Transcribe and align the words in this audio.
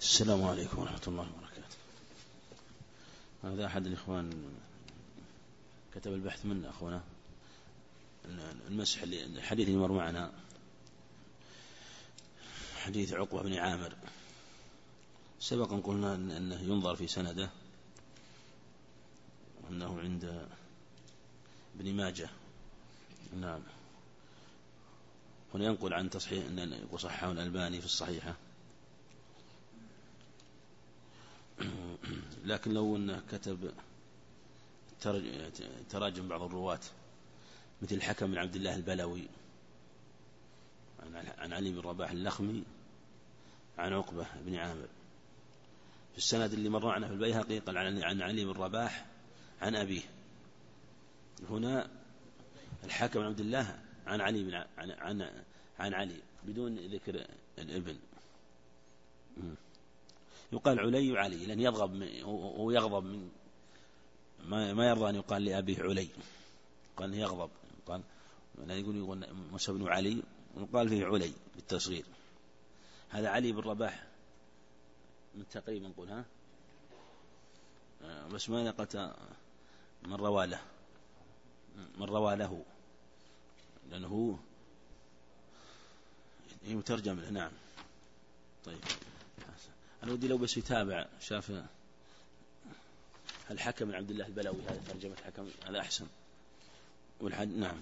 السلام 0.00 0.44
عليكم 0.44 0.78
ورحمة 0.78 1.02
الله 1.08 1.22
وبركاته. 1.22 1.76
هذا 3.44 3.66
أحد 3.66 3.86
الإخوان 3.86 4.54
كتب 5.94 6.12
البحث 6.12 6.46
منا 6.46 6.70
أخونا. 6.70 7.02
المسح 8.68 9.02
الحديث 9.02 9.68
اللي 9.68 9.78
مر 9.78 9.92
معنا. 9.92 10.32
حديث 12.76 13.12
عقبة 13.12 13.42
بن 13.42 13.54
عامر. 13.54 13.96
سبقا 15.40 15.76
قلنا 15.76 16.14
أنه 16.14 16.60
ينظر 16.60 16.96
في 16.96 17.06
سنده. 17.06 17.50
أنه 19.70 20.00
عند 20.00 20.48
ابن 21.80 21.94
ماجه. 21.94 22.28
نعم. 23.40 23.60
هنا 25.54 25.64
ينقل 25.64 25.94
عن 25.94 26.10
تصحيح 26.10 26.44
أن 26.44 26.86
وصححه 26.90 27.32
الألباني 27.32 27.80
في 27.80 27.86
الصحيحة. 27.86 28.34
لكن 32.46 32.72
لو 32.72 32.96
أنه 32.96 33.22
كتب 33.32 33.72
تراجم 35.90 36.28
بعض 36.28 36.42
الرواة 36.42 36.80
مثل 37.82 37.94
الحكم 37.94 38.26
بن 38.26 38.38
عبد 38.38 38.56
الله 38.56 38.74
البلوي 38.76 39.28
عن 41.38 41.52
علي 41.52 41.70
بن 41.70 41.80
رباح 41.80 42.10
اللخمي 42.10 42.64
عن 43.78 43.92
عقبة 43.92 44.26
بن 44.46 44.54
عامر. 44.54 44.88
في 46.12 46.18
السند 46.18 46.52
اللي 46.52 46.68
مر 46.68 46.86
معنا 46.86 47.06
في 47.06 47.12
البيهقي 47.12 47.58
قال 47.58 47.78
عن 47.78 48.22
علي 48.22 48.44
بن 48.44 48.50
رباح 48.50 49.06
عن 49.60 49.76
أبيه. 49.76 50.02
هنا 51.50 51.88
الحكم 52.84 53.20
بن 53.20 53.26
عبد 53.26 53.40
الله 53.40 53.78
عن 54.06 54.20
علي 54.20 54.42
بن 54.42 54.54
عن 54.54 54.90
عن, 54.90 55.44
عن 55.78 55.94
علي 55.94 56.20
بدون 56.44 56.78
ذكر 56.78 57.26
الابن 57.58 57.96
يقال 60.52 60.80
علي 60.80 61.18
علي 61.18 61.46
لأن 61.46 61.60
يغضب 61.60 62.02
هو 62.22 62.70
يغضب 62.70 63.04
من 63.04 63.30
ما 64.44 64.74
ما 64.74 64.88
يرضى 64.88 65.10
أن 65.10 65.14
يقال 65.14 65.44
لأبيه 65.44 65.82
علي. 65.82 66.08
قال 66.96 67.14
يغضب. 67.14 67.50
قال 67.86 68.02
لا 68.66 68.74
يقول 68.74 68.96
يقول 68.96 69.26
موسى 69.32 69.72
بن 69.72 69.88
علي 69.88 70.22
وقال 70.54 70.88
فيه 70.88 71.06
علي 71.06 71.32
بالتصغير. 71.54 72.04
هذا 73.08 73.28
علي 73.28 73.52
بن 73.52 73.60
رباح. 73.60 74.06
من 75.34 75.48
تقريبا 75.48 75.88
نقول 75.88 76.08
ها 76.10 76.24
بس 78.32 78.50
ما 78.50 78.64
نقلت 78.64 79.14
من 80.02 80.14
روى 80.14 80.46
له. 80.46 80.60
من 81.98 82.06
روى 82.06 82.36
له. 82.36 82.64
لأنه 83.90 84.38
مترجم 86.66 87.20
له 87.20 87.30
نعم. 87.30 87.52
طيب. 88.64 88.78
أنا 90.06 90.14
ودي 90.14 90.28
لو 90.28 90.38
بس 90.38 90.56
يتابع 90.56 91.06
شاف 91.20 91.52
الحكم 93.50 93.94
عبد 93.94 94.10
الله 94.10 94.26
البلوي 94.26 94.62
هذا 94.68 94.80
ترجمة 94.88 95.12
الحكم 95.12 95.48
هذا 95.68 95.80
أحسن. 95.80 96.06
والحد 97.20 97.48
نعم. 97.48 97.80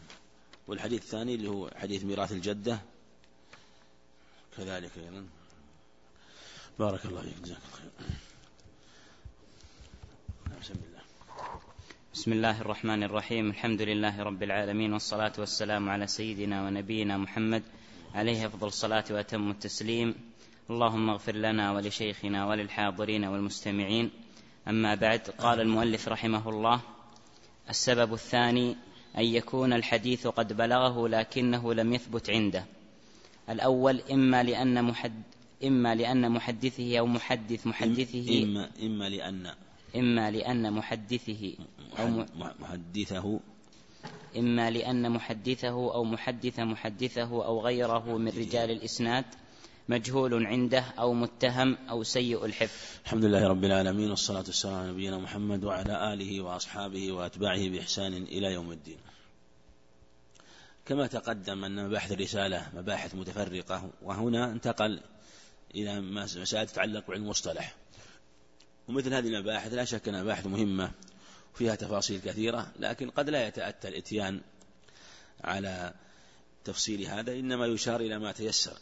والحديث 0.66 1.02
الثاني 1.02 1.34
اللي 1.34 1.48
هو 1.48 1.70
حديث 1.76 2.04
ميراث 2.04 2.32
الجدة 2.32 2.78
كذلك 4.56 4.90
أيضا. 4.98 5.26
بارك 6.78 7.06
الله 7.06 7.22
فيك 7.22 7.38
جزاك 7.42 7.58
الله 7.58 7.76
خير. 7.76 7.90
نعم، 10.50 10.60
الله. 10.88 11.02
بسم 12.14 12.32
الله 12.32 12.60
الرحمن 12.60 13.02
الرحيم. 13.02 13.50
الحمد 13.50 13.82
لله 13.82 14.22
رب 14.22 14.42
العالمين 14.42 14.92
والصلاة 14.92 15.32
والسلام 15.38 15.88
على 15.88 16.06
سيدنا 16.06 16.66
ونبينا 16.66 17.16
محمد 17.16 17.62
عليه 18.14 18.46
أفضل 18.46 18.66
الصلاة 18.66 19.04
وأتم 19.10 19.50
التسليم. 19.50 20.33
اللهم 20.70 21.10
اغفر 21.10 21.36
لنا 21.36 21.72
ولشيخنا 21.72 22.46
وللحاضرين 22.46 23.24
والمستمعين. 23.24 24.10
أما 24.68 24.94
بعد 24.94 25.20
قال 25.20 25.60
المؤلف 25.60 26.08
رحمه 26.08 26.48
الله 26.48 26.80
السبب 27.70 28.14
الثاني 28.14 28.76
أن 29.18 29.24
يكون 29.24 29.72
الحديث 29.72 30.26
قد 30.26 30.52
بلغه 30.52 31.08
لكنه 31.08 31.74
لم 31.74 31.92
يثبت 31.92 32.30
عنده. 32.30 32.64
الأول 33.48 34.00
إما 34.12 34.42
لأن 34.42 34.84
محد 34.84 35.22
إما 35.64 35.94
لأن 35.94 36.32
محدثه 36.32 36.98
أو 36.98 37.06
محدث 37.06 37.66
محدثه. 37.66 38.42
إما 38.42 38.70
إما 38.82 39.08
لأن. 39.08 39.54
إما 39.96 40.30
لأن 40.30 40.72
محدثه 40.72 41.54
أو 41.98 42.24
محدثه. 42.60 43.40
إما 44.36 44.70
لأن 44.70 45.10
محدثه 45.10 45.94
أو 45.94 46.04
محدث 46.04 46.60
محدثه 46.60 47.44
أو 47.44 47.60
غيره 47.60 48.18
من 48.18 48.28
رجال 48.28 48.70
الإسناد. 48.70 49.24
مجهول 49.88 50.46
عنده 50.46 50.80
أو 50.80 51.12
متهم 51.12 51.78
أو 51.90 52.02
سيء 52.02 52.44
الحفظ. 52.44 53.00
الحمد 53.04 53.24
لله 53.24 53.48
رب 53.48 53.64
العالمين 53.64 54.10
والصلاة 54.10 54.44
والسلام 54.46 54.74
على 54.74 54.90
نبينا 54.90 55.18
محمد 55.18 55.64
وعلى 55.64 56.12
آله 56.12 56.40
وأصحابه 56.40 57.12
وأتباعه 57.12 57.68
بإحسان 57.68 58.12
إلى 58.12 58.52
يوم 58.52 58.72
الدين. 58.72 58.98
كما 60.86 61.06
تقدم 61.06 61.64
أن 61.64 61.86
مباحث 61.86 62.12
الرسالة 62.12 62.68
مباحث 62.74 63.14
متفرقة 63.14 63.90
وهنا 64.02 64.52
انتقل 64.52 65.00
إلى 65.74 66.00
مسائل 66.00 66.66
تتعلق 66.66 67.08
بعلم 67.08 67.22
المصطلح 67.22 67.74
ومثل 68.88 69.14
هذه 69.14 69.28
المباحث 69.28 69.74
لا 69.74 69.84
شك 69.84 70.08
أنها 70.08 70.22
مباحث 70.22 70.46
مهمة 70.46 70.90
وفيها 71.54 71.74
تفاصيل 71.74 72.20
كثيرة 72.20 72.72
لكن 72.78 73.10
قد 73.10 73.30
لا 73.30 73.46
يتأتى 73.46 73.88
الإتيان 73.88 74.40
على 75.44 75.94
تفصيل 76.64 77.06
هذا 77.06 77.32
إنما 77.32 77.66
يشار 77.66 78.00
إلى 78.00 78.18
ما 78.18 78.32
تيسر. 78.32 78.78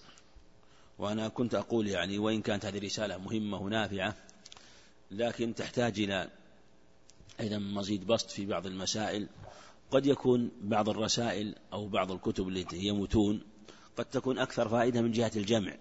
وأنا 0.98 1.28
كنت 1.28 1.54
أقول 1.54 1.88
يعني 1.88 2.18
وإن 2.18 2.42
كانت 2.42 2.64
هذه 2.64 2.78
رسالة 2.78 3.18
مهمة 3.18 3.62
ونافعة 3.62 4.14
لكن 5.10 5.54
تحتاج 5.54 6.00
إلى 6.00 6.30
أيضا 7.40 7.58
مزيد 7.58 8.06
بسط 8.06 8.30
في 8.30 8.46
بعض 8.46 8.66
المسائل. 8.66 9.28
قد 9.90 10.06
يكون 10.06 10.50
بعض 10.60 10.88
الرسائل 10.88 11.54
أو 11.72 11.88
بعض 11.88 12.12
الكتب 12.12 12.48
التي 12.48 12.82
هي 12.82 12.92
متون 12.92 13.42
قد 13.96 14.04
تكون 14.04 14.38
أكثر 14.38 14.68
فائدة 14.68 15.02
من 15.02 15.12
جهة 15.12 15.32
الجمع. 15.36 15.76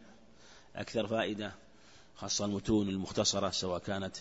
أكثر 0.75 1.07
فائدة 1.07 1.55
خاصة 2.15 2.45
المتون 2.45 2.89
المختصرة 2.89 3.49
سواء 3.49 3.79
كانت 3.79 4.17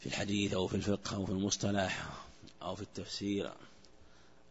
في 0.00 0.06
الحديث 0.06 0.54
أو 0.54 0.66
في 0.66 0.74
الفقه 0.74 1.16
أو 1.16 1.26
في 1.26 1.32
المصطلح 1.32 2.08
أو 2.62 2.74
في 2.74 2.82
التفسير 2.82 3.52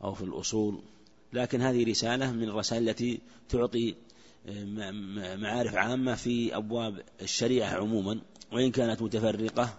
أو 0.04 0.14
في 0.14 0.22
الأصول. 0.24 0.82
لكن 1.34 1.62
هذه 1.62 1.90
رسالة 1.90 2.32
من 2.32 2.50
الرسائل 2.50 2.90
التي 2.90 3.20
تعطي 3.50 3.96
معارف 5.36 5.76
عامة 5.76 6.16
في 6.16 6.56
أبواب 6.56 7.02
الشريعة 7.22 7.70
عموما 7.70 8.22
وإن 8.52 8.72
كانت 8.72 9.02
متفرقة 9.02 9.78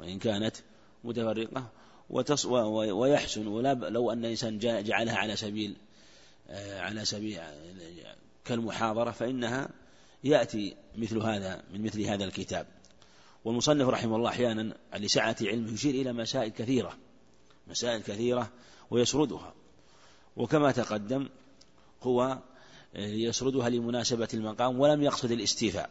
وإن 0.00 0.18
كانت 0.18 0.56
متفرقة 1.04 1.70
وتص 2.10 2.46
ويحسن 2.46 3.46
ولا 3.46 3.74
لو 3.74 4.12
أن 4.12 4.24
الإنسان 4.24 4.58
جعلها 4.58 5.16
على 5.16 5.36
سبيل 5.36 5.76
آه، 6.48 6.80
على 6.80 7.04
سبيل 7.04 7.40
كالمحاضرة 8.44 9.10
فإنها 9.10 9.68
يأتي 10.24 10.76
مثل 10.96 11.18
هذا 11.18 11.62
من 11.72 11.82
مثل 11.82 12.02
هذا 12.02 12.24
الكتاب. 12.24 12.66
والمصنف 13.44 13.88
رحمه 13.88 14.16
الله 14.16 14.28
أحيانا 14.28 14.76
لسعة 14.94 15.36
علمه 15.42 15.72
يشير 15.72 15.94
إلى 15.94 16.12
مسائل 16.12 16.50
كثيرة 16.50 16.98
مسائل 17.66 18.02
كثيرة 18.02 18.50
ويسردها. 18.90 19.54
وكما 20.36 20.72
تقدم 20.72 21.28
هو 22.02 22.38
يسردها 22.96 23.68
لمناسبة 23.68 24.28
المقام 24.34 24.80
ولم 24.80 25.02
يقصد 25.02 25.30
الاستيفاء. 25.30 25.90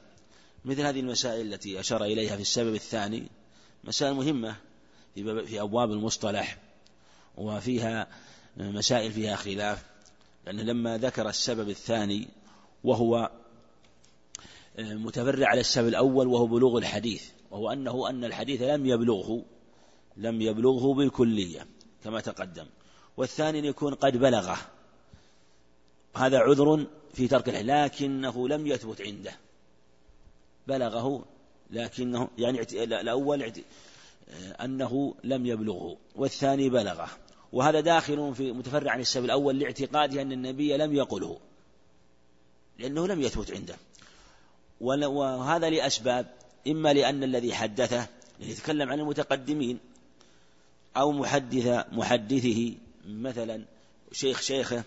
مثل 0.65 0.81
هذه 0.81 0.99
المسائل 0.99 1.53
التي 1.53 1.79
أشار 1.79 2.03
إليها 2.03 2.35
في 2.35 2.41
السبب 2.41 2.75
الثاني 2.75 3.27
مسائل 3.83 4.13
مهمة 4.13 4.55
في 5.15 5.61
أبواب 5.61 5.91
المصطلح 5.91 6.57
وفيها 7.37 8.07
مسائل 8.57 9.11
فيها 9.11 9.35
خلاف 9.35 9.83
لأنه 10.45 10.63
لما 10.63 10.97
ذكر 10.97 11.29
السبب 11.29 11.69
الثاني 11.69 12.27
وهو 12.83 13.31
متفرع 14.79 15.47
على 15.47 15.59
السبب 15.59 15.87
الأول 15.87 16.27
وهو 16.27 16.47
بلوغ 16.47 16.77
الحديث 16.77 17.29
وهو 17.51 17.71
أنه 17.71 18.09
أن 18.09 18.25
الحديث 18.25 18.61
لم 18.61 18.85
يبلغه 18.85 19.45
لم 20.17 20.41
يبلغه 20.41 20.93
بالكلية 20.93 21.67
كما 22.03 22.21
تقدم. 22.21 22.65
والثاني 23.17 23.59
أن 23.59 23.65
يكون 23.65 23.93
قد 23.93 24.17
بلغه. 24.17 24.57
هذا 26.13 26.39
عذر 26.39 26.85
في 27.13 27.27
ترك 27.27 27.49
الحديث 27.49 27.69
لكنه 27.69 28.47
لم 28.47 28.67
يثبت 28.67 29.01
عنده. 29.01 29.35
بلغه 30.67 31.25
لكنه 31.71 32.29
يعني 32.37 32.61
الأول 32.83 33.53
أنه 34.61 35.15
لم 35.23 35.45
يبلغه 35.45 35.97
والثاني 36.15 36.69
بلغه. 36.69 37.09
وهذا 37.51 37.79
داخل 37.79 38.35
في 38.35 38.51
متفرع 38.51 38.91
عن 38.91 38.99
السبب 38.99 39.25
الأول 39.25 39.59
لاعتقاده 39.59 40.21
أن 40.21 40.31
النبي 40.31 40.77
لم 40.77 40.95
يقله 40.95 41.39
لأنه 42.79 43.07
لم 43.07 43.21
يثبت 43.21 43.51
عنده. 43.51 43.75
وهذا 44.81 45.69
لأسباب 45.69 46.33
إما 46.67 46.93
لأن 46.93 47.23
الذي 47.23 47.53
حدثه 47.53 48.07
يتكلم 48.39 48.89
عن 48.89 48.99
المتقدمين 48.99 49.79
أو 50.97 51.11
محدث 51.11 51.85
محدثه 51.91 52.73
مثلا 53.07 53.65
شيخ 54.11 54.41
شيخه 54.41 54.83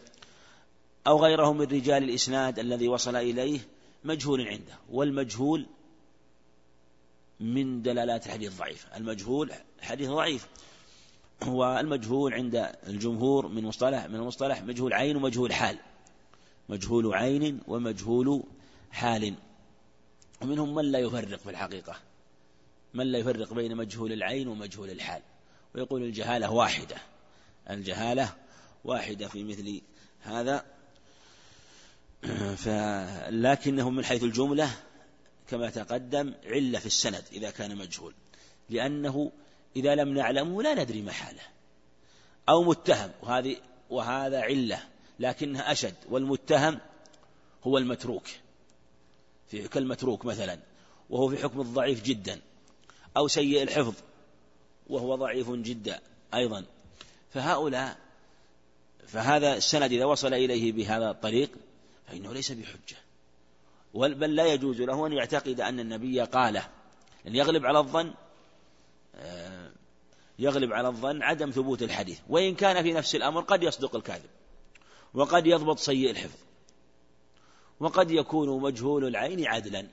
أو 1.07 1.25
غيره 1.25 1.53
من 1.53 1.63
رجال 1.63 2.05
الإسناد 2.05 2.59
الذي 2.59 2.89
وصل 2.89 3.17
إليه 3.17 3.61
مجهول 4.05 4.49
عنده 4.49 4.79
والمجهول 4.91 5.67
من 7.41 7.83
دلالات 7.83 8.27
الحديث 8.27 8.53
الضعيف 8.53 8.87
المجهول 8.97 9.53
حديث 9.81 10.11
ضعيف. 10.11 10.49
والمجهول 11.47 12.35
عند 12.35 12.73
الجمهور 12.87 13.49
من 13.49 13.65
مصطلح 13.65 14.07
من 14.07 14.15
المصطلح 14.15 14.63
مجهول 14.63 14.93
عين 14.93 15.17
ومجهول 15.17 15.53
حال. 15.53 15.79
مجهول 16.69 17.15
عين 17.15 17.61
ومجهول 17.69 18.43
حال. 18.91 19.35
ومنهم 20.43 20.75
من 20.75 20.85
لا 20.85 20.99
يفرق 20.99 21.39
في 21.39 21.51
الحقيقة. 21.51 21.97
من 22.95 23.07
لا 23.07 23.19
يفرق 23.19 23.53
بين 23.53 23.77
مجهول 23.77 24.13
العين 24.13 24.49
ومجهول 24.49 24.91
الحال. 24.91 25.23
ويقول 25.75 26.03
الجهالة 26.03 26.53
واحدة. 26.53 26.97
الجهالة 27.71 28.35
واحدة 28.85 29.29
في 29.29 29.45
مثل 29.45 29.81
هذا. 30.21 30.76
لكنه 33.47 33.91
من 33.91 34.05
حيث 34.05 34.23
الجملة 34.23 34.71
كما 35.49 35.71
تقدم 35.71 36.35
علة 36.47 36.79
في 36.79 36.87
السند 36.87 37.25
إذا 37.33 37.51
كان 37.51 37.77
مجهول 37.77 38.15
لأنه 38.71 39.33
إذا 39.77 39.95
لم 39.95 40.15
نعلمه 40.15 40.63
لا 40.63 40.75
ندري 40.75 41.03
ما 41.03 41.13
حاله 41.13 41.43
أو 42.49 42.63
متهم 42.63 43.11
وهذه 43.23 43.57
وهذا 43.91 44.41
علة 44.41 44.83
لكنها 45.19 45.73
أشد 45.73 45.95
والمتهم 46.09 46.79
هو 47.65 47.79
المتروك 47.79 48.27
في 49.49 49.69
كالمتروك 49.69 50.25
مثلا 50.25 50.59
وهو 51.11 51.29
في 51.29 51.43
حكم 51.43 51.61
الضعيف 51.61 52.03
جدا 52.03 52.41
أو 53.17 53.29
سيء 53.29 53.63
الحفظ 53.63 53.95
وهو 54.87 55.15
ضعيف 55.15 55.51
جدا 55.51 56.01
أيضا. 56.35 56.65
فهؤلاء 57.31 57.97
فهذا 59.07 59.57
السند 59.57 59.93
إذا 59.93 60.05
وصل 60.05 60.35
إليه 60.35 60.73
بهذا 60.73 61.11
الطريق 61.11 61.51
فإنه 62.07 62.33
ليس 62.33 62.53
بحجة. 62.53 62.97
بل 63.95 64.35
لا 64.35 64.47
يجوز 64.47 64.81
له 64.81 65.07
أن 65.07 65.13
يعتقد 65.13 65.61
أن 65.61 65.81
النبي 65.81 66.21
قاله. 66.23 66.69
لأن 67.25 67.37
يغلب 67.37 67.67
على 67.67 67.79
الظن 67.79 68.15
آه، 69.15 69.71
يغلب 70.39 70.73
على 70.73 70.89
الظن 70.89 71.23
عدم 71.23 71.51
ثبوت 71.51 71.83
الحديث. 71.83 72.21
وإن 72.29 72.55
كان 72.55 72.83
في 72.83 72.93
نفس 72.93 73.15
الأمر 73.15 73.41
قد 73.41 73.63
يصدق 73.63 73.97
الكاذب 73.97 74.31
وقد 75.15 75.47
يضبط 75.47 75.79
سيء 75.79 76.11
الحفظ 76.11 76.39
وقد 77.81 78.11
يكون 78.11 78.63
مجهول 78.63 79.05
العين 79.05 79.47
عدلا. 79.47 79.87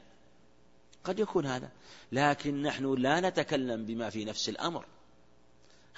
قد 1.04 1.20
يكون 1.20 1.46
هذا. 1.46 1.70
لكن 2.12 2.62
نحن 2.62 2.94
لا 2.94 3.20
نتكلم 3.20 3.86
بما 3.86 4.10
في 4.10 4.26
نفس 4.26 4.50
الأمر. 4.50 4.86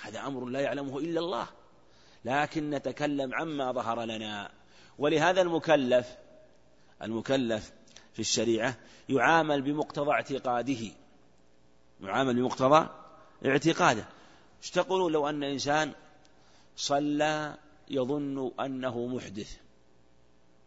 هذا 0.02 0.28
أمر 0.28 0.46
لا 0.46 0.60
يعلمه 0.60 1.00
إلا 1.00 1.20
الله. 1.20 1.48
لكن 2.26 2.70
نتكلم 2.70 3.34
عما 3.34 3.72
ظهر 3.72 4.04
لنا. 4.04 4.52
ولهذا 5.00 5.42
المكلف 5.42 6.18
المكلف 7.02 7.74
في 8.14 8.20
الشريعة 8.20 8.78
يعامل 9.10 9.62
بمقتضى 9.62 10.12
اعتقاده. 10.12 10.92
يعامل 12.02 12.34
بمقتضى 12.34 12.90
اعتقاده. 13.46 14.06
إيش 14.62 14.72
تقولون 14.72 15.12
لو 15.12 15.30
أن 15.30 15.44
إنسان 15.44 15.94
صلى 16.76 17.58
يظن 17.88 18.52
أنه 18.60 19.08
محدث 19.08 19.58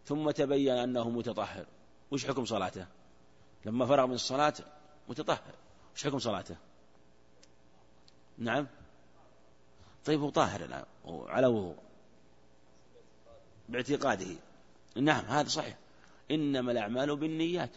ثم 0.07 0.31
تبين 0.31 0.75
أنه 0.75 1.11
متطهر 1.11 1.67
وش 2.11 2.27
حكم 2.27 2.45
صلاته؟ 2.45 2.87
لما 3.65 3.87
فرغ 3.87 4.07
من 4.07 4.15
الصلاة 4.15 4.55
متطهر 5.09 5.55
وش 5.95 6.07
حكم 6.07 6.19
صلاته؟ 6.19 6.57
نعم؟ 8.39 8.67
طيب 10.05 10.21
هو 10.21 10.31
طاهر 10.31 10.65
الآن 10.65 10.85
على 11.07 11.47
وضوء. 11.47 11.88
باعتقاده. 13.69 14.37
نعم 14.97 15.25
هذا 15.25 15.49
صحيح. 15.49 15.77
إنما 16.31 16.73
الأعمال 16.73 17.17
بالنيات. 17.17 17.71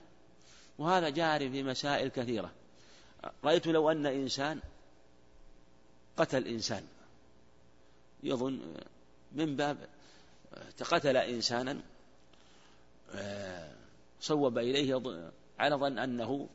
وهذا 0.77 1.09
جاري 1.09 1.49
في 1.49 1.63
مسائل 1.63 2.07
كثيرة. 2.07 2.51
رأيت 3.43 3.67
لو 3.67 3.91
أن 3.91 4.05
إنسان 4.05 4.59
قتل 6.17 6.47
إنسان. 6.47 6.83
يظن 8.23 8.73
من 9.31 9.55
باب 9.55 9.77
قتل 10.81 11.17
إنسانا 11.17 11.81
صوب 14.19 14.57
إليه 14.57 15.01
على 15.59 15.75
ظن 15.75 15.99
أنه 15.99 16.49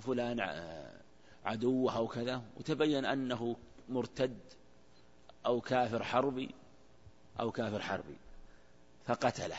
فلان 0.00 0.40
عدوه 1.44 1.96
أو 1.96 2.08
كذا 2.08 2.42
وتبين 2.56 3.04
أنه 3.04 3.56
مرتد 3.88 4.38
أو 5.46 5.60
كافر 5.60 6.04
حربي 6.04 6.50
أو 7.40 7.50
كافر 7.50 7.82
حربي. 7.82 8.16
فقتله 9.06 9.58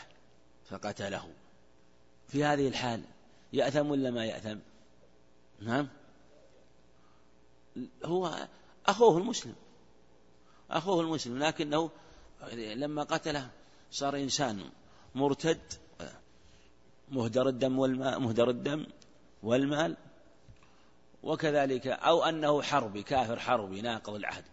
فقتله. 0.69 1.29
في 2.27 2.43
هذه 2.43 2.67
الحال 2.67 3.03
يأثم 3.53 3.91
ولا 3.91 4.11
ما 4.11 4.25
يأثم؟ 4.25 4.57
نعم. 5.61 5.87
هو 8.05 8.47
أخوه 8.85 9.17
المسلم 9.17 9.55
أخوه 10.71 11.01
المسلم 11.01 11.43
لكنه 11.43 11.89
لما 12.53 13.03
قتله 13.03 13.49
صار 13.91 14.17
إنسان 14.17 14.69
مرتد 15.15 15.73
مهدر 17.09 17.49
الدم 17.49 17.79
والماء 17.79 18.19
مهدر 18.19 18.49
الدم 18.49 18.85
والمال 19.43 19.97
وكذلك 21.23 21.87
أو 21.87 22.23
أنه 22.23 22.61
حربي 22.61 23.03
كافر 23.03 23.39
حربي 23.39 23.81
ناقض 23.81 24.13
العهد. 24.13 24.43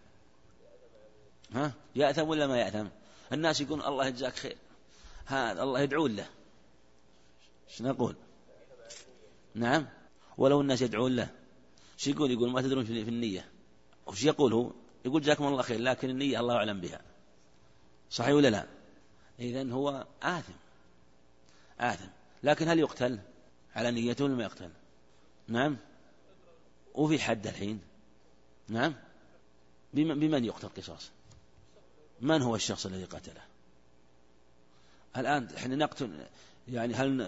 ها؟ 1.53 1.73
يأثم 1.95 2.27
ولا 2.27 2.47
ما 2.47 2.59
يأثم؟ 2.59 2.87
الناس 3.33 3.61
يقول 3.61 3.81
الله 3.81 4.07
يجزاك 4.07 4.33
خير. 4.33 4.57
هذا 5.25 5.63
الله 5.63 5.79
يدعون 5.79 6.15
له. 6.15 6.29
إيش 7.69 7.81
نقول 7.81 8.15
نعم. 9.55 9.87
ولو 10.37 10.61
الناس 10.61 10.81
يدعون 10.81 11.15
له. 11.15 11.29
إيش 11.93 12.07
يقول؟ 12.07 12.31
يقول 12.31 12.51
ما 12.51 12.61
تدرون 12.61 12.85
في 12.85 12.91
النية. 12.91 13.49
وش 14.07 14.23
يقول 14.23 14.53
هو؟ 14.53 14.71
يقول 15.05 15.21
جزاكم 15.21 15.47
الله 15.47 15.61
خير 15.61 15.79
لكن 15.79 16.09
النية 16.09 16.39
الله 16.39 16.55
أعلم 16.55 16.81
بها. 16.81 17.01
صحيح 18.09 18.35
ولا 18.35 18.47
لا؟ 18.47 18.67
إذا 19.39 19.71
هو 19.71 20.07
آثم. 20.23 20.53
آثم. 21.79 22.07
لكن 22.43 22.67
هل 22.67 22.79
يقتل؟ 22.79 23.19
على 23.75 23.91
نيته 23.91 24.25
ولا 24.25 24.35
ما 24.35 24.43
يقتل؟ 24.43 24.69
نعم. 25.47 25.77
وفي 26.93 27.19
حد 27.19 27.47
الحين؟ 27.47 27.81
نعم. 28.67 28.95
بمن 29.93 30.45
يقتل 30.45 30.69
قصاص؟ 30.69 31.11
من 32.21 32.41
هو 32.41 32.55
الشخص 32.55 32.85
الذي 32.85 33.05
قتله؟ 33.05 33.52
الآن 35.17 35.47
إحنا 35.57 35.75
نقتل 35.75 36.27
يعني 36.67 36.93
هل 36.93 37.21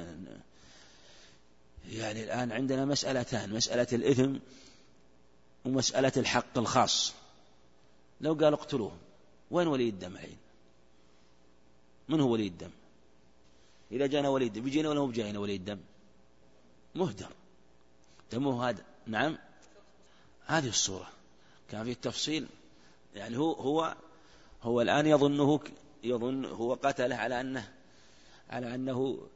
يعني 1.91 2.23
الآن 2.23 2.51
عندنا 2.51 2.85
مسألتان 2.85 3.49
مسألة 3.49 3.87
الإثم 3.93 4.35
ومسألة 5.65 6.11
الحق 6.17 6.57
الخاص. 6.57 7.13
لو 8.21 8.33
قال 8.33 8.53
اقتلوه 8.53 8.97
وين 9.51 9.67
ولي 9.67 9.89
الدم 9.89 10.13
الحين؟ 10.13 10.37
من 12.09 12.21
هو 12.21 12.29
ولي 12.29 12.47
الدم؟ 12.47 12.71
إذا 13.91 14.05
جانا 14.05 14.29
ولي 14.29 14.45
الدم 14.45 14.61
بيجينا 14.61 14.89
ولا 14.89 14.99
هو 14.99 15.07
بجاينا 15.07 15.39
ولي 15.39 15.55
الدم؟ 15.55 15.79
مهدر. 16.95 17.29
دمه 18.31 18.69
هذا 18.69 18.83
نعم؟ 19.07 19.37
هذه 20.45 20.69
الصورة. 20.69 21.09
كان 21.71 21.83
في 21.83 21.91
التفصيل 21.91 22.47
يعني 23.15 23.37
هو 23.37 23.53
هو 23.53 23.95
هو 24.63 24.81
الآن 24.81 25.07
يظنه 25.07 25.59
يظن 26.03 26.45
هو 26.45 26.73
قتله 26.73 27.15
على 27.15 27.41
أنه 27.41 27.74
على 28.49 28.75
أنه 28.75 29.27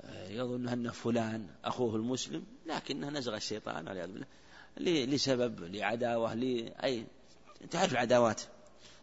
آه، 0.00 0.28
يظن 0.28 0.68
أن 0.68 0.90
فلان 0.90 1.46
أخوه 1.64 1.96
المسلم 1.96 2.44
لكنه 2.66 3.10
نزغ 3.10 3.36
الشيطان 3.36 3.88
والعياذ 3.88 4.12
بالله 4.12 5.04
لسبب 5.04 5.64
لعداوة 5.64 6.34
لأي 6.34 7.06
تعرف 7.70 7.92
العداوات 7.92 8.42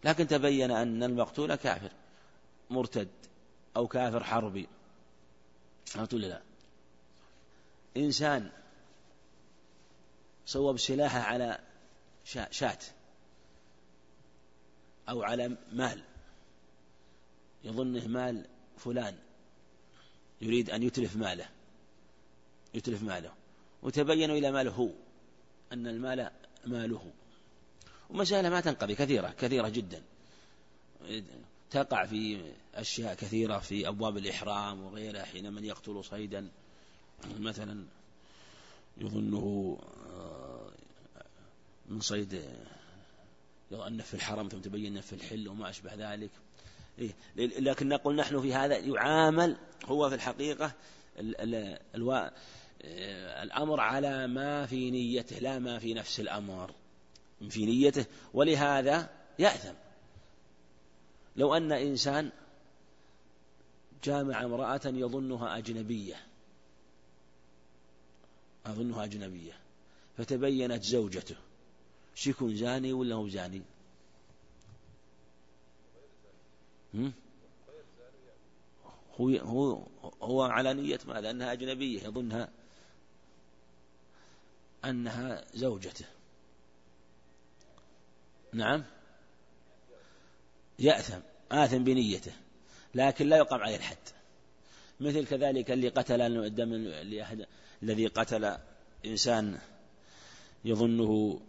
لكن 0.03 0.27
تبين 0.27 0.71
أن 0.71 1.03
المقتول 1.03 1.55
كافر 1.55 1.91
مرتد 2.69 3.09
أو 3.75 3.88
كافر 3.88 4.24
حربي. 4.24 4.67
قلت 5.95 6.13
لا. 6.13 6.41
إنسان 7.97 8.51
صوب 10.45 10.77
سلاحه 10.77 11.19
على 11.19 11.59
شاة 12.51 12.79
أو 15.09 15.24
على 15.24 15.57
مال 15.71 16.03
يظنه 17.63 18.07
مال 18.07 18.45
فلان 18.77 19.17
يريد 20.42 20.70
أن 20.70 20.84
يتلف 20.84 21.15
ماله 21.15 21.50
يتلف 22.75 23.04
ماله. 23.04 23.34
وتبين 23.84 24.32
إلى 24.32 24.51
ماله 24.51 24.72
هو 24.72 24.89
أن 25.72 25.88
المال 25.88 26.32
ماله. 26.65 27.12
ومسألة 28.10 28.50
ما 28.50 28.62
تنقضي 28.62 28.96
كثيرة 28.96 29.30
كثيرة 29.30 29.70
جدا. 29.70 30.01
تقع 31.72 32.06
في 32.06 32.51
أشياء 32.75 33.15
كثيرة 33.15 33.60
في 33.60 33.88
أبواب 33.88 34.18
الإحرام 34.18 34.84
وغيرها 34.84 35.24
حين 35.24 35.54
من 35.54 35.65
يقتل 35.65 36.04
صيدا. 36.04 36.50
مثلا 37.39 37.86
يظنه 38.98 39.77
آه، 40.13 40.72
من 41.89 42.01
صيد 42.01 42.46
أنه 43.72 44.04
في 44.04 44.13
الحرم 44.13 44.48
ثم 44.48 44.60
تبين 44.60 45.01
في 45.01 45.13
الحل 45.13 45.48
وما 45.48 45.70
أشبه 45.70 46.13
ذلك. 46.13 46.32
لكن 47.35 47.89
نقول 47.89 48.15
نحن 48.15 48.41
في 48.41 48.53
هذا 48.53 48.77
يعامل 48.77 49.57
هو 49.85 50.09
في 50.09 50.15
الحقيقة 50.15 50.71
آه، 52.81 53.43
الأمر 53.43 53.79
على 53.79 54.27
ما 54.27 54.65
في 54.65 54.91
نيته 54.91 55.39
لا 55.39 55.59
ما 55.59 55.79
في 55.79 55.93
نفس 55.93 56.19
الأمر. 56.19 56.71
في 57.49 57.65
نيته 57.65 58.05
ولهذا 58.33 59.09
يأثم. 59.39 59.73
لو 61.35 61.55
أن 61.55 61.71
إنسان 61.71 62.31
جامع 64.03 64.43
امرأة 64.43 64.81
يظنها 64.85 65.57
أجنبية. 65.57 66.15
أظنها 68.65 69.03
أجنبية. 69.03 69.53
فتبينت 70.17 70.83
زوجته. 70.83 71.35
شيكون 72.15 72.55
زاني 72.55 72.93
ولا 72.93 73.15
هو 73.15 73.27
زاني؟ 73.27 73.61
هو 79.17 79.29
هو 79.29 79.87
هو 80.21 80.41
على 80.41 80.73
نية 80.73 80.99
ماذا؟ 81.05 81.31
أنها 81.31 81.53
أجنبية 81.53 82.03
يظنها 82.03 82.49
أنها 84.85 85.45
زوجته. 85.53 86.05
نعم. 88.53 88.83
يأثم 90.79 91.19
آثم 91.51 91.83
بنيته 91.83 92.33
لكن 92.95 93.27
لا 93.27 93.37
يقام 93.37 93.59
عليه 93.61 93.75
الحد. 93.75 93.97
مثل 94.99 95.27
كذلك 95.27 95.71
اللي 95.71 95.89
قتل 95.89 96.21
الدم 96.21 96.73
الذي 97.83 98.07
قتل 98.07 98.57
إنسان 99.05 99.59
يظنه 100.65 101.41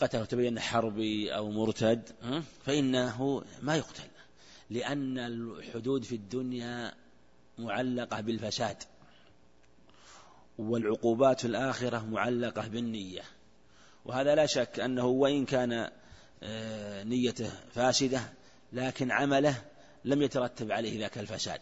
قتله 0.00 0.24
تبين 0.24 0.60
حربي 0.60 1.34
أو 1.34 1.50
مرتد 1.50 2.10
فإنه 2.66 3.44
ما 3.62 3.76
يقتل 3.76 4.08
لأن 4.70 5.18
الحدود 5.18 6.04
في 6.04 6.14
الدنيا 6.14 6.94
معلقة 7.58 8.20
بالفساد 8.20 8.76
والعقوبات 10.58 11.40
في 11.40 11.46
الآخرة 11.46 12.06
معلقة 12.06 12.68
بالنية. 12.68 13.22
وهذا 14.04 14.34
لا 14.34 14.46
شك 14.46 14.80
أنه 14.80 15.06
وإن 15.06 15.44
كان 15.44 15.90
آه، 16.42 17.04
نيته 17.04 17.50
فاسدة 17.74 18.20
لكن 18.72 19.10
عمله 19.10 19.62
لم 20.04 20.22
يترتب 20.22 20.72
عليه 20.72 20.98
ذاك 20.98 21.18
الفساد 21.18 21.60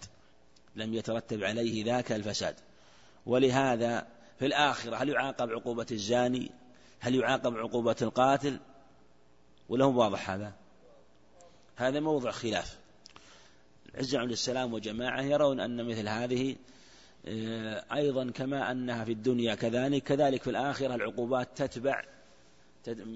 لم 0.77 0.95
يترتب 0.95 1.45
عليه 1.45 1.85
ذاك 1.85 2.13
الفساد. 2.13 2.55
ولهذا 3.27 4.07
في 4.39 4.47
الآخرة 4.47 4.97
هل 4.97 5.09
يعاقب 5.09 5.51
عقوبة 5.51 5.87
الزاني؟ 5.91 6.51
هل 7.01 7.15
يعاقب 7.15 7.57
عقوبة 7.57 7.97
القاتل؟ 8.03 8.61
ولا 9.69 9.85
هو 9.85 10.01
واضح 10.01 10.31
هذا؟ 10.31 10.53
هذا 11.77 12.01
موضع 12.01 12.31
خلاف. 12.31 12.79
العزة 13.95 14.19
عند 14.19 14.31
السلام 14.31 14.75
وجماعة 14.75 15.23
يرون 15.23 15.61
أن 15.61 15.85
مثل 15.89 16.09
هذه 16.09 16.57
آه، 17.29 17.85
أيضا 17.95 18.31
كما 18.31 18.71
أنها 18.71 19.05
في 19.05 19.13
الدنيا 19.13 19.55
كذلك 19.55 20.03
كذلك 20.03 20.43
في 20.43 20.51
الآخرة 20.51 20.95
العقوبات 20.95 21.63
تتبع 21.63 22.05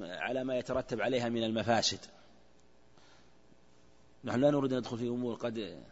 على 0.03 0.45
ما 0.45 0.57
يترتب 0.59 1.01
عليها 1.01 1.29
من 1.29 1.45
المفاسد. 1.45 1.99
نحن 4.25 4.41
لا 4.41 4.51
نريد 4.51 4.73
أن 4.73 4.79
ندخل 4.79 4.99
في 4.99 5.09
أمور 5.09 5.35
قد 5.35 5.83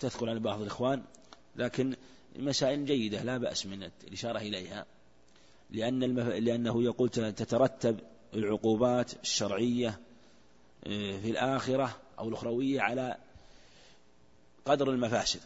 تثقل 0.00 0.28
على 0.28 0.40
بعض 0.40 0.60
الإخوان 0.60 1.02
لكن 1.56 1.96
مسائل 2.36 2.84
جيدة 2.84 3.22
لا 3.22 3.38
بأس 3.38 3.66
من 3.66 3.90
الإشارة 4.04 4.38
إليها. 4.38 4.86
لأن 5.70 6.02
المف... 6.02 6.28
لأنه 6.28 6.82
يقول 6.82 7.08
تترتب 7.08 7.98
العقوبات 8.34 9.12
الشرعية 9.22 10.00
آه، 10.86 11.18
في 11.18 11.30
الآخرة 11.30 11.96
أو 12.18 12.28
الأخروية 12.28 12.80
على 12.80 13.16
قدر 14.64 14.90
المفاسد. 14.90 15.40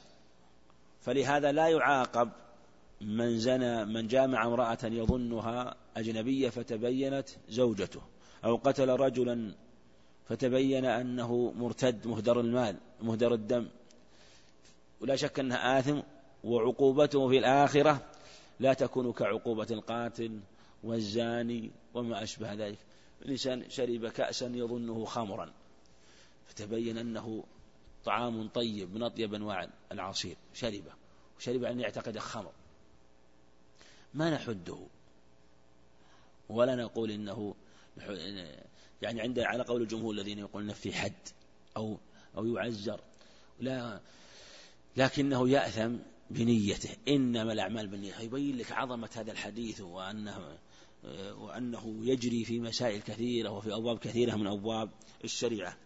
فلهذا 1.01 1.53
لا 1.53 1.69
يعاقب 1.69 2.31
من 3.01 3.39
زنى 3.39 3.85
من 3.85 4.07
جامع 4.07 4.47
امرأة 4.47 4.79
يظنها 4.85 5.75
أجنبية 5.97 6.49
فتبينت 6.49 7.29
زوجته 7.49 8.01
أو 8.45 8.57
قتل 8.57 8.89
رجلا 8.89 9.55
فتبين 10.29 10.85
أنه 10.85 11.53
مرتد 11.57 12.07
مهدر 12.07 12.41
المال 12.41 12.77
مهدر 13.03 13.35
الدم. 13.35 13.69
ولا 15.01 15.17
شك 15.17 15.41
أنها 15.41 15.79
آثم 15.79 16.01
وعقوبته 16.45 17.29
في 17.29 17.39
الآخرة 17.39 18.03
لا 18.61 18.75
تكون 18.75 19.13
كعقوبة 19.13 19.67
القاتل 19.71 20.41
والزاني 20.85 21.71
وما 21.95 22.23
أشبه 22.23 22.53
ذلك. 22.53 22.79
الإنسان 23.23 23.71
شرب 23.71 24.09
كأسا 24.09 24.47
يظنه 24.47 25.05
خمرا 25.05 25.53
فتبين 26.47 26.99
أنه 26.99 27.45
طعام 28.05 28.49
طيب 28.49 28.95
من 28.95 29.03
أطيب 29.03 29.35
أنواع 29.35 29.69
العصير 29.93 30.37
شربه 30.55 30.93
وشرب 31.39 31.65
أن 31.65 31.81
يعتقد 31.81 32.19
خمر 32.19 32.53
ما 34.15 34.31
نحده؟ 34.31 34.79
ولا 36.49 36.75
نقول 36.75 37.11
إنه 37.11 37.55
يعني 39.03 39.21
عند 39.21 39.39
على 39.39 39.63
قول 39.63 39.83
الجمهور 39.83 40.15
الذين 40.15 40.39
يقولون 40.39 40.73
في 40.73 40.93
حد 40.93 41.29
أو 41.77 41.99
أو 42.37 42.47
يعزر 42.47 43.01
لا 43.61 44.01
لكنه 44.97 45.49
يأثم 45.49 45.97
بنيته. 46.31 46.91
إنما 47.09 47.53
الأعمال 47.53 47.87
بالنية. 47.87 48.19
يبين 48.19 48.57
لك 48.57 48.73
عظمة 48.73 49.11
هذا 49.15 49.33
الحديث 49.33 49.81
وأنه 49.81 50.59
وأنه 51.39 52.01
يجري 52.03 52.45
في 52.45 52.61
مسائل 52.61 53.01
كثيرة 53.01 53.51
وفي 53.51 53.75
أبواب 53.75 53.99
كثيرة 53.99 54.37
من 54.37 54.47
أبواب 54.47 54.91
الشريعة. 55.25 55.77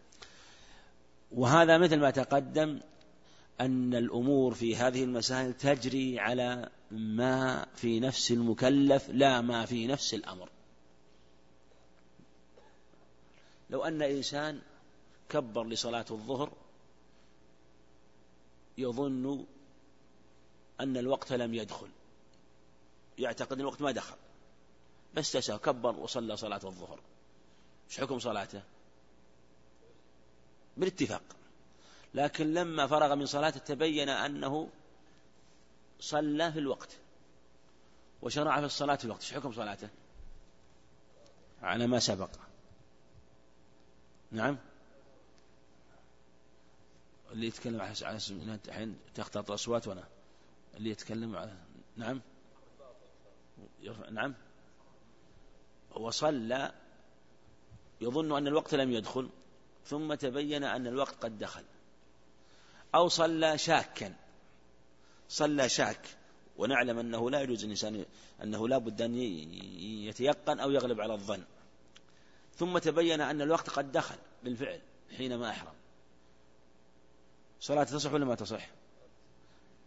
وهذا 1.30 1.78
مثل 1.78 2.00
ما 2.00 2.10
تقدم 2.10 2.80
أن 3.60 3.94
الأمور 3.94 4.54
في 4.54 4.76
هذه 4.76 5.04
المسائل 5.04 5.54
تجري 5.54 6.18
على 6.18 6.70
ما 6.90 7.66
في 7.74 8.00
نفس 8.00 8.32
المكلف 8.32 9.10
لا 9.10 9.40
ما 9.40 9.66
في 9.66 9.86
نفس 9.86 10.14
الأمر. 10.14 10.48
لو 13.70 13.84
أن 13.84 14.02
إنسان 14.02 14.60
كبر 15.28 15.66
لصلاة 15.66 16.04
الظهر 16.10 16.52
يظن 18.78 19.46
أن 20.80 20.96
الوقت 20.96 21.32
لم 21.32 21.54
يدخل. 21.54 21.88
يعتقد 23.18 23.52
أن 23.52 23.60
الوقت 23.60 23.82
ما 23.82 23.90
دخل. 23.90 24.16
بس 25.14 25.32
تسا 25.32 25.56
كبر 25.56 25.96
وصلى 25.96 26.36
صلاة 26.36 26.60
الظهر. 26.64 27.00
إيش 27.88 28.00
حكم 28.00 28.18
صلاته؟ 28.18 28.62
بالاتفاق. 30.76 31.22
لكن 32.14 32.54
لما 32.54 32.86
فرغ 32.86 33.14
من 33.14 33.26
صلاته 33.26 33.60
تبين 33.60 34.08
أنه 34.08 34.68
صلى 36.00 36.52
في 36.52 36.58
الوقت 36.58 36.96
وشرع 38.22 38.60
في 38.60 38.66
الصلاة 38.66 38.96
في 38.96 39.04
الوقت. 39.04 39.20
إيش 39.20 39.34
حكم 39.34 39.52
صلاته؟ 39.52 39.88
على 41.62 41.86
ما 41.86 41.98
سبق. 41.98 42.30
نعم. 44.32 44.58
اللي 47.32 47.46
يتكلم 47.46 47.80
على 47.80 48.20
الحين 48.68 48.98
تختلط 49.14 49.50
الأصوات 49.50 49.88
وأنا 49.88 50.04
اللي 50.76 50.90
يتكلم 50.90 51.36
على 51.36 51.56
نعم. 51.96 52.20
نعم. 54.10 54.34
وصلى 55.90 56.72
يظن 58.00 58.36
أن 58.36 58.46
الوقت 58.46 58.74
لم 58.74 58.92
يدخل 58.92 59.28
ثم 59.86 60.14
تبين 60.14 60.64
أن 60.64 60.86
الوقت 60.86 61.14
قد 61.14 61.38
دخل. 61.38 61.64
أو 62.94 63.08
صلى 63.08 63.58
شاكا. 63.58 64.14
صلى 65.28 65.68
شاك. 65.68 66.16
ونعلم 66.56 66.98
أنه 66.98 67.30
لا 67.30 67.40
يجوز 67.40 67.64
الإنسان 67.64 68.04
أنه 68.42 68.68
لا 68.68 68.78
بد 68.78 69.02
أن 69.02 69.14
يتيقن 70.08 70.60
أو 70.60 70.70
يغلب 70.70 71.00
على 71.00 71.14
الظن. 71.14 71.44
ثم 72.56 72.78
تبين 72.78 73.20
أن 73.20 73.42
الوقت 73.42 73.70
قد 73.70 73.92
دخل 73.92 74.16
بالفعل 74.42 74.80
حينما 75.16 75.50
أحرم. 75.50 75.74
صلاة 77.60 77.84
تصح 77.84 78.12
ولا 78.12 78.24
ما 78.24 78.34
تصح؟ 78.34 78.68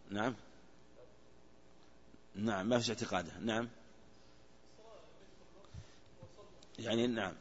نعم. 0.09 0.35
نعم 2.35 2.69
ما 2.69 2.79
فيش 2.79 2.89
اعتقاده 2.89 3.31
نعم. 3.39 3.69
يعني 6.79 7.07
نعم. 7.07 7.33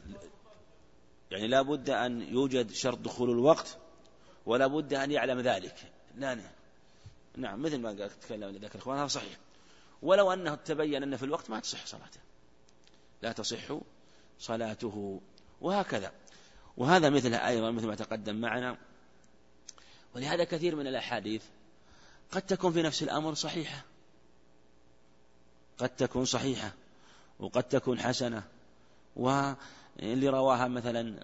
يعني 1.31 1.47
لا 1.47 1.61
بد 1.61 1.89
أن 1.89 2.21
يوجد 2.21 2.71
شرط 2.71 2.97
دخول 2.97 3.29
الوقت 3.29 3.77
ولا 4.45 4.67
بد 4.67 4.93
أن 4.93 5.11
يعلم 5.11 5.39
ذلك. 5.39 5.91
لا 6.15 6.35
نعم, 6.35 6.51
نعم 7.37 7.61
مثل 7.61 7.77
ما 7.77 8.07
تكلم 8.07 8.57
ذاك 8.57 8.75
الإخوان 8.75 8.97
هذا 8.97 9.07
صحيح. 9.07 9.37
ولو 10.01 10.33
أنه 10.33 10.55
تبين 10.55 11.03
أن 11.03 11.17
في 11.17 11.25
الوقت 11.25 11.49
ما 11.49 11.59
تصح 11.59 11.85
صلاته. 11.85 12.19
لا 13.21 13.31
تصح 13.31 13.77
صلاته. 14.39 15.21
وهكذا. 15.61 16.11
وهذا 16.77 17.09
مثلها 17.09 17.47
أيضا 17.47 17.71
مثل 17.71 17.87
ما 17.87 17.95
تقدم 17.95 18.35
معنا. 18.35 18.77
ولهذا 20.15 20.43
كثير 20.43 20.75
من 20.75 20.87
الأحاديث 20.87 21.43
قد 22.31 22.41
تكون 22.41 22.73
في 22.73 22.81
نفس 22.81 23.03
الأمر 23.03 23.33
صحيحة. 23.33 23.85
قد 25.77 25.89
تكون 25.89 26.25
صحيحة 26.25 26.73
وقد 27.39 27.63
تكون 27.63 27.99
حسنة 27.99 28.43
واللي 29.15 30.29
رواها 30.29 30.67
مثلا 30.67 31.23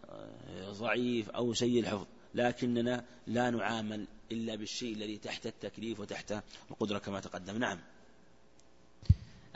ضعيف 0.69 1.29
أو 1.29 1.53
سيء 1.53 1.79
الحفظ 1.79 2.05
لكننا 2.35 3.05
لا 3.27 3.49
نعامل 3.49 4.07
إلا 4.31 4.55
بالشيء 4.55 4.93
الذي 4.93 5.17
تحت 5.17 5.45
التكليف 5.45 5.99
وتحت 5.99 6.33
القدرة 6.71 6.99
كما 6.99 7.19
تقدم. 7.19 7.57
نعم. 7.57 7.79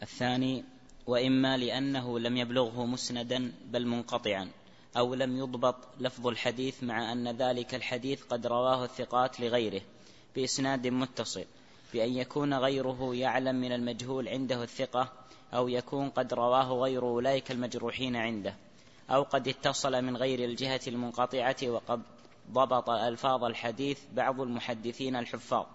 الثاني 0.02 0.64
وإما 1.08 1.58
لأنه 1.58 2.20
لم 2.20 2.38
يبلغه 2.38 2.86
مسندا 2.86 3.52
بل 3.66 3.88
منقطعا 3.88 4.50
أو 4.98 5.14
لم 5.16 5.38
يضبط 5.38 5.76
لفظ 6.00 6.28
الحديث 6.28 6.84
مع 6.84 7.12
أن 7.12 7.28
ذلك 7.28 7.76
الحديث 7.76 8.24
قد 8.24 8.48
رواه 8.48 8.86
الثقات 8.86 9.40
لغيره 9.40 9.82
بإسناد 10.36 10.88
متصل. 10.88 11.46
بأن 11.94 12.14
يكون 12.14 12.54
غيره 12.54 13.16
يعلم 13.16 13.56
من 13.56 13.72
المجهول 13.72 14.28
عنده 14.28 14.64
الثقة 14.64 15.12
أو 15.54 15.68
يكون 15.68 16.10
قد 16.10 16.34
رواه 16.34 16.74
غير 16.74 17.04
أولئك 17.04 17.52
المجروحين 17.52 18.16
عنده 18.16 18.56
أو 19.10 19.24
قد 19.24 19.48
اتصل 19.48 20.02
من 20.02 20.18
غير 20.18 20.46
الجهة 20.46 20.82
المنقطعة 20.88 21.56
وقد 21.64 22.02
ضبط 22.52 22.90
ألفاظ 22.90 23.44
الحديث 23.44 24.00
بعض 24.14 24.42
المحدثين 24.42 25.16
الحفاظ 25.16 25.66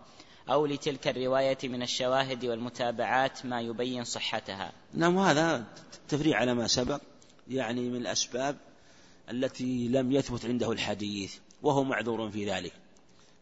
أو 0.51 0.67
لتلك 0.67 1.09
الرواية 1.09 1.59
من 1.65 1.83
الشواهد 1.83 2.45
والمتابعات 2.45 3.47
ما 3.47 3.61
يبين 3.61 4.05
صحتها. 4.05 4.73
نعم 4.95 5.19
هذا 5.19 5.65
تفريع 6.09 6.39
على 6.39 6.55
ما 6.55 6.67
سبق 6.67 7.01
يعني 7.49 7.89
من 7.89 7.97
الأسباب 7.97 8.57
التي 9.31 9.89
لم 9.89 10.13
يثبت 10.13 10.45
عنده 10.45 10.73
الحديث 10.73 11.37
وهو 11.63 11.85
معذور 11.85 12.31
في 12.31 12.51
ذلك 12.51 12.73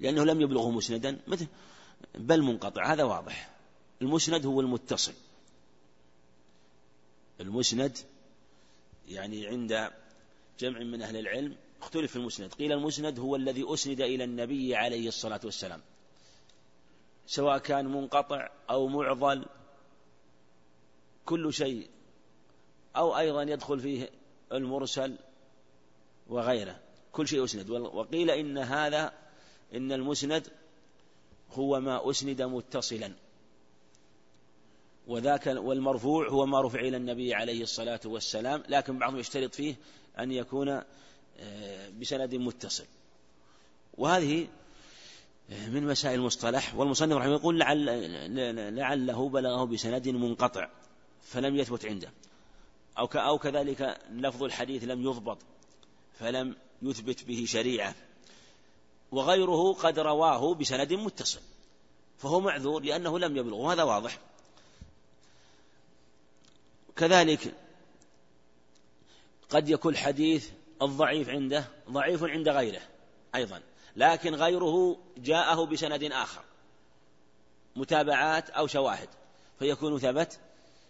لأنه 0.01 0.25
لم 0.25 0.41
يبلغه 0.41 0.71
مسندا. 0.71 1.19
مثل 1.27 1.47
بل 2.15 2.43
منقطع. 2.43 2.93
هذا 2.93 3.05
واضح. 3.05 3.51
المسند 4.03 4.47
هو 4.47 4.61
المتصل. 4.61 5.13
المسند 7.41 7.99
يعني 9.09 9.47
عند 9.47 9.91
جمع 10.59 10.79
من 10.79 11.03
أهل 11.03 11.17
العلم 11.17 11.57
اختلف 11.83 12.11
في 12.11 12.17
المسند. 12.17 12.55
قيل 12.55 12.73
المسند 12.73 13.19
هو 13.19 13.37
الذي 13.37 13.65
أسند 13.75 14.01
إلى 14.01 14.25
النبي 14.25 14.77
عليه 14.77 15.09
الصلاة 15.09 15.41
والسلام. 15.45 15.81
سواء 17.27 17.59
كان 17.59 17.87
منقطع 17.87 18.51
أو 18.71 18.89
معضل 18.89 19.47
كل 21.25 21.53
شيء. 21.53 21.89
أو 22.97 23.19
أيضا 23.19 23.43
يدخل 23.43 23.81
فيه 23.81 24.11
المرسل 24.53 25.17
وغيره. 26.27 26.81
كل 27.13 27.29
شيء 27.29 27.45
أسند. 27.45 27.71
وقيل 27.71 28.31
إن 28.31 28.59
هذا 28.59 29.13
إن 29.75 29.93
المسند 29.93 30.49
هو 31.53 31.81
ما 31.81 32.11
أسند 32.11 32.43
متصلا. 32.43 33.13
وذاك 35.07 35.47
والمرفوع 35.47 36.29
هو 36.29 36.47
ما 36.47 36.61
رفع 36.61 36.81
إلى 36.81 36.97
النبي 36.97 37.35
عليه 37.35 37.63
الصلاة 37.63 38.01
والسلام 38.05 38.63
لكن 38.69 38.99
بعضهم 38.99 39.19
يشترط 39.19 39.55
فيه 39.55 39.77
أن 40.19 40.33
يكون 40.33 40.69
آه، 41.39 41.89
بسند 42.01 42.35
متصل. 42.35 42.85
وهذه 43.95 44.49
آه، 45.51 45.69
من 45.69 45.87
مسائل 45.87 46.21
المصطلح. 46.21 46.75
والمصنف 46.75 47.17
رحمه 47.17 47.33
يقول 47.33 47.59
لعل 47.59 48.77
لعله 48.77 49.29
بلغه 49.29 49.65
بسند 49.65 50.09
منقطع 50.09 50.69
فلم 51.23 51.57
يثبت 51.57 51.87
عنده. 51.87 52.11
أو 52.99 53.07
أو 53.07 53.39
كذلك 53.39 53.99
لفظ 54.11 54.43
الحديث 54.43 54.85
لم 54.85 55.03
يضبط 55.03 55.39
فلم 56.19 56.57
يثبت 56.83 57.25
به 57.25 57.45
شريعة. 57.47 57.95
وغيره 59.13 59.73
قد 59.73 59.99
رواه 59.99 60.55
بسند 60.55 60.93
متصل 60.93 61.41
فهو 62.19 62.41
معذور 62.41 62.83
لأنه 62.83 63.19
لم 63.19 63.37
يبلغ 63.37 63.57
وهذا 63.57 63.83
واضح. 63.83 64.19
كذلك 66.97 67.55
قد 69.51 69.69
يكون 69.69 69.93
الحديث 69.93 70.49
الضعيف 70.83 71.29
عنده 71.29 71.65
ضعيف 71.91 72.25
عند 72.25 72.49
غيره 72.49 72.81
أيضا 73.35 73.61
لكن 73.97 74.35
غيره 74.35 74.97
جاءه 75.17 75.65
بسند 75.67 76.05
آخر 76.05 76.43
متابعات 77.77 78.51
أو 78.51 78.67
شواهد 78.67 79.09
فيكون 79.59 79.99
ثبت 79.99 80.39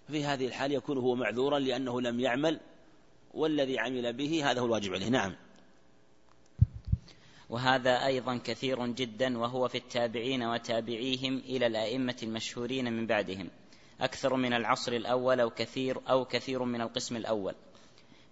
في 0.08 0.25
هذه 0.25 0.46
الحال 0.46 0.73
يكون 0.73 0.99
هو 0.99 1.14
معذورا 1.14 1.58
لأنه 1.58 2.00
لم 2.00 2.20
يعمل 2.20 2.60
والذي 3.34 3.78
عمل 3.78 4.12
به 4.12 4.50
هذا 4.50 4.60
هو 4.60 4.67
الواجب 4.67 4.95
عليه. 4.95 5.08
نعم. 5.08 5.34
وهذا 7.50 8.06
أيضا 8.06 8.37
كثير 8.45 8.87
جدا 8.87 9.39
وهو 9.39 9.69
في 9.69 9.78
التابعين 9.78 10.43
وتابعيهم 10.43 11.37
إلى 11.37 11.67
الأئمة 11.67 12.17
المشهورين 12.23 12.93
من 12.93 13.06
بعدهم 13.06 13.50
أكثر 14.00 14.37
من 14.37 14.52
العصر 14.52 14.93
الأول 14.93 15.41
أو 15.41 15.50
كثير 15.50 16.00
أو 16.11 16.25
كثير 16.25 16.65
من 16.65 16.80
القسم 16.80 17.17
الأول. 17.17 17.54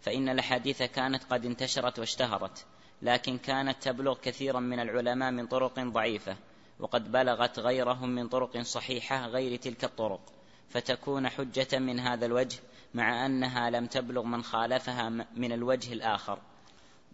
فإن 0.01 0.29
الأحاديث 0.29 0.83
كانت 0.83 1.25
قد 1.25 1.47
انتشرت 1.47 1.99
واشتهرت 1.99 2.67
لكن 3.03 3.39
كانت 3.39 3.83
تبلغ 3.83 4.19
كثيرا 4.23 4.61
من 4.61 4.81
العلماء 4.81 5.31
من 5.31 5.47
طرق 5.47 5.81
ضعيفة 5.81 6.37
وقد 6.81 7.13
بلغت 7.13 7.59
غيرهم 7.59 8.09
من 8.09 8.29
طرق 8.29 8.61
صحيحة 8.61 9.27
غير 9.27 9.57
تلك 9.57 9.85
الطرق 9.85 10.21
فتكون 10.69 11.29
حجة 11.29 11.79
من 11.79 12.01
هذا 12.01 12.27
الوجه 12.27 12.59
مع 12.95 13.27
أنها 13.27 13.71
لم 13.71 13.87
تبلغ 13.87 14.23
من 14.23 14.43
خالفها 14.43 15.09
من 15.37 15.53
الوجه 15.53 15.93
الآخر. 15.93 16.39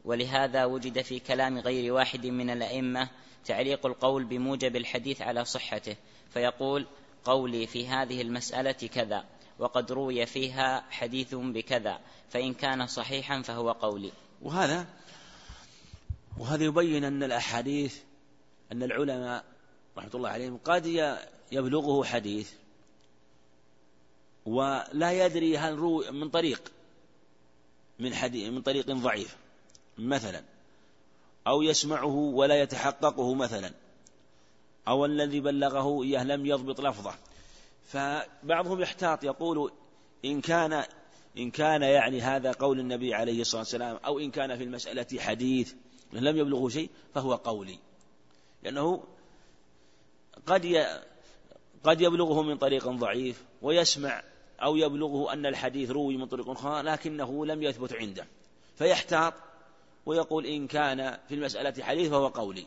ولهذا 0.04 0.64
وجد 0.64 1.02
في 1.02 1.18
كلام 1.18 1.58
غير 1.58 1.92
واحد 1.92 2.26
من 2.26 2.50
الأئمة 2.50 3.08
تعليق 3.44 3.86
القول 3.86 4.24
بموجب 4.24 4.76
الحديث 4.76 5.22
على 5.22 5.44
صحته 5.44 5.96
فيقول 6.30 6.86
قولي 7.24 7.66
في 7.66 7.88
هذه 7.88 8.22
المسألة 8.22 8.72
كذا 8.72 9.24
وقد 9.58 9.92
روي 9.92 10.26
فيها 10.26 10.84
حديث 10.90 11.34
بكذا 11.34 12.00
فإن 12.30 12.54
كان 12.54 12.86
صحيحا 12.86 13.42
فهو 13.42 13.72
قولي. 13.72 14.12
وهذا 14.42 14.86
وهذا 16.38 16.64
يبين 16.64 17.04
أن 17.04 17.22
الأحاديث 17.22 17.98
أن 18.72 18.82
العلماء 18.82 19.44
رحمة 19.96 20.10
الله 20.14 20.28
عليهم 20.28 20.58
قد 20.64 21.16
يبلغه 21.52 22.04
حديث 22.04 22.52
ولا 24.46 25.26
يدري 25.26 25.58
هل 25.58 25.74
روي 25.74 26.10
من 26.10 26.28
طريق 26.28 26.72
من 27.98 28.14
حديث 28.14 28.48
من 28.48 28.62
طريق 28.62 28.86
ضعيف. 28.86 29.36
مثلا 29.98 30.42
أو 31.46 31.62
يسمعه 31.62 32.14
ولا 32.14 32.62
يتحققه 32.62 33.34
مثلا 33.34 33.72
أو 34.88 35.04
الذي 35.04 35.40
بلغه 35.40 36.02
إياه 36.02 36.24
لم 36.24 36.46
يضبط 36.46 36.80
لفظه. 36.80 37.14
فبعضهم 37.84 38.80
يحتاط 38.80 39.24
يقول 39.24 39.72
إن 40.24 40.40
كان 40.40 40.84
إن 41.38 41.50
كان 41.50 41.82
يعني 41.82 42.20
هذا 42.20 42.52
قول 42.52 42.80
النبي 42.80 43.14
عليه 43.14 43.40
الصلاة 43.40 43.60
والسلام 43.60 43.96
أو 43.96 44.18
إن 44.18 44.30
كان 44.30 44.56
في 44.56 44.64
المسألة 44.64 45.06
حديث 45.18 45.72
لم 46.12 46.36
يبلغه 46.36 46.68
شيء 46.68 46.90
فهو 47.14 47.34
قولي. 47.34 47.78
لأنه 48.62 49.04
قد 50.46 50.86
قد 51.84 52.00
يبلغه 52.00 52.42
من 52.42 52.58
طريق 52.58 52.88
ضعيف 52.88 53.44
ويسمع 53.62 54.22
أو 54.62 54.76
يبلغه 54.76 55.32
أن 55.32 55.46
الحديث 55.46 55.90
روي 55.90 56.16
من 56.16 56.26
طريق 56.26 56.48
أخرى 56.48 56.82
لكنه 56.82 57.46
لم 57.46 57.62
يثبت 57.62 57.92
عنده. 57.92 58.26
فيحتاط 58.76 59.34
ويقول 60.06 60.46
إن 60.46 60.66
كان 60.66 61.18
في 61.28 61.34
المسألة 61.34 61.84
حديث 61.84 62.10
فهو 62.10 62.28
قولي. 62.28 62.66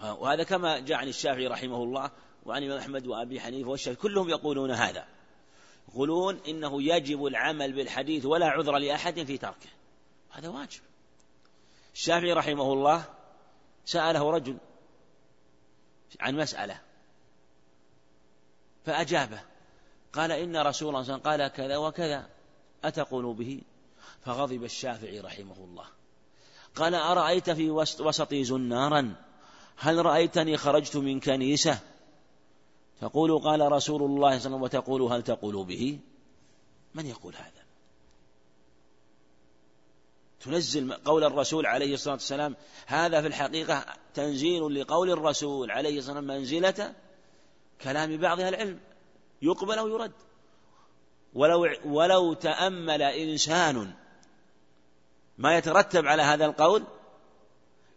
وهذا 0.00 0.42
كما 0.42 0.78
جاء 0.78 0.98
عن 0.98 1.08
الشافعي 1.08 1.46
رحمه 1.46 1.82
الله 1.82 2.10
وعن 2.46 2.62
الإمام 2.62 2.78
أحمد 2.78 3.06
وأبي 3.06 3.40
حنيفة 3.40 3.70
والشافعي 3.70 4.02
كلهم 4.02 4.28
يقولون 4.28 4.70
هذا. 4.70 5.06
يقولون 5.88 6.40
إنه 6.48 6.82
يجب 6.82 7.26
العمل 7.26 7.72
بالحديث 7.72 8.24
ولا 8.24 8.46
عذر 8.46 8.78
لأحد 8.78 9.22
في 9.22 9.38
تركه. 9.38 9.70
هذا 10.30 10.48
واجب. 10.48 10.80
الشافعي 11.94 12.32
رحمه 12.32 12.72
الله 12.72 13.04
سأله 13.84 14.30
رجل 14.30 14.58
عن 16.20 16.36
مسألة 16.36 16.80
فأجابه 18.84 19.40
قال 20.12 20.32
إن 20.32 20.56
رسول 20.56 20.88
الله 20.88 21.02
صلى 21.02 21.14
الله 21.14 21.30
عليه 21.30 21.44
وسلم 21.44 21.48
قال 21.48 21.48
كذا 21.48 21.76
وكذا 21.76 22.30
أتقول 22.84 23.34
به؟ 23.34 23.62
فغضب 24.24 24.64
الشافعي 24.64 25.20
رحمه 25.20 25.56
الله. 25.58 25.86
قال 26.76 26.94
أرأيت 26.94 27.50
في 27.50 27.70
وسطي 27.70 28.44
زنارا؟ 28.44 29.14
هل 29.76 30.06
رأيتني 30.06 30.56
خرجت 30.56 30.96
من 30.96 31.20
كنيسة؟ 31.20 31.78
تقول 33.00 33.38
قال 33.38 33.72
رسول 33.72 34.02
الله 34.02 34.08
صلى 34.08 34.16
الله 34.16 34.28
عليه 34.28 34.40
وسلم. 34.40 34.62
وتقول 34.62 35.02
هل 35.02 35.22
تقول 35.22 35.64
به؟ 35.64 35.98
من 36.94 37.06
يقول 37.06 37.34
هذا؟ 37.34 37.64
تنزل 40.40 40.92
قول 40.92 41.24
الرسول 41.24 41.66
عليه 41.66 41.94
الصلاة 41.94 42.14
والسلام. 42.14 42.56
هذا 42.86 43.20
في 43.20 43.26
الحقيقة 43.26 43.84
تنزيل 44.14 44.80
لقول 44.80 45.10
الرسول 45.10 45.70
عليه 45.70 45.98
الصلاة 45.98 46.16
والسلام 46.16 46.38
منزلة 46.38 46.94
كلام 47.82 48.16
بعض 48.16 48.40
أهل 48.40 48.54
العلم. 48.54 48.80
يقبل 49.42 49.78
أو 49.78 49.88
يرد. 49.88 50.12
ولو 51.34 51.68
ولو 51.84 52.32
تأمل 52.32 53.02
إنسان 53.02 53.92
ما 55.38 55.56
يترتب 55.56 56.06
على 56.06 56.22
هذا 56.22 56.44
القول 56.44 56.84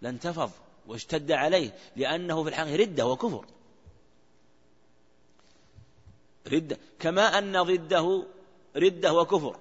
لانتفض 0.01 0.51
واشتد 0.87 1.31
عليه 1.31 1.77
لأنه 1.95 2.43
في 2.43 2.49
الحقيقة 2.49 2.75
ردة 2.75 3.05
وكفر. 3.05 3.45
ردة 6.47 6.77
كما 6.99 7.37
أن 7.37 7.61
ضده 7.61 8.25
ردة 8.75 9.13
وكفر. 9.13 9.59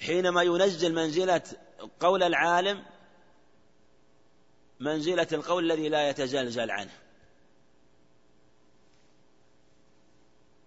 حينما 0.00 0.42
ينزل 0.42 0.94
منزلة 0.94 1.42
قول 2.00 2.22
العالم 2.22 2.84
منزلة 4.80 5.28
القول 5.32 5.72
الذي 5.72 5.88
لا 5.88 6.08
يتزلزل 6.08 6.70
عنه. 6.70 6.90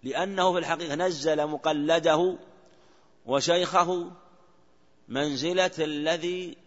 لأنه 0.04 0.52
في 0.54 0.60
الحقيقة 0.60 0.96
نزل 0.96 1.48
مقلده 1.48 2.38
وشيخه 3.26 4.12
منزلة 5.08 5.72
الذي 5.80 6.58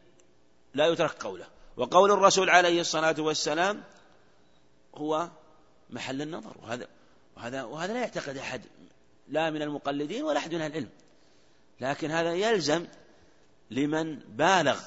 لا 0.75 0.87
يترك 0.87 1.23
قوله. 1.23 1.47
وقول 1.77 2.11
الرسول 2.11 2.51
عليه 2.51 2.81
الصلاة 2.81 3.15
والسلام 3.19 3.83
هو 4.95 5.29
محل 5.91 6.23
النظر. 6.23 6.57
وهذا 6.63 6.87
وهذا 7.37 7.65
وهذا 7.65 7.93
لا 7.93 8.01
يعتقد 8.01 8.37
أحد 8.37 8.63
لا 9.29 9.51
من 9.51 9.63
المقلدين 9.63 10.23
ولا 10.23 10.39
أحد 10.39 10.55
من 10.55 10.61
أهل 10.61 10.71
العلم. 10.71 10.89
لكن 11.81 12.11
هذا 12.11 12.33
يلزم 12.33 12.87
لمن 13.71 14.19
بالغ 14.19 14.81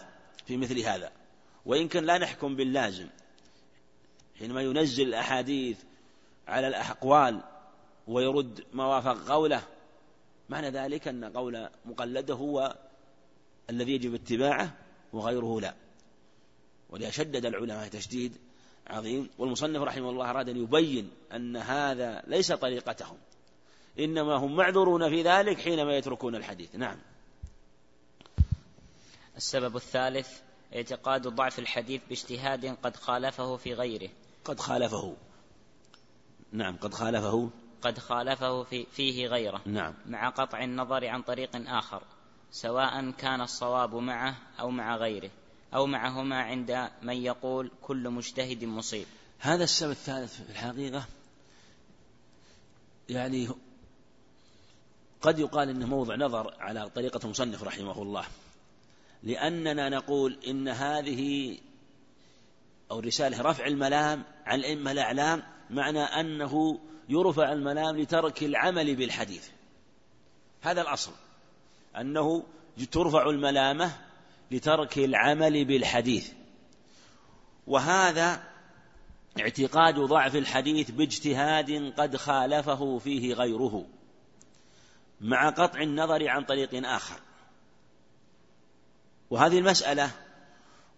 في 0.46 0.58
مثل 0.58 0.80
هذا. 0.80 1.12
وإن 1.66 1.88
كان 1.88 2.06
لا 2.06 2.18
نحكم 2.18 2.56
باللازم. 2.56 3.08
حينما 4.40 4.62
ينزل 4.62 5.08
الأحاديث 5.08 5.78
على 6.48 6.68
الأقوال 6.68 7.42
ويرد 8.10 8.64
ما 8.74 8.86
وافق 8.86 9.32
قوله. 9.32 9.64
معنى 10.50 10.70
ذلك 10.70 11.08
أن 11.08 11.26
قول 11.26 11.70
مقلده 11.86 12.34
هو 12.34 12.76
الذي 13.70 13.92
يجب 13.92 14.14
اتباعه 14.14 14.74
وغيره 15.14 15.62
لا. 15.62 15.74
وليشدد 16.90 17.46
العلماء 17.46 17.88
تشديد 17.88 18.38
عظيم. 18.88 19.30
والمصنف 19.38 19.82
رحمه 19.82 20.10
الله 20.10 20.30
أراد 20.30 20.50
أن 20.50 20.58
يبين 20.58 21.12
أن 21.34 21.58
هذا 21.58 22.24
ليس 22.28 22.52
طريقتهم. 22.52 23.18
إنما 24.00 24.36
هم 24.36 24.56
معذورون 24.56 25.10
في 25.10 25.24
ذلك 25.24 25.60
حينما 25.60 25.98
يتركون 25.98 26.36
الحديث. 26.36 26.76
نعم. 26.76 26.98
السبب 29.38 29.76
الثالث 29.76 30.40
اعتقاد 30.76 31.28
ضعف 31.28 31.60
الحديث 31.60 32.02
باجتهاد 32.10 32.66
قد 32.66 32.96
خالفه 32.96 33.56
في 33.56 33.74
غيره. 33.74 34.10
قد 34.46 34.60
خالفه. 34.60 35.16
نعم 36.52 36.78
قد 36.78 36.94
خالفه. 36.94 37.50
قد 37.82 38.00
خالفه 38.00 38.64
في 38.64 38.86
فيه 38.92 39.28
غيره. 39.28 39.62
نعم. 39.66 39.94
مع 40.06 40.30
قطع 40.30 40.64
النظر 40.64 41.08
عن 41.08 41.22
طريق 41.22 41.50
آخر 41.56 42.02
سواء 42.52 43.12
كان 43.12 43.42
الصواب 43.42 43.96
معه 43.96 44.36
أو 44.60 44.70
مع 44.70 44.96
غيره 44.96 45.30
أو 45.74 45.86
معهما 45.86 46.42
عند 46.42 46.90
من 47.02 47.18
يقول 47.18 47.72
كل 47.82 48.10
مجتهد 48.10 48.64
مصيب. 48.64 49.06
هذا 49.40 49.64
السبب 49.64 49.92
الثالث 49.92 50.42
في 50.42 50.50
الحقيقة 50.50 51.06
يعني 53.10 53.50
قد 55.22 55.40
يقال 55.40 55.70
إنه 55.70 55.88
موضع 55.88 56.16
نظر 56.16 56.56
على 56.60 56.90
طريقة 56.90 57.20
المصنف 57.24 57.64
رحمه 57.64 58.02
الله 58.02 58.26
لأننا 59.24 59.90
نقول 59.90 60.40
إن 60.48 60.68
هذه 60.68 61.58
أو 62.92 63.00
الرسالة 63.00 63.42
رفع 63.42 63.68
الملام 63.68 64.24
عن 64.46 64.60
الأئمة 64.60 64.92
الأعلام 64.92 65.44
معنى 65.70 66.00
أنه 66.00 66.80
يرفع 67.10 67.52
الملام 67.52 67.98
لترك 67.98 68.44
العمل 68.44 68.96
بالحديث. 68.96 69.50
هذا 70.62 70.82
الأصل. 70.82 71.12
أنه 71.98 72.44
ترفع 72.92 73.30
الملامة 73.30 73.92
لترك 74.52 74.98
العمل 74.98 75.66
بالحديث. 75.66 76.32
وهذا 77.68 78.44
اعتقاد 79.40 79.96
ضعف 79.96 80.36
الحديث 80.36 80.92
باجتهاد 80.92 81.94
قد 81.98 82.18
خالفه 82.18 82.98
فيه 82.98 83.34
غيره 83.34 83.86
مع 85.22 85.50
قطع 85.50 85.82
النظر 85.82 86.30
عن 86.30 86.44
طريق 86.44 86.88
آخر. 86.88 87.20
وهذه 89.30 89.58
المسألة 89.58 90.12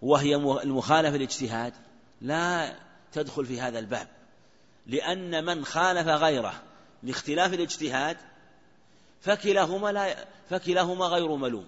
وهي 0.02 0.36
المخالفة 0.36 1.16
الاجتهاد 1.16 1.74
لا 2.22 2.76
تدخل 3.12 3.46
في 3.46 3.62
هذا 3.62 3.80
الباب. 3.80 4.21
لأن 4.88 5.46
من 5.46 5.66
خالف 5.66 6.08
غيره 6.08 6.64
لاختلاف 7.04 7.54
الاجتهاد 7.54 8.18
فكلاهما 9.22 9.92
لا 9.92 10.28
فكلاهما 10.50 11.06
غير 11.06 11.36
ملوم. 11.36 11.66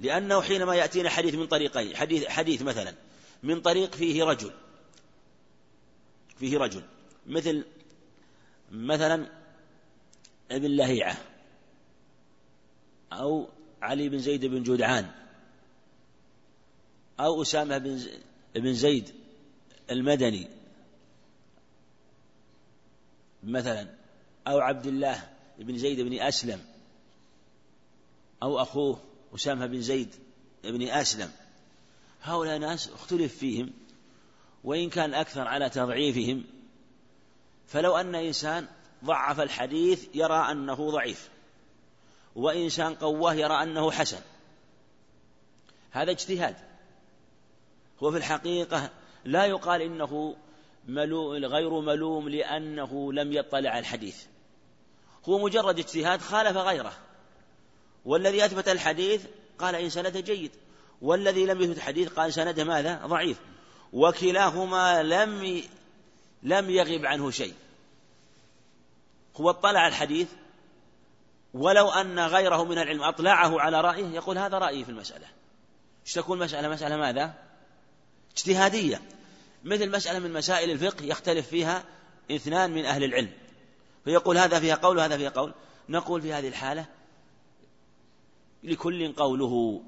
لأنه 0.00 0.42
حينما 0.42 0.74
يأتينا 0.74 1.10
حديث 1.10 1.34
من 1.34 1.46
طريقين 1.46 1.96
حديث 1.96 2.26
حديث 2.26 2.62
مثلا 2.62 2.94
من 3.42 3.60
طريق 3.60 3.94
فيه 3.94 4.24
رجل 4.24 4.50
فيه 6.38 6.58
رجل 6.58 6.82
مثل 7.26 7.64
مثلا 8.70 9.26
ابن 10.50 10.70
لهيعة 10.76 11.16
أو 13.12 13.48
علي 13.82 14.08
بن 14.08 14.18
زيد 14.18 14.44
بن 14.44 14.62
جدعان 14.62 15.10
أو 17.20 17.42
أسامة 17.42 17.78
بن 18.54 18.74
زيد 18.74 19.14
المدني 19.90 20.48
مثلا 23.44 23.88
أو 24.46 24.58
عبد 24.58 24.86
الله 24.86 25.30
بن 25.58 25.78
زيد 25.78 26.00
بن 26.00 26.20
أسلم 26.20 26.60
أو 28.42 28.62
أخوه 28.62 29.00
أسامة 29.34 29.66
بن 29.66 29.82
زيد 29.82 30.14
بن 30.64 30.88
أسلم. 30.88 31.30
هؤلاء 32.22 32.58
ناس 32.58 32.88
اختلف 32.88 33.38
فيهم 33.38 33.70
وإن 34.64 34.90
كان 34.90 35.14
أكثر 35.14 35.48
على 35.48 35.70
تضعيفهم 35.70 36.44
فلو 37.66 37.96
أن 37.96 38.14
إنسان 38.14 38.66
ضعف 39.04 39.40
الحديث 39.40 40.06
يرى 40.14 40.50
أنه 40.50 40.90
ضعيف 40.90 41.28
وإنسان 42.34 42.94
قواه 42.94 43.34
يرى 43.34 43.62
أنه 43.62 43.90
حسن. 43.90 44.20
هذا 45.90 46.10
اجتهاد. 46.10 46.56
هو 48.02 48.10
في 48.10 48.16
الحقيقة 48.16 48.90
لا 49.24 49.46
يقال 49.46 49.82
إنه 49.82 50.36
غير 51.44 51.80
ملوم 51.80 52.28
لأنه 52.28 53.12
لم 53.12 53.32
يطلع 53.32 53.70
على 53.70 53.78
الحديث. 53.78 54.22
هو 55.28 55.38
مجرد 55.38 55.78
اجتهاد 55.78 56.20
خالف 56.20 56.56
غيره. 56.56 56.92
والذي 58.04 58.44
أثبت 58.44 58.68
الحديث 58.68 59.26
قال 59.58 59.74
إن 59.74 59.90
سنده 59.90 60.20
جيد. 60.20 60.50
والذي 61.02 61.46
لم 61.46 61.60
يثبت 61.60 61.76
الحديث 61.76 62.08
قال 62.08 62.32
سنده 62.32 62.64
ماذا؟ 62.64 63.06
ضعيف. 63.06 63.40
وكلاهما 63.92 65.02
لم 65.02 65.62
لم 66.42 66.70
يغب 66.70 67.06
عنه 67.06 67.30
شيء. 67.30 67.54
هو 69.36 69.50
اطلع 69.50 69.88
الحديث 69.88 70.28
ولو 71.54 71.88
أن 71.88 72.20
غيره 72.20 72.64
من 72.64 72.78
العلم 72.78 73.02
أطلعه 73.02 73.60
على 73.60 73.80
رأيه 73.80 74.06
يقول 74.06 74.38
هذا 74.38 74.58
رأيي 74.58 74.84
في 74.84 74.90
المسألة. 74.90 75.26
تكون 76.14 76.38
مسألة 76.38 76.68
مسألة 76.68 76.96
ماذا؟ 76.96 77.34
اجتهادية. 78.36 79.02
مثل 79.64 79.90
مسألة 79.90 80.18
من 80.18 80.32
مسائل 80.32 80.70
الفقه 80.70 81.04
يختلف 81.04 81.48
فيها 81.48 81.84
اثنان 82.30 82.70
من 82.70 82.84
أهل 82.84 83.04
العلم. 83.04 83.30
فيقول 84.04 84.38
هذا 84.38 84.60
فيها 84.60 84.74
قول 84.74 84.96
وهذا 84.96 85.16
فيها 85.16 85.30
قول. 85.30 85.54
نقول 85.88 86.22
في 86.22 86.32
هذه 86.32 86.48
الحالة 86.48 86.86
لكل 88.62 89.12
قوله 89.12 89.82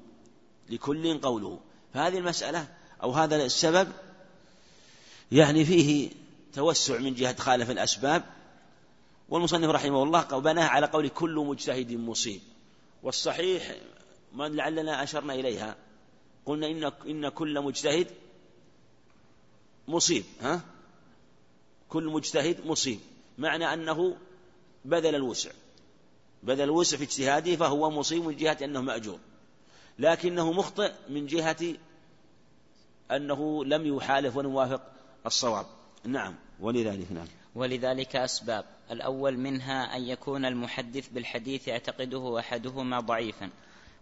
لكل 0.69 1.19
قوله. 1.19 1.59
فهذه 1.93 2.17
المسألة 2.17 2.67
أو 3.03 3.11
هذا 3.11 3.45
السبب 3.45 3.91
يعني 5.31 5.65
فيه 5.65 6.09
توسع 6.53 6.97
من 6.97 7.13
جهة 7.13 7.35
خالف 7.35 7.71
الأسباب. 7.71 8.23
والمصنف 9.29 9.69
رحمه 9.69 10.03
الله 10.03 10.21
بناه 10.21 10.67
على 10.67 10.85
قول 10.85 11.09
كل 11.09 11.35
مجتهد 11.35 11.91
مصيب. 11.91 12.41
والصحيح 13.03 13.75
ما 14.33 14.49
لعلنا 14.49 15.03
أشرنا 15.03 15.33
إليها. 15.33 15.75
قلنا 16.45 16.67
إن 16.67 16.91
إن 17.07 17.29
كل 17.29 17.61
مجتهد 17.61 18.07
مصيب 19.87 20.23
ها؟ 20.41 20.61
كل 21.89 22.03
مجتهد 22.03 22.65
مصيب 22.65 22.99
معنى 23.37 23.73
أنه 23.73 24.17
بذل 24.85 25.15
الوسع. 25.15 25.51
بذل 26.43 26.61
الوسع 26.61 26.97
في 26.97 27.03
اجتهاده 27.03 27.55
فهو 27.55 27.89
مصيب 27.89 28.25
من 28.25 28.35
جهة 28.35 28.57
أنه 28.63 28.81
مأجور. 28.81 29.19
لكنه 29.99 30.51
مخطئ 30.51 30.91
من 31.09 31.25
جهة 31.25 31.75
أنه 33.11 33.65
لم 33.65 33.95
يحالف 33.95 34.35
ولم 34.35 34.51
يوافق 34.51 34.81
الصواب. 35.25 35.65
نعم 36.03 36.35
ولذلك 36.59 37.11
نعم. 37.11 37.27
ولذلك 37.55 38.15
أسباب. 38.15 38.65
الأول 38.91 39.37
منها 39.37 39.97
أن 39.97 40.01
يكون 40.01 40.45
المحدث 40.45 41.07
بالحديث 41.07 41.67
يعتقده 41.67 42.39
أحدهما 42.39 42.99
ضعيفا 42.99 43.49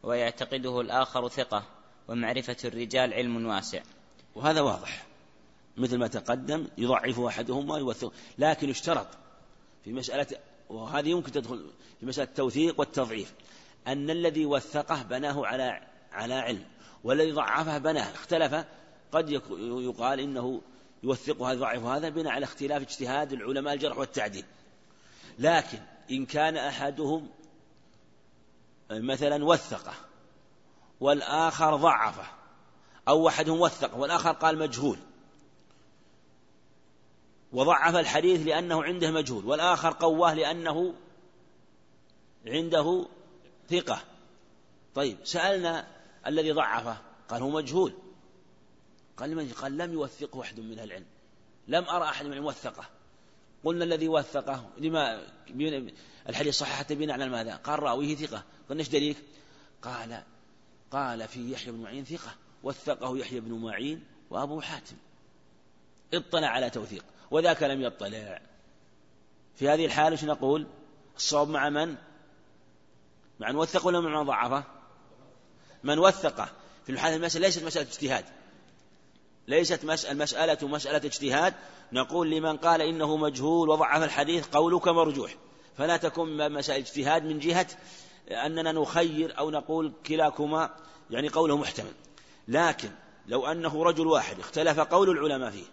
ويعتقده 0.04 0.82
الآخر 0.82 1.30
ثقة 1.30 1.64
ومعرفة 2.08 2.58
الرجال 2.66 3.14
علم 3.14 3.46
واسع. 3.46 3.82
وهذا 4.36 4.62
واضح. 4.62 5.06
مثل 5.78 5.98
ما 5.98 6.08
تقدم 6.08 6.68
يضعف 6.78 7.20
أحدهما 7.20 7.74
ويوثق 7.74 8.14
لكن 8.38 8.70
اشترط 8.70 9.08
في 9.84 9.94
مسألة 9.94 10.28
وهذه 10.70 11.10
يمكن 11.10 11.32
تدخل 11.32 11.66
في 12.00 12.06
مسألة 12.06 12.28
التوثيق 12.28 12.80
والتضعيف 12.80 13.34
أن 13.88 14.10
الذي 14.10 14.46
وثقه 14.46 15.04
بناه 15.04 15.46
على 15.46 15.82
على 16.12 16.34
علم 16.34 16.64
والذي 17.04 17.32
ضعفه 17.32 17.78
بناه 17.78 18.14
اختلف 18.14 18.66
قد 19.12 19.30
يقال 19.60 20.20
إنه 20.20 20.62
يوثق 21.04 21.42
هذا 21.42 21.54
يضعف 21.54 21.84
هذا 21.84 22.10
بناء 22.10 22.34
على 22.34 22.44
اختلاف 22.44 22.82
اجتهاد 22.82 23.34
العلماء 23.34 23.74
الجرح 23.74 23.98
والتعديل. 23.98 24.46
لكن 25.40 25.80
إن 26.12 26.26
كان 26.26 26.58
أحدهم 26.58 27.30
مثلا 28.92 29.46
وثقه 29.46 29.94
والآخر 31.00 31.76
ضعفه 31.76 32.28
أو 33.08 33.28
أحدهم 33.28 33.62
وثق 33.62 33.98
والآخر 33.98 34.32
قال 34.32 34.58
مجهول 34.58 34.98
وضعف 37.56 37.96
الحديث 37.96 38.48
لأنه 38.48 38.84
عنده 38.84 39.12
مجهول 39.12 39.46
والآخر 39.46 39.92
قواه 39.92 40.34
لأنه 40.34 40.94
عنده 42.48 43.08
ثقة. 43.70 44.02
طيب 44.96 45.18
سألنا 45.24 45.88
الذي 46.28 46.52
ضعفه 46.52 46.98
قال 47.30 47.42
هو 47.42 47.50
مجهول. 47.50 47.94
قال 49.18 49.30
لمن؟ 49.30 49.50
قال 49.50 49.78
لم 49.78 49.94
يوثقه 49.94 50.42
أحد 50.42 50.60
من 50.60 50.80
العلم. 50.80 51.06
لم 51.68 51.84
أرى 51.84 52.04
أحد 52.04 52.26
من 52.26 52.40
وثقه. 52.40 52.86
قلنا 53.64 53.84
الذي 53.84 54.08
وثقه 54.08 54.70
لما 54.78 55.28
الحديث 56.30 56.56
صححت 56.56 56.94
بناء 56.94 57.14
على 57.14 57.30
ماذا؟ 57.30 57.56
قال 57.56 57.84
رأويه 57.84 58.16
ثقة. 58.16 58.44
قلنا 58.70 58.80
إيش 58.80 58.90
دليل؟ 58.90 59.16
قال 59.82 60.24
قال 60.92 61.28
في 61.28 61.52
يحيى 61.52 61.72
بن 61.72 61.82
معين 61.82 62.06
ثقة. 62.06 62.36
وثقه 62.64 63.18
يحيى 63.18 63.40
بن 63.40 63.54
معين 63.54 64.04
وأبو 64.30 64.62
حاتم. 64.62 64.96
اطلع 66.14 66.48
على 66.48 66.70
توثيق. 66.70 67.06
وذاك 67.36 67.64
لم 67.64 67.82
يطلع 67.82 68.42
في 69.56 69.70
هذه 69.70 69.86
الحالة 69.86 70.12
إيش 70.12 70.24
نقول؟ 70.24 70.68
الصواب 71.16 71.50
مع 71.50 71.70
من؟ 71.70 71.96
مع 73.40 73.52
من 73.52 73.56
وثق 73.56 73.88
ولا 73.88 74.00
مع 74.00 74.20
من 74.20 74.28
ضعفه؟ 74.28 74.64
من 75.84 76.00
وثقه 76.00 76.50
في 76.86 76.92
الحالة 76.92 77.16
المسألة 77.16 77.46
ليست 77.46 77.64
مسألة 77.64 77.88
اجتهاد 77.88 78.26
ليست 79.48 79.84
المسألة 79.84 80.68
مسألة 80.68 80.98
اجتهاد 80.98 81.54
نقول 81.92 82.32
لمن 82.32 82.58
قال 82.58 82.82
إنه 82.82 83.18
مجهول 83.18 83.70
وضعف 83.70 84.04
الحديث 84.04 84.48
قولك 84.48 84.88
مرجوح 84.88 85.36
فلا 85.78 85.98
تكون 85.98 86.52
مسائل 86.52 86.82
اجتهاد 86.82 87.24
من 87.24 87.40
جهة 87.40 87.68
أننا 88.32 88.72
نخير 88.72 89.38
أو 89.40 89.52
نقول 89.52 89.94
كلاكما 90.06 90.76
يعني 91.10 91.30
قوله 91.30 91.58
محتمل 91.58 91.94
لكن 92.48 92.90
لو 93.28 93.46
أنه 93.46 93.84
رجل 93.84 94.08
واحد 94.08 94.40
اختلف 94.40 94.80
قول 94.80 95.10
العلماء 95.10 95.52
فيه 95.52 95.66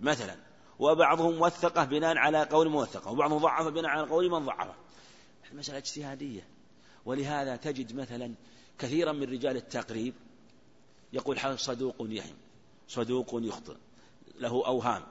مثلا 0.00 0.53
وبعضهم 0.78 1.40
وثقه 1.40 1.84
بناء 1.84 2.16
على 2.16 2.42
قول 2.42 2.68
موثقة 2.68 3.10
وبعضهم 3.10 3.38
ضعف 3.38 3.66
بناء 3.66 3.90
على 3.90 4.08
قول 4.08 4.30
من 4.30 4.38
ضعفه 4.38 4.74
المسألة 5.52 5.78
اجتهادية. 5.78 6.46
ولهذا 7.04 7.56
تجد 7.56 7.94
مثلا 7.94 8.34
كثيرا 8.78 9.12
من 9.12 9.22
رجال 9.22 9.56
التقريب 9.56 10.14
يقول 11.12 11.58
صدوق 11.58 11.96
يهم 12.00 12.36
صدوق 12.88 13.30
يخطئ 13.34 13.76
له 14.38 14.66
أوهام 14.66 15.02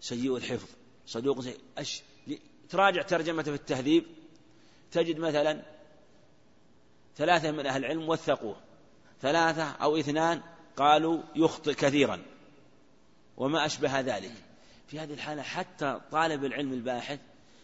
سيء 0.00 0.36
الحفظ 0.36 0.68
صدوق 1.06 1.40
سيء. 1.40 1.58
أش... 1.78 2.02
تراجع 2.68 3.02
ترجمته 3.02 3.50
في 3.50 3.56
التهذيب. 3.56 4.04
تجد 4.92 5.18
مثلا 5.18 5.62
ثلاثة 7.16 7.50
من 7.50 7.66
أهل 7.66 7.84
العلم 7.84 8.08
وثقوه. 8.08 8.56
ثلاثة 9.22 9.64
أو 9.64 9.96
اثنان 9.96 10.42
قالوا 10.76 11.22
يخطئ 11.36 11.74
كثيرا 11.74 12.22
وما 13.36 13.66
أشبه 13.66 14.00
ذلك. 14.00 14.32
في 14.86 15.00
هذه 15.00 15.12
الحالة 15.12 15.42
حتى 15.42 16.00
طالب 16.12 16.44
العلم 16.44 16.72
الباحث 16.72 17.18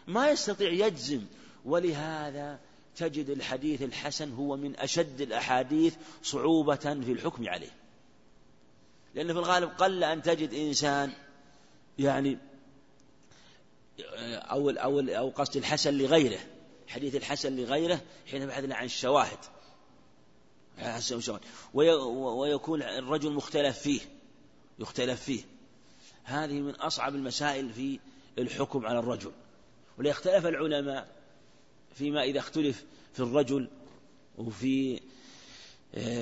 ما 0.06 0.30
يستطيع 0.30 0.70
يجزم. 0.70 1.24
ولهذا 1.64 2.58
تجد 2.96 3.30
الحديث 3.30 3.82
الحسن 3.82 4.32
هو 4.32 4.56
من 4.56 4.76
أشد 4.76 5.20
الأحاديث 5.20 5.94
صعوبة 6.22 6.76
في 6.76 7.12
الحكم 7.12 7.48
عليه. 7.48 7.70
لأن 9.14 9.26
في 9.26 9.38
الغالب 9.38 9.70
قل 9.70 10.04
أن 10.04 10.22
تجد 10.22 10.54
إنسان 10.54 11.12
يعني 11.98 12.38
أو 14.50 14.70
أو 14.70 15.00
أو 15.00 15.30
قصد 15.30 15.56
الحسن 15.56 15.94
لغيره 15.94 16.40
حديث 16.88 17.14
الحسن 17.14 17.56
لغيره 17.56 18.00
حين 18.30 18.42
يبحث 18.42 18.70
عن 18.70 18.84
الشواهد. 18.84 19.38
ويكون 21.74 22.82
الرجل 22.82 23.32
مختلف 23.32 23.78
فيه 23.78 24.00
يختلف 24.78 25.22
فيه. 25.22 25.42
هذه 26.24 26.60
من 26.60 26.74
أصعب 26.74 27.14
المسائل 27.14 27.72
في 27.72 27.98
الحكم 28.38 28.86
على 28.86 28.98
الرجل. 28.98 29.32
وليختلف 29.98 30.46
العلماء 30.46 31.08
فيما 31.94 32.22
إذا 32.22 32.38
اختلف 32.38 32.84
في 33.12 33.20
الرجل 33.20 33.68
وفي 34.38 35.00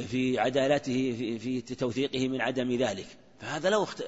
في 0.08 0.38
عدالته 0.38 1.14
في, 1.18 1.38
في 1.38 1.74
توثيقه 1.74 2.28
من 2.28 2.40
عدم 2.40 2.72
ذلك. 2.72 3.06
فهذا 3.40 3.70
لو 3.70 3.82
اخت... 3.82 4.04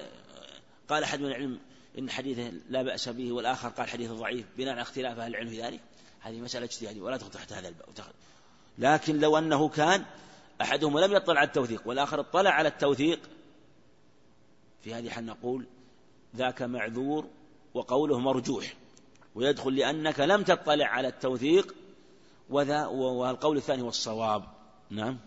قال 0.89 1.03
أحد 1.03 1.19
من 1.19 1.27
العلم 1.27 1.59
إن 1.99 2.09
حديثه 2.09 2.51
لا 2.69 2.83
بأس 2.83 3.09
به 3.09 3.31
والآخر 3.31 3.69
قال 3.69 3.89
حديثه 3.89 4.13
ضعيف 4.13 4.45
بناء 4.57 4.73
على 4.73 4.81
اختلاف 4.81 5.19
أهل 5.19 5.31
العلم 5.31 5.49
في 5.49 5.61
ذلك 5.61 5.79
هذه 6.19 6.39
مسألة 6.39 6.65
اجتهادية 6.65 7.01
ولا 7.01 7.17
تخطئ 7.17 7.33
تحت 7.33 7.53
هذا 7.53 7.67
الباب. 7.67 7.87
لكن 8.77 9.19
لو 9.19 9.37
أنه 9.37 9.69
كان 9.69 10.05
أحدهم 10.61 10.99
لم 10.99 11.11
يطلع 11.11 11.39
على 11.39 11.47
التوثيق 11.47 11.87
والآخر 11.87 12.19
اطلع 12.19 12.49
على 12.49 12.67
التوثيق 12.67 13.19
في 14.83 14.93
هذه 14.93 15.09
حال 15.09 15.25
نقول 15.25 15.65
ذاك 16.35 16.61
معذور 16.61 17.27
وقوله 17.73 18.19
مرجوح 18.19 18.73
ويدخل 19.35 19.75
لأنك 19.75 20.19
لم 20.19 20.43
تطلع 20.43 20.85
على 20.85 21.07
التوثيق 21.07 21.75
وذا 22.49 22.85
والقول 22.85 23.57
الثاني 23.57 23.81
هو 23.81 23.89
الصواب. 23.89 24.43
نعم. 24.89 25.17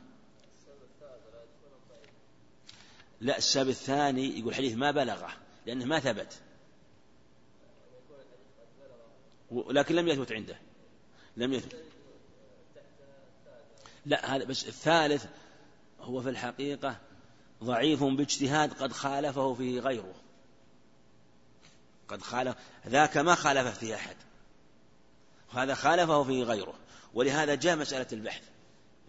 لا 3.20 3.38
السبب 3.38 3.68
الثاني 3.68 4.38
يقول 4.38 4.54
حديث 4.54 4.76
ما 4.76 4.90
بلغه 4.90 5.32
لأنه 5.66 5.84
ما 5.84 6.00
ثبت. 6.00 6.40
لكن 9.52 9.94
لم 9.94 10.08
يثبت 10.08 10.32
عنده. 10.32 10.58
لم 11.36 11.52
يثبت. 11.52 11.84
لا 14.06 14.36
هذا 14.36 14.44
بس 14.44 14.68
الثالث 14.68 15.26
هو 16.00 16.22
في 16.22 16.28
الحقيقة 16.28 16.96
ضعيف 17.64 18.04
باجتهاد 18.04 18.72
قد 18.72 18.92
خالفه 18.92 19.54
فيه 19.54 19.80
غيره. 19.80 20.14
قد 22.08 22.22
خالف 22.22 22.56
ذاك 22.86 23.16
ما 23.16 23.34
خالف 23.34 23.78
فيه 23.78 23.94
أحد. 23.94 24.16
وهذا 25.54 25.74
خالفه 25.74 26.24
فيه 26.24 26.44
غيره. 26.44 26.74
ولهذا 27.14 27.54
جاء 27.54 27.76
مسألة 27.76 28.06
البحث. 28.12 28.42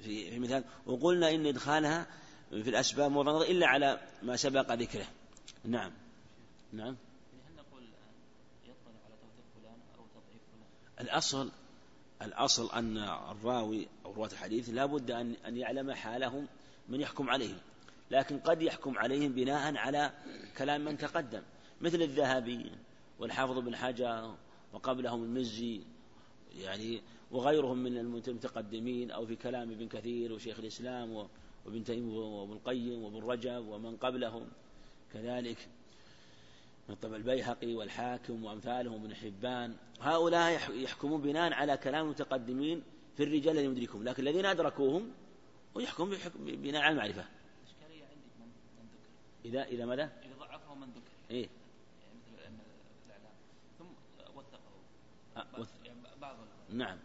في, 0.04 0.40
مثال 0.40 0.64
وقلنا 0.86 1.30
إن 1.30 1.46
إدخالها 1.46 2.08
في 2.50 2.70
الأسباب 2.70 3.12
موضع 3.12 3.42
إلا 3.42 3.68
على 3.68 4.00
ما 4.24 4.36
سبق 4.36 4.74
ذكره. 4.74 5.08
نعم. 5.64 5.92
نعم. 6.74 6.96
الأصل 11.00 11.52
الأصل 12.22 12.72
أن 12.72 12.98
الراوي 13.32 13.88
أو 14.06 14.14
رواة 14.14 14.30
الحديث 14.32 14.70
لا 14.70 14.86
بد 14.86 15.12
أن 15.12 15.36
أن 15.48 15.58
يعلم 15.58 15.92
حالهم 15.92 16.48
من 16.90 17.02
يحكم 17.02 17.30
عليهم. 17.30 17.58
لكن 18.12 18.40
قد 18.40 18.62
يحكم 18.62 18.98
عليهم 18.98 19.32
بناء 19.32 19.78
على 19.78 20.12
كلام 20.58 20.86
من 20.86 20.98
تقدم 20.98 21.42
مثل 21.82 22.02
الذهبي 22.02 22.72
والحافظ 23.20 23.60
بن 23.60 23.76
حجر 23.76 24.36
وقبلهم 24.74 25.24
المزي 25.24 25.82
يعني 26.58 27.02
وغيرهم 27.32 27.78
من 27.78 27.98
المتقدمين 27.98 29.12
أو 29.12 29.26
في 29.26 29.36
كلام 29.36 29.72
ابن 29.72 29.88
كثير 29.88 30.34
وشيخ 30.34 30.60
الإسلام 30.60 31.28
وابن 31.66 31.84
تيمية 31.84 32.18
وابن 32.18 32.54
القيم 32.54 33.04
وابن 33.04 33.28
رجب 33.28 33.68
ومن 33.68 33.98
قبلهم. 33.98 34.48
كذلك 35.14 35.58
من 36.90 36.96
طبع 36.96 37.16
البيهقي 37.16 37.76
والحاكم 37.76 38.44
وأمثالهم 38.46 38.94
وابن 38.94 39.16
حبان. 39.16 39.76
هؤلاء 40.02 40.72
يحكمون 40.72 41.22
بناء 41.22 41.54
على 41.54 41.78
كلام 41.78 42.06
المتقدمين 42.06 42.84
في 43.18 43.24
الرجال 43.24 43.58
الذين 43.58 43.72
يدركهم 43.72 44.04
لكن 44.04 44.28
الذين 44.28 44.46
أدركوهم 44.46 45.12
ويحكم 45.76 46.10
بناء 46.38 46.82
على 46.82 46.92
المعرفة. 46.92 47.26
إشكالية 47.68 48.04
عندك 48.04 48.36
من 48.40 48.48
ذكر؟ 48.78 49.50
إذا 49.50 49.64
إذا 49.64 49.86
ماذا؟ 49.86 50.04
إذا 50.04 50.36
ضعفه 50.40 50.76
من 50.76 50.88
ذكر. 50.88 51.12
إيه 51.32 51.50
يعني 52.02 52.16
مثل 52.16 52.44
الإعلام 53.06 53.34
ثم 53.80 53.86
وثقه 54.36 54.60
أه 54.60 55.18
يعني 55.18 55.25
نعم. 56.70 56.98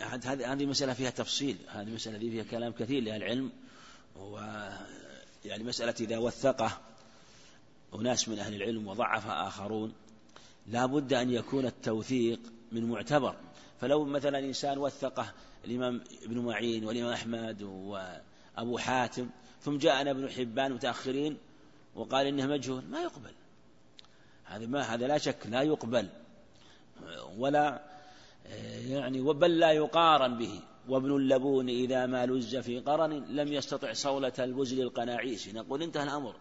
هذه 0.00 0.52
هذه 0.52 0.66
مسألة 0.66 0.92
فيها 0.92 1.10
تفصيل. 1.10 1.56
هذه 1.68 1.90
مسألة 1.90 2.18
فيها 2.18 2.44
كلام 2.44 2.72
كثير 2.72 3.02
لأهل 3.02 3.22
العلم. 3.22 3.52
و 4.16 4.36
يعني 5.44 5.64
مسألة 5.64 5.94
إذا 6.00 6.18
وثقه 6.18 6.80
أناس 7.94 8.28
من 8.28 8.38
أهل 8.38 8.54
العلم 8.54 8.88
وضعف 8.88 9.26
آخرون 9.26 9.92
لا 10.66 10.86
بد 10.86 11.12
أن 11.12 11.30
يكون 11.30 11.66
التوثيق 11.66 12.40
من 12.72 12.84
معتبر. 12.84 13.36
فلو 13.80 14.04
مثلا 14.04 14.38
إنسان 14.38 14.78
وثقه 14.78 15.32
الإمام 15.64 16.04
ابن 16.22 16.38
معين 16.38 16.84
والإمام 16.84 17.12
أحمد 17.12 17.62
وأبو 17.62 18.78
حاتم 18.78 19.30
ثم 19.60 19.78
جاءنا 19.78 20.10
ابن 20.10 20.30
حبان 20.30 20.72
متأخرين 20.72 21.38
وقال 21.94 22.26
إنه 22.26 22.46
مجهول 22.46 22.84
ما 22.84 23.00
يقبل. 23.00 23.32
هذا 24.46 24.66
ما 24.66 24.80
هذا 24.82 25.06
لا 25.06 25.18
شك 25.18 25.46
لا 25.46 25.62
يقبل 25.62 26.08
ولا 27.36 27.82
يعني 28.88 29.20
بل 29.20 29.58
لا 29.58 29.72
يقارن 29.72 30.38
به. 30.38 30.60
وابن 30.88 31.16
اللبون 31.16 31.68
إذا 31.68 32.06
ما 32.06 32.26
لز 32.26 32.56
في 32.56 32.78
قرن 32.80 33.12
لم 33.12 33.52
يستطع 33.52 33.92
صولة 33.92 34.32
البزل 34.38 34.82
القناعيس. 34.82 35.48
نقول 35.48 35.82
انتهى 35.82 36.02
الأمر. 36.02 36.34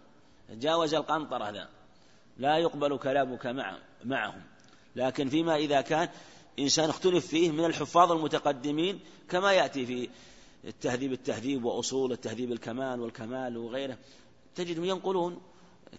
جاوز 0.49 0.93
القنطرة 0.93 1.49
هذا. 1.49 1.69
لا 2.37 2.57
يقبل 2.57 2.97
كلامك 2.97 3.45
مع 3.45 3.77
معهم. 4.03 4.41
لكن 4.95 5.29
فيما 5.29 5.55
إذا 5.55 5.81
كان 5.81 6.09
إنسان 6.59 6.89
اختلف 6.89 7.27
فيه 7.27 7.51
من 7.51 7.65
الحفاظ 7.65 8.11
المتقدمين 8.11 8.99
كما 9.29 9.53
يأتي 9.53 9.85
في 9.85 10.09
التهذيب 10.65 11.11
التهذيب 11.11 11.65
وأصول 11.65 12.11
التهذيب 12.11 12.51
الكمال 12.51 12.99
والكمال 12.99 13.57
وغيره 13.57 13.97
تجدهم 14.55 14.85
ينقلون 14.85 15.41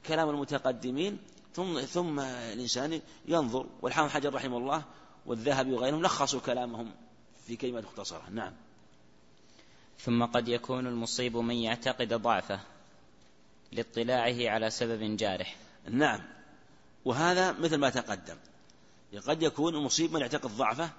كلام 0.07 0.31
المتقدمين 0.31 1.19
ثم 1.57 1.81
ثم 1.81 2.21
الإنسان 2.21 3.01
ينظر 3.29 3.67
والحافظ 3.83 4.11
حجر 4.11 4.35
رحمه 4.35 4.57
الله 4.57 4.83
والذهبي 5.27 5.73
وغيرهم 5.73 6.03
لخصوا 6.03 6.41
كلامهم 6.41 6.93
في 7.47 7.57
كلمة 7.57 7.81
مختصرة. 7.81 8.23
نعم. 8.31 8.53
ثم 9.99 10.25
قد 10.25 10.49
يكون 10.49 10.87
المصيب 10.87 11.37
من 11.37 11.55
يعتقد 11.55 12.15
ضعفه 12.15 12.61
لاطلاعه 13.73 14.51
على 14.51 14.71
سبب 14.71 15.17
جارح. 15.17 15.57
نعم. 15.91 16.23
وهذا 17.05 17.53
مثل 17.53 17.77
ما 17.77 17.91
تقدم. 17.91 18.37
قد 19.27 19.43
يكون 19.43 19.75
المصيب 19.75 20.13
من 20.13 20.21
يعتقد 20.21 20.51
ضعفه 20.51 20.91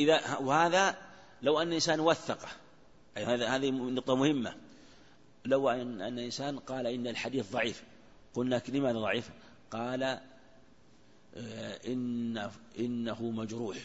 إذا 0.00 0.38
وهذا 0.38 0.96
لو 1.42 1.62
أن 1.62 1.68
الإنسان 1.68 2.00
وثقه. 2.00 2.48
أي 3.16 3.24
هذا 3.24 3.48
هذه 3.48 3.70
نقطة 3.70 4.16
مهمة. 4.16 4.54
لو 5.44 5.68
أن 5.70 6.00
أن 6.00 6.18
إنسان 6.18 6.58
قال 6.58 6.86
إن 6.86 7.06
الحديث 7.06 7.52
ضعيف 7.52 7.82
قلنا 8.34 8.62
لماذا 8.68 8.98
ضعيف؟ 8.98 9.30
قال 9.70 10.02
آه، 10.02 11.78
إن 11.86 12.50
إنه 12.78 13.22
مجروح. 13.22 13.76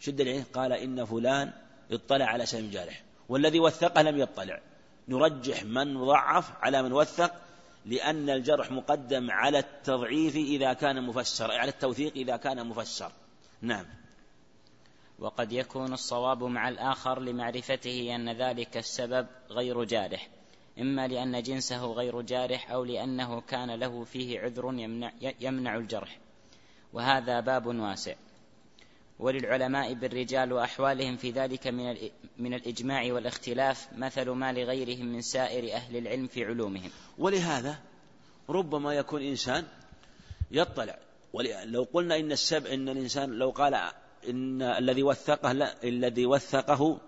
شد 0.00 0.20
العين. 0.20 0.44
قال 0.44 0.72
إن 0.72 1.04
فلان 1.04 1.52
اطلع 1.90 2.24
على 2.24 2.46
سهم 2.46 2.70
جارح. 2.70 3.02
والذي 3.28 3.60
وثقه 3.60 4.02
لم 4.02 4.18
يطلع. 4.18 4.60
نرجح 5.08 5.64
من 5.64 6.04
ضعف 6.04 6.52
على 6.62 6.82
من 6.82 6.92
وثق 6.92 7.34
لأن 7.86 8.30
الجرح 8.30 8.70
مقدم 8.70 9.30
على 9.30 9.58
التضعيف 9.58 10.36
إذا 10.36 10.72
كان 10.72 11.02
مفسر 11.02 11.50
على 11.52 11.70
التوثيق 11.70 12.12
إذا 12.16 12.36
كان 12.36 12.66
مفسر. 12.66 13.12
نعم. 13.60 13.86
وقد 15.18 15.52
يكون 15.52 15.92
الصواب 15.92 16.44
مع 16.44 16.68
الآخر 16.68 17.20
لمعرفته 17.20 18.14
أن 18.14 18.32
ذلك 18.42 18.76
السبب 18.76 19.26
غير 19.50 19.84
جارح. 19.84 20.28
إما 20.80 21.08
لأن 21.08 21.42
جنسه 21.42 21.86
غير 21.86 22.20
جارح 22.20 22.70
أو 22.70 22.84
لأنه 22.84 23.40
كان 23.40 23.70
له 23.70 24.04
فيه 24.04 24.40
عذر 24.40 24.64
يمنع, 24.64 25.12
يمنع 25.40 25.76
الجرح. 25.76 26.18
وهذا 26.92 27.40
باب 27.40 27.66
واسع. 27.66 28.14
وللعلماء 29.18 29.94
بالرجال 29.94 30.52
وأحوالهم 30.52 31.16
في 31.16 31.30
ذلك 31.30 31.66
من 31.66 31.96
من 32.38 32.54
الإجماع 32.54 33.12
والاختلاف 33.12 33.88
مثل 33.96 34.30
ما 34.30 34.52
لغيرهم 34.52 35.06
من 35.06 35.20
سائر 35.20 35.74
أهل 35.74 35.96
العلم 35.96 36.26
في 36.26 36.44
علومهم. 36.44 36.90
ولهذا 37.18 37.78
ربما 38.48 38.94
يكون 38.94 39.22
إنسان 39.22 39.64
يطلع. 40.50 40.98
لو 41.64 41.86
قلنا 41.92 42.16
إن 42.16 42.32
السبب 42.32 42.66
إن 42.66 42.88
الإنسان 42.88 43.30
لو 43.30 43.50
قال 43.50 43.74
إن 44.28 44.62
الذي 44.62 45.02
وثقه 45.02 45.52
لا 45.52 45.84
الذي 45.84 46.26
وثقه 46.26 47.00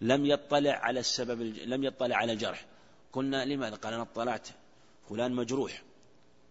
لم 0.00 0.26
يطلع 0.26 0.72
على 0.72 1.00
السبب 1.00 1.40
لم 1.42 1.84
يطلع 1.84 2.16
على 2.16 2.32
الجرح. 2.32 2.64
قلنا 3.14 3.44
لماذا؟ 3.44 3.76
قال 3.76 3.94
أنا 3.94 4.02
اطلعت. 4.02 4.48
فلان 5.08 5.32
مجروح. 5.32 5.82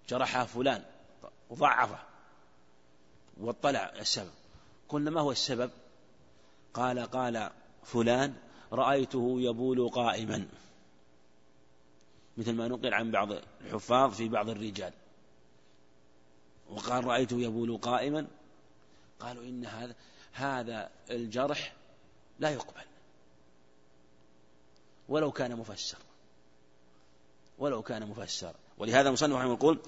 جرحه 0.10 0.46
فلان. 0.46 0.86
وضعفه 1.50 2.00
واطلع. 3.38 3.94
السبب. 4.00 4.32
قلنا 4.90 5.12
ما 5.12 5.22
هو 5.22 5.32
السبب؟ 5.32 5.72
قال 6.74 7.00
قال 7.00 7.52
فلان 7.84 8.36
رأيته 8.72 9.36
يبول 9.42 9.90
قائما. 9.90 10.48
مثل 12.38 12.54
ما 12.54 12.68
نقل 12.68 12.94
عن 12.94 13.12
بعض 13.12 13.32
الحفاظ 13.62 14.14
في 14.14 14.30
بعض 14.30 14.50
الرجال. 14.50 14.94
وقال 16.70 17.06
رأيته 17.06 17.40
يبول 17.40 17.78
قائما. 17.78 18.28
قالوا 19.20 19.44
إن 19.44 19.66
هذا 19.66 19.96
هذا 20.32 20.90
الجرح 21.10 21.74
لا 22.40 22.50
يقبل. 22.50 22.84
ولو 25.10 25.32
كان 25.32 25.56
مفسر. 25.56 25.98
ولو 27.58 27.82
كان 27.82 28.08
مفسر 28.08 28.54
ولهذا 28.78 29.08
المصنف 29.08 29.36
رحمه 29.36 29.54
يقول 29.54 29.80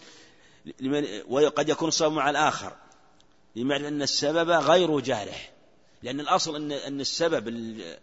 وقد 1.28 1.70
يكون 1.70 1.88
الصواب 1.88 2.12
مع 2.12 2.30
الآخر 2.30 2.76
لمعنى 3.56 3.88
أن 3.88 4.02
السبب 4.02 4.50
غير 4.50 5.00
جارح. 5.00 5.52
لأن 6.04 6.20
الأصل 6.20 6.56
أن 6.56 6.72
أن 6.72 7.02
السبب 7.02 7.48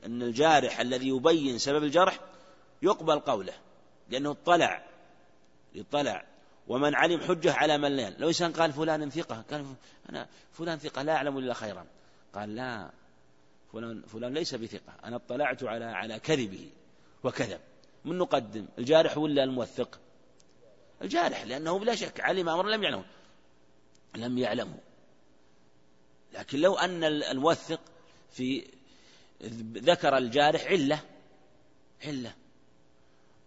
أن 0.04 0.22
الجارح 0.22 0.80
الذي 0.80 1.08
يبين 1.08 1.58
سبب 1.58 1.84
الجرح 1.84 2.20
يقبل 2.82 3.18
قوله 3.20 3.54
لأنه 4.10 4.30
اطلع 4.30 4.84
اطلع. 5.76 6.24
ومن 6.68 6.94
علم 6.94 7.20
حجة 7.20 7.52
على 7.52 7.78
من 7.78 7.96
لا 7.96 8.10
لو 8.10 8.28
إنسان 8.28 8.52
قال 8.52 8.72
فلان 8.72 9.10
ثقة 9.10 9.44
قال 9.50 9.66
أنا 10.08 10.28
فلان 10.52 10.78
ثقة 10.78 11.02
لا 11.02 11.12
أعلم 11.12 11.38
إلا 11.38 11.54
خيرا. 11.54 11.86
قال 12.34 12.54
لا 12.54 12.90
فلان 13.72 14.02
فلان 14.02 14.34
ليس 14.34 14.54
بثقة 14.54 14.92
أنا 15.04 15.16
اطلعت 15.16 15.64
على 15.64 15.84
على 15.84 16.18
كذبه 16.18 16.70
وكذب. 17.24 17.60
من 18.04 18.18
نقدم 18.18 18.66
الجارح 18.78 19.18
ولا 19.18 19.44
الموثق؟ 19.44 20.00
الجارح 21.02 21.44
لأنه 21.44 21.78
بلا 21.78 21.94
شك 21.94 22.20
علم 22.20 22.48
أمر 22.48 22.68
لم 22.68 22.82
يعلمه. 22.82 23.04
لم 24.16 24.38
يعلمه. 24.38 24.78
لكن 26.32 26.58
لو 26.58 26.74
أن 26.74 27.04
الموثق 27.04 27.80
في 28.30 28.64
ذكر 29.74 30.16
الجارح 30.16 30.64
علة 30.64 31.00
علة. 32.04 32.34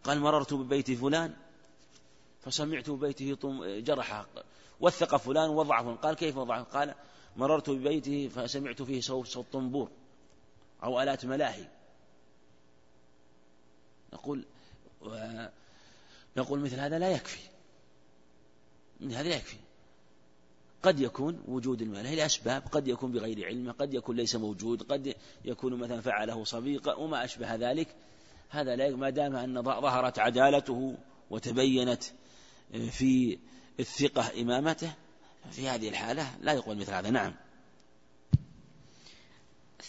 قال 0.03 0.19
مررت 0.19 0.53
ببيت 0.53 0.91
فلان 0.91 1.33
فسمعت 2.41 2.89
ببيته 2.89 3.37
جرح 3.79 4.25
وثق 4.79 5.15
فلان 5.15 5.49
وضعه 5.49 5.95
قال 5.95 6.15
كيف 6.15 6.37
وضعه 6.37 6.63
قال 6.63 6.95
مررت 7.35 7.69
ببيته 7.69 8.27
فسمعت 8.27 8.81
فيه 8.81 9.01
صوت 9.01 9.27
صوت 9.27 9.45
طنبور 9.53 9.91
أو 10.83 11.01
آلات 11.01 11.25
ملاهي. 11.25 11.67
نقول 14.15 14.45
نقول 16.37 16.59
مثل 16.59 16.79
هذا 16.79 16.99
لا 16.99 17.09
يكفي. 17.09 17.39
هذا 19.01 19.29
لا 19.29 19.35
يكفي. 19.35 19.57
قد 20.83 20.99
يكون 20.99 21.43
وجود 21.47 21.81
المال 21.81 22.15
لأسباب 22.15 22.63
قد 22.71 22.87
يكون 22.87 23.11
بغير 23.11 23.45
علمه 23.45 23.71
قد 23.71 23.93
يكون 23.93 24.15
ليس 24.15 24.35
موجود 24.35 24.83
قد 24.83 25.15
يكون 25.45 25.75
مثلا 25.75 26.01
فعله 26.01 26.43
صديق 26.43 26.99
وما 26.99 27.23
أشبه 27.23 27.55
ذلك. 27.55 27.87
هذا 28.49 28.75
لا 28.75 28.95
ما 28.95 29.09
دام 29.09 29.35
أن 29.35 29.63
ظهرت 29.63 30.19
عدالته 30.19 30.97
وتبينت 31.29 32.03
في 32.71 33.39
الثقة 33.79 34.41
إمامته 34.41 34.93
في 35.51 35.69
هذه 35.69 35.89
الحالة 35.89 36.37
لا 36.41 36.53
يقبل 36.53 36.77
مثل 36.77 36.93
هذا. 36.93 37.09
نعم. 37.09 37.33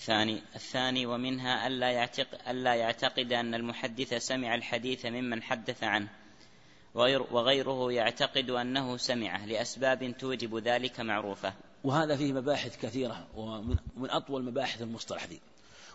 الثاني 0.01 0.43
الثاني 0.55 1.07
ومنها 1.07 1.67
ألا 1.67 1.91
يعتقد, 1.91 2.39
ألا 2.49 2.75
يعتقد 2.75 3.33
أن 3.33 3.55
المحدث 3.55 4.15
سمع 4.15 4.55
الحديث 4.55 5.07
ممن 5.07 5.43
حدث 5.43 5.85
عنه 5.85 6.09
وغير 6.95 7.23
وغيره 7.31 7.93
يعتقد 7.93 8.51
أنه 8.51 8.97
سمعه 8.97 9.47
لأسباب 9.47 10.17
توجب 10.19 10.57
ذلك 10.57 11.01
معروفة. 11.01 11.55
وهذا 11.85 12.17
فيه 12.17 12.33
مباحث 12.33 12.83
كثيرة 12.83 13.27
ومن 13.37 14.11
أطول 14.11 14.45
مباحث 14.45 14.83
المصطلح 14.83 15.27
ذي 15.27 15.41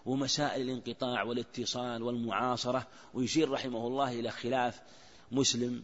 ومسائل 0.05 0.61
الانقطاع 0.61 1.23
والاتصال 1.23 2.03
والمعاصرة 2.03 2.87
ويشير 3.13 3.51
رحمه 3.51 3.87
الله 3.87 4.19
إلى 4.19 4.31
خلاف 4.31 4.81
مسلم 5.31 5.83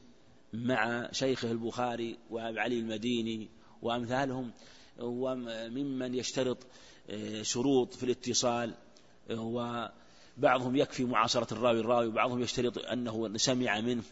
مع 0.53 1.09
شيخه 1.11 1.51
البخاري 1.51 2.17
وعلي 2.29 2.79
المديني 2.79 3.49
وأمثالهم 3.81 4.51
وممن 4.99 6.15
يشترط 6.15 6.57
شروط 7.41 7.93
في 7.93 8.03
الاتصال 8.03 8.73
وبعضهم 9.29 10.75
يكفي 10.75 11.05
معاصرة 11.05 11.53
الراوي 11.53 11.79
الراوي 11.79 12.07
وبعضهم 12.07 12.41
يشترط 12.41 12.77
أنه 12.77 13.37
سمع 13.37 13.79
منه. 13.81 14.03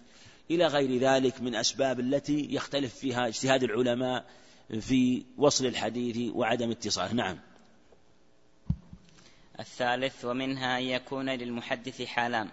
إلى 0.51 0.67
غير 0.67 0.99
ذلك 0.99 1.41
من 1.41 1.55
أسباب 1.55 1.99
التي 1.99 2.47
يختلف 2.53 2.95
فيها 2.95 3.27
اجتهاد 3.27 3.63
العلماء 3.63 4.25
في 4.79 5.25
وصل 5.37 5.65
الحديث 5.65 6.31
وعدم 6.33 6.71
اتصاله. 6.71 7.13
نعم. 7.13 7.39
الثالث 9.59 10.25
ومنها 10.25 10.77
أن 10.77 10.83
يكون 10.83 11.29
للمحدث 11.29 12.01
حالان 12.01 12.49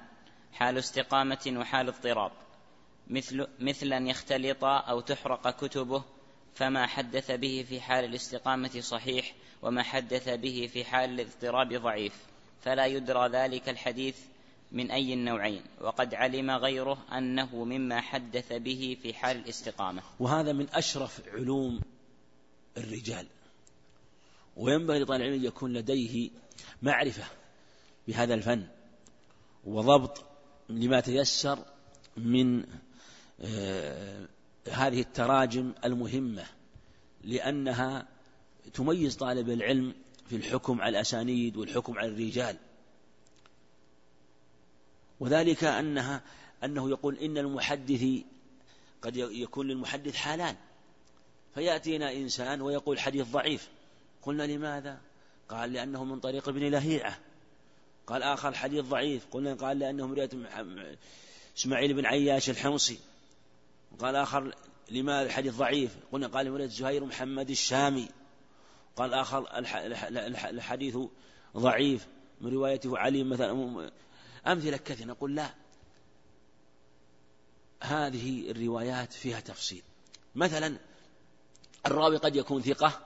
حال 0.53 0.79
استقامة 0.79 1.55
وحال 1.57 1.89
اضطراب. 1.89 2.33
مثل, 3.07 3.47
مثل 3.61 3.93
أن 3.93 4.07
يختلط 4.07 4.65
أو 4.65 5.01
تحرق 5.01 5.65
كتبه 5.65 6.05
فما 6.55 6.87
حدث 6.87 7.31
به 7.31 7.65
في 7.69 7.81
حال 7.81 8.05
الاستقامة 8.05 8.81
صحيح 8.81 9.35
وما 9.63 9.83
حدث 9.83 10.29
به 10.29 10.69
في 10.73 10.85
حال 10.85 11.11
الاضطراب 11.21 11.75
ضعيف 11.75 12.15
فلا 12.63 12.87
يدرى 12.87 13.29
ذلك 13.29 13.69
الحديث 13.69 14.17
من 14.73 14.91
أي 14.91 15.15
النوعين 15.15 15.63
وقد 15.81 16.15
علم 16.15 16.51
غيره 16.51 16.99
أنه 17.13 17.65
مما 17.65 18.01
حدث 18.01 18.53
به 18.53 18.97
في 19.03 19.15
حال 19.15 19.37
الاستقامة. 19.37 20.03
وهذا 20.21 20.53
من 20.53 20.69
أشرف 20.69 21.21
علوم 21.29 21.81
الرجال 22.77 23.27
وينبغي 24.57 24.99
لطالب 24.99 25.21
العلم 25.21 25.35
أن 25.35 25.45
يكون 25.45 25.73
لديه 25.73 26.31
معرفة 26.83 27.25
بهذا 28.09 28.35
الفن 28.35 28.67
وضبط 29.65 30.25
لما 30.69 31.01
تيسر 31.01 31.59
من 32.17 32.65
آه، 33.41 34.27
هذه 34.71 35.01
التراجم 35.01 35.73
المهمة 35.85 36.45
لأنها 37.25 38.12
تميز 38.75 39.17
طالب 39.17 39.51
العلم 39.51 39.95
في 40.29 40.37
الحكم 40.37 40.81
على 40.81 40.91
الأسانيد 40.91 41.57
والحكم 41.57 41.99
على 41.99 42.09
الرجال. 42.09 42.57
وذلك 45.21 45.65
أنها 45.65 46.23
أنه 46.65 46.91
يقول 46.91 47.19
إن 47.19 47.39
المحدث 47.39 48.05
قد 49.03 49.17
يكون 49.17 49.69
للمحدث 49.69 50.15
حالان. 50.15 50.57
فيأتينا 51.55 52.13
إنسان 52.13 52.63
ويقول 52.63 52.99
حديث 52.99 53.27
ضعيف. 53.27 53.69
قلنا 54.23 54.43
لماذا؟ 54.43 55.01
قال 55.49 55.73
لأنه 55.73 56.05
من 56.05 56.21
طريق 56.21 56.49
ابن 56.49 56.61
لهيعة. 56.61 57.19
قال 58.07 58.23
آخر 58.23 58.53
حديث 58.53 58.85
ضعيف. 58.85 59.27
قلنا 59.31 59.55
قال 59.55 59.79
لأنه 59.79 60.07
من 60.07 60.15
رواية 60.15 60.31
إسماعيل 61.59 61.95
بن 61.95 62.07
عياش 62.07 62.51
الحمصي. 62.51 62.99
قال 63.99 64.17
آخر 64.17 64.55
لماذا 64.91 65.27
الحديث 65.27 65.55
ضعيف؟ 65.55 65.97
قلنا 66.13 66.27
قال 66.27 66.51
من 66.51 66.57
رواية 66.57 66.69
زهير 66.69 67.05
محمد 67.05 67.51
الشامي. 67.51 68.09
قال 68.97 69.15
آخر 69.15 69.59
الحديث 70.51 70.99
ضعيف 71.57 72.07
من 72.41 72.53
روايته 72.53 72.99
علي 72.99 73.25
مثلا. 73.25 73.91
أمثلة 74.47 74.77
كثيرة 74.77 75.07
نقول 75.07 75.35
لا. 75.35 75.55
هذه 77.81 78.51
الروايات 78.51 79.13
فيها 79.13 79.41
تفصيل. 79.41 79.83
مثلا 80.35 80.79
الراوي 81.87 82.17
قد 82.17 82.37
يكون 82.37 82.63
ثقة. 82.63 83.01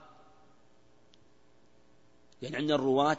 يعني 2.43 2.57
عندنا 2.57 2.75
الرواة 2.75 3.19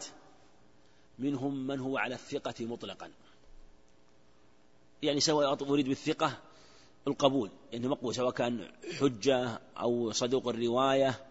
منهم 1.19 1.67
من 1.67 1.79
هو 1.79 1.97
على 1.97 2.15
الثقة 2.15 2.65
مطلقا. 2.65 3.11
يعني 5.03 5.19
سواء 5.19 5.69
أريد 5.69 5.87
بالثقة 5.87 6.37
القبول. 7.07 7.49
يعني 7.71 7.87
مقبول 7.87 8.15
سواء 8.15 8.31
كان 8.31 8.71
حجة 8.99 9.61
أو 9.77 10.11
صدوق 10.11 10.47
الرواية. 10.47 11.26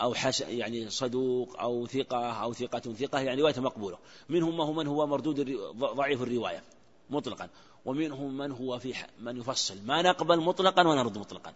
أو 0.00 0.14
حس 0.14 0.40
يعني 0.40 0.90
صدوق 0.90 1.60
أو 1.60 1.86
ثقة 1.86 2.32
أو 2.32 2.52
ثقة 2.52 2.78
ثقة 2.78 3.20
يعني 3.20 3.40
رواية 3.40 3.60
مقبولة. 3.60 3.98
منهم 4.28 4.56
ما 4.56 4.64
هو 4.64 4.72
من 4.72 4.86
هو 4.86 5.06
مردود 5.06 5.40
ضعيف 5.76 6.22
الرواية 6.22 6.62
مطلقا. 7.10 7.48
ومنهم 7.84 8.36
من 8.36 8.52
هو 8.52 8.78
في 8.78 8.94
من 9.20 9.36
يفصل. 9.36 9.78
ما 9.86 10.02
نقبل 10.02 10.40
مطلقا 10.40 10.88
ونرد 10.88 11.18
مطلقا. 11.18 11.54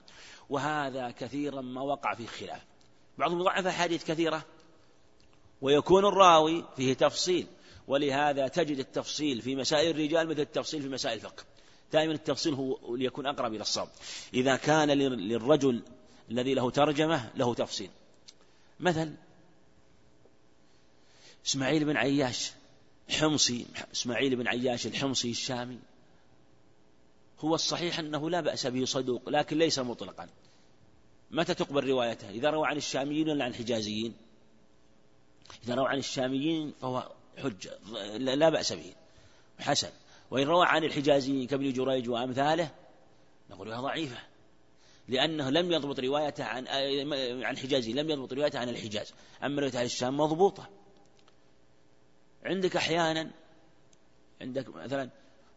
وهذا 0.51 1.11
كثيرا 1.11 1.61
ما 1.61 1.83
وقع 1.83 2.15
في 2.15 2.27
خلاف. 2.27 2.65
بعضهم 3.19 3.43
ضعف 3.43 3.67
أحاديث 3.67 4.05
كثيرة. 4.05 4.43
ويكون 5.63 6.05
الراوي 6.05 6.65
فيه 6.77 6.95
تفصيل. 6.95 7.47
ولهذا 7.89 8.49
تجد 8.49 8.79
التفصيل 8.79 9.43
في 9.43 9.57
مسائل 9.57 9.91
الرجال 9.91 10.29
مثل 10.29 10.41
التفصيل 10.41 10.83
في 10.83 10.89
مسائل 10.89 11.17
الفقه. 11.17 11.45
دائما 11.93 12.13
التفصيل 12.13 12.55
هو 12.55 12.97
ليكون 12.97 13.27
أقرب 13.27 13.55
إلى 13.55 13.61
الصواب. 13.61 13.89
إذا 14.35 14.57
كان 14.57 14.89
للرجل 14.91 15.83
الذي 16.31 16.55
له 16.55 16.71
ترجمة 16.71 17.31
له 17.37 17.55
تفصيل. 17.55 17.91
مثل 18.81 19.15
إسماعيل 21.47 21.85
بن 21.85 21.97
عياش 21.97 22.53
حمصي 23.09 23.67
إسماعيل 23.93 24.37
بن 24.37 24.49
عياش 24.49 24.87
الحمصي 24.87 25.31
الشامي. 25.31 25.79
هو 27.41 27.55
الصحيح 27.55 27.99
أنه 27.99 28.31
لا 28.31 28.41
بأس 28.41 28.67
به 28.67 28.85
صدوق 28.85 29.29
لكن 29.29 29.59
ليس 29.59 29.79
مطلقا. 29.79 30.29
متى 31.31 31.55
تقبل 31.55 31.85
روايته؟ 31.85 32.31
إذا 32.31 32.51
روى 32.51 32.67
عن 32.67 32.77
الشاميين 32.77 33.29
ولا 33.29 33.45
عن 33.45 33.51
الحجازيين؟ 33.51 34.15
إذا 35.65 35.75
روى 35.75 35.89
عن 35.89 35.99
الشاميين 35.99 36.75
فهو 36.81 37.13
حجة 37.39 37.79
لا 38.19 38.49
بأس 38.49 38.73
به. 38.73 38.95
حسن. 39.59 39.91
وإن 40.31 40.47
روى 40.47 40.67
عن 40.67 40.85
الحجازيين 40.85 41.47
كابن 41.47 41.73
جريج 41.73 42.09
وأمثاله 42.09 42.71
نقول 43.51 43.73
هي 43.73 43.81
ضعيفة. 43.81 44.30
لأنه 45.09 45.51
لم 45.51 45.73
يضبط 45.73 46.01
روايته 46.01 46.45
عن 46.45 46.69
عن 47.45 47.59
حجازي 47.59 47.93
لم 47.93 48.11
يضبط 48.11 48.33
روايته 48.33 48.59
عن 48.59 48.69
الحجاز. 48.69 49.13
أما 49.45 49.61
روايته 49.61 49.79
عن 49.79 49.85
الشام 49.85 50.17
مضبوطة. 50.17 50.69
عندك 52.45 52.77
أحيانا 52.77 53.31
عندك 54.41 54.69
مثلا 54.69 55.11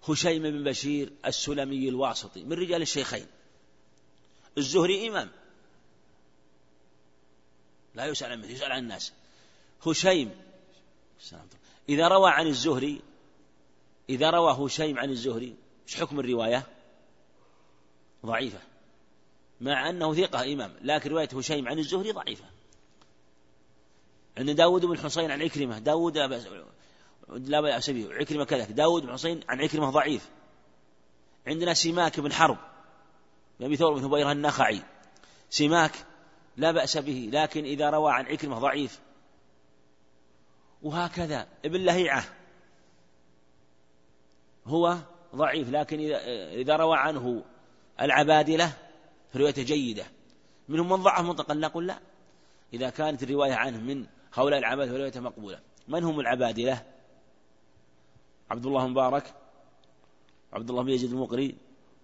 هشيم 0.09 0.43
بن 0.43 0.63
بشير 0.63 1.13
السلمي 1.25 1.89
الواسطي 1.89 2.43
من 2.43 2.53
رجال 2.53 2.81
الشيخين. 2.81 3.25
الزهري 4.57 5.07
إمام. 5.07 5.29
لا 7.95 8.05
يسأل 8.05 8.31
عن 8.31 8.43
يسأل 8.43 8.71
عن 8.71 8.79
الناس. 8.79 9.13
هشيم 9.87 10.31
إذا 11.89 12.07
روى 12.07 12.31
عن 12.31 12.47
الزهري 12.47 13.01
إذا 14.09 14.29
روى 14.29 14.67
هشيم 14.67 14.99
عن 14.99 15.09
الزهري 15.09 15.55
إيش 15.87 15.95
حكم 15.95 16.19
الرواية؟ 16.19 16.67
ضعيفة. 18.25 18.59
مع 19.63 19.89
أنه 19.89 20.13
ثقة 20.13 20.53
إمام 20.53 20.73
لكن 20.81 21.09
رواية 21.09 21.29
هشيم 21.33 21.67
عن 21.67 21.79
الزهري 21.79 22.11
ضعيفة. 22.11 22.45
عند 24.37 24.49
داود 24.49 24.85
بن 24.85 24.97
حصين 24.97 25.31
عن 25.31 25.41
عكرمة 25.41 25.79
داود 25.79 26.17
لا 27.27 27.61
بأس 27.61 27.89
به 27.89 28.13
عكرمة 28.13 28.45
كذلك 28.45 28.71
داود 28.71 29.03
بن 29.03 29.11
حصين 29.11 29.43
عن 29.49 29.61
عكرمة 29.61 29.89
ضعيف. 29.89 30.29
عندنا 31.47 31.73
سماك 31.73 32.19
بن 32.19 32.33
حرب 32.33 32.57
أبي 33.61 33.75
ثور 33.75 33.93
بن 33.93 34.03
هبيرة 34.03 34.31
النخعي. 34.31 34.81
سماك 35.49 35.91
لا 36.57 36.71
بأس 36.71 36.97
به 36.97 37.29
لكن 37.33 37.63
إذا 37.63 37.89
روى 37.89 38.11
عن 38.11 38.25
عكرمة 38.25 38.59
ضعيف. 38.59 38.99
وهكذا 40.81 41.47
ابن 41.65 41.81
لهيعة 41.81 42.23
هو 44.65 44.97
ضعيف 45.35 45.69
لكن 45.69 45.99
إذا 46.51 46.75
روى 46.75 46.97
عنه 46.97 47.43
العبادلة 48.01 48.73
فروايته 49.33 49.63
جيدة. 49.63 50.05
منهم 50.69 50.89
من 50.89 50.95
ضعف 50.95 51.25
مطلقا 51.25 51.53
نقول 51.53 51.87
لا. 51.87 51.99
إذا 52.73 52.89
كانت 52.89 53.23
الرواية 53.23 53.53
عنه 53.53 53.77
من 53.77 54.05
هؤلاء 54.33 54.59
العباد 54.59 54.87
فروايته 54.89 55.19
مقبولة. 55.19 55.59
من 55.87 56.03
هم 56.03 56.19
العبادلة 56.19 56.83
عبد 58.51 58.65
الله 58.65 58.87
مبارك 58.87 59.33
وعبد 60.51 60.69
الله 60.69 60.83
بن 60.83 60.89
يزيد 60.89 61.11
المقري 61.11 61.55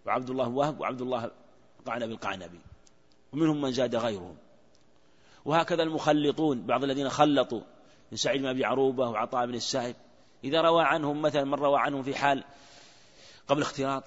وعبد 0.05 0.29
الله 0.29 0.49
وهب 0.49 0.79
وعبد 0.79 1.01
الله 1.01 1.31
قعنبي 1.85 2.13
القعنبي. 2.13 2.59
ومنهم 3.33 3.61
من 3.61 3.71
زاد 3.71 3.95
غيرهم. 3.95 4.37
وهكذا 5.45 5.83
المخلطون 5.83 6.65
بعض 6.65 6.83
الذين 6.83 7.09
خلطوا 7.09 7.61
من 8.11 8.17
سعيد 8.17 8.41
بن 8.41 8.47
أبي 8.47 8.65
عروبة 8.65 9.09
وعطاء 9.09 9.45
بن 9.45 9.55
السائب. 9.55 9.95
إذا 10.43 10.61
روى 10.61 10.83
عنهم 10.83 11.21
مثلا 11.21 11.43
من 11.43 11.53
روى 11.53 11.79
عنهم 11.79 12.03
في 12.03 12.15
حال 12.15 12.43
قبل 13.47 13.61
اختلاط 13.61 14.03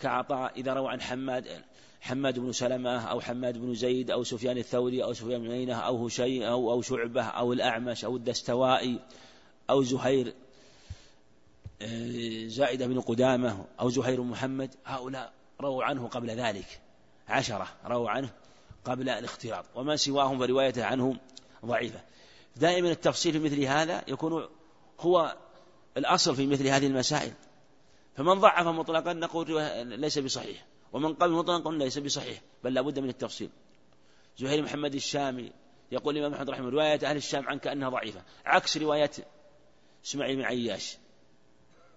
كعطاء 0.00 0.52
إذا 0.56 0.72
روى 0.72 0.88
عن 0.88 1.00
حماد 1.00 1.64
حماد 2.04 2.38
بن 2.38 2.52
سلمة 2.52 3.00
أو 3.00 3.20
حماد 3.20 3.58
بن 3.58 3.74
زيد 3.74 4.10
أو 4.10 4.24
سفيان 4.24 4.58
الثوري 4.58 5.04
أو 5.04 5.12
سفيان 5.12 5.42
بن 5.42 5.50
عيينة 5.50 5.74
أو 5.74 6.06
هشي 6.06 6.48
أو 6.48 6.72
أو 6.72 6.82
شعبة 6.82 7.22
أو 7.22 7.52
الأعمش 7.52 8.04
أو 8.04 8.16
الدستوائي 8.16 9.00
أو 9.70 9.82
زهير 9.82 10.34
آه، 11.82 12.46
زائدة 12.46 12.86
بن 12.86 13.00
قدامة 13.00 13.64
أو 13.80 13.90
زهير 13.90 14.22
محمد 14.22 14.74
هؤلاء 14.84 15.32
رووا 15.60 15.84
عنه 15.84 16.08
قبل 16.08 16.30
ذلك 16.30 16.80
عشرة 17.28 17.68
رووا 17.86 18.10
عنه 18.10 18.30
قبل 18.84 19.08
الاختلاط 19.08 19.64
وما 19.74 19.96
سواهم 19.96 20.38
فروايته 20.38 20.84
عنه 20.84 21.16
ضعيفة. 21.66 22.00
دائما 22.56 22.90
التفصيل 22.90 23.32
في 23.32 23.38
مثل 23.38 23.62
هذا 23.62 24.04
يكون 24.08 24.48
هو 25.00 25.36
الأصل 25.96 26.36
في 26.36 26.46
مثل 26.46 26.66
هذه 26.66 26.86
المسائل. 26.86 27.32
فمن 28.16 28.34
ضعف 28.34 28.66
مطلقا 28.66 29.12
نقول 29.12 29.62
ليس 30.00 30.18
بصحيح. 30.18 30.73
ومن 30.94 31.14
قبل 31.14 31.32
مطلقا 31.32 31.72
ليس 31.72 31.98
بصحيح 31.98 32.40
بل 32.64 32.74
لابد 32.74 32.98
من 32.98 33.08
التفصيل. 33.08 33.50
زهير 34.38 34.62
محمد 34.62 34.94
الشامي 34.94 35.52
يقول 35.92 36.16
الإمام 36.16 36.34
أحمد 36.34 36.50
رحمه 36.50 36.70
رواية 36.70 37.00
أهل 37.04 37.16
الشام 37.16 37.48
عنك 37.48 37.66
أنها 37.66 37.88
ضعيفة. 37.88 38.22
عكس 38.46 38.76
روايات 38.76 39.16
إسماعيل 40.04 40.36
بن 40.36 40.42
عياش. 40.42 40.96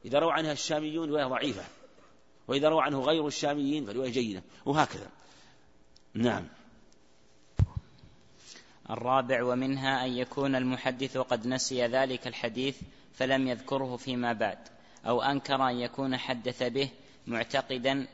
إذا 0.05 0.19
روى 0.19 0.33
عنها 0.33 0.51
الشاميون 0.51 1.09
رواية 1.09 1.25
ضعيفة 1.25 1.63
وإذا 2.47 2.69
روى 2.69 2.81
عنه 2.81 3.01
غير 3.01 3.27
الشاميين 3.27 3.85
فرواية 3.85 4.11
جيدة 4.11 4.43
وهكذا. 4.65 5.09
نعم. 6.13 6.47
الرابع 8.89 9.43
ومنها 9.43 10.05
أن 10.05 10.11
يكون 10.11 10.55
المحدث 10.55 11.17
قد 11.17 11.47
نسي 11.47 11.87
ذلك 11.87 12.27
الحديث 12.27 12.81
فلم 13.13 13.47
يذكره 13.47 13.97
فيما 13.97 14.33
بعد 14.33 14.59
أو 15.05 15.21
أنكر 15.21 15.69
أن 15.69 15.79
يكون 15.79 16.17
حدث 16.17 16.63
به 16.63 16.89
معتقدا 17.27 18.07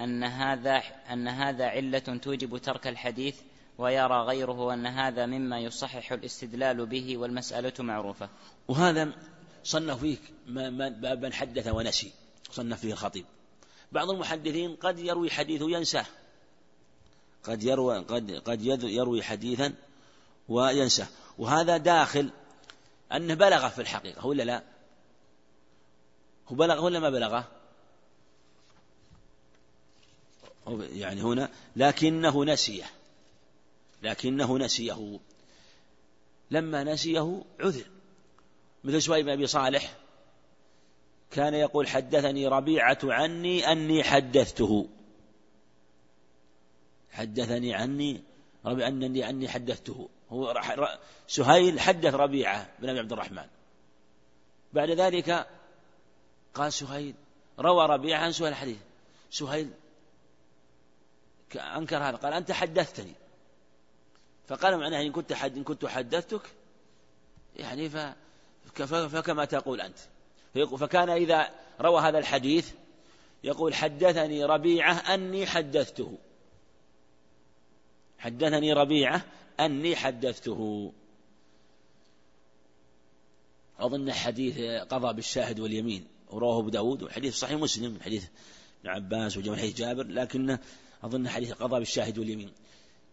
أن 0.00 0.24
هذا 0.24 0.82
أن 1.12 1.28
هذا 1.28 1.66
علة 1.66 1.98
توجب 1.98 2.58
ترك 2.58 2.86
الحديث 2.86 3.36
ويرى 3.78 4.22
غيره 4.22 4.74
أن 4.74 4.86
هذا 4.86 5.26
مما 5.26 5.58
يصحح 5.58 6.12
الاستدلال 6.12 6.86
به 6.86 7.16
والمسألة 7.16 7.72
معروفة. 7.78 8.28
وهذا 8.68 9.12
صنف 9.64 10.00
فيه 10.00 10.16
بابا 10.90 11.30
حدث 11.32 11.68
ونسي 11.68 12.12
صنف 12.50 12.80
فيه 12.80 12.92
الخطيب. 12.92 13.24
بعض 13.92 14.10
المحدثين 14.10 14.76
قد 14.76 14.98
يروي 14.98 15.30
حديث 15.30 15.62
ينساه. 15.62 16.06
قد 17.44 17.62
يروي 17.62 17.98
قد 17.98 18.30
قد 18.30 18.62
يروي 18.84 19.22
حديثا 19.22 19.74
وينساه، 20.48 21.06
وهذا 21.38 21.76
داخل 21.76 22.30
أنه 23.12 23.34
بلغه 23.34 23.68
في 23.68 23.80
الحقيقة 23.82 24.26
ولا 24.26 24.42
لا؟ 24.42 24.62
هو 26.48 26.56
بلغه 26.56 26.80
ولا 26.80 26.98
ما 26.98 27.10
بلغه؟ 27.10 27.57
يعني 30.92 31.22
هنا 31.22 31.50
لكنه 31.76 32.44
نسيه. 32.44 32.84
لكنه 34.02 34.58
نسيه. 34.58 35.18
لما 36.50 36.84
نسيه 36.84 37.42
عذر. 37.60 37.86
مثل 38.84 39.02
سويد 39.02 39.24
بن 39.24 39.30
أبي 39.30 39.46
صالح 39.46 39.94
كان 41.30 41.54
يقول 41.54 41.88
حدثني 41.88 42.46
ربيعة 42.46 42.98
عني 43.04 43.72
أني 43.72 44.04
حدثته. 44.04 44.88
حدثني 47.12 47.74
عني 47.74 48.22
ربيعة 48.64 48.88
أني 48.88 49.28
أني 49.28 49.48
حدثته. 49.48 50.08
هو 50.30 50.62
سهيل 51.28 51.80
حدث 51.80 52.14
ربيعة 52.14 52.68
بن 52.78 52.88
أبي 52.88 52.98
عبد 52.98 53.12
الرحمن. 53.12 53.46
بعد 54.72 54.90
ذلك 54.90 55.46
قال 56.54 56.72
سهيل 56.72 57.14
روى 57.58 57.86
ربيعة 57.86 58.20
عن 58.20 58.32
سهيل 58.32 58.52
الحديث. 58.52 58.78
سهيل 59.30 59.70
أنكر 61.56 61.96
هذا. 61.96 62.16
قال 62.16 62.32
أنت 62.32 62.52
حدثتني. 62.52 63.12
فقال 64.46 64.78
معناه 64.78 65.02
إن 65.02 65.12
كنت 65.12 65.32
حد 65.32 65.56
إن 65.56 65.64
كنت 65.64 65.86
حدثتك 65.86 66.42
يعني 67.56 67.90
فكما 68.86 69.44
تقول 69.44 69.80
أنت. 69.80 69.98
فكان 70.54 71.10
إذا 71.10 71.50
روى 71.80 72.00
هذا 72.00 72.18
الحديث 72.18 72.72
يقول 73.44 73.74
حدثني 73.74 74.44
ربيعة 74.44 74.92
أني 74.92 75.46
حدثته. 75.46 76.18
حدثني 78.18 78.72
ربيعة 78.72 79.24
أني 79.60 79.96
حدثته. 79.96 80.92
أظن 83.78 84.12
حديث 84.12 84.58
قضى 84.60 85.14
بالشاهد 85.14 85.60
واليمين 85.60 86.06
ورواه 86.30 86.58
أبو 86.58 86.68
داود 86.68 87.02
وحديث 87.02 87.34
صحيح 87.34 87.58
مسلم 87.60 88.00
حديث 88.00 88.24
ابن 88.80 88.88
عباس 88.88 89.36
وجمع 89.36 89.56
حديث 89.56 89.76
جابر 89.76 90.06
لكن 90.06 90.58
أظن 91.02 91.28
حديث 91.28 91.52
قضى 91.52 91.78
بالشاهد 91.78 92.18
واليمين. 92.18 92.52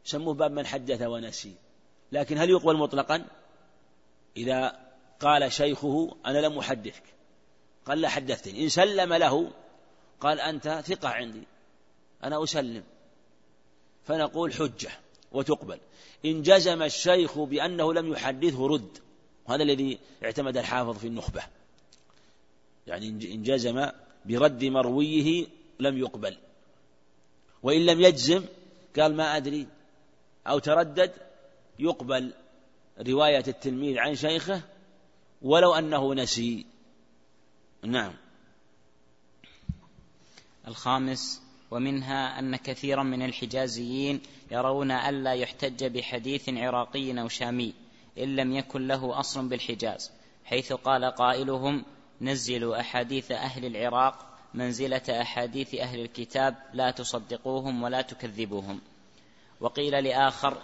سموه 0.03 0.33
باب 0.33 0.51
من 0.51 0.65
حدث 0.65 1.01
ونسي. 1.01 1.53
لكن 2.11 2.37
هل 2.37 2.49
يقبل 2.49 2.77
مطلقا؟ 2.77 3.25
إذا 4.37 4.79
قال 5.19 5.51
شيخه 5.51 6.17
أنا 6.25 6.37
لم 6.37 6.57
أحدثك. 6.57 7.03
قال 7.85 8.01
لا 8.01 8.09
حدثتني. 8.09 8.63
إن 8.63 8.69
سلم 8.69 9.13
له 9.13 9.51
قال 10.19 10.39
أنت 10.39 10.83
ثقة 10.85 11.09
عندي. 11.09 11.43
أنا 12.23 12.43
أسلم. 12.43 12.83
فنقول 14.03 14.53
حجة 14.53 14.91
وتقبل. 15.31 15.79
إن 16.25 16.41
جزم 16.41 16.83
الشيخ 16.83 17.39
بأنه 17.39 17.93
لم 17.93 18.11
يحدثه 18.11 18.67
رد. 18.67 18.97
وهذا 19.47 19.63
الذي 19.63 19.99
اعتمد 20.23 20.57
الحافظ 20.57 20.97
في 20.97 21.07
النخبة. 21.07 21.43
يعني 22.87 23.07
إن 23.07 23.43
جزم 23.43 23.89
برد 24.25 24.65
مرويه 24.65 25.47
لم 25.79 25.97
يقبل. 25.97 26.37
وإن 27.65 27.85
لم 27.85 28.01
يجزم 28.01 28.45
قال 28.99 29.15
ما 29.15 29.37
أدري 29.37 29.67
أو 30.47 30.59
تردد 30.59 31.13
يقبل 31.79 32.33
رواية 33.07 33.43
التلميذ 33.47 33.97
عن 33.97 34.15
شيخه 34.15 34.61
ولو 35.41 35.73
أنه 35.73 36.13
نسي. 36.13 36.65
نعم. 37.83 38.13
الخامس 40.67 41.41
ومنها 41.71 42.39
أن 42.39 42.55
كثيرا 42.55 43.03
من 43.03 43.21
الحجازيين 43.21 44.21
يرون 44.51 44.91
ألا 44.91 45.33
يحتج 45.33 45.85
بحديث 45.85 46.49
عراقي 46.49 47.21
أو 47.21 47.27
شامي 47.27 47.73
إن 48.17 48.35
لم 48.35 48.55
يكن 48.55 48.87
له 48.87 49.19
أصل 49.19 49.47
بالحجاز 49.47 50.11
حيث 50.43 50.73
قال 50.73 51.05
قائلهم 51.05 51.85
نزلوا 52.21 52.79
أحاديث 52.79 53.31
أهل 53.31 53.65
العراق 53.65 54.34
منزلة 54.55 55.21
أحاديث 55.21 55.75
أهل 55.75 55.99
الكتاب 55.99 56.55
لا 56.73 56.91
تصدقوهم 56.91 57.83
ولا 57.83 58.01
تكذبوهم. 58.01 58.81
وقيل 59.59 60.03
لآخر 60.03 60.57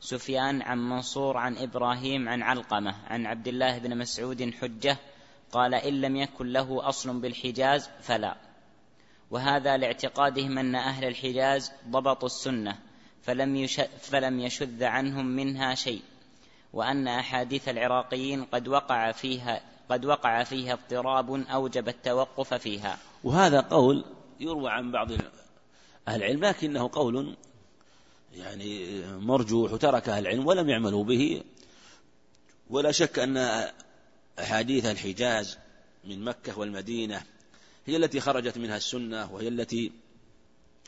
سفيان 0.00 0.62
عن 0.62 0.78
منصور 0.78 1.36
عن 1.36 1.56
إبراهيم 1.56 2.28
عن 2.28 2.42
علقمة 2.42 2.94
عن 3.06 3.26
عبد 3.26 3.48
الله 3.48 3.78
بن 3.78 3.98
مسعود 3.98 4.54
حجة 4.60 4.96
قال 5.52 5.74
إن 5.74 6.00
لم 6.00 6.16
يكن 6.16 6.46
له 6.46 6.88
أصل 6.88 7.20
بالحجاز 7.20 7.90
فلا. 8.00 8.36
وهذا 9.30 9.76
لاعتقادهم 9.76 10.58
أن 10.58 10.74
أهل 10.74 11.04
الحجاز 11.04 11.72
ضبطوا 11.88 12.26
السنة 12.26 12.78
فلم, 13.22 13.66
فلم 14.00 14.40
يشذ 14.40 14.84
عنهم 14.84 15.26
منها 15.26 15.74
شيء. 15.74 16.02
وأن 16.72 17.08
أحاديث 17.08 17.68
العراقيين 17.68 18.44
قد 18.44 18.68
وقع 18.68 19.12
فيها 19.12 19.60
قد 19.88 20.04
وقع 20.04 20.42
فيها 20.42 20.72
اضطراب 20.72 21.30
أوجب 21.34 21.88
التوقف 21.88 22.54
فيها. 22.54 22.98
وهذا 23.24 23.60
قول 23.60 24.04
يروى 24.40 24.70
عن 24.70 24.92
بعض 24.92 25.12
أهل 25.12 25.22
العلم 26.08 26.44
لكنه 26.44 26.90
قول 26.92 27.36
يعني 28.34 29.02
مرجوح 29.06 29.72
وترك 29.72 30.08
أهل 30.08 30.26
العلم 30.26 30.46
ولم 30.46 30.68
يعملوا 30.68 31.04
به. 31.04 31.42
ولا 32.70 32.92
شك 32.92 33.18
أن 33.18 33.64
أحاديث 34.38 34.86
الحجاز 34.86 35.58
من 36.04 36.24
مكة 36.24 36.58
والمدينة 36.58 37.22
هي 37.86 37.96
التي 37.96 38.20
خرجت 38.20 38.58
منها 38.58 38.76
السنة 38.76 39.32
وهي 39.32 39.48
التي 39.48 39.92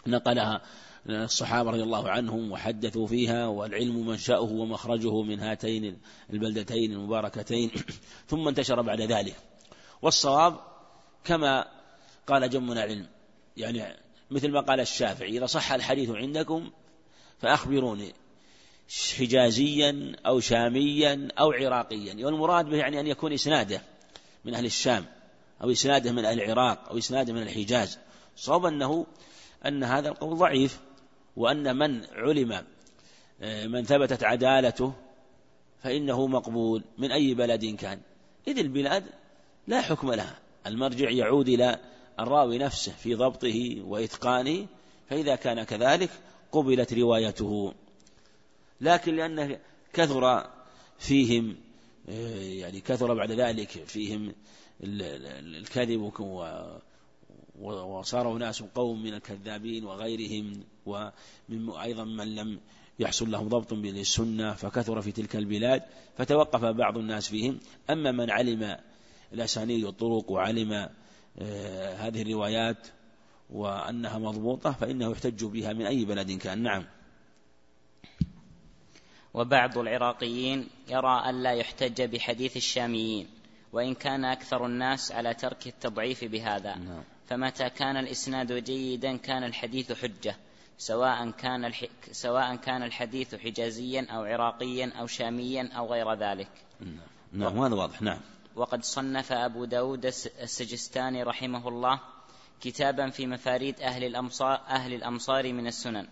نقلها 0.06 0.62
الصحابة 1.06 1.70
رضي 1.70 1.82
الله 1.82 2.10
عنهم 2.10 2.52
وحدثوا 2.52 3.06
فيها 3.06 3.46
والعلم 3.46 4.06
منشأه 4.06 4.40
ومخرجه 4.40 5.22
من 5.22 5.40
هاتين 5.40 5.98
البلدتين 6.32 6.92
المباركتين 6.92 7.70
ثم 8.28 8.48
انتشر 8.48 8.82
بعد 8.82 9.00
ذلك. 9.00 9.36
والصواب 10.02 10.60
كما 11.24 11.75
قال 12.26 12.50
جمنا 12.50 12.84
العلم 12.84 13.06
يعني 13.56 13.96
مثل 14.30 14.50
ما 14.50 14.60
قال 14.60 14.80
الشافعي 14.80 15.38
إذا 15.38 15.46
صح 15.46 15.72
الحديث 15.72 16.10
عندكم 16.10 16.70
فأخبروني 17.38 18.12
حجازيا 19.18 20.16
أو 20.26 20.40
شاميا 20.40 21.28
أو 21.38 21.52
عراقيا. 21.52 22.26
والمراد 22.26 22.64
به 22.64 22.76
يعني 22.76 23.00
أن 23.00 23.06
يكون 23.06 23.32
إسناده 23.32 23.82
من 24.44 24.54
أهل 24.54 24.64
الشام 24.64 25.04
أو 25.62 25.70
إسناده 25.70 26.12
من 26.12 26.24
أهل 26.24 26.42
العراق 26.42 26.88
أو 26.88 26.98
إسناده 26.98 27.32
من 27.32 27.42
الحجاز. 27.42 27.98
صواب 28.36 28.64
أنه 28.66 29.06
أن 29.66 29.84
هذا 29.84 30.08
القول 30.08 30.36
ضعيف 30.36 30.80
وأن 31.36 31.76
من 31.76 32.04
علم 32.12 32.64
آه، 33.40 33.66
من 33.66 33.84
ثبتت 33.84 34.24
عدالته 34.24 34.92
فإنه 35.82 36.26
مقبول 36.26 36.84
من 36.98 37.12
أي 37.12 37.34
بلد 37.34 37.64
كان. 37.64 38.00
إذ 38.48 38.58
البلاد 38.58 39.04
لا 39.66 39.80
حكم 39.80 40.12
لها 40.12 40.38
المرجع 40.66 41.10
يعود 41.10 41.48
إلى 41.48 41.78
الراوي 42.20 42.58
نفسه 42.58 42.92
في 42.92 43.14
ضبطه 43.14 43.76
وإتقانه 43.80 44.66
فإذا 45.08 45.36
كان 45.36 45.62
كذلك 45.62 46.10
قبلت 46.52 46.94
روايته. 46.94 47.74
لكن 48.80 49.16
لأنه 49.16 49.58
كثر 49.92 50.50
فيهم 50.98 51.56
آه، 52.08 52.40
يعني 52.40 52.80
كثر 52.80 53.14
بعد 53.14 53.32
ذلك 53.32 53.68
فيهم 53.68 54.34
الكذب 54.80 56.12
وصاروا 57.60 58.38
ناس 58.38 58.62
قوم 58.62 59.02
من 59.02 59.14
الكذابين 59.14 59.84
وغيرهم 59.84 60.64
ومن 60.86 61.70
أيضا 61.70 62.04
من 62.04 62.34
لم 62.34 62.60
يحصل 62.98 63.30
لهم 63.30 63.48
ضبط 63.48 63.74
بالسنة 63.74 64.54
فكثر 64.54 65.00
في 65.00 65.12
تلك 65.12 65.36
البلاد 65.36 65.82
فتوقف 66.18 66.64
بعض 66.64 66.98
الناس 66.98 67.28
فيهم. 67.28 67.58
أما 67.90 68.12
من 68.12 68.30
علم 68.30 68.76
الأسانيد 69.32 69.84
والطرق 69.84 70.30
وعلم 70.30 70.88
هذه 71.98 72.22
الروايات 72.22 72.86
وأنها 73.50 74.18
مضبوطة 74.18 74.72
فإنه 74.72 75.10
يحتج 75.10 75.44
بها 75.44 75.72
من 75.72 75.86
أي 75.86 76.04
بلد 76.04 76.32
كان. 76.32 76.62
نعم. 76.62 76.84
وبعض 79.34 79.78
العراقيين 79.78 80.68
يرى 80.88 81.30
ألا 81.30 81.52
يحتج 81.52 82.02
بحديث 82.02 82.56
الشاميين 82.56 83.28
وإن 83.72 83.94
كان 83.94 84.24
أكثر 84.24 84.66
الناس 84.66 85.12
على 85.12 85.34
ترك 85.34 85.66
التضعيف 85.66 86.24
بهذا. 86.24 86.76
نعم. 86.76 87.02
فمتى 87.28 87.70
كان 87.70 87.96
الإسناد 87.96 88.52
جيدا 88.52 89.16
كان 89.16 89.44
الحديث 89.44 89.92
حجة 89.92 90.36
سواء 90.78 91.30
كان 91.30 91.64
الح... 91.64 91.84
سواء 92.12 92.56
كان 92.56 92.82
الحديث 92.82 93.34
حجازيا 93.34 94.06
أو 94.10 94.24
عراقيا 94.24 94.92
أو 95.00 95.06
شاميا 95.06 95.70
أو 95.76 95.92
غير 95.92 96.14
ذلك. 96.14 96.48
نعم, 96.80 96.98
نعم. 97.32 97.58
هذا 97.58 97.74
واضح. 97.74 98.02
نعم. 98.02 98.20
وقد 98.56 98.84
صنف 98.84 99.32
أبو 99.32 99.64
داود 99.64 100.06
السجستاني 100.40 101.22
رحمه 101.22 101.68
الله 101.68 102.00
كتابا 102.60 103.10
في 103.10 103.26
مفاريد 103.26 103.80
أهل 103.80 104.04
الأمصار, 104.04 104.60
أهل 104.68 104.94
الأمصار 104.94 105.52
من 105.52 105.66
السنن. 105.66 106.06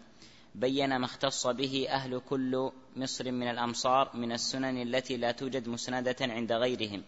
بين 0.54 0.96
ما 0.96 1.04
اختص 1.04 1.46
به 1.46 1.86
أهل 1.90 2.20
كل 2.28 2.70
مصر 2.96 3.32
من 3.32 3.50
الأمصار 3.50 4.10
من 4.14 4.32
السنن 4.32 4.82
التي 4.82 5.16
لا 5.16 5.32
توجد 5.32 5.68
مسندة 5.68 6.16
عند 6.20 6.52
غيرهم 6.52 7.02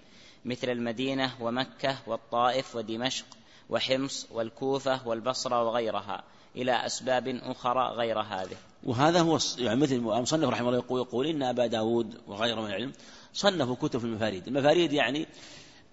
مثل 0.45 0.71
المدينة 0.71 1.33
ومكة 1.41 1.99
والطائف 2.07 2.77
ودمشق 2.77 3.27
وحمص 3.71 4.27
والكوفة 4.33 5.09
والبصرة 5.09 5.63
وغيرها 5.63 6.25
إلى 6.57 6.87
أسباب 6.87 7.29
أخرى 7.29 7.97
غير 7.97 8.21
هذه. 8.21 8.57
وهذا 8.85 9.21
هو 9.21 9.39
يعني 9.59 9.81
مثل 9.81 9.95
المصنف 9.95 10.49
رحمه 10.49 10.69
الله 10.69 10.79
يقول, 10.79 11.01
يقول 11.01 11.27
إن 11.27 11.43
أبا 11.43 11.67
داود 11.67 12.21
وغيره 12.27 12.61
من 12.61 12.67
العلم 12.67 12.93
صنفوا 13.37 13.75
كتب 13.75 13.99
في 13.99 14.05
المفاريد. 14.05 14.49
المفاريد 14.49 14.93
يعني 14.93 15.27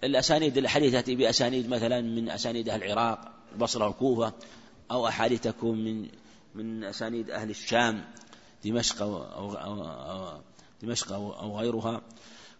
الأسانيد 0.03 0.57
الحديث 0.57 0.91
تأتي 0.91 1.15
بأسانيد 1.15 1.69
مثلا 1.69 2.01
من 2.01 2.29
أسانيد 2.29 2.69
أهل 2.69 2.83
العراق 2.83 3.31
البصرة 3.53 3.85
والكوفة 3.87 4.33
أو 4.91 5.07
أحاديث 5.07 5.41
تكون 5.41 5.83
من 5.83 6.09
من 6.55 6.83
أسانيد 6.83 7.29
أهل 7.29 7.49
الشام 7.49 8.03
دمشق 8.65 9.01
أو, 9.01 9.23
أو, 9.23 9.53
أو 9.55 10.41
دمشق 10.81 11.11
أو, 11.13 11.33
أو 11.33 11.59
غيرها. 11.59 12.01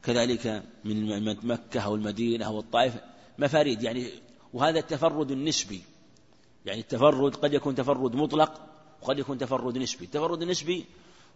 كذلك 0.04 0.64
من 0.84 1.24
مكة 1.48 1.80
أو 1.80 1.96
المدينة 1.96 2.46
أو 2.46 2.60
الطائف. 2.60 2.94
مفاريد 3.38 3.84
يعني 3.84 4.10
وهذا 4.54 4.80
التفرد 4.80 5.32
النسبي. 5.32 5.82
يعني 6.66 6.80
التفرد 6.80 7.36
قد 7.36 7.54
يكون 7.54 7.76
تفرد 7.76 8.16
مطلق 8.16 8.62
وقد 9.02 9.20
يكون 9.20 9.38
تفرد 9.38 9.78
نسبي. 9.78 10.06
التفرد 10.06 10.42
النسبي 10.42 10.86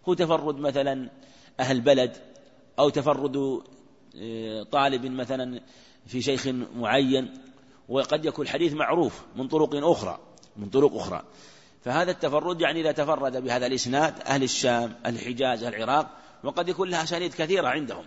هو 0.10 0.14
تفرد 0.14 0.56
مثلا 0.56 1.10
أهل 1.60 1.82
بلد 1.82 2.37
أو 2.80 2.90
تفرد 2.90 3.62
آه، 4.16 4.64
طالب 4.64 5.06
مثلا 5.06 5.62
في 6.08 6.22
شيخ 6.22 6.48
معين 6.76 7.34
وقد 7.90 8.26
يكون 8.26 8.46
الحديث 8.46 8.74
معروف 8.74 9.22
من 9.36 9.48
طرق 9.48 9.70
أخرى 9.76 10.20
من 10.58 10.70
طرق 10.70 10.96
أخرى. 10.96 11.24
فهذا 11.86 12.12
التفرد 12.12 12.62
يعني 12.62 12.82
إذا 12.82 12.92
تفرد 12.92 13.44
بهذا 13.44 13.66
الإسناد 13.66 14.14
أهل 14.26 14.44
الشام 14.44 14.96
الحجاز 15.06 15.64
العراق 15.64 16.10
وقد 16.44 16.70
يكون 16.70 16.90
لها 16.90 17.04
أسانيد 17.04 17.34
كثيرة 17.34 17.68
عندهم. 17.68 18.06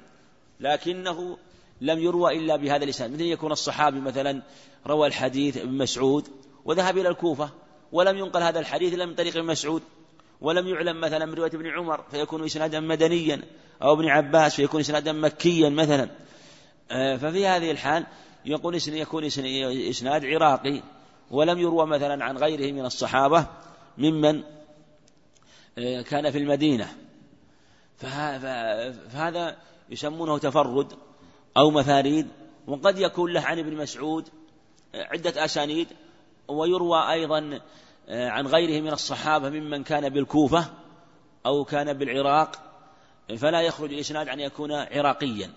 لكنه 0.61 1.39
لم 1.81 1.99
يروى 1.99 2.39
إلا 2.39 2.57
بهذا 2.57 2.85
الإسناد. 2.85 3.11
مثل 3.13 3.23
يكون 3.23 3.53
الصحابي 3.53 4.01
مثلا 4.01 4.43
روى 4.87 5.07
الحديث 5.09 5.57
ابن 5.57 5.79
مسعود 5.79 6.29
وذهب 6.65 6.99
إلى 6.99 7.09
الكوفة 7.09 7.51
ولم 7.93 8.19
ينقل 8.19 8.43
هذا 8.43 8.61
الحديث 8.61 8.95
إلا 8.95 9.07
من 9.07 9.15
طريق 9.15 9.37
ابن 9.37 9.47
مسعود. 9.47 9.83
ولم 10.41 10.69
يعلم 10.69 11.01
مثلا 11.01 11.27
من 11.27 11.35
رواية 11.35 11.51
ابن 11.55 11.67
عمر 11.67 12.05
فيكون 12.11 12.45
إسنادا 12.45 12.81
مدنيا 12.81 13.43
أو 13.83 13.93
ابن 13.93 14.09
عباس 14.09 14.55
فيكون 14.55 14.81
إسنادا 14.81 15.13
مكيا 15.13 15.69
مثلا. 15.69 16.11
آه، 16.91 17.17
ففي 17.17 17.47
هذه 17.47 17.71
الحال 17.71 18.07
يقول 18.45 18.79
يكون 18.89 19.25
إسناد 19.25 20.25
عراقي 20.25 20.83
ولم 21.31 21.59
يروى 21.59 21.87
مثلا 21.87 22.25
عن 22.25 22.39
غيره 22.39 22.73
من 22.73 22.87
الصحابة 22.87 23.47
ممن 23.99 24.43
آه، 25.79 26.03
كان 26.03 26.31
في 26.31 26.39
المدينة. 26.39 26.89
فهذا 27.99 29.57
يسمونه 29.91 30.39
تفرد 30.39 30.93
أو 31.57 31.71
مفاريد 31.71 32.29
وقد 32.67 32.99
يكون 32.99 33.33
له 33.33 33.41
عن 33.41 33.59
ابن 33.59 33.77
مسعود 33.77 34.29
عدة 34.95 35.45
أسانيد 35.45 35.89
ويروى 36.49 37.13
أيضا 37.13 37.61
عن 38.11 38.47
غيره 38.47 38.83
من 38.83 38.93
الصحابة 38.93 39.51
ممن 39.51 39.83
كان 39.83 40.09
بالكوفة 40.09 40.65
أو 41.47 41.65
كان 41.65 41.93
بالعراق 41.93 42.71
فلا 43.37 43.61
يخرج 43.61 43.93
الإسناد 43.93 44.29
عن 44.29 44.41
يكون 44.41 44.73
عراقيا. 44.73 45.51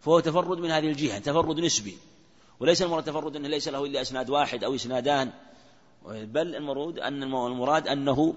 فهو 0.00 0.20
تفرد 0.20 0.58
من 0.58 0.70
هذه 0.70 0.88
الجهة 0.88 1.18
تفرد 1.18 1.60
نسبي. 1.60 1.96
وليس 2.60 2.82
المراد 2.82 3.04
تفرد 3.04 3.36
أنه 3.36 3.48
ليس 3.48 3.68
له 3.68 3.84
إلا 3.84 4.00
إسناد 4.00 4.30
واحد 4.30 4.64
أو 4.64 4.74
إسنادان. 4.74 5.30
بل 6.06 6.56
المرود 6.56 6.98
أن 6.98 7.22
المراد 7.22 7.88
أنه 7.88 8.34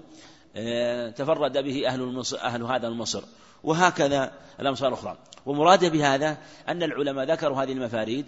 آه، 0.56 1.10
تفرد 1.10 1.58
به 1.58 1.88
أهل, 1.88 2.00
المصر 2.00 2.38
أهل 2.38 2.62
هذا 2.62 2.88
المصر. 2.88 3.22
وهكذا 3.64 4.32
الأمصار 4.60 4.88
الأخرى. 4.88 5.18
ومراد 5.46 5.84
بهذا 5.92 6.38
أن 6.68 6.82
العلماء 6.82 7.24
ذكروا 7.24 7.62
هذه 7.62 7.72
المفاريد 7.72 8.26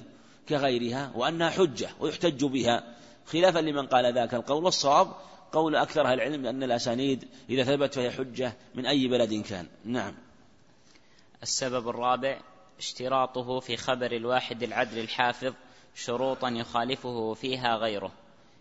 كغيرها 0.49 1.13
وأنها 1.15 1.51
حجة 1.51 1.89
ويحتج 2.01 2.45
بها. 2.45 2.95
خلافا 3.33 3.59
لمن 3.59 3.87
قال 3.87 4.15
ذاك 4.15 4.35
القول 4.35 4.65
والصواب 4.65 5.13
قول 5.53 5.77
أكثر 5.77 6.07
أهل 6.07 6.15
العلم 6.15 6.47
أن 6.47 6.63
الأسانيد 6.63 7.29
إذا 7.51 7.65
ثبت 7.65 7.95
فهي 7.95 8.11
حجة 8.11 8.57
من 8.75 8.87
أي 8.87 9.09
بلد 9.09 9.35
كان. 9.35 9.67
نعم. 9.85 10.15
السبب 11.43 11.89
الرابع 11.89 12.41
اشتراطه 12.79 13.61
في 13.61 13.77
خبر 13.77 14.13
الواحد 14.13 14.63
العدل 14.63 14.99
الحافظ 14.99 15.55
شروطا 15.95 16.49
يخالفه 16.49 17.35
فيها 17.35 17.77
غيره 17.77 18.13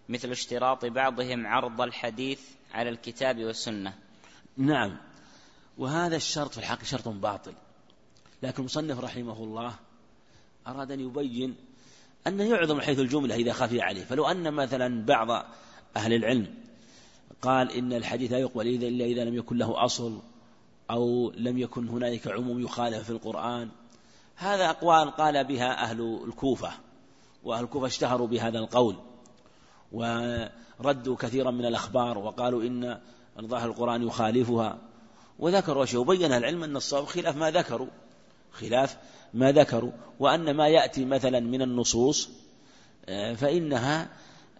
مثل 0.09 0.31
اشتراط 0.31 0.85
بعضهم 0.85 1.47
عرض 1.47 1.81
الحديث 1.81 2.41
على 2.73 2.89
الكتاب 2.89 3.43
والسنة. 3.43 3.93
نعم. 4.57 4.97
وهذا 5.77 6.15
الشرط 6.15 6.51
في 6.51 6.57
الحق 6.57 6.83
شرط 6.83 7.07
باطل. 7.07 7.53
لكن 8.43 8.59
المصنف 8.59 8.99
رحمه 8.99 9.43
الله 9.43 9.73
أراد 10.67 10.91
أن 10.91 10.99
يبين 10.99 11.55
أنه 12.27 12.43
يعظم 12.43 12.81
حيث 12.81 12.99
الجملة 12.99 13.35
إذا 13.35 13.53
خفي 13.53 13.81
عليه. 13.81 14.03
فلو 14.03 14.27
أن 14.27 14.53
مثلا 14.53 15.05
بعض 15.05 15.45
أهل 15.97 16.13
العلم 16.13 16.47
قال 17.41 17.71
إن 17.71 17.93
الحديث 17.93 18.31
لا 18.31 18.37
يقبل 18.37 18.67
إلا 18.67 19.05
إذا 19.05 19.23
لم 19.23 19.35
يكن 19.35 19.57
له 19.57 19.85
أصل 19.85 20.19
أو 20.91 21.31
لم 21.37 21.57
يكن 21.57 21.87
هنالك 21.87 22.27
عموم 22.27 22.59
يخالف 22.59 23.03
في 23.03 23.09
القرآن 23.09 23.69
هذا 24.35 24.69
أقوال 24.69 25.11
قال 25.11 25.43
بها 25.43 25.83
أهل 25.83 26.23
الكوفة 26.27 26.71
وأهل 27.43 27.63
الكوفة 27.63 27.87
اشتهروا 27.87 28.27
بهذا 28.27 28.59
القول 28.59 28.95
وردوا 29.91 31.15
كثيرا 31.15 31.51
من 31.51 31.65
الأخبار 31.65 32.17
وقالوا 32.17 32.63
إن 32.63 32.99
ظاهر 33.41 33.69
القرآن 33.69 34.07
يخالفها 34.07 34.77
وذكروا 35.39 35.83
أشياء. 35.83 36.01
وبين 36.01 36.31
العلم 36.31 36.63
أن 36.63 36.75
الصواب 36.75 37.05
خلاف 37.05 37.35
ما 37.35 37.51
ذكروا 37.51 37.87
خلاف 38.51 38.97
ما 39.33 39.51
ذكروا 39.51 39.91
وأن 40.19 40.53
ما 40.53 40.67
يأتي 40.67 41.05
مثلا 41.05 41.39
من 41.39 41.61
النصوص 41.61 42.29
آه، 43.09 43.33
فإنها 43.33 44.09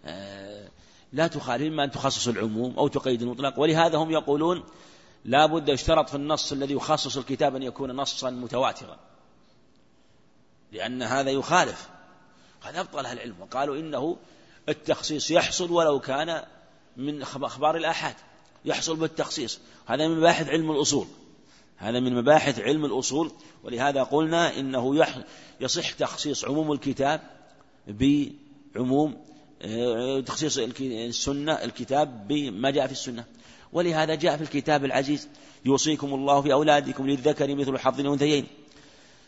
آه، 0.04 0.68
لا 1.12 1.26
تخالف 1.26 1.62
إما 1.62 1.84
أن 1.84 1.90
تخصص 1.90 2.28
العموم 2.28 2.78
أو 2.78 2.88
تقيد 2.88 3.22
المطلق. 3.22 3.58
ولهذا 3.58 3.98
هم 3.98 4.10
يقولون 4.10 4.64
لا 5.24 5.46
بد 5.46 5.70
اشترط 5.70 6.08
في 6.08 6.14
النص 6.14 6.52
الذي 6.52 6.74
يخصص 6.74 7.16
الكتاب 7.16 7.56
أن 7.56 7.62
يكون 7.62 7.96
نصا 7.96 8.30
متواترا 8.30 8.98
لأن 10.72 11.02
هذا 11.02 11.30
يخالف. 11.30 11.88
قد 12.62 12.76
أبطل 12.76 13.06
أهل 13.06 13.16
العلم 13.16 13.40
وقالوا 13.40 13.76
إنه 13.76 14.16
التخصيص 14.68 15.30
يحصل 15.30 15.70
ولو 15.70 16.00
كان 16.00 16.44
من 16.96 17.22
أخبار 17.22 17.76
الآحاد 17.76 18.14
يحصل 18.64 18.96
بالتخصيص. 18.96 19.60
هذا 19.86 20.08
من 20.08 20.18
مباحث 20.18 20.48
علم 20.48 20.70
الأصول. 20.70 21.06
هذا 21.78 22.00
من 22.00 22.14
مباحث 22.14 22.60
علم 22.60 22.84
الأصول 22.84 23.32
ولهذا 23.64 24.02
قلنا 24.02 24.58
إنه 24.58 25.06
يصح 25.60 25.92
تخصيص 25.92 26.44
عموم 26.44 26.72
الكتاب 26.72 27.20
بعموم 27.88 29.16
آه، 29.62 30.20
تخصيص 30.20 30.58
السنة 30.80 31.52
الكتاب 31.52 32.28
بما 32.28 32.70
جاء 32.70 32.86
في 32.86 32.92
السنة. 32.92 33.24
ولهذا 33.72 34.14
جاء 34.14 34.36
في 34.36 34.42
الكتاب 34.42 34.84
العزيز 34.84 35.28
يوصيكم 35.64 36.14
الله 36.14 36.40
في 36.42 36.52
أولادكم 36.52 37.06
للذكر 37.06 37.54
مثل 37.54 37.78
حظ 37.78 38.00
الأنثيين. 38.00 38.46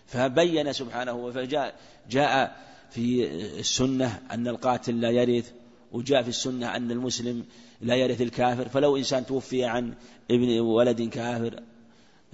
فبين 0.06 0.72
سبحانه 0.72 1.30
فجاء 1.30 1.74
جاء 2.10 2.56
في 2.90 3.26
السنة 3.58 4.22
أن 4.30 4.48
القاتل 4.48 5.00
لا 5.00 5.10
يرث 5.10 5.50
وجاء 5.92 6.22
في 6.22 6.28
السنة 6.28 6.76
أن 6.76 6.90
المسلم 6.90 7.44
لا 7.80 7.94
يرث 7.94 8.20
الكافر. 8.20 8.68
فلو 8.68 8.96
إنسان 8.96 9.26
توفي 9.26 9.64
عن 9.64 9.94
ابن 10.30 10.60
ولد 10.60 11.02
كافر 11.02 11.62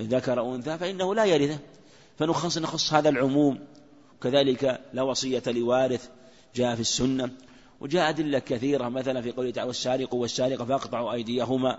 ذكر 0.00 0.54
أنثى 0.54 0.78
فإنه 0.78 1.14
لا 1.14 1.24
يرثه 1.24 1.58
فنخص 2.18 2.58
نخص 2.58 2.92
هذا 2.92 3.08
العموم. 3.08 3.58
كذلك 4.22 4.80
لا 4.92 5.02
وصية 5.02 5.42
لوارث 5.46 6.08
جاء 6.54 6.74
في 6.74 6.80
السنة. 6.80 7.30
وجاء 7.80 8.08
أدلة 8.08 8.38
كثيرة 8.38 8.88
مثلا 8.88 9.20
في 9.20 9.32
قوله 9.32 9.50
تعالى 9.50 9.68
والسارق 9.68 10.14
والسارقة 10.14 10.64
فاقطعوا 10.64 11.12
أيديهما. 11.12 11.78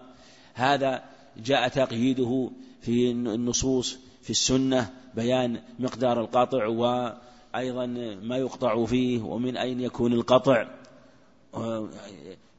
هذا 0.53 1.03
جاء 1.37 1.67
تقييده 1.67 2.49
في 2.81 3.11
النصوص 3.11 3.97
في 4.21 4.29
السنة 4.29 4.93
بيان 5.15 5.61
مقدار 5.79 6.21
القطع 6.21 6.67
وأيضا 6.67 7.85
ما 8.23 8.37
يقطع 8.37 8.85
فيه 8.85 9.21
ومن 9.21 9.57
أين 9.57 9.81
يكون 9.81 10.13
القطع. 10.13 10.67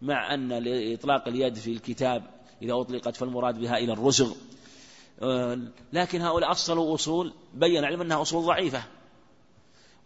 مع 0.03 0.35
أن 0.35 0.53
إطلاق 0.93 1.29
اليد 1.29 1.55
في 1.55 1.73
الكتاب 1.73 2.23
إذا 2.63 2.75
أطلقت 2.75 3.17
فالمراد 3.17 3.61
بها 3.61 3.79
إلى 3.79 3.93
الرسغ 3.93 4.33
لكن 5.93 6.23
هؤلاء 6.23 6.51
أصلوا 6.51 6.95
أصول 6.95 7.33
بين 7.55 7.85
علم 7.85 8.01
أنها 8.01 8.23
أصول 8.23 8.45
ضعيفة. 8.45 8.83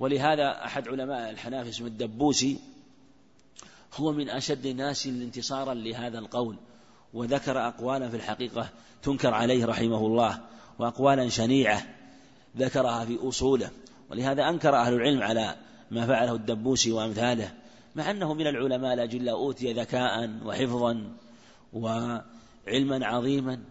ولهذا 0.01 0.65
أحد 0.65 0.89
علماء 0.89 1.31
الحنافي 1.31 1.69
اسمه 1.69 1.87
الدبوسي 1.87 2.59
هو 3.95 4.13
من 4.13 4.29
أشد 4.29 4.67
الناس 4.67 5.07
انتصارا 5.07 5.75
لهذا 5.75 6.19
القول 6.19 6.57
وذكر 7.15 7.69
أقوالا 7.69 8.09
في 8.09 8.17
الحقيقة 8.17 8.69
تنكر 9.03 9.35
عليه 9.35 9.67
رحمه 9.67 10.07
الله 10.07 10.41
وأقوالا 10.79 11.29
شنيعة 11.29 11.83
ذكرها 12.57 13.05
في 13.05 13.19
أصوله. 13.29 13.71
ولهذا 14.11 14.49
أنكر 14.49 14.77
أهل 14.77 14.95
العلم 14.95 15.23
على 15.23 15.57
ما 15.91 16.07
فعله 16.07 16.35
الدبوسي 16.35 16.93
وأمثاله 16.93 17.53
مع 17.95 18.11
أنه 18.11 18.35
من 18.35 18.47
العلماء 18.47 18.95
الأجل 18.95 19.29
أوتي 19.29 19.73
ذكاء 19.73 20.31
وحفظا 20.45 21.13
وعلما 21.73 23.07
عظيما. 23.07 23.65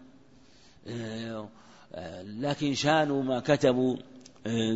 لكن 2.24 2.74
شانوا 2.74 3.22
ما 3.22 3.40
كتبوا 3.40 3.96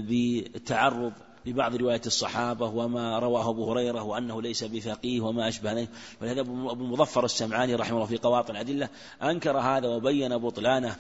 بالتعرض 0.09 1.13
لبعض 1.47 1.75
روايات 1.77 2.07
الصحابة 2.07 2.67
وما 2.67 3.19
رواه 3.19 3.51
أبو 3.51 3.71
هريرة 3.73 4.03
وأنه 4.03 4.43
ليس 4.43 4.65
بفقيه 4.65 5.21
وما 5.21 5.49
أشبه 5.49 5.73
ذلك. 5.73 5.89
ولهذا 6.23 6.41
أبو 6.41 6.73
المظفر 6.73 7.25
السمعاني 7.25 7.75
رحمه 7.75 7.97
الله 7.97 8.07
في 8.07 8.17
قواطع 8.17 8.55
الأدلة 8.55 8.89
أنكر 9.23 9.59
هذا 9.59 9.89
وبين 9.89 10.39
بطلانه 10.39 10.97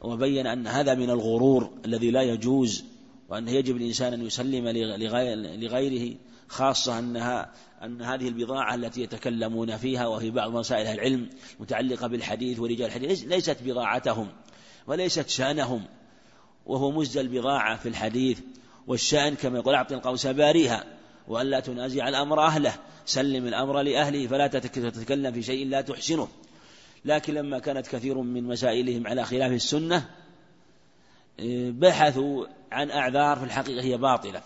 وبين 0.00 0.46
أن 0.46 0.66
هذا 0.66 0.94
من 0.94 1.10
الغرور 1.10 1.70
الذي 1.84 2.10
لا 2.10 2.22
يجوز 2.22 2.84
وأنه 3.28 3.50
يجب 3.50 3.76
الإنسان 3.76 4.12
أن 4.12 4.26
يسلم 4.26 4.68
لغيره. 5.58 6.16
خاصة 6.48 6.98
أنها 6.98 7.52
أن 7.82 8.02
هذه 8.02 8.28
البضاعة 8.28 8.74
التي 8.74 9.02
يتكلمون 9.02 9.76
فيها 9.76 10.06
وهي 10.06 10.30
بعض 10.30 10.50
مسائل 10.50 10.86
العلم 10.86 11.30
متعلقة 11.60 12.06
بالحديث 12.06 12.58
ورجال 12.58 12.86
الحديث 12.86 13.24
ليست 13.24 13.56
بضاعتهم 13.62 14.28
وليست 14.86 15.28
شأنهم 15.28 15.84
وهو 16.66 16.90
مزج 16.90 17.18
البضاعة 17.18 17.76
في 17.76 17.88
الحديث 17.88 18.40
والشأن 18.86 19.34
كما 19.34 19.58
يقول 19.58 19.74
أعطي 19.74 19.94
القوس 19.94 20.26
باريها 20.26 20.84
وألا 21.28 21.60
تنازع 21.60 22.08
الأمر 22.08 22.40
أهله 22.40 22.74
سلم 23.06 23.46
الأمر 23.46 23.82
لأهله 23.82 24.26
فلا 24.26 24.46
تتكلم 24.46 25.32
في 25.32 25.42
شيء 25.42 25.66
لا 25.66 25.80
تحسنه. 25.80 26.28
لكن 27.04 27.34
لما 27.34 27.58
كانت 27.58 27.86
كثير 27.86 28.18
من 28.18 28.44
مسائلهم 28.44 29.06
على 29.06 29.24
خلاف 29.24 29.52
السنة 29.52 30.10
بحثوا 31.70 32.46
عن 32.72 32.90
أعذار 32.90 33.38
في 33.38 33.44
الحقيقة 33.44 33.82
هي 33.82 33.96
باطلة. 33.96 34.42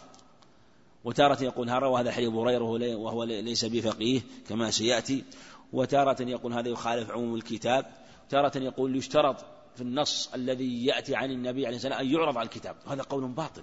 وتارة 1.04 1.44
يقول 1.44 1.70
هذا 1.70 1.86
وهذا 1.86 2.12
حديث 2.12 2.28
أبو 2.28 2.42
هريرة 2.42 2.96
وهو 2.96 3.24
ليس 3.24 3.64
بفقيه 3.64 4.20
كما 4.48 4.70
سيأتي. 4.70 5.24
وتارة 5.72 6.22
يقول 6.22 6.52
هذا 6.52 6.68
يخالف 6.68 7.10
عموم 7.10 7.34
الكتاب. 7.34 7.86
تارة 8.30 8.58
يقول 8.58 8.96
يشترط 8.96 9.44
في 9.74 9.80
النص 9.80 10.30
الذي 10.34 10.86
يأتي 10.86 11.16
عن 11.16 11.30
النبي 11.30 11.66
عليه 11.66 11.76
السلام 11.76 12.00
أن 12.00 12.06
يعرض 12.06 12.38
على 12.38 12.46
الكتاب. 12.46 12.76
هذا 12.86 13.02
قول 13.02 13.28
باطل. 13.28 13.62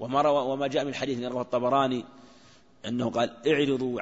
وما 0.00 0.22
روى 0.22 0.52
وما 0.52 0.66
جاء 0.66 0.84
من 0.84 0.94
حديث 0.94 1.18
رواه 1.18 1.42
الطبراني 1.42 2.04
أنه 2.86 3.10
قال 3.10 3.48
اعرضوا 3.48 4.00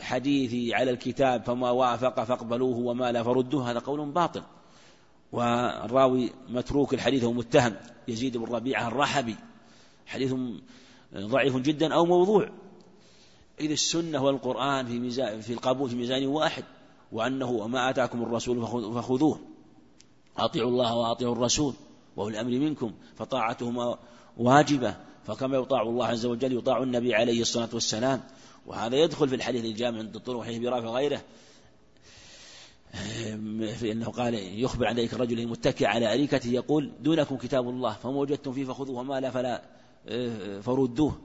حديثي 0.00 0.74
على 0.74 0.90
الكتاب 0.90 1.44
فما 1.44 1.70
وافق 1.70 2.24
فاقبلوه 2.24 2.78
وما 2.78 3.12
لا 3.12 3.22
فردوه. 3.22 3.70
هذا 3.70 3.78
قول 3.78 4.10
باطل. 4.10 4.42
والراوي 5.32 6.32
متروك 6.48 6.94
الحديث 6.94 7.24
هو 7.24 7.32
متهم 7.32 7.76
يزيد 8.08 8.36
بن 8.36 8.54
ربيعة 8.54 8.88
الرحبي. 8.88 9.36
حديث 10.06 10.34
ضعيف 11.14 11.56
جدا 11.56 11.94
أو 11.94 12.06
موضوع. 12.06 12.50
إذ 13.60 13.70
السنة 13.70 14.22
والقرآن 14.22 14.86
في 14.86 14.98
ميزان 14.98 15.40
في 15.40 15.52
القبول 15.52 15.90
في 15.90 15.96
ميزان 15.96 16.26
واحد 16.26 16.64
وأنه 17.12 17.50
وما 17.50 17.90
آتاكم 17.90 18.22
الرسول 18.22 18.62
فخذوه. 18.94 19.40
أطيعوا 20.36 20.70
الله 20.70 20.94
وأطيعوا 20.94 21.34
الرسول 21.34 21.74
وأولي 22.16 22.40
الأمر 22.40 22.58
منكم 22.58 22.92
فطاعتهما 23.16 23.98
واجبة. 24.36 24.96
فكما 25.26 25.56
يطاع 25.56 25.82
الله 25.82 26.06
عز 26.06 26.26
وجل 26.26 26.56
يطاع 26.56 26.82
النبي 26.82 27.14
عليه 27.14 27.40
الصلاة 27.42 27.68
والسلام. 27.72 28.22
وهذا 28.66 28.96
يدخل 28.96 29.28
في 29.28 29.34
الحديث 29.34 29.64
الجامع 29.64 29.98
عند 29.98 30.16
الطرق 30.16 30.36
وحديث 30.36 30.58
برافة 30.58 30.90
وغيره. 30.90 31.22
في 33.78 33.92
أنه 33.92 34.06
قال 34.06 34.34
يخبر 34.34 34.86
عن 34.86 34.96
ذلك 34.96 35.14
الرجل 35.14 35.40
المتكئ 35.40 35.86
على 35.86 36.14
أريكته 36.14 36.48
يقول 36.48 36.92
دونكم 37.00 37.36
كتاب 37.36 37.68
الله 37.68 37.92
فما 37.92 38.16
وجدتم 38.16 38.52
فيه 38.52 38.64
فخذوه 38.64 39.00
وما 39.00 39.20
لا 39.20 39.30
فلا 39.30 39.62
فردوه. 40.62 41.18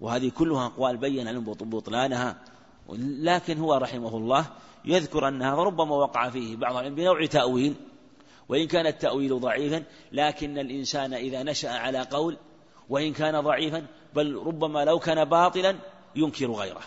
وهذه 0.00 0.30
كلها 0.30 0.66
أقوال 0.66 0.96
بين 0.96 1.28
عن 1.28 1.44
بطلانها. 1.44 2.44
لكن 2.98 3.58
هو 3.58 3.74
رحمه 3.74 4.16
الله 4.16 4.46
يذكر 4.84 5.28
أن 5.28 5.42
هذا 5.42 5.62
ربما 5.62 5.94
وقع 5.96 6.30
فيه 6.30 6.56
بعض 6.56 6.76
العلم 6.76 6.94
بنوع 6.94 7.26
تأويل. 7.26 7.74
وإن 8.48 8.66
كان 8.66 8.86
التأويل 8.86 9.40
ضعيفا 9.40 9.84
لكن 10.12 10.58
الإنسان 10.58 11.14
إذا 11.14 11.42
نشأ 11.42 11.70
على 11.70 12.02
قول 12.02 12.36
وإن 12.88 13.12
كان 13.12 13.40
ضعيفا 13.40 13.86
بل 14.14 14.36
ربما 14.36 14.84
لو 14.84 14.98
كان 14.98 15.24
باطلا 15.24 15.76
ينكر 16.16 16.50
غيره. 16.50 16.82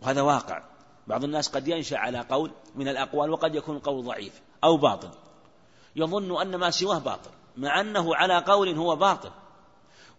وهذا 0.00 0.22
واقع. 0.22 0.62
بعض 1.06 1.24
الناس 1.24 1.48
قد 1.48 1.68
ينشأ 1.68 1.96
على 1.96 2.20
قول 2.20 2.50
من 2.74 2.88
الأقوال 2.88 3.30
وقد 3.30 3.54
يكون 3.54 3.76
القول 3.76 4.04
ضعيف 4.04 4.42
أو 4.64 4.76
باطل. 4.76 5.10
يظن 5.96 6.40
أن 6.40 6.56
ما 6.56 6.70
سواه 6.70 6.98
باطل 6.98 7.30
مع 7.56 7.80
أنه 7.80 8.14
على 8.14 8.38
قول 8.38 8.68
هو 8.68 8.96
باطل. 8.96 9.30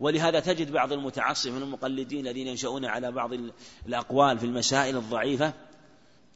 ولهذا 0.01 0.39
تجد 0.39 0.71
بعض 0.71 0.93
المتعصب 0.93 1.51
من 1.51 1.61
المقلدين 1.61 2.27
الذين 2.27 2.47
ينشؤون 2.47 2.85
على 2.85 3.11
بعض 3.11 3.29
الأقوال 3.87 4.39
في 4.39 4.45
المسائل 4.45 4.97
الضعيفة 4.97 5.53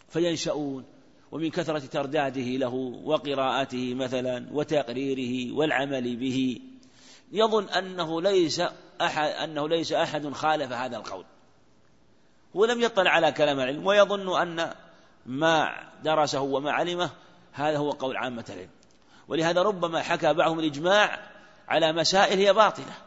فينشؤون 0.09 0.86
ومن 1.32 1.49
كثرة 1.49 1.80
ترداده 1.80 2.41
له 2.41 2.74
وقراءته 3.03 3.93
مثلا 3.93 4.47
وتقريره 4.51 5.55
والعمل 5.55 6.16
به 6.16 6.59
يظن 7.32 7.70
أنه 7.70 8.22
ليس 8.22 8.61
أحد 9.01 9.30
أنه 9.30 9.68
ليس 9.70 9.93
أحد 9.93 10.30
خالف 10.30 10.72
هذا 10.72 10.97
القول. 10.97 11.26
ولم 12.53 12.82
يطلع 12.82 13.11
على 13.11 13.32
كلام 13.32 13.59
العلم 13.59 13.86
ويظن 13.86 14.41
أن 14.41 14.74
ما 15.26 15.70
درسه 16.03 16.41
وما 16.41 16.72
علمه 16.72 17.09
هذا 17.53 17.78
هو 17.78 17.91
قول 17.91 18.18
عامة 18.18 18.45
العلم. 18.49 18.70
ولهذا 19.28 19.61
ربما 19.61 20.01
حكى 20.01 20.34
بعضهم 20.34 20.59
الإجماع 20.59 21.20
على 21.68 21.93
مسائل 21.93 22.39
هي 22.39 22.53
باطلة. 22.53 23.05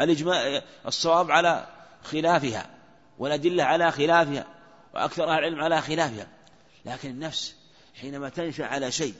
الإجماع 0.00 0.62
الصواب 0.86 1.30
على 1.30 1.66
خلافها 2.02 2.70
والأدلة 3.18 3.64
على 3.64 3.92
خلافها 3.92 4.46
وأكثر 4.94 5.24
أهل 5.24 5.38
العلم 5.38 5.60
على 5.60 5.80
خلافها. 5.80 6.28
لكن 6.84 7.10
النفس 7.10 7.54
حينما 7.94 8.28
تنشأ 8.28 8.64
على 8.64 8.92
شيء 8.92 9.14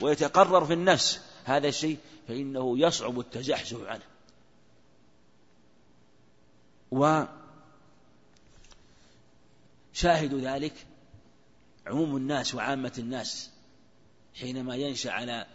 ويتقرر 0.00 0.64
في 0.64 0.72
النفس 0.72 1.20
هذا 1.44 1.68
الشيء 1.68 1.98
فإنه 2.28 2.78
يصعب 2.78 3.20
التزحزح 3.20 3.78
عنه. 3.86 4.02
وشاهد 6.90 7.28
ذلك 10.34 10.86
عموم 11.86 12.16
الناس 12.16 12.54
وعامة 12.54 12.92
الناس 12.98 13.50
حينما 14.40 14.76
ينشأ 14.76 15.10
على 15.10 15.46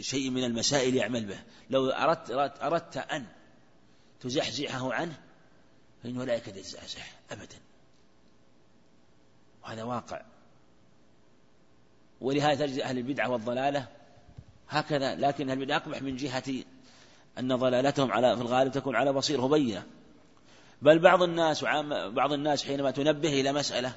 شيء 0.00 0.30
من 0.30 0.44
المسائل 0.44 0.94
يعمل 0.94 1.24
به. 1.24 1.38
لو 1.70 1.90
أردت, 1.90 2.30
أردت, 2.62 2.96
أن 2.96 3.26
تزحزحه 4.22 4.92
عنه 4.92 5.18
فإنه 6.02 6.24
لا 6.24 6.34
يكاد 6.34 6.56
يتزحزح 6.56 7.18
أبدا. 7.30 7.56
وهذا 9.62 9.82
واقع. 9.82 10.22
ولهذا 12.20 12.66
تجد 12.66 12.78
أهل 12.78 12.98
البدعة 12.98 13.30
والضلالة 13.30 13.88
هكذا 14.68 15.14
لكن 15.14 15.50
البدعة 15.50 15.76
أقبح 15.76 16.02
من 16.02 16.16
جهة 16.16 16.64
أن 17.38 17.56
ضلالتهم 17.56 18.12
على 18.12 18.36
في 18.36 18.42
الغالب 18.42 18.72
تكون 18.72 18.96
على 18.96 19.12
بصيرة 19.12 19.46
بينة 19.46 19.86
بل 20.82 20.98
بعض 20.98 21.22
الناس 21.22 21.62
وعام 21.62 22.14
بعض 22.14 22.32
الناس 22.32 22.64
حينما 22.64 22.90
تنبه 22.90 23.40
إلى 23.40 23.52
مسألة 23.52 23.94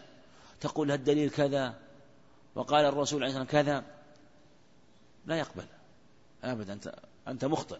تقول 0.62 0.92
الدليل 0.92 1.30
كذا 1.30 1.76
وقال 2.56 2.86
الرسول 2.86 3.24
عليه 3.24 3.32
الصلاة 3.32 3.46
كذا 3.46 3.84
لا 5.26 5.36
يقبل 5.36 5.66
أبدا. 6.44 6.74
أنت 6.74 6.96
أنت 7.28 7.46
مخطئ. 7.46 7.78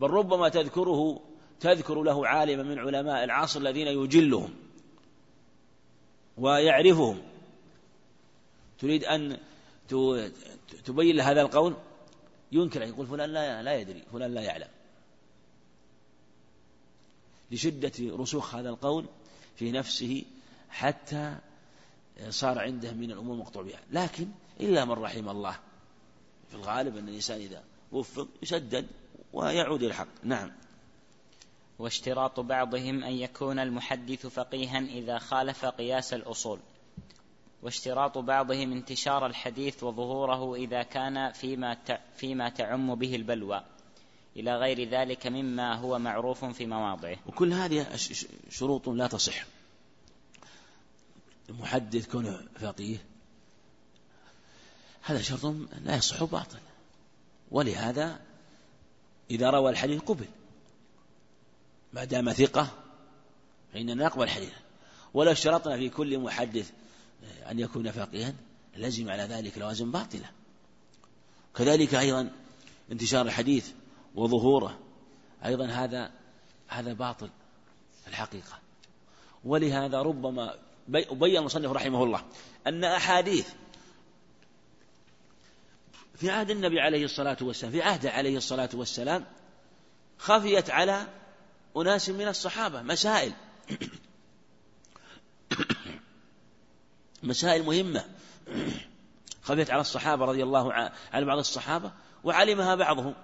بل 0.00 0.10
ربما 0.10 0.48
تذكره 0.48 1.20
تذكر 1.60 2.02
له 2.02 2.26
عالما 2.26 2.62
من 2.62 2.78
علماء 2.78 3.24
العصر 3.24 3.60
الذين 3.60 3.86
يجلهم 3.86 4.54
ويعرفهم. 6.38 7.22
تريد 8.78 9.04
أن 9.04 9.38
تبين 10.84 11.20
هذا 11.20 11.42
القول؟ 11.42 11.74
ينكر 12.52 12.82
يقول 12.82 13.06
فلان 13.06 13.30
لا 13.30 13.62
لا 13.62 13.74
يدري 13.74 14.02
فلان 14.12 14.34
لا 14.34 14.40
يعلم. 14.40 14.68
لشدة 17.50 17.92
رسوخ 18.00 18.54
هذا 18.54 18.68
القول 18.68 19.06
في 19.56 19.72
نفسه 19.72 20.24
حتى 20.70 21.36
صار 22.28 22.58
عنده 22.58 22.92
من 22.92 23.10
الأمور 23.10 23.36
مقطوع 23.36 23.62
بها 23.62 23.80
لكن 23.92 24.28
إلا 24.60 24.84
من 24.84 24.92
رحم 24.92 25.28
الله 25.28 25.58
في 26.48 26.54
الغالب 26.54 26.96
أن 26.96 27.08
الإنسان 27.08 27.40
إذا 27.40 27.64
وفق 27.92 28.28
يسدد. 28.42 28.86
ويعود 29.34 29.82
إلى 29.82 29.90
الحق. 29.90 30.08
نعم. 30.22 30.52
واشتراط 31.78 32.40
بعضهم 32.40 33.04
أن 33.04 33.12
يكون 33.12 33.58
المحدث 33.58 34.26
فقيها 34.26 34.78
إذا 34.78 35.18
خالف 35.18 35.64
قياس 35.64 36.14
الأصول. 36.14 36.58
واشتراط 37.62 38.18
بعضهم 38.18 38.72
انتشار 38.72 39.26
الحديث 39.26 39.82
وظهوره 39.82 40.54
إذا 40.54 40.82
كان 40.82 41.32
فيما 41.32 41.76
فيما 42.16 42.48
تعم 42.48 42.94
به 42.94 43.16
البلوى. 43.16 43.64
إلى 44.36 44.56
غير 44.56 44.88
ذلك 44.88 45.26
مما 45.26 45.74
هو 45.74 45.98
معروف 45.98 46.44
في 46.44 46.66
مواضعه. 46.66 47.16
وكل 47.26 47.52
هذه 47.52 47.86
شروط 48.50 48.88
لا 48.88 49.06
تصح. 49.06 49.44
المحدث 51.48 52.06
كونه 52.06 52.40
فقيه 52.60 52.98
هذا 55.02 55.22
شرط 55.22 55.44
لا 55.84 55.96
يصح 55.96 56.24
باطل. 56.24 56.58
ولهذا 57.50 58.20
إذا 59.30 59.50
روى 59.50 59.70
الحديث 59.70 60.00
قبل. 60.00 60.26
ما 61.92 62.04
دام 62.04 62.32
ثقة 62.32 62.68
فإننا 63.72 64.04
نقبل 64.04 64.22
الحديث. 64.22 64.52
ولو 65.14 65.32
اشترطنا 65.32 65.76
في 65.76 65.88
كل 65.88 66.18
محدث 66.18 66.70
أن 67.50 67.58
يكون 67.58 67.90
فقيها 67.90 68.34
لزم 68.76 69.10
على 69.10 69.22
ذلك 69.22 69.58
لوازم 69.58 69.90
باطلة. 69.90 70.30
كذلك 71.56 71.94
أيضا 71.94 72.30
انتشار 72.92 73.26
الحديث 73.26 73.70
وظهوره. 74.14 74.78
أيضا 75.44 75.66
هذا 75.66 76.10
هذا 76.68 76.92
باطل 76.92 77.30
في 78.02 78.08
الحقيقة. 78.08 78.58
ولهذا 79.44 80.02
ربما 80.02 80.54
بين 80.88 81.36
المصنف 81.36 81.70
رحمه 81.70 82.04
الله 82.04 82.24
أن 82.66 82.84
أحاديث 82.84 83.48
في 86.14 86.30
عهد 86.30 86.50
النبي 86.50 86.80
عليه 86.80 87.04
الصلاة 87.04 87.36
والسلام 87.40 87.72
في 87.72 87.82
عهده 87.82 88.10
عليه 88.10 88.36
الصلاة 88.36 88.68
والسلام 88.74 89.24
خفيت 90.18 90.70
على 90.70 91.06
أناس 91.76 92.08
من 92.08 92.28
الصحابة 92.28 92.82
مسائل. 92.82 93.32
مسائل 97.22 97.62
مهمة. 97.62 98.04
خفيت 99.46 99.70
على 99.70 99.80
الصحابة 99.80 100.24
رضي 100.24 100.42
الله 100.42 100.72
على 101.12 101.24
بعض 101.24 101.38
الصحابة 101.38 101.92
وعلمها 102.24 102.74
بعضهم. 102.74 103.14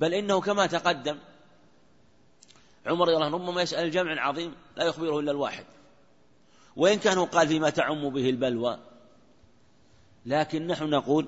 بل 0.00 0.14
إنه 0.14 0.40
كما 0.40 0.66
تقدم 0.66 1.18
عمر 2.86 3.04
رضي 3.04 3.14
الله 3.14 3.26
عنه 3.26 3.36
ربما 3.36 3.62
يسأل 3.62 3.84
الجمع 3.84 4.26
عظيم 4.26 4.54
لا 4.76 4.84
يخبره 4.84 5.20
إلا 5.20 5.30
الواحد. 5.30 5.64
وإن 6.76 6.98
كان 6.98 7.24
قال 7.24 7.48
فيما 7.48 7.70
تعم 7.70 8.10
به 8.10 8.30
البلوى 8.30 8.91
لكن 10.26 10.66
نحن 10.66 10.90
نقول 10.90 11.26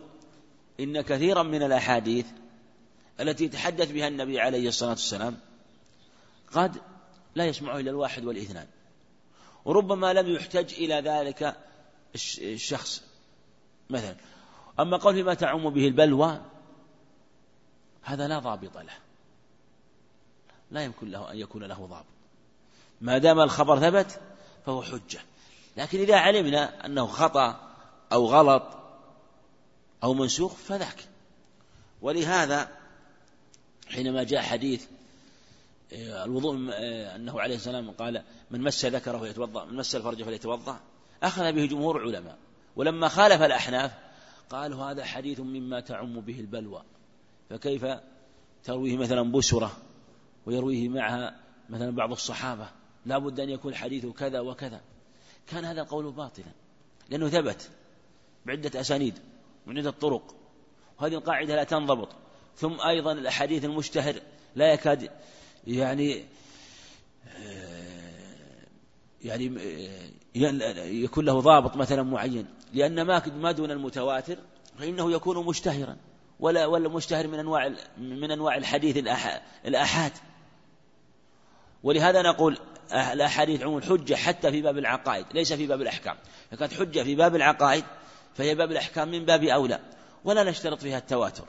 إن 0.80 1.00
كثيرا 1.00 1.42
من 1.42 1.62
الأحاديث 1.62 2.26
التي 3.20 3.48
تحدث 3.48 3.92
بها 3.92 4.08
النبي 4.08 4.40
عليه 4.40 4.68
الصلاة 4.68 4.90
والسلام 4.90 5.36
قد 6.52 6.76
لا 7.34 7.46
يسمعه 7.46 7.80
إلا 7.80 7.90
الواحد 7.90 8.24
والإثنان 8.24 8.66
وربما 9.64 10.12
لم 10.12 10.34
يحتج 10.34 10.74
إلى 10.74 10.94
ذلك 10.94 11.56
الشخص 12.14 13.02
مثلا. 13.90 14.16
أما 14.80 14.96
قول 14.96 15.14
فيما 15.14 15.34
تعم 15.34 15.70
به 15.70 15.86
البلوى 15.86 16.40
هذا 18.02 18.28
لا 18.28 18.38
ضابط 18.38 18.76
له 18.76 18.94
لا 20.70 20.84
يمكن 20.84 21.10
له 21.10 21.30
أن 21.32 21.36
يكون 21.36 21.64
له 21.64 21.86
ضابط. 21.86 22.04
ما 23.00 23.18
دام 23.18 23.40
الخبر 23.40 23.78
ثبت 23.78 24.20
فهو 24.66 24.82
حجة 24.82 25.20
لكن 25.76 25.98
إذا 25.98 26.16
علمنا 26.16 26.86
أنه 26.86 27.06
خطأ 27.06 27.74
أو 28.12 28.26
غلط 28.26 28.83
أو 30.04 30.14
منسوخ 30.14 30.54
فذاك. 30.54 31.04
ولهذا 32.02 32.68
حينما 33.88 34.22
جاء 34.22 34.42
حديث 34.42 34.86
آه، 35.92 36.24
الوضوء 36.24 36.70
آه، 36.72 37.16
أنه 37.16 37.40
عليه 37.40 37.56
السلام 37.56 37.90
قال 37.90 38.22
من 38.50 38.60
مس 38.60 38.84
ذكره 38.84 39.18
فليتوضأ 39.18 39.64
من 39.64 39.76
مس 39.76 39.96
الفرج 39.96 40.22
فليتوضأ. 40.22 40.80
أخذ 41.22 41.52
به 41.52 41.66
جمهور 41.66 41.96
العلماء. 42.02 42.38
ولما 42.76 43.08
خالف 43.08 43.42
الأحناف 43.42 43.92
قالوا 44.50 44.84
هذا 44.84 45.04
حديث 45.04 45.40
مما 45.40 45.80
تعم 45.80 46.20
به 46.20 46.40
البلوى. 46.40 46.82
فكيف 47.50 47.86
ترويه 48.64 48.96
مثلا 48.96 49.32
بسرة 49.32 49.76
ويرويه 50.46 50.88
معها 50.88 51.40
مثلا 51.70 51.90
بعض 51.90 52.10
الصحابة 52.12 52.68
لا 53.06 53.18
بد 53.18 53.40
أن 53.40 53.50
يكون 53.50 53.74
حديث 53.74 54.06
كذا 54.06 54.40
وكذا. 54.40 54.80
كان 55.46 55.64
هذا 55.64 55.82
القول 55.82 56.12
باطلا 56.12 56.52
لأنه 57.10 57.28
ثبت 57.28 57.70
بعدة 58.46 58.80
أسانيد. 58.80 59.33
من 59.66 59.78
عدة 59.78 59.90
طرق. 59.90 60.34
وهذه 60.98 61.14
القاعدة 61.14 61.56
لا 61.56 61.64
تنضبط. 61.64 62.08
ثم 62.56 62.80
أيضا 62.80 63.12
الأحاديث 63.12 63.64
المشتهر 63.64 64.14
لا 64.54 64.72
يكاد 64.72 65.10
يعني 65.66 66.24
يعني 69.24 69.50
يكون 71.04 71.24
له 71.24 71.40
ضابط 71.40 71.76
مثلا 71.76 72.02
معين. 72.02 72.46
لأن 72.72 73.02
ما 73.02 73.22
ما 73.26 73.52
دون 73.52 73.70
المتواتر 73.70 74.38
فإنه 74.78 75.12
يكون 75.12 75.46
مشتهرا. 75.46 75.96
ولا 76.40 76.66
ولا 76.66 76.88
مشتهر 76.88 77.28
من 77.28 77.38
أنواع 77.38 77.74
من 77.98 78.30
أنواع 78.30 78.56
الحديث 78.56 78.96
الآحاد. 79.66 80.12
ولهذا 81.82 82.22
نقول 82.22 82.58
الأحاديث 82.92 83.62
عموم 83.62 83.82
حجة 83.82 84.14
حتى 84.14 84.50
في 84.50 84.62
باب 84.62 84.78
العقائد 84.78 85.26
ليس 85.34 85.52
في 85.52 85.66
باب 85.66 85.80
الأحكام. 85.80 86.16
فكانت 86.50 86.74
حجة 86.74 87.02
في 87.02 87.14
باب 87.14 87.36
العقائد 87.36 87.84
فهي 88.34 88.54
باب 88.54 88.70
الأحكام 88.70 89.10
من 89.10 89.24
باب 89.24 89.44
أولى 89.44 89.80
ولا 90.24 90.44
نشترط 90.44 90.80
فيها 90.80 90.98
التواتر. 90.98 91.44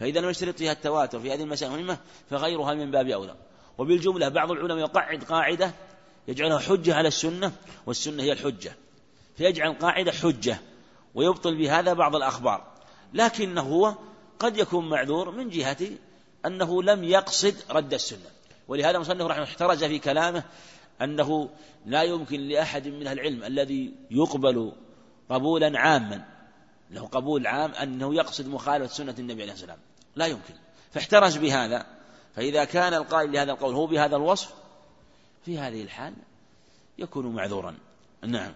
فإذا 0.00 0.20
لم 0.20 0.28
نشترط 0.28 0.58
فيها 0.58 0.72
التواتر 0.72 1.20
في 1.20 1.32
هذه 1.32 1.42
المسائل 1.42 1.72
المهمة 1.72 1.98
فغيرها 2.30 2.74
من 2.74 2.90
باب 2.90 3.08
أولى. 3.08 3.34
وبالجملة 3.78 4.28
بعض 4.28 4.50
العلماء 4.50 4.78
يقعد 4.78 5.24
قاعدة 5.24 5.72
يجعلها 6.28 6.58
حجة 6.58 6.94
على 6.94 7.08
السنة 7.08 7.52
والسنة 7.86 8.22
هي 8.22 8.32
الحجة. 8.32 8.76
فيجعل 9.36 9.72
قاعدة 9.72 10.12
حجة 10.12 10.58
ويبطل 11.14 11.58
بهذا 11.58 11.92
بعض 11.92 12.16
الأخبار. 12.16 12.72
لكنه 13.14 13.62
هو 13.62 13.94
قد 14.38 14.56
يكون 14.56 14.88
معذور 14.88 15.30
من 15.30 15.48
جهة 15.48 15.88
أنه 16.46 16.82
لم 16.82 17.04
يقصد 17.04 17.54
رد 17.70 17.94
السنة. 17.94 18.30
ولهذا 18.68 18.98
مصنف 18.98 19.22
رحمه 19.22 19.44
احترز 19.44 19.84
في 19.84 19.98
كلامه 19.98 20.44
أنه 21.02 21.50
لا 21.86 22.02
يمكن 22.02 22.40
لأحد 22.40 22.88
من 22.88 23.08
العلم 23.08 23.44
الذي 23.44 23.94
يقبل 24.10 24.72
قبولا 25.28 25.78
عاما. 25.78 26.24
له 26.90 27.06
قبول 27.06 27.46
عام 27.46 27.70
أنه 27.70 28.14
يقصد 28.14 28.48
مخالفة 28.48 28.94
سنة 28.94 29.14
النبي 29.18 29.42
عليه 29.42 29.52
السلام. 29.52 29.78
لا 30.16 30.26
يمكن. 30.26 30.54
فاحترز 30.92 31.36
بهذا. 31.36 31.86
فإذا 32.34 32.64
كان 32.64 32.94
القائل 32.94 33.32
لهذا 33.32 33.52
القول 33.52 33.74
هو 33.74 33.86
بهذا 33.86 34.16
الوصف 34.16 34.54
في 35.44 35.58
هذه 35.58 35.82
الحال 35.82 36.14
يكون 36.98 37.34
معذورا. 37.34 37.78
نعم. 38.22 38.52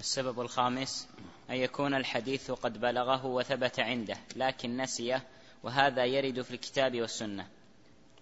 السبب 0.00 0.40
الخامس 0.40 1.08
أن 1.50 1.54
يكون 1.54 1.94
الحديث 1.94 2.50
قد 2.50 2.80
بلغه 2.80 3.26
وثبت 3.26 3.80
عنده 3.80 4.16
لكن 4.36 4.76
نسيه 4.76 5.22
وهذا 5.62 6.04
يرد 6.04 6.42
في 6.42 6.50
الكتاب 6.50 7.00
والسنة. 7.00 7.46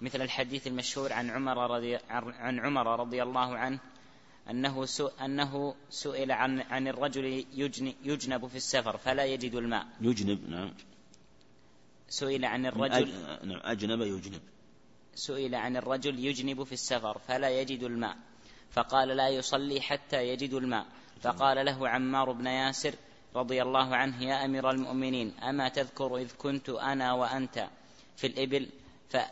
مثل 0.01 0.23
الحديث 0.23 0.67
المشهور 0.67 1.13
عن 1.13 1.31
عمر 1.31 1.71
رضي 1.71 1.99
عن 2.11 2.61
عمر 2.61 3.01
رضي 3.01 3.23
الله 3.23 3.57
عنه 3.57 3.79
أنه 4.51 4.87
أنه 5.25 5.75
سئل 5.91 6.33
عن 6.33 6.61
عن 6.61 6.89
الرجل 6.89 7.45
يجنب 8.05 8.47
في 8.47 8.57
السفر 8.57 8.97
فلا 8.97 9.25
يجد 9.25 9.55
الماء. 9.55 9.87
يجنب 10.01 10.51
نعم. 10.51 10.75
سئل 12.09 12.45
عن 12.45 12.67
الرجل 12.67 13.09
نعم 13.45 13.61
أجنب 13.65 14.01
يجنب. 14.01 14.41
سئل 15.15 15.55
عن 15.55 15.77
الرجل 15.77 16.19
يجنب 16.19 16.63
في 16.63 16.73
السفر 16.73 17.19
فلا 17.19 17.61
يجد 17.61 17.83
الماء. 17.83 18.17
فقال 18.71 19.09
لا 19.09 19.29
يصلي 19.29 19.81
حتى 19.81 20.29
يجد 20.29 20.55
الماء. 20.55 20.87
فقال 21.21 21.67
له 21.67 21.89
عمار 21.89 22.33
بن 22.33 22.47
ياسر 22.47 22.95
رضي 23.35 23.63
الله 23.63 23.97
عنه 23.97 24.23
يا 24.23 24.45
أمير 24.45 24.71
المؤمنين 24.71 25.35
أما 25.41 25.69
تذكر 25.69 26.17
إذ 26.17 26.33
كنت 26.39 26.69
أنا 26.69 27.13
وأنت 27.13 27.69
في 28.17 28.27
الإبل؟ 28.27 28.69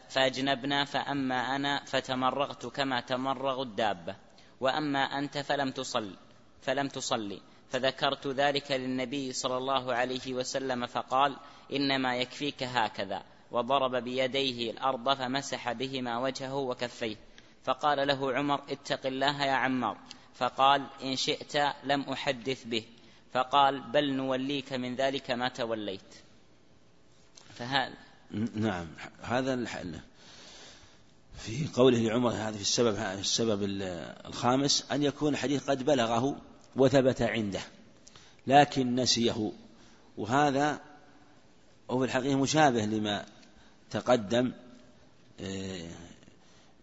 فأجنبنا 0.08 0.84
فأما 0.84 1.56
أنا 1.56 1.84
فتمرغت 1.84 2.66
كما 2.66 3.00
تمرغ 3.00 3.62
الدابة. 3.62 4.16
وأما 4.64 4.98
أنت 4.98 5.38
فلم 5.38 5.70
تصل 5.70 6.16
فلم 6.62 6.88
تصلي 6.88 7.40
فذكرت 7.70 8.26
ذلك 8.26 8.72
للنبي 8.72 9.32
صلى 9.32 9.56
الله 9.56 9.94
عليه 9.94 10.34
وسلم 10.34 10.86
فقال 10.86 11.36
إنما 11.72 12.16
يكفيك 12.16 12.62
هكذا. 12.62 13.22
وضرب 13.50 13.96
بيديه 13.96 14.70
الأرض 14.70 15.14
فمسح 15.14 15.72
بهما 15.72 16.18
وجهه 16.18 16.54
وكفيه. 16.54 17.16
فقال 17.64 18.08
له 18.08 18.32
عمر 18.32 18.62
اتق 18.68 19.06
الله 19.06 19.44
يا 19.44 19.52
عمار. 19.52 19.96
فقال 20.34 20.86
إن 21.02 21.16
شئت 21.16 21.56
لم 21.84 22.00
أحدث 22.00 22.64
به. 22.64 22.84
فقال 23.32 23.80
بل 23.80 24.12
نوليك 24.12 24.72
من 24.72 24.94
ذلك 24.96 25.30
ما 25.30 25.48
توليت. 25.48 26.14
فهذا. 27.54 27.94
نعم 28.54 28.86
هذا 29.22 29.54
الحل 29.54 30.00
في 31.39 31.68
قوله 31.74 31.99
لعمر 31.99 32.30
هذا 32.30 32.53
في 32.53 32.61
السبب 32.61 32.97
السبب 32.99 33.62
الخامس 34.26 34.85
أن 34.93 35.03
يكون 35.03 35.32
الحديث 35.32 35.70
قد 35.70 35.82
بلغه 35.82 36.37
وثبت 36.76 37.22
عنده 37.22 37.61
لكن 38.47 38.95
نسيه. 38.95 39.53
وهذا 40.16 40.80
هو 41.91 41.99
في 41.99 42.05
الحقيقة 42.05 42.37
مشابه 42.37 42.85
لما 42.85 43.26
تقدم 43.91 44.53
آه، 45.41 45.89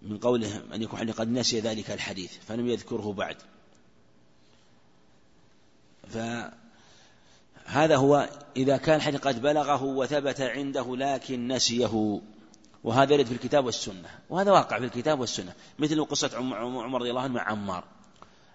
من 0.02 0.18
قوله 0.18 0.62
أن 0.74 0.82
يكون 0.82 1.12
قد 1.12 1.28
نسي 1.28 1.60
ذلك 1.60 1.91
الحديث 1.91 2.34
فلم 2.47 2.68
يذكره 2.68 3.14
بعد. 3.14 3.38
فهذا 6.10 7.95
هو 7.95 8.30
إذا 8.58 8.78
كان 8.78 8.95
الحديث 8.95 9.22
قد 9.22 9.41
بلغه 9.41 9.84
وثبت 9.84 10.41
عنده 10.41 10.95
لكن 10.95 11.47
نسيه. 11.47 12.22
وهذا 12.84 13.13
يرد 13.13 13.25
في 13.25 13.32
الكتاب 13.32 13.65
والسنة 13.65 14.09
وهذا 14.29 14.51
واقع 14.51 14.79
في 14.79 14.86
الكتاب 14.86 15.19
والسنة 15.19 15.53
مثل 15.79 16.05
قصة 16.05 16.38
عمر 16.38 17.01
رضي 17.01 17.09
الله 17.09 17.21
عنه 17.21 17.34
مع 17.34 17.41
عمار. 17.41 17.84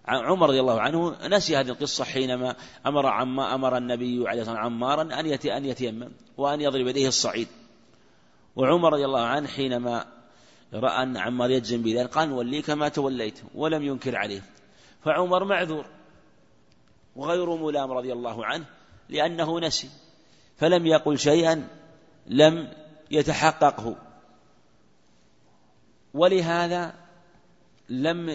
عمر 0.09 0.49
رضي 0.49 0.61
الله 0.61 0.81
عنه 0.81 1.17
نسي 1.29 1.57
هذه 1.57 1.69
القصة 1.69 2.05
حينما 2.05 2.57
أمر 2.87 3.07
عما 3.07 3.55
أمر 3.55 3.77
النبي 3.77 4.29
عليه 4.29 4.41
الصلاة 4.41 4.57
والسلام 4.57 4.85
عمارا 4.85 5.03
أن 5.03 5.27
أن 5.51 5.65
يتيمم 5.65 6.11
وأن 6.37 6.61
يضرب 6.61 6.87
يديه 6.87 7.09
الصعيد. 7.09 7.49
وعمر 8.57 8.93
رضي 8.93 9.05
الله 9.05 9.21
عنه 9.21 9.49
حينما 9.49 10.07
رأى 10.75 11.03
أن 11.03 11.17
عمار 11.17 11.51
يجزم 11.51 11.83
بذلك 11.83 12.11
قال 12.11 12.33
وليك 12.33 12.71
ما 12.71 12.89
توليت 12.89 13.39
ولم 13.55 13.83
ينكر 13.83 14.17
عليه. 14.17 14.43
فعمر 15.05 15.45
معذور 15.45 15.87
وغير 17.17 17.57
ملام 17.57 17.93
رضي 17.93 18.13
الله 18.13 18.47
عنه 18.47 18.65
لأنه 19.09 19.61
نسي 19.61 19.89
فلم 20.57 20.87
يقل 20.87 21.19
شيئا 21.19 21.69
لم 22.27 22.73
يتحققه. 23.11 23.97
ولهذا 26.17 26.95
لم 27.89 28.29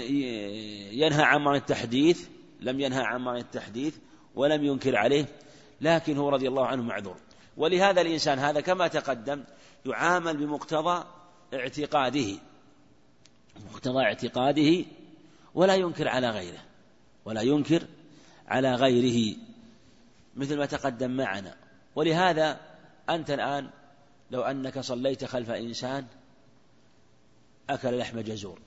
ينهى 0.92 1.24
عن 1.24 1.56
التحديث 1.56 2.28
لم 2.60 2.80
ينهى 2.80 3.04
عن 3.04 3.38
التحديث 3.38 3.98
ولم 4.36 4.66
ينكر 4.66 4.96
عليه 4.96 5.26
لكن 5.82 6.18
هو 6.18 6.30
رضي 6.30 6.48
الله 6.48 6.66
عنه 6.66 6.84
معذور. 6.84 7.18
ولهذا 7.58 8.02
الإنسان 8.02 8.40
هذا 8.40 8.62
كما 8.62 8.88
تقدم 8.88 9.44
يعامل 9.86 10.38
بمقتضى 10.38 11.04
اعتقاده 11.54 12.40
مقتضى 13.72 14.04
اعتقاده 14.04 14.86
ولا 15.54 15.76
ينكر 15.76 16.08
على 16.08 16.30
غيره 16.30 16.64
ولا 17.26 17.42
ينكر 17.42 17.84
على 18.48 18.76
غيره 18.76 19.38
مثل 20.36 20.58
ما 20.58 20.66
تقدم 20.66 21.12
معنا. 21.12 21.56
ولهذا 21.96 22.60
أنت 23.10 23.32
الآن 23.32 23.70
لو 24.32 24.42
أنك 24.42 24.80
صليت 24.80 25.26
خلف 25.26 25.50
إنسان 25.50 26.06
أكل 27.74 27.98
لحم 27.98 28.20
جزور. 28.20 28.60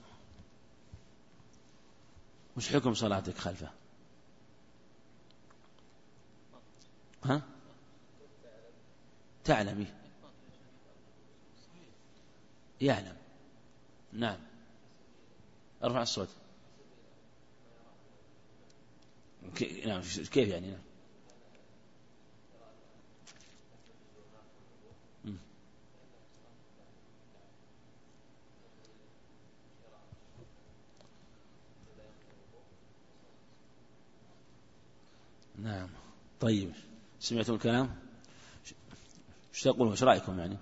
وش 2.56 2.68
حكم 2.68 2.94
صلاتك 2.94 3.38
خلفه؟ 3.38 3.70
ها؟ 7.24 7.42
تعلمي 9.44 9.86
يعلم. 12.80 13.16
نعم. 14.12 14.38
ارفع 15.84 16.02
الصوت. 16.02 16.28
نعم 19.86 20.00
كيف 20.32 20.48
يعني؟ 20.48 20.70
نعم. 20.70 20.93
نعم. 35.58 35.88
طيب 36.40 36.72
سمعتم 37.20 37.54
الكلام؟ 37.54 37.96
إيش 39.54 39.62
تقولون؟ 39.62 39.90
إيش 39.90 40.02
رأيكم 40.02 40.38
يعني؟ 40.38 40.56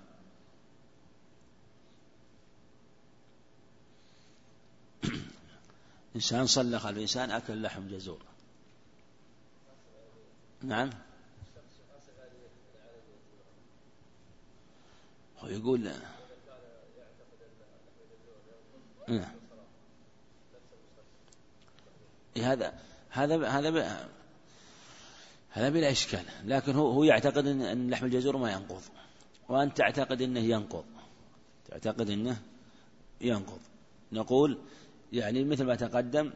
إنسان 6.15 6.45
صلى 6.45 6.79
خلف 6.79 6.97
إنسان 6.97 7.31
أكل 7.31 7.61
لحم 7.61 7.87
جزور. 7.87 8.21
نعم. 10.61 10.89
هو 15.39 15.47
يقول 15.47 15.91
نعم. 19.07 19.33
هذا 22.37 22.79
هذا 23.09 23.47
هذا 23.47 24.09
هذا 25.55 25.69
بلا 25.69 25.91
إشكال. 25.91 26.23
لكن 26.45 26.75
هو 26.75 26.91
هو 26.91 27.03
يعتقد 27.03 27.47
أن 27.47 27.89
لحم 27.89 28.05
الجزور 28.05 28.37
ما 28.37 28.51
ينقض. 28.51 28.81
وأنت 29.49 29.77
تعتقد 29.77 30.21
أنه 30.21 30.39
ينقض. 30.39 30.83
تعتقد 31.69 32.09
أنه 32.09 32.37
ينقض. 33.21 33.59
نقول 34.11 34.57
يعني 35.13 35.43
مثل 35.43 35.63
ما 35.63 35.75
تقدم 35.75 36.33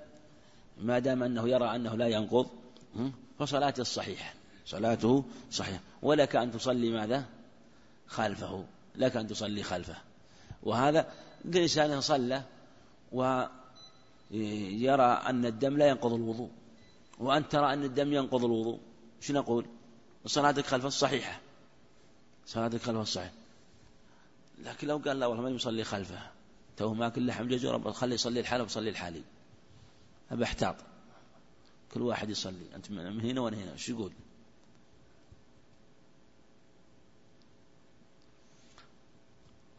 ما 0.82 1.00
دام 1.00 1.24
أنه 1.24 1.50
يرى 1.50 1.76
أنه 1.76 1.96
لا 1.96 2.08
ينقض 2.08 2.48
فصلاته 3.40 3.82
الصحيحة. 3.82 4.34
صلاته 4.66 5.24
صحيحة. 5.52 5.80
ولك 6.02 6.36
أن 6.36 6.52
تصلي 6.52 6.90
ماذا؟ 6.90 7.26
خلفه. 8.08 8.66
لك 8.96 9.18
أن 9.18 9.28
تصلي 9.28 9.64
خلفه. 9.64 9.98
وهذا 10.64 11.12
إنسان 11.56 12.02
صلى 12.02 12.44
ويرى 13.12 15.04
أن 15.04 15.46
الدم 15.46 15.78
لا 15.78 15.88
ينقض 15.88 16.14
الوضوء 16.14 16.50
وأنت 17.20 17.52
ترى 17.52 17.74
أن 17.74 17.84
الدم 17.84 18.14
ينقض 18.14 18.46
الوضوء. 18.46 18.80
شو 19.22 19.34
نقول؟ 19.34 19.66
صلاتك 20.26 20.66
خلف 20.66 20.86
الصحيحة. 20.86 21.40
صلاتك 22.46 22.82
خلف 22.82 22.98
الصحيح 22.98 23.32
لكن 24.64 24.88
لو 24.88 24.98
قال 24.98 25.20
لا 25.20 25.26
والله 25.26 25.44
ما 25.44 25.50
يصلي 25.50 25.84
خلفه. 25.84 26.32
تو 26.78 26.94
ماكل 26.94 27.28
لحم 27.28 27.48
جزور 27.48 27.92
خلي 27.92 28.16
يصلي 28.16 28.40
الحالة 28.40 28.64
وصلي 28.64 28.90
الحالي 28.90 29.24
أبى 30.32 30.44
أحتاط. 30.44 30.76
كل 31.94 32.02
واحد 32.02 32.30
يصلي. 32.30 32.76
أنت 32.76 32.92
من 32.92 33.22
هنا 33.22 33.42
وأنا 33.42 33.58
هنا. 33.58 33.76
شو 33.76 33.92
يقول؟ 33.94 34.12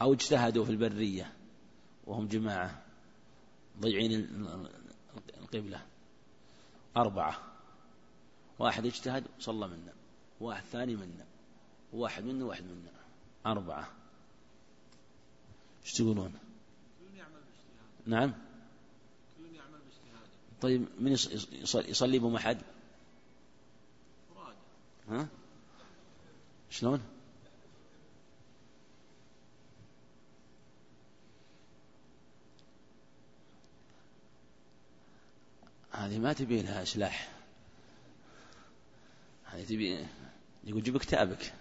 أو 0.02 0.12
اجتهدوا 0.12 0.64
في 0.64 0.70
البرية 0.70 1.32
وهم 2.06 2.28
جماعة 2.28 2.82
ضيعين 3.80 4.12
القبلة. 5.40 5.82
أربعة. 6.96 7.47
واحد 8.58 8.86
اجتهد 8.86 9.24
صلى 9.40 9.68
منا. 9.68 9.92
واحد 10.40 10.64
ثاني 10.64 10.96
منا. 10.96 11.26
واحد 11.92 12.24
منا 12.24 12.44
واحد 12.44 12.64
منا. 12.64 12.90
أربعة. 13.46 13.88
إيش 15.84 15.92
تقولون؟ 15.92 16.38
نعم. 18.06 18.34
طيب 20.60 20.88
من 20.98 21.12
يصلي, 21.72 22.18
بهم 22.18 22.36
أحد؟ 22.36 22.58
ها؟ 25.08 25.28
شلون؟ 26.70 27.00
هذه 35.90 36.18
ما 36.18 36.32
تبي 36.32 36.62
لها 36.62 36.84
سلاح. 36.84 37.37
تبي 39.68 40.06
يقول 40.64 40.82
جيب 40.82 40.98
كتابك. 40.98 41.54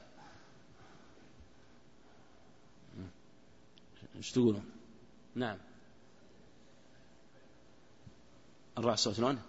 إيش 4.15 4.31
تقولون؟ 4.31 4.71
نعم. 5.35 5.57
الرأس 8.77 8.99
الصوت 8.99 9.15
شلون؟ 9.15 9.41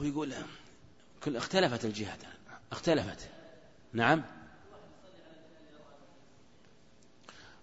ويقول 0.00 0.34
كل 1.24 1.36
اختلفت 1.36 1.84
الجهات 1.84 2.18
اختلفت. 2.72 3.28
نعم. 3.92 4.22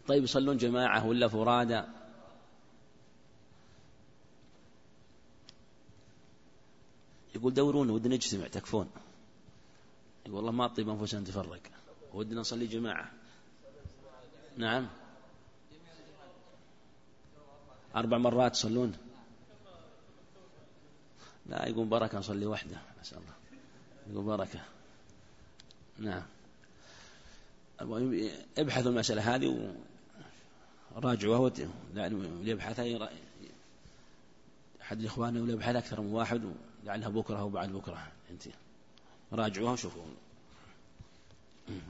طيب 0.08 0.24
يصلون 0.24 0.58
جماعة 0.58 1.06
ولا 1.06 1.28
فرادى؟ 1.28 1.84
يقول 7.42 7.54
دورونا 7.54 7.94
ودنا 7.94 8.16
نجتمع 8.16 8.48
تكفون. 8.48 8.90
يقول 10.26 10.36
والله 10.36 10.52
ما 10.52 10.68
طيب 10.68 10.90
أنفسنا 10.90 11.20
نتفرق 11.20 11.62
ودنا 12.14 12.42
نصلي 12.42 12.68
جماعة. 12.68 13.12
نعم. 14.58 14.88
أربع 17.96 18.18
مرات 18.18 18.56
يصلون. 18.56 18.98
لا 21.46 21.68
يقول 21.68 21.88
بركة 21.88 22.20
نصلي 22.20 22.46
وحده. 22.46 22.76
ما 22.98 23.04
شاء 23.04 23.20
الله. 23.20 23.34
يقول 24.12 24.26
بركة. 24.26 24.60
نعم. 26.00 26.24
ابحثوا 28.58 28.92
المسألة 28.92 29.36
هذه 29.36 29.76
وراجعوها 30.96 31.52
يبحث 32.44 32.80
أحد 34.82 35.06
إخواننا 35.06 35.54
يبحث 35.54 35.76
أكثر 35.76 36.02
من 36.02 36.14
واحد 36.14 36.54
لعلها 36.84 37.10
بكرة 37.10 37.40
أو 37.40 37.50
بعد 37.50 37.70
بكرة. 37.70 38.12
أنت 38.30 38.44
راجعوها 39.32 39.72
وشوفوا. 39.72 40.06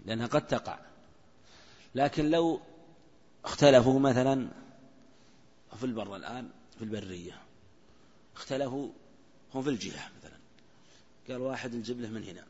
لأنها 0.05 0.27
قد 0.27 0.47
تقع. 0.47 0.79
لكن 1.95 2.29
لو 2.29 2.61
اختلفوا 3.45 3.99
مثلا 3.99 4.49
في 5.79 5.83
البر 5.83 6.15
الآن 6.15 6.49
في 6.77 6.83
البرية 6.83 7.41
اختلفوا 8.35 8.89
هم 9.53 9.61
في 9.63 9.69
الجهة 9.69 10.11
مثلا. 10.17 10.37
قال 11.29 11.41
واحد 11.41 11.73
الجبلة 11.73 12.09
من 12.09 12.23
هنا. 12.23 12.45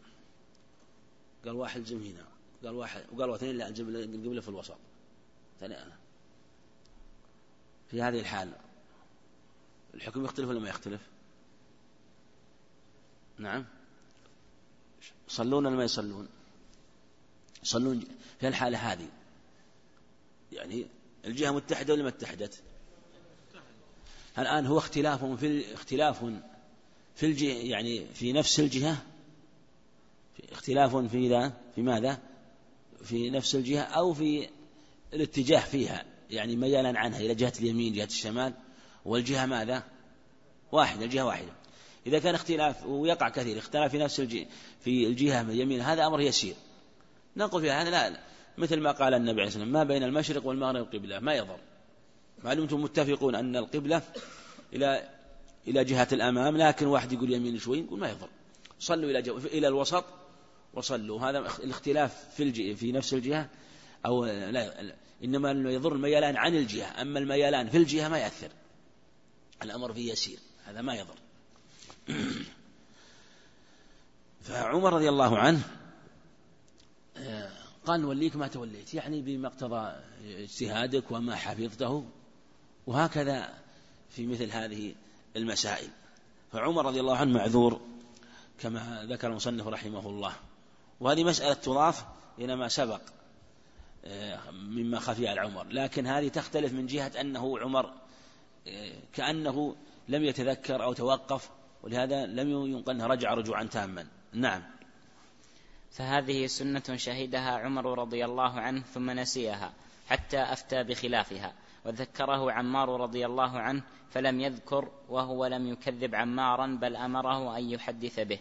قال 1.45 1.55
واحد 1.55 1.79
الجم 1.79 2.03
هنا. 2.03 2.25
قال 2.63 2.75
واحد 2.75 3.03
وقال 3.11 3.33
اثنين 3.33 3.57
لا 3.57 3.67
الجبلة 3.67 4.03
القبلة 4.03 4.41
في 4.41 4.49
الوسط. 4.49 4.77
في 7.91 8.01
هذه 8.01 8.19
الحال 8.19 8.51
الحكم 9.93 10.25
يختلف 10.25 10.49
ولا 10.49 10.59
ما 10.59 10.69
يختلف؟ 10.69 11.01
نعم. 13.41 13.65
يصلون 15.29 15.65
ولا 15.65 15.75
ما 15.75 15.83
يصلون؟ 15.83 16.27
يصلون 17.63 18.03
في 18.39 18.47
الحالة 18.47 18.77
هذه. 18.77 19.07
يعني 20.51 20.85
الجهة 21.25 21.51
متحدة 21.51 21.93
ولا 21.93 22.03
ما 22.03 22.09
اتحدت؟ 22.09 22.63
الآن 24.37 24.65
هو 24.65 24.77
اختلاف 24.77 25.25
في 25.25 25.73
اختلاف 25.73 26.25
في 27.15 27.25
الجهة 27.25 27.53
يعني 27.53 28.05
في 28.13 28.33
نفس 28.33 28.59
الجهة؟ 28.59 29.05
في 30.35 30.51
اختلاف 30.51 30.95
في 30.95 31.29
ذا 31.29 31.53
في 31.75 31.81
ماذا؟ 31.81 32.19
في 33.03 33.29
نفس 33.29 33.55
الجهة 33.55 33.81
أو 33.81 34.13
في 34.13 34.49
الاتجاه 35.13 35.59
فيها 35.59 36.05
يعني 36.29 36.55
ميالا 36.55 36.99
عنها 36.99 37.19
إلى 37.19 37.35
جهة 37.35 37.53
اليمين 37.59 37.93
جهة 37.93 38.05
الشمال 38.05 38.53
والجهة 39.05 39.45
ماذا؟ 39.45 39.83
واحدة 40.71 41.05
الجهة 41.05 41.25
واحدة. 41.25 41.60
إذا 42.07 42.19
كان 42.19 42.35
اختلاف 42.35 42.85
ويقع 42.85 43.29
كثير 43.29 43.57
اختلاف 43.57 43.91
في 43.91 43.97
نفس 43.97 44.19
الجهة 44.19 44.45
في 44.79 45.07
الجهة 45.07 45.43
من 45.43 45.49
اليمين 45.49 45.81
هذا 45.81 46.07
أمر 46.07 46.21
يسير. 46.21 46.55
نقول 47.37 47.61
في 47.61 47.71
هذا 47.71 47.89
لا 47.89 48.19
مثل 48.57 48.79
ما 48.79 48.91
قال 48.91 49.13
النبي 49.13 49.31
عليه 49.31 49.47
الصلاة 49.47 49.63
والسلام 49.63 49.87
ما 49.87 49.93
بين 49.93 50.03
المشرق 50.03 50.45
والمغرب 50.45 50.85
قبلة. 50.93 51.19
ما 51.19 51.33
يضر. 51.33 51.59
ما 52.43 52.53
دمتم 52.53 52.81
متفقون 52.81 53.35
أن 53.35 53.55
القبلة 53.55 54.01
إلى 54.73 55.09
إلى 55.67 55.83
جهة 55.83 56.07
الأمام 56.11 56.57
لكن 56.57 56.85
واحد 56.85 57.11
يقول 57.11 57.33
يمين 57.33 57.59
شوي 57.59 57.79
يقول 57.79 57.99
ما 57.99 58.09
يضر. 58.09 58.29
صلوا 58.79 59.09
إلى 59.09 59.21
جو 59.21 59.37
إلى 59.37 59.67
الوسط 59.67 60.05
وصلوا. 60.73 61.21
هذا 61.21 61.39
الاختلاف 61.63 62.35
في 62.35 62.75
في 62.75 62.91
نفس 62.91 63.13
الجهة 63.13 63.49
أو 64.05 64.25
لا 64.25 64.93
إنما 65.23 65.71
يضر 65.71 65.93
الميلان 65.93 66.37
عن 66.37 66.55
الجهة. 66.55 67.01
أما 67.01 67.19
الميلان 67.19 67.69
في 67.69 67.77
الجهة 67.77 68.07
ما 68.07 68.17
يأثر. 68.17 68.49
الأمر 69.63 69.93
فيه 69.93 70.11
يسير. 70.11 70.39
هذا 70.65 70.81
ما 70.81 70.95
يضر. 70.95 71.15
فعمر 74.41 74.93
رضي 74.93 75.09
الله 75.09 75.37
عنه 75.37 75.61
آه، 77.17 77.51
قال 77.85 78.01
نوليك 78.01 78.35
ما 78.35 78.47
توليت 78.47 78.93
يعني 78.93 79.21
بما 79.21 79.47
اقتضى 79.47 79.95
اجتهادك 80.25 81.11
وما 81.11 81.35
حفظته 81.35 82.05
وهكذا 82.87 83.53
في 84.09 84.27
مثل 84.27 84.51
هذه 84.51 84.95
المسائل. 85.35 85.89
فعمر 86.51 86.85
رضي 86.85 86.99
الله 86.99 87.17
عنه 87.17 87.33
معذور 87.33 87.81
كما 88.59 89.05
ذكر 89.09 89.27
المصنف 89.27 89.67
رحمه 89.67 90.09
الله. 90.09 90.33
وهذه 90.99 91.23
مسألة 91.23 91.53
تضاف 91.53 92.05
إلى 92.39 92.55
ما 92.55 92.67
سبق 92.67 93.01
آه، 94.05 94.51
مما 94.51 94.99
خفي 94.99 95.27
على 95.27 95.41
عمر. 95.41 95.67
لكن 95.67 96.07
هذه 96.07 96.27
تختلف 96.27 96.73
من 96.73 96.85
جهة 96.85 97.11
أنه 97.21 97.59
عمر 97.59 97.93
آه، 98.67 98.93
كأنه 99.13 99.75
لم 100.07 100.23
يتذكر 100.23 100.83
أو 100.83 100.93
توقف 100.93 101.49
ولهذا 101.83 102.25
لم 102.25 102.49
ينقل 102.49 103.01
رجع 103.01 103.33
رجوعا 103.33 103.63
تاما. 103.63 104.07
نعم. 104.33 104.63
فهذه 105.91 106.47
سنة 106.47 106.95
شهدها 106.95 107.51
عمر 107.57 107.99
رضي 107.99 108.25
الله 108.25 108.59
عنه 108.59 108.81
ثم 108.81 109.09
نسيها 109.09 109.73
حتى 110.09 110.37
أفتى 110.37 110.83
بخلافها 110.83 111.53
وذكره 111.85 112.51
عمار 112.51 113.01
رضي 113.01 113.25
الله 113.25 113.59
عنه 113.59 113.83
فلم 114.09 114.39
يذكر 114.39 114.91
وهو 115.09 115.45
لم 115.45 115.67
يكذب 115.67 116.15
عمارا 116.15 116.67
بل 116.81 116.95
أمره 116.95 117.57
أن 117.57 117.69
يحدث 117.69 118.19
به. 118.19 118.39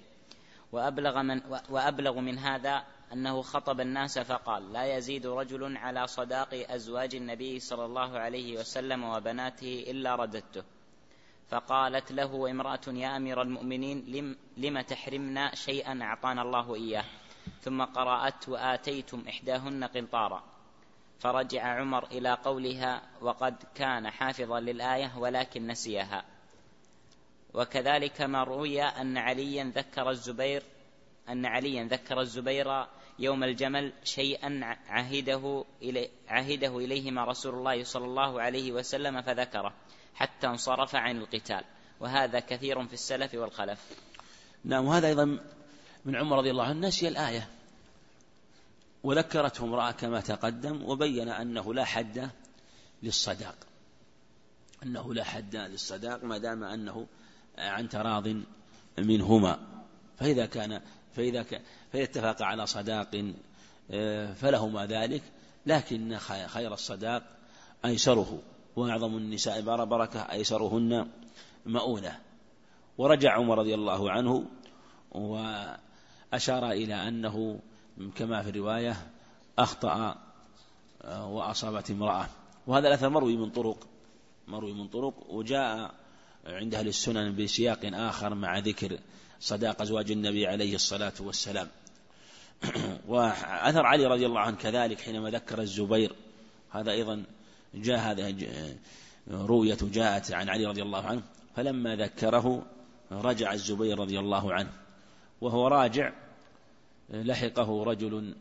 وأبلغ 0.72 1.22
من, 1.22 1.40
وأبلغ 1.70 2.20
من 2.20 2.38
هذا 2.38 2.84
أنه 3.12 3.42
خطب 3.42 3.80
الناس 3.80 4.18
فقال 4.18 4.72
لا 4.72 4.96
يزيد 4.96 5.26
رجل 5.26 5.76
على 5.76 6.06
صداق 6.06 6.48
أزواج 6.70 7.14
النبي 7.14 7.58
صلى 7.58 7.84
الله 7.84 8.18
عليه 8.18 8.58
وسلم 8.58 9.04
وبناته 9.04 9.84
إلا 9.88 10.14
رددته. 10.14 10.62
فقالت 11.50 12.12
له 12.12 12.50
امرأة 12.50 12.80
يا 12.86 13.16
أمير 13.16 13.42
المؤمنين 13.42 14.04
لم, 14.06 14.36
لم 14.56 14.80
تحرمنا 14.80 15.54
شيئا؟ 15.54 15.98
أعطانا 16.02 16.42
الله 16.42 16.74
إياه. 16.74 17.04
ثم 17.60 17.82
قرأت 17.82 18.48
وآتيتم 18.48 19.24
إحداهن 19.28 19.84
قنطارا. 19.84 20.42
فرجع 21.20 21.80
عمر 21.80 22.06
إلى 22.06 22.34
قولها 22.34 23.02
وقد 23.20 23.54
كان 23.74 24.10
حافظا 24.10 24.60
للآية 24.60 25.18
ولكن 25.18 25.66
نسيها. 25.66 26.24
وكذلك 27.54 28.20
ما 28.20 28.44
روي 28.44 28.82
أن 28.82 29.18
عليا 29.18 29.72
ذكر 29.74 30.10
الزبير 30.10 30.62
أن 31.28 31.46
عليا 31.46 31.84
ذكر 31.84 32.20
الزبير 32.20 32.86
يوم 33.18 33.44
الجمل 33.44 33.92
شيئا 34.04 34.76
عهده, 34.88 35.64
إلي 35.82 36.10
عهده 36.28 36.78
إليهما 36.78 37.24
رسول 37.24 37.54
الله 37.54 37.84
صلى 37.84 38.04
الله 38.04 38.42
عليه 38.42 38.72
وسلم 38.72 39.22
فذكره. 39.22 39.72
حتى 40.14 40.46
انصرف 40.46 40.94
عن 40.96 41.16
القتال. 41.16 41.64
وهذا 42.00 42.40
كثير 42.40 42.86
في 42.86 42.94
السلف 42.94 43.34
والخلف. 43.34 43.78
نعم 44.64 44.86
وهذا 44.86 45.08
أيضا 45.08 45.24
من 46.04 46.16
عمر 46.16 46.38
رضي 46.38 46.50
الله 46.50 46.64
عنه. 46.64 46.88
نسي 46.88 47.08
الآية. 47.08 47.48
وذكرته 49.02 49.64
امرأة 49.64 49.90
كما 49.90 50.20
تقدم 50.20 50.84
وبين 50.84 51.28
أنه 51.28 51.74
لا 51.74 51.84
حد 51.84 52.30
للصداق. 53.02 53.56
أنه 54.82 55.14
لا 55.14 55.24
حد 55.24 55.56
للصداق 55.56 56.24
ما 56.24 56.38
دام 56.38 56.64
أنه 56.64 57.06
عن 57.58 57.88
تراض 57.88 58.28
منهما. 58.98 59.58
فإذا 60.18 60.46
كان 60.46 60.80
فإذا 61.16 61.42
كان 61.42 61.62
فإذا 61.92 62.04
اتفق 62.04 62.42
على 62.42 62.66
صداق 62.66 63.32
آه، 63.90 64.32
فلهما 64.32 64.86
ذلك. 64.86 65.22
لكن 65.66 66.18
خير 66.46 66.74
الصداق 66.74 67.22
أيسره. 67.84 68.42
وأعظم 68.76 69.16
النساء 69.16 69.60
بركة 69.84 70.20
أيسرهن 70.20 71.08
مؤونة. 71.66 72.18
ورجع 72.98 73.32
عمر 73.32 73.58
رضي 73.58 73.74
الله 73.74 74.10
عنه 74.10 74.44
وأشار 75.12 76.70
إلى 76.70 76.94
أنه 76.94 77.60
كما 78.14 78.42
في 78.42 78.50
الرواية 78.50 78.96
أخطأ 79.58 80.16
آه، 81.02 81.26
وأصابت 81.26 81.90
امرأة. 81.90 82.28
وهذا 82.66 82.88
الأثر 82.88 83.08
مروي 83.08 83.36
من 83.36 83.50
طرق 83.50 83.86
مروي 84.48 84.72
من 84.72 84.88
طرق 84.88 85.14
وجاء 85.30 85.94
عند 86.46 86.74
أهل 86.74 86.88
السنن 86.88 87.36
بسياق 87.36 87.78
آخر 87.84 88.34
مع 88.34 88.58
ذكر 88.58 88.98
صداق 89.40 89.82
أزواج 89.82 90.10
النبي 90.10 90.46
عليه 90.46 90.74
الصلاة 90.74 91.12
والسلام. 91.20 91.68
وأثر 93.08 93.86
علي 93.86 94.06
رضي 94.06 94.26
الله 94.26 94.40
عنه 94.40 94.56
كذلك 94.56 95.00
حينما 95.00 95.30
ذكر 95.30 95.60
الزبير. 95.60 96.12
هذا 96.70 96.90
أيضا 96.92 97.24
جاء 97.74 97.98
هذا 97.98 98.34
رؤية 99.30 99.78
جاءت 99.82 100.32
عن 100.32 100.48
علي 100.48 100.66
رضي 100.66 100.82
الله 100.82 101.06
عنه 101.06 101.22
فلما 101.56 101.96
ذكره 101.96 102.66
رجع 103.12 103.52
الزبير 103.52 103.98
رضي 103.98 104.18
الله 104.18 104.54
عنه 104.54 104.72
وهو 105.40 105.68
راجع 105.68 106.12
لحقه 107.10 107.84
رجل 107.84 108.34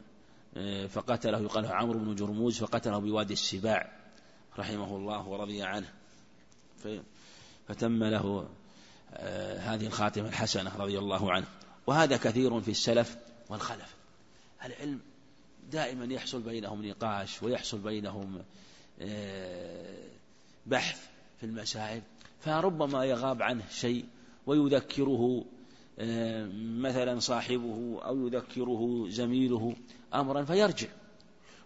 فقتله 0.89 1.39
يقال 1.39 1.65
عمرو 1.65 1.99
بن 1.99 2.15
جرموز 2.15 2.59
فقتله 2.59 2.99
بوادي 2.99 3.34
السباع 3.34 3.91
رحمه 4.59 4.95
الله 4.95 5.27
ورضي 5.27 5.63
عنه. 5.63 5.93
فتم 7.67 8.03
له 8.03 8.49
هذه 9.59 9.88
الخاتمة 9.88 10.27
الحسنة 10.27 10.77
رضي 10.77 10.99
الله 10.99 11.32
عنه. 11.32 11.45
وهذا 11.88 12.17
كثير 12.17 12.61
في 12.61 12.71
السلف 12.71 13.17
والخلف. 13.49 13.95
العلم 14.65 14.99
دائما 15.71 16.13
يحصل 16.13 16.41
بينهم 16.41 16.86
نقاش 16.86 17.43
ويحصل 17.43 17.80
بينهم 17.80 18.43
بحث 20.66 21.08
في 21.39 21.45
المسائل 21.45 22.02
فربما 22.39 23.06
يغاب 23.06 23.41
عنه 23.41 23.64
شيء 23.72 24.06
ويذكره 24.45 25.45
مثلا 26.80 27.20
صاحبه 27.20 28.00
أو 28.06 28.28
يذكره 28.28 29.06
زميله 29.10 29.76
أمرا 30.14 30.43
فيرجع. 30.43 30.88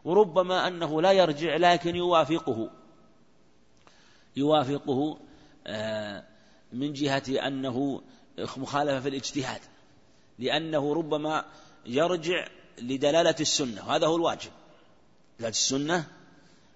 وربما 0.06 0.68
أنه 0.68 1.02
لا 1.02 1.12
يرجع 1.12 1.56
لكن 1.56 1.96
يوافقه. 1.96 2.70
يوافقه 4.36 5.18
من 6.74 6.94
جهة 6.94 7.48
أنه 7.48 8.02
مخالفة 8.58 9.00
في 9.00 9.10
الاجتهاد 9.10 9.62
لأنه 10.40 10.94
ربما 10.94 11.46
يرجع 11.86 12.48
لدلالة 12.82 13.36
السنة 13.40 13.88
وهذا 13.88 14.08
هو 14.08 14.16
الواجب. 14.16 14.52
دلالة 15.40 15.50
السنة 15.50 16.08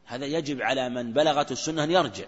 هذا 0.07 0.25
يجب 0.25 0.61
على 0.61 0.89
من 0.89 1.13
بلغته 1.13 1.53
السنة 1.53 1.84
أن 1.84 1.91
يرجع. 1.91 2.25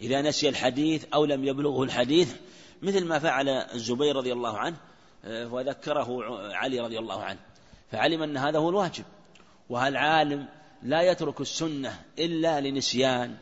إذا 0.00 0.22
نسي 0.22 0.48
الحديث 0.48 1.04
أو 1.14 1.24
لم 1.24 1.44
يبلغه 1.44 1.82
الحديث 1.82 2.34
مثل 2.82 3.04
ما 3.04 3.18
فعل 3.18 3.48
الزبير 3.48 4.16
رضي 4.16 4.32
الله 4.32 4.58
عنه 4.58 4.76
آه، 5.24 5.52
وذكره 5.52 6.38
علي 6.54 6.80
رضي 6.80 6.98
الله 6.98 7.22
عنه. 7.22 7.38
فعلم 7.92 8.22
أن 8.22 8.36
هذا 8.36 8.58
هو 8.58 8.68
الواجب. 8.68 9.04
وهالعالم 9.68 10.48
لا 10.82 11.02
يترك 11.02 11.40
السنة 11.40 12.00
إلا 12.18 12.60
لنسيان 12.60 13.36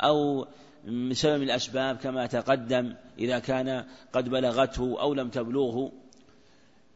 أو 0.00 0.46
من 0.84 1.14
سبب 1.14 1.36
من 1.36 1.42
الأسباب 1.42 1.96
كما 1.96 2.26
تقدم 2.26 2.94
إذا 3.18 3.38
كان 3.38 3.84
قد 4.12 4.28
بلغته 4.28 5.00
أو 5.00 5.14
لم 5.14 5.28
تبلغه. 5.28 5.92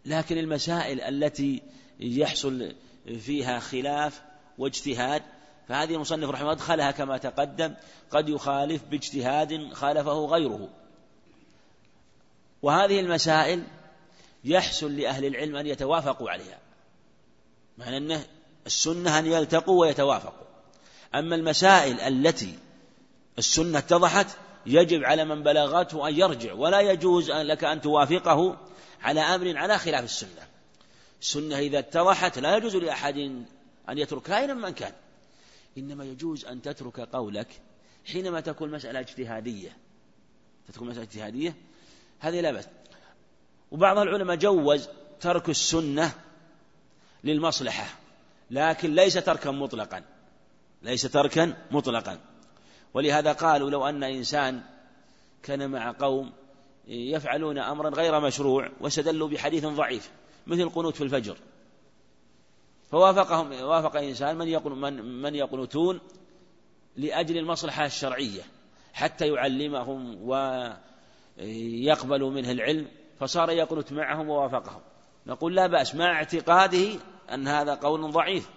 لكن 0.04 0.38
المسائل 0.38 1.00
التي 1.00 1.62
يحصل 2.00 2.72
فيها 3.18 3.58
خلاف 3.58 4.22
واجتهاد 4.58 5.22
فهذه 5.68 5.94
المصنف 5.94 6.30
رحمه 6.30 6.40
الله 6.40 6.52
أدخلها 6.52 6.90
كما 6.90 7.18
تقدم 7.18 7.74
قد 8.10 8.28
يخالف 8.28 8.82
باجتهاد 8.90 9.72
خالفه 9.72 10.26
غيره. 10.26 10.68
وهذه 12.62 13.00
المسائل 13.00 13.62
يحسن 14.44 14.96
لأهل 14.96 15.24
العلم 15.24 15.56
أن 15.56 15.66
يتوافقوا 15.66 16.30
عليها. 16.30 16.58
معنى 17.78 17.96
أنه 17.96 18.24
السنة 18.66 19.18
أن 19.18 19.26
يلتقوا 19.26 19.80
ويتوافقوا. 19.80 20.46
أما 21.14 21.34
المسائل 21.34 22.00
التي 22.00 22.58
السنة 23.38 23.78
اتضحت 23.78 24.26
يجب 24.66 25.04
على 25.04 25.24
من 25.24 25.42
بلغته 25.42 26.08
أن 26.08 26.18
يرجع 26.18 26.52
ولا 26.52 26.80
يجوز 26.80 27.30
لك 27.30 27.64
أن 27.64 27.80
توافقه 27.80 28.56
على 29.02 29.20
أمر 29.20 29.56
على 29.56 29.78
خلاف 29.78 30.04
السنة. 30.04 30.46
السنة 31.20 31.58
إذا 31.58 31.78
اتضحت 31.78 32.38
لا 32.38 32.56
يجوز 32.56 32.76
لأحد 32.76 33.16
أن 33.88 33.98
يتركها 33.98 34.38
أينما 34.38 34.68
من 34.68 34.74
كان. 34.74 34.92
إنما 35.78 36.04
يجوز 36.04 36.44
أن 36.44 36.62
تترك 36.62 37.00
قولك 37.00 37.48
حينما 38.06 38.40
تكون 38.40 38.70
مسألة 38.70 39.00
اجتهادية. 39.00 39.76
تكون 40.74 40.88
مسألة 40.88 41.02
اجتهادية؟ 41.02 41.54
هذه 42.18 42.40
لا 42.40 42.50
بأس. 42.50 42.68
وبعض 43.70 43.98
العلماء 43.98 44.36
جوز 44.36 44.88
ترك 45.20 45.48
السنة 45.48 46.12
للمصلحة 47.24 47.86
لكن 48.50 48.94
ليس 48.94 49.14
تركا 49.14 49.50
مطلقا. 49.50 50.04
ليس 50.82 51.02
تركا 51.02 51.66
مطلقا. 51.70 52.18
ولهذا 52.94 53.32
قالوا 53.32 53.70
لو 53.70 53.88
أن 53.88 54.02
إنسان 54.02 54.62
كان 55.42 55.70
مع 55.70 55.94
قوم 55.98 56.32
يفعلون 56.88 57.58
أمرا 57.58 57.90
غير 57.90 58.20
مشروع 58.20 58.70
واستدلوا 58.80 59.28
بحديث 59.28 59.66
ضعيف 59.66 60.10
مثل 60.46 60.68
قنوت 60.68 60.96
في 60.96 61.04
الفجر. 61.04 61.36
فوافقهم 62.90 63.62
وافق 63.62 63.96
إنسان 63.96 64.38
من 64.38 64.48
يقول 64.48 64.78
من 64.78 65.22
من 65.22 65.34
يقنتون 65.34 66.00
لأجل 66.96 67.38
المصلحة 67.38 67.86
الشرعية 67.86 68.42
حتى 68.92 69.26
يعلمهم 69.28 70.28
ويقبلوا 71.38 72.30
منه 72.30 72.50
العلم 72.50 72.88
فصار 73.20 73.50
يقنت 73.50 73.92
معهم 73.92 74.28
ووافقهم. 74.28 74.80
نقول 75.26 75.56
لا 75.56 75.66
بأس 75.66 75.94
مع 75.94 76.12
اعتقاده 76.12 77.00
أن 77.32 77.48
هذا 77.48 77.74
قول 77.74 78.10
ضعيف 78.12 78.50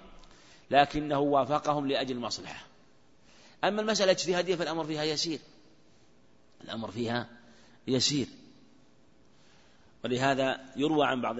لكنه 0.71 1.19
وافقهم 1.19 1.87
لأجل 1.87 2.15
المصلحة. 2.15 2.65
أما 3.63 3.81
المسألة 3.81 4.11
الاجتهادية 4.11 4.55
فالأمر 4.55 4.83
فيها 4.83 5.03
يسير. 5.03 5.39
الأمر 6.63 6.91
فيها 6.91 7.29
يسير. 7.87 8.27
ولهذا 10.03 10.59
يروى 10.75 11.07
عن 11.07 11.21
بعض 11.21 11.35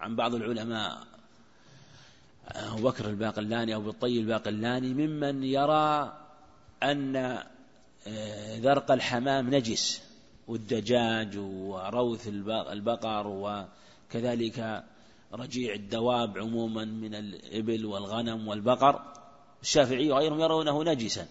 عن 0.00 0.16
بعض 0.16 0.34
العلماء 0.34 1.06
أبو 2.54 2.88
بكر 2.88 3.08
الباقلاني 3.08 3.74
أو 3.74 3.80
بالطي 3.80 4.20
الباقلاني 4.20 4.94
ممن 4.94 5.44
يرى 5.44 6.12
أن 6.82 7.16
آه، 8.06 8.58
ذرق 8.58 8.90
الحمام 8.90 9.54
نجس 9.54 10.02
والدجاج 10.48 11.38
وروث 11.38 12.28
البقر 12.48 13.26
وكذلك 13.26 14.84
رجيع 15.32 15.74
الدواب 15.74 16.38
عموما 16.38 16.84
من 16.84 17.14
الإبل 17.14 17.86
والغنم 17.86 18.48
والبقر. 18.48 19.02
الشافعي 19.62 20.10
وغيرهم 20.10 20.40
يرونه 20.40 20.84
نجسا. 20.84 21.26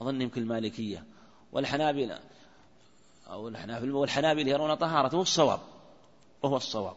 أظن 0.00 0.22
يمكن 0.22 0.42
المالكية 0.42 1.04
والحنابلة 1.52 2.18
أو 3.30 3.48
الحنابلة 3.48 3.94
والحنابلة 3.94 4.50
يرون 4.50 4.74
طهارته 4.74 5.22
الصواب 5.22 5.60
وهو 6.42 6.56
الصواب. 6.56 6.96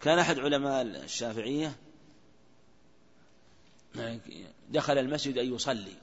كان 0.00 0.18
أحد 0.18 0.38
علماء 0.38 0.82
الشافعية 0.82 1.76
دخل 4.70 4.98
المسجد 4.98 5.38
أن 5.38 5.54
يصلي 5.54 5.96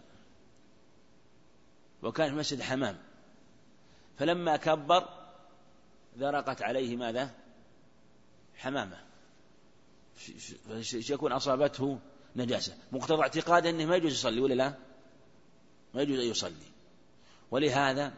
وكان 2.03 2.29
في 2.29 2.35
مسجد 2.35 2.61
حمام. 2.61 2.97
فلما 4.19 4.57
كبر 4.57 5.09
ذرقت 6.17 6.61
عليه 6.61 6.95
ماذا؟ 6.95 7.31
حمامة. 8.55 9.03
يكون 10.93 11.31
أصابته 11.31 11.99
نجاسة. 12.35 12.77
مقتضى 12.91 13.21
اعتقاد 13.21 13.65
أنه 13.65 13.85
ما 13.85 13.95
يجوز 13.95 14.11
يصلي 14.11 14.41
ولا 14.41 14.53
لا؟ 14.53 14.73
ما 15.93 16.01
يجوز 16.01 16.19
أن 16.19 16.25
يصلي. 16.25 16.71
ولهذا 17.51 18.13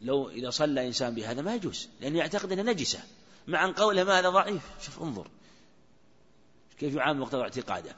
لو 0.00 0.30
إذا 0.30 0.50
صلى 0.50 0.86
إنسان 0.86 1.14
بهذا 1.14 1.42
ما 1.42 1.54
يجوز 1.54 1.88
لأنه 2.00 2.18
يعتقد 2.18 2.52
أنه 2.52 2.62
نجسة. 2.62 3.02
مع 3.48 3.64
أن 3.64 3.72
قوله 3.72 4.18
هذا 4.18 4.28
ضعيف. 4.28 4.62
شوف 4.80 5.02
انظر. 5.02 5.28
كيف 6.78 6.94
يعامل 6.94 7.20
مقتضى 7.20 7.42
اعتقاده. 7.42 7.96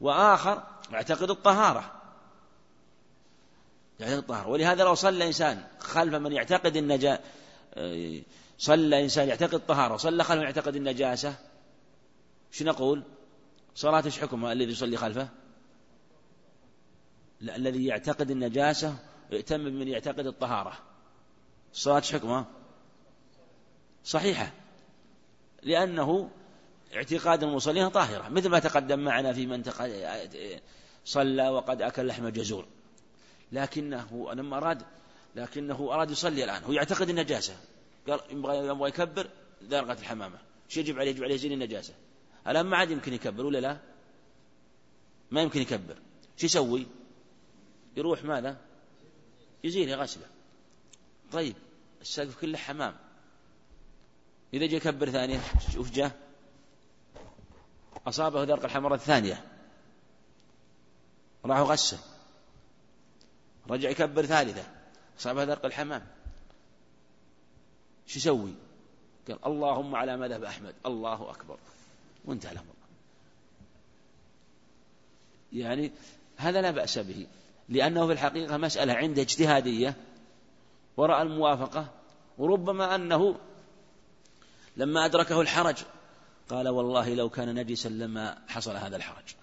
وآخر 0.00 0.62
يعتقد 0.90 1.30
الطهارة. 1.30 1.92
يعتقد 4.00 4.18
الطهارة. 4.18 4.48
ولهذا 4.48 4.84
لو 4.84 4.94
صلى 4.94 5.26
إنسان 5.26 5.64
خلف 5.78 6.14
من 6.14 6.32
يعتقد 6.32 6.76
النجا 6.76 7.20
صلى 8.58 9.02
إنسان 9.02 9.28
يعتقد 9.28 9.54
الطهارة 9.54 9.96
صلى 9.96 10.24
خلف 10.24 10.38
من 10.38 10.44
يعتقد 10.44 10.76
النجاسة 10.76 11.34
شو 12.50 12.64
نقول؟ 12.64 13.02
صلاة 13.74 14.04
إيش 14.04 14.18
حكمها؟ 14.18 14.52
الذي 14.52 14.72
يصلي 14.72 14.96
خلفه؟ 14.96 15.28
لا 17.40 17.56
الذي 17.56 17.86
يعتقد 17.86 18.30
النجاسة 18.30 18.96
يأتم 19.30 19.60
من 19.60 19.88
يعتقد 19.88 20.26
الطهارة. 20.26 20.78
صلاة 21.72 21.96
إيش 21.96 22.12
حكمها؟ 22.12 22.46
صحيحة. 24.04 24.52
لأنه 25.64 26.30
اعتقاد 26.94 27.42
المصلين 27.42 27.88
طاهرة 27.88 28.28
مثل 28.28 28.48
ما 28.48 28.58
تقدم 28.58 28.98
معنا 28.98 29.32
في 29.32 29.46
من 29.46 29.62
صلى 31.04 31.48
وقد 31.48 31.82
أكل 31.82 32.06
لحم 32.06 32.28
جزور 32.28 32.66
لكنه 33.52 34.32
لما 34.32 34.56
أراد 34.56 34.82
لكنه 35.36 35.92
أراد 35.92 36.10
يصلي 36.10 36.44
الآن 36.44 36.62
هو 36.62 36.72
يعتقد 36.72 37.08
النجاسة. 37.08 37.56
قال 38.08 38.20
يبغى 38.30 38.88
يكبر 38.88 39.30
درقة 39.62 39.92
الحمامة. 39.92 40.38
شو 40.68 40.80
يجب 40.80 40.98
عليه؟ 40.98 41.10
يجب 41.10 41.24
عليه 41.24 41.34
يزيل 41.34 41.52
النجاسة. 41.52 41.94
الآن 42.48 42.66
ما 42.66 42.76
عاد 42.76 42.90
يمكن 42.90 43.12
يكبر 43.12 43.46
ولا 43.46 43.58
لا؟ 43.58 43.78
ما 45.30 45.42
يمكن 45.42 45.60
يكبر. 45.60 45.96
شو 46.36 46.46
يسوي؟ 46.46 46.86
يروح 47.96 48.24
ماذا؟ 48.24 48.56
يزيل 49.64 49.88
يغسله 49.88 50.26
طيب 51.32 51.54
السقف 52.00 52.40
كله 52.40 52.58
حمام. 52.58 52.96
إذا 54.54 54.66
جاء 54.66 54.76
يكبر 54.76 55.10
ثانية 55.10 55.40
شوف 55.72 55.90
جاء. 55.90 56.18
أصابه 58.06 58.44
درق 58.44 58.64
الحمرة 58.64 58.94
الثانية. 58.94 59.44
راح 61.44 61.58
غسل. 61.58 61.98
رجع 63.70 63.90
يكبر 63.90 64.26
ثالثة. 64.26 64.64
أصابه 65.18 65.44
درق 65.44 65.64
الحمام. 65.64 66.06
شو 68.06 68.18
يسوي؟ 68.18 68.54
قال 69.28 69.38
اللهم 69.46 69.94
على 69.94 70.16
مذهب 70.16 70.44
أحمد. 70.44 70.74
الله 70.86 71.30
أكبر. 71.30 71.58
وانتهى 72.24 72.52
الأمر. 72.52 72.74
يعني 75.52 75.92
هذا 76.36 76.62
لا 76.62 76.70
بأس 76.70 76.98
به. 76.98 77.26
لأنه 77.68 78.06
في 78.06 78.12
الحقيقة 78.12 78.56
مسألة 78.56 78.92
عنده 78.92 79.22
اجتهادية. 79.22 79.94
ورأى 80.96 81.22
الموافقة. 81.22 81.88
وربما 82.38 82.94
أنه 82.94 83.36
لما 84.76 85.04
أدركه 85.04 85.40
الحرج. 85.40 85.76
قال 86.48 86.68
والله 86.68 87.14
لو 87.14 87.28
كان 87.28 87.54
نجسا 87.54 87.88
لما 87.88 88.38
حصل 88.48 88.76
هذا 88.76 88.96
الحرج. 88.96 89.34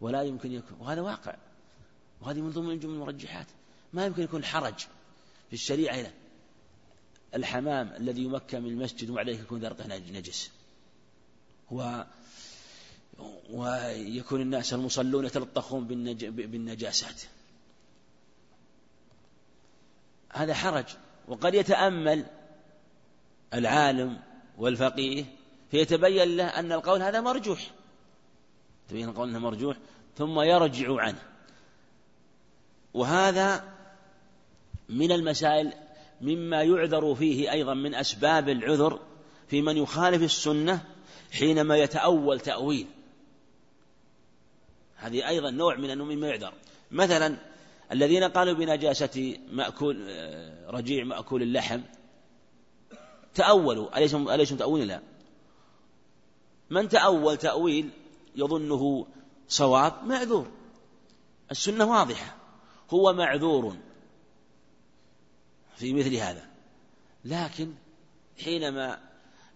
ولا 0.00 0.22
يمكن 0.22 0.52
يكون. 0.52 0.76
وهذا 0.80 1.00
واقع. 1.00 1.34
وهذه 2.20 2.40
من 2.40 2.50
ضمن 2.50 2.78
جمل 2.78 2.94
المرجحات. 2.94 3.46
ما 3.92 4.06
يمكن 4.06 4.22
يكون 4.22 4.44
حرج 4.44 4.78
في 5.48 5.52
الشريعة 5.52 5.94
هنا 5.94 6.12
الحمام 7.34 7.92
الذي 7.96 8.22
يمكن 8.22 8.62
من 8.62 8.68
المسجد 8.68 9.10
وعليه 9.10 9.40
يكون 9.40 9.60
ذرقه 9.60 9.86
نجس. 9.98 10.50
و 11.70 12.02
ويكون 13.50 14.40
الناس 14.40 14.74
المصلون 14.74 15.24
يتلطخون 15.24 15.86
بالنج... 15.86 16.24
بالنجاسات. 16.24 17.22
هذا 20.32 20.54
حرج. 20.54 20.84
وقد 21.28 21.54
يتأمل 21.54 22.26
العالم 23.54 24.20
والفقيه 24.60 25.24
فيتبين 25.70 26.36
له 26.36 26.44
أن 26.44 26.72
القول 26.72 27.02
هذا 27.02 27.20
مرجوح. 27.20 27.70
تبين 28.88 29.08
القول 29.08 29.28
أنه 29.28 29.38
مرجوح 29.38 29.76
ثم 30.16 30.40
يرجع 30.40 31.00
عنه. 31.00 31.22
وهذا 32.94 33.64
من 34.88 35.12
المسائل 35.12 35.72
مما 36.20 36.62
يعذر 36.62 37.14
فيه 37.14 37.52
أيضا 37.52 37.74
من 37.74 37.94
أسباب 37.94 38.48
العذر 38.48 39.00
في 39.48 39.62
من 39.62 39.76
يخالف 39.76 40.22
السنة 40.22 40.84
حينما 41.32 41.76
يتأول 41.76 42.40
تأويل. 42.40 42.86
هذه 44.96 45.28
أيضا 45.28 45.50
نوع 45.50 45.76
من 45.76 45.90
أنه 45.90 46.04
مما 46.04 46.28
يعذر. 46.28 46.52
مثلا 46.90 47.36
الذين 47.92 48.24
قالوا 48.24 48.54
بنجاسة 48.54 49.36
مأكول 49.52 50.06
آه، 50.08 50.70
رجيع 50.70 51.04
مأكول 51.04 51.42
اللحم 51.42 51.80
تأولوا 53.34 53.98
أليسم 53.98 54.28
أليسم 54.28 54.56
تأويل 54.56 54.88
لا؟ 54.88 55.00
من 56.70 56.88
تأول 56.88 57.36
تأويل 57.36 57.90
يظنه 58.36 59.06
صواب 59.48 60.04
معذور. 60.04 60.46
السنة 61.50 61.84
واضحة. 61.84 62.36
هو 62.90 63.12
معذور 63.12 63.76
في 65.76 65.92
مثل 65.92 66.14
هذا. 66.14 66.46
لكن 67.24 67.72
حينما 68.44 68.98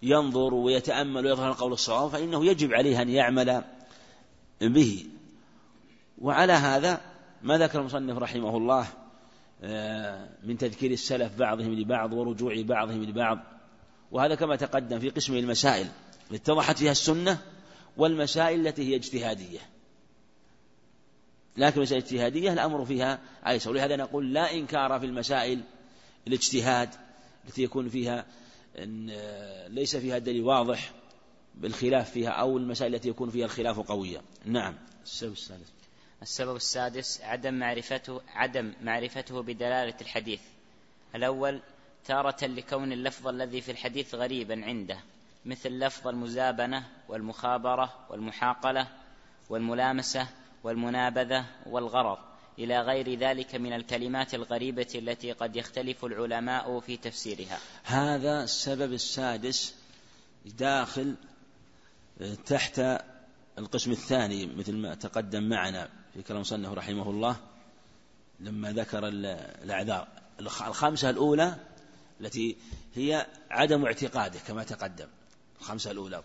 ينظر 0.02 0.54
ويتأمل 0.54 1.26
ويظهر 1.26 1.48
القول 1.50 1.72
الصواب 1.72 2.10
فإنه 2.10 2.44
يجب 2.46 2.74
عليه 2.74 3.02
أن 3.02 3.08
يعمل 3.08 3.64
به. 4.60 5.06
وعلى 6.18 6.52
هذا 6.52 7.00
ما 7.42 7.58
ذكر 7.58 7.80
المصنف 7.80 8.18
رحمه 8.18 8.56
الله 8.56 8.86
آه، 9.62 10.28
من 10.42 10.58
تذكير 10.58 10.90
السلف 10.90 11.38
بعضهم 11.38 11.74
لبعض 11.74 12.12
ورجوع 12.12 12.62
بعضهم 12.62 13.02
لبعض. 13.02 13.53
وهذا 14.12 14.34
كما 14.34 14.56
تقدم 14.56 14.98
في 14.98 15.10
قسم 15.10 15.34
المسائل 15.34 15.88
اتضحت 16.32 16.78
فيها 16.78 16.92
السنة 16.92 17.38
والمسائل 17.96 18.66
التي 18.66 18.90
هي 18.90 18.96
اجتهادية. 18.96 19.60
لكن 21.56 21.76
المسائل 21.76 22.02
الاجتهادية 22.02 22.52
الأمر 22.52 22.84
فيها 22.84 23.18
أيسر 23.46 23.70
ولهذا 23.70 23.96
نقول 23.96 24.32
لا 24.34 24.52
إنكار 24.52 25.00
في 25.00 25.06
المسائل 25.06 25.60
الاجتهاد 26.26 26.90
التي 27.48 27.62
يكون 27.62 27.88
فيها 27.88 28.26
إن 28.78 29.10
ليس 29.68 29.96
فيها 29.96 30.18
دليل 30.18 30.42
واضح 30.42 30.92
بالخلاف 31.54 32.10
فيها 32.10 32.30
أو 32.30 32.58
المسائل 32.58 32.94
التي 32.94 33.08
يكون 33.08 33.30
فيها 33.30 33.44
الخلاف 33.44 33.80
قوية. 33.80 34.22
نعم. 34.44 34.74
السبب 35.04 35.32
السادس. 35.32 35.72
السبب 36.22 36.56
السادس 36.56 37.20
عدم 37.20 37.54
معرفته 37.54 38.20
عدم 38.28 38.72
معرفته 38.82 39.42
بدلالة 39.42 39.94
الحديث. 40.00 40.40
الأول 41.14 41.60
تارة 42.06 42.46
لكون 42.46 42.92
اللفظ 42.92 43.28
الذي 43.28 43.60
في 43.60 43.70
الحديث 43.72 44.14
غريبا 44.14 44.64
عنده 44.64 44.98
مثل 45.44 45.70
لفظ 45.70 46.08
المزابنة 46.08 46.86
والمخابرة 47.08 47.92
والمحاقلة 48.10 48.88
والملامسة 49.50 50.26
والمنابذة 50.64 51.46
والغرض 51.66 52.18
إلى 52.58 52.80
غير 52.80 53.18
ذلك 53.18 53.54
من 53.54 53.72
الكلمات 53.72 54.34
الغريبة 54.34 54.86
التي 54.94 55.32
قد 55.32 55.56
يختلف 55.56 56.04
العلماء 56.04 56.80
في 56.80 56.96
تفسيرها. 56.96 57.58
هذا 57.84 58.44
السبب 58.44 58.92
السادس 58.92 59.74
داخل 60.44 61.14
تحت 62.46 62.80
القسم 63.58 63.90
الثاني 63.90 64.46
مثل 64.46 64.72
ما 64.72 64.94
تقدم 64.94 65.48
معنا 65.48 65.88
في 66.14 66.22
كلام 66.22 66.42
صنه 66.42 66.74
رحمه 66.74 67.10
الله 67.10 67.36
لما 68.40 68.72
ذكر 68.72 69.08
الأعذار. 69.08 70.08
الخمسة 70.40 71.10
الأولى 71.10 71.56
التي 72.24 72.56
هي 72.94 73.26
عدم 73.50 73.84
اعتقاده 73.84 74.38
كما 74.38 74.64
تقدم 74.64 75.06
الخمسة 75.60 75.90
الأولى. 75.90 76.22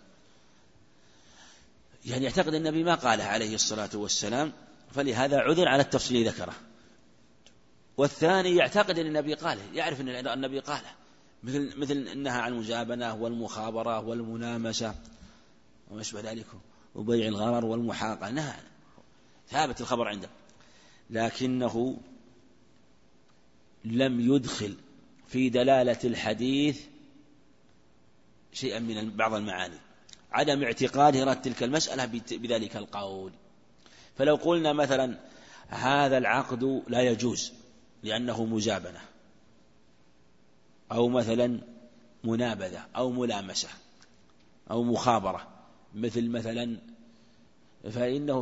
يعني 2.04 2.24
يعتقد 2.24 2.54
النبي 2.54 2.84
ما 2.84 2.94
قاله 2.94 3.24
عليه 3.24 3.54
الصلاة 3.54 3.90
والسلام 3.94 4.52
فلهذا 4.92 5.38
عذر 5.38 5.68
على 5.68 5.82
التفصيل 5.82 6.28
ذكره. 6.28 6.54
والثاني 7.96 8.56
يعتقد 8.56 8.98
أن 8.98 9.06
النبي 9.06 9.34
قاله 9.34 9.62
يعرف 9.74 10.00
أن 10.00 10.08
النبي 10.08 10.60
قاله. 10.60 10.90
مثل 11.42 11.78
مثل 11.78 11.92
النهى 11.92 12.40
عن 12.40 12.52
المجابنة 12.52 13.14
والمخابرة 13.14 14.00
والمنامسة 14.00 14.94
وما 15.90 16.00
أشبه 16.00 16.20
ذلك 16.20 16.46
وبيع 16.94 17.28
الغرر 17.28 17.64
والمحاقة. 17.64 18.30
نهى 18.30 18.56
ثابت 19.50 19.80
الخبر 19.80 20.08
عنده. 20.08 20.28
لكنه 21.10 22.00
لم 23.84 24.34
يدخل 24.34 24.76
في 25.30 25.48
دلالة 25.48 25.98
الحديث 26.04 26.80
شيئا 28.52 28.78
من 28.78 29.10
بعض 29.10 29.34
المعاني. 29.34 29.78
عدم 30.32 30.62
اعتقاد 30.62 31.16
إرادة 31.16 31.40
تلك 31.40 31.62
المسألة 31.62 32.04
بذلك 32.30 32.76
القول. 32.76 33.32
فلو 34.18 34.34
قلنا 34.34 34.72
مثلا 34.72 35.18
هذا 35.68 36.18
العقد 36.18 36.82
لا 36.88 37.00
يجوز 37.00 37.52
لأنه 38.02 38.44
مزابنة 38.44 39.00
أو 40.92 41.08
مثلا 41.08 41.60
منابذة 42.24 42.86
أو 42.96 43.10
ملامسة 43.10 43.68
أو 44.70 44.82
مخابرة. 44.82 45.48
مثل 45.94 46.28
مثلا 46.28 46.76
فإنه 47.90 48.40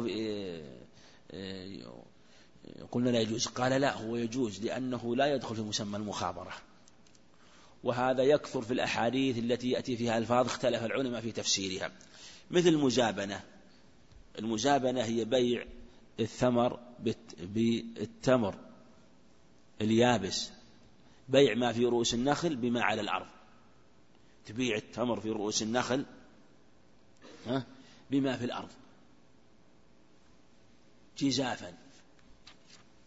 قلنا 2.91 3.11
لا 3.11 3.21
يجوز. 3.21 3.47
قال 3.47 3.81
لا 3.81 3.97
هو 3.97 4.17
يجوز 4.17 4.65
لأنه 4.65 5.17
لا 5.17 5.35
يدخل 5.35 5.57
في 5.57 5.63
مسمى 5.63 5.97
المخابرة. 5.97 6.53
وهذا 7.85 8.23
يكثر 8.23 8.63
في 8.63 8.73
الأحاديث 8.73 9.39
التي 9.39 9.71
يأتي 9.71 9.97
فيها 9.97 10.19
ألفاظ 10.19 10.47
اختلف 10.47 10.85
العلماء 10.85 11.21
في 11.21 11.33
تفسيرها. 11.33 11.93
مثل 12.51 12.69
المزابنة 12.69 13.45
المزابنة 14.39 15.05
هي 15.05 15.25
بيع 15.25 15.65
الثمر 16.21 16.81
بالتمر 17.41 18.55
اليابس. 19.81 20.51
بيع 21.29 21.55
ما 21.55 21.73
في 21.73 21.85
رؤوس 21.85 22.15
النخل 22.15 22.57
بما 22.57 22.83
على 22.83 23.01
الأرض. 23.01 23.27
تبيع 24.47 24.77
التمر 24.77 25.21
في 25.21 25.31
رؤوس 25.31 25.63
النخل 25.63 26.07
بما 28.11 28.37
في 28.37 28.45
الأرض. 28.45 28.69
جزافا. 31.19 31.75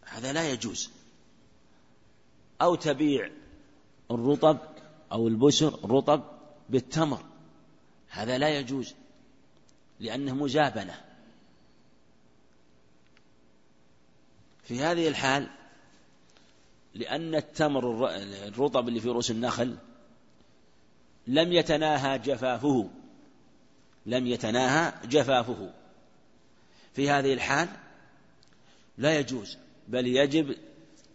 هذا 0.04 0.32
لا 0.32 0.50
يجوز. 0.50 0.90
أو 2.62 2.74
تبيع 2.74 3.30
الرطب 4.14 4.58
أو 5.12 5.28
البسر 5.28 5.74
الرطب 5.84 6.22
بالتمر. 6.68 7.24
هذا 8.08 8.38
لا 8.38 8.58
يجوز 8.58 8.94
لأنه 10.00 10.34
مزابنة 10.34 11.00
في 14.64 14.80
هذه 14.80 15.08
الحال 15.08 15.48
لأن 16.94 17.34
التمر 17.34 18.08
الرطب 18.48 18.88
اللي 18.88 19.00
في 19.00 19.08
رؤوس 19.08 19.30
النخل 19.30 19.76
لم 21.26 21.52
يتناهى 21.52 22.18
جفافه. 22.18 22.90
لم 24.06 24.26
يتناهى 24.26 24.92
جفافه. 25.08 25.72
في 26.94 27.10
هذه 27.10 27.34
الحال 27.34 27.68
لا 28.98 29.18
يجوز 29.18 29.58
بل 29.88 30.06
يجب 30.06 30.56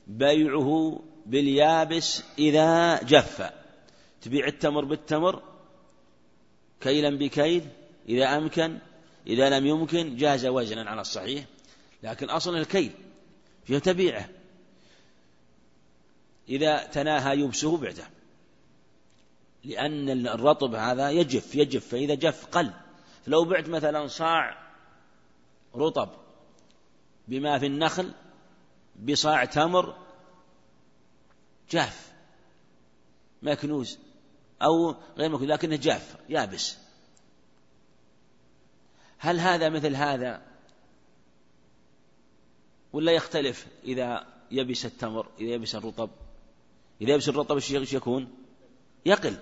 بيعه 0.07 0.99
باليابس 1.27 2.23
إذا 2.39 3.03
جف. 3.03 3.51
تبيع 4.21 4.47
التمر 4.47 4.85
بالتمر 4.85 5.43
كيلا 6.81 7.17
بكيل 7.17 7.67
إذا 8.09 8.37
أمكن 8.37 8.79
إذا 9.27 9.49
لم 9.49 9.65
يمكن 9.65 10.15
جاز 10.15 10.45
وزنا 10.45 10.89
على 10.89 11.01
الصحيح. 11.01 11.45
لكن 12.03 12.29
أصل 12.29 12.55
الكيل 12.55 12.91
فيه 13.65 13.77
تبيعه. 13.77 14.29
إذا 16.49 16.83
تناهى 16.83 17.39
يبسه 17.39 17.77
بعده. 17.77 18.07
لأن 19.63 20.27
الرطب 20.27 20.75
هذا 20.75 21.11
يجف 21.11 21.55
يجف 21.55 21.87
فإذا 21.87 22.15
جف 22.15 22.45
قل. 22.45 22.71
فلو 23.25 23.43
بعت 23.43 23.69
مثلا 23.69 24.07
صاع 24.07 24.67
رطب 25.75 26.09
بما 27.27 27.59
في 27.59 27.65
النخل 27.65 28.11
بصاع 29.05 29.45
تمر 29.45 30.06
جاف 31.71 32.11
مكنوز 33.41 33.97
أو 34.61 34.95
غير 35.17 35.29
مكنوز 35.29 35.49
لكنه 35.49 35.75
جاف 35.75 36.15
يابس. 36.29 36.77
هل 39.17 39.39
هذا 39.39 39.69
مثل 39.69 39.95
هذا؟ 39.95 40.41
ولا 42.93 43.11
يختلف 43.11 43.67
إذا 43.83 44.27
يبس 44.51 44.85
التمر 44.85 45.27
إذا 45.39 45.49
يبس 45.49 45.75
الرطب؟ 45.75 46.09
إذا 47.01 47.11
يبس 47.13 47.29
الرطب 47.29 47.55
إيش 47.55 47.93
يكون؟ 47.93 48.33
يقل. 49.05 49.37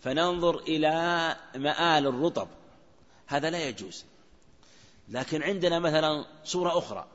فننظر 0.00 0.58
إلى 0.58 0.90
مآل 1.56 2.06
الرطب. 2.06 2.48
هذا 3.26 3.50
لا 3.50 3.68
يجوز. 3.68 4.04
لكن 5.08 5.42
عندنا 5.42 5.78
مثلا 5.78 6.26
صورة 6.44 6.78
أخرى. 6.78 7.06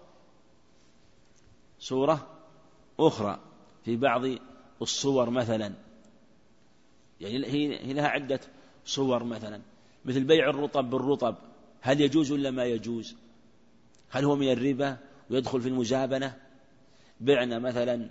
صورة 1.80 2.28
أخرى. 3.00 3.40
في 3.88 3.96
بعض 3.96 4.22
الصور 4.82 5.30
مثلا. 5.30 5.74
يعني 7.22 7.46
هي 7.46 7.94
لها 7.94 8.08
عدة 8.08 8.40
صور 8.86 9.24
مثلا. 9.24 9.62
مثل 10.06 10.24
بيع 10.24 10.50
الرطب 10.50 10.90
بالرطب. 10.90 11.36
هل 11.82 12.02
يجوز 12.02 12.32
ولا 12.32 12.52
ما 12.52 12.66
يجوز؟ 12.66 13.16
هل 14.10 14.26
هو 14.26 14.36
من 14.36 14.52
الربا 14.52 14.98
ويدخل 15.30 15.62
في 15.62 15.68
المزابنة 15.68 16.38
بعنا 17.20 17.60
مثلا 17.60 18.10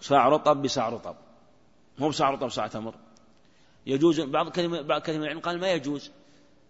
صاع 0.00 0.28
رطب 0.28 0.62
بصاع 0.62 0.88
رطب. 0.88 1.16
مو 1.98 2.08
بصاع 2.08 2.30
رطب 2.30 2.48
صاع 2.48 2.66
تمر. 2.66 2.94
يجوز 3.86 4.20
بعض 4.20 4.48
كلمة 4.48 4.80
بعض 4.80 5.02
كلمة 5.02 5.24
العلم 5.24 5.40
قال 5.40 5.60
ما 5.60 5.72
يجوز. 5.72 6.10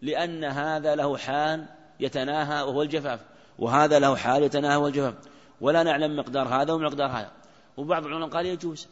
لأن 0.02 0.44
هذا 0.44 0.94
له 0.94 1.16
حال 1.16 1.66
يتناهى 2.00 2.62
وهو 2.62 2.82
الجفاف. 2.82 3.20
وهذا 3.58 3.98
له 3.98 4.16
حال 4.16 4.42
يتناهى 4.42 4.76
وهو 4.76 4.86
الجفاف. 4.86 5.14
ولا 5.60 5.82
نعلم 5.82 6.16
مقدار 6.16 6.48
هذا 6.48 6.72
ومقدار 6.72 7.10
هذا. 7.10 7.39
وبعض 7.76 8.06
العلماء 8.06 8.28
قال 8.28 8.46
يجوز. 8.46 8.88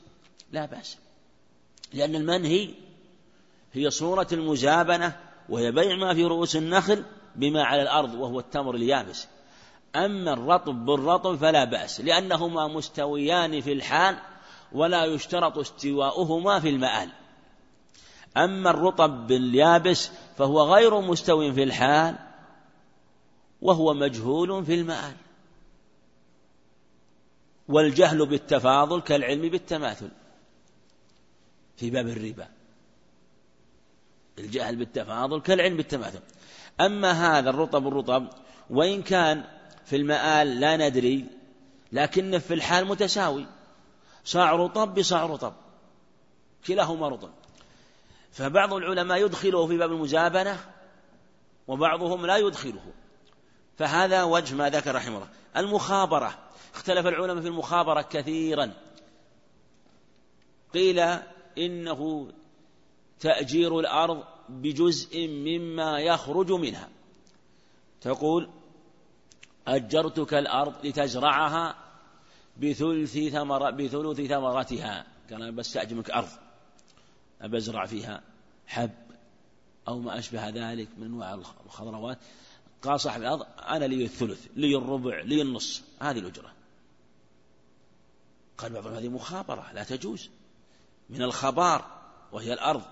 لا 0.52 0.66
بأس. 0.66 0.98
لأن 1.94 2.14
المنهي 2.14 2.74
هي 3.72 3.90
صورة 3.90 4.26
المزابنة 4.32 5.16
وهي 5.48 5.72
بيع 5.72 5.96
ما 5.96 6.14
في 6.14 6.24
رؤوس 6.24 6.56
النخل 6.56 7.04
بما 7.36 7.64
على 7.64 7.82
الأرض 7.82 8.14
وهو 8.14 8.40
التمر 8.40 8.74
اليابس. 8.74 9.26
أما 9.96 10.32
الرطب 10.32 10.84
بالرطب 10.84 11.36
فلا 11.36 11.64
بأس 11.64 12.00
لأنهما 12.00 12.68
مستويان 12.68 13.60
في 13.60 13.72
الحال 13.72 14.18
ولا 14.72 15.04
يشترط 15.04 15.58
استواؤهما 15.58 16.60
في 16.60 16.68
المآل. 16.68 17.08
أما 18.36 18.70
الرطب 18.70 19.26
باليابس 19.26 20.10
فهو 20.38 20.74
غير 20.74 21.00
مستو 21.00 21.52
في 21.52 21.62
الحال 21.62 22.16
وهو 23.62 23.94
مجهول 23.94 24.64
في 24.64 24.74
المآل. 24.74 25.14
والجهل 27.68 28.26
بالتفاضل 28.26 29.00
كالعلم 29.00 29.48
بالتماثل 29.48 30.10
في 31.76 31.90
باب 31.90 32.08
الربا. 32.08 32.48
الجهل 34.38 34.76
بالتفاضل 34.76 35.40
كالعلم 35.40 35.76
بالتماثل. 35.76 36.20
أما 36.80 37.10
هذا 37.10 37.50
الرطب 37.50 37.88
الرطب 37.88 38.28
وإن 38.70 39.02
كان 39.02 39.44
في 39.84 39.96
المآل 39.96 40.60
لا 40.60 40.76
ندري 40.76 41.26
لكنه 41.92 42.38
في 42.38 42.54
الحال 42.54 42.86
متساوي. 42.86 43.46
صاع 44.24 44.52
رطب 44.52 44.94
بصاع 44.94 45.26
رطب. 45.26 45.52
كلاهما 46.66 47.08
رطب. 47.08 47.30
فبعض 48.32 48.72
العلماء 48.74 49.24
يدخله 49.24 49.66
في 49.66 49.76
باب 49.76 49.92
المزابنة 49.92 50.58
وبعضهم 51.68 52.26
لا 52.26 52.36
يدخله. 52.36 52.92
فهذا 53.78 54.22
وجه 54.22 54.54
ما 54.54 54.70
ذكر 54.70 54.94
رحمه 54.94 55.16
الله. 55.16 55.28
المخابرة. 55.56 56.47
اختلف 56.74 57.06
العلماء 57.06 57.42
في 57.42 57.48
المخابرة 57.48 58.02
كثيرا. 58.02 58.74
قيل 60.74 60.98
إنه 61.58 62.32
تأجير 63.20 63.80
الأرض 63.80 64.24
بجزء 64.48 65.28
مما 65.28 66.00
يخرج 66.00 66.52
منها. 66.52 66.88
تقول 68.00 68.50
أجرتك 69.66 70.34
الأرض 70.34 70.86
لتزرعها 70.86 71.74
بثلث 72.56 73.18
ثمر 73.18 73.70
بثلث 73.70 74.20
ثمرتها. 74.20 75.06
قال 75.30 75.52
بستأجر 75.52 75.96
منك 75.96 76.10
أرض. 76.10 76.28
أبزرع 77.40 77.86
فيها 77.86 78.22
حب 78.66 78.90
أو 79.88 79.98
ما 79.98 80.18
أشبه 80.18 80.48
ذلك 80.48 80.88
من 80.98 81.04
أنواع 81.04 81.34
الخضروات. 81.66 82.18
قال 82.82 83.00
صاحب 83.00 83.20
الأرض 83.20 83.46
أنا 83.58 83.84
لي 83.84 84.04
الثلث 84.04 84.46
لي 84.56 84.76
الربع 84.76 85.20
لي 85.20 85.42
النص. 85.42 85.82
هذه 86.00 86.18
الأجرة. 86.18 86.57
قال 88.58 88.72
بعضهم 88.72 88.94
هذه 88.94 89.08
مخابرة 89.08 89.72
لا 89.72 89.84
تجوز. 89.84 90.28
من 91.10 91.22
الخبار 91.22 91.84
وهي 92.32 92.52
الأرض. 92.52 92.82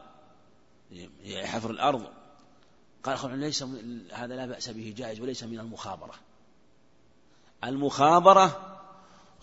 حفر 1.45 1.71
الأرض. 1.71 2.07
قال 3.05 3.39
ليس 3.39 3.63
هذا 4.13 4.37
لا 4.37 4.47
بأس 4.47 4.69
به 4.69 4.95
جائز 4.97 5.21
وليس 5.21 5.45
من 5.45 5.61
المخابرة. 5.61 6.15
المخابرة 7.65 8.79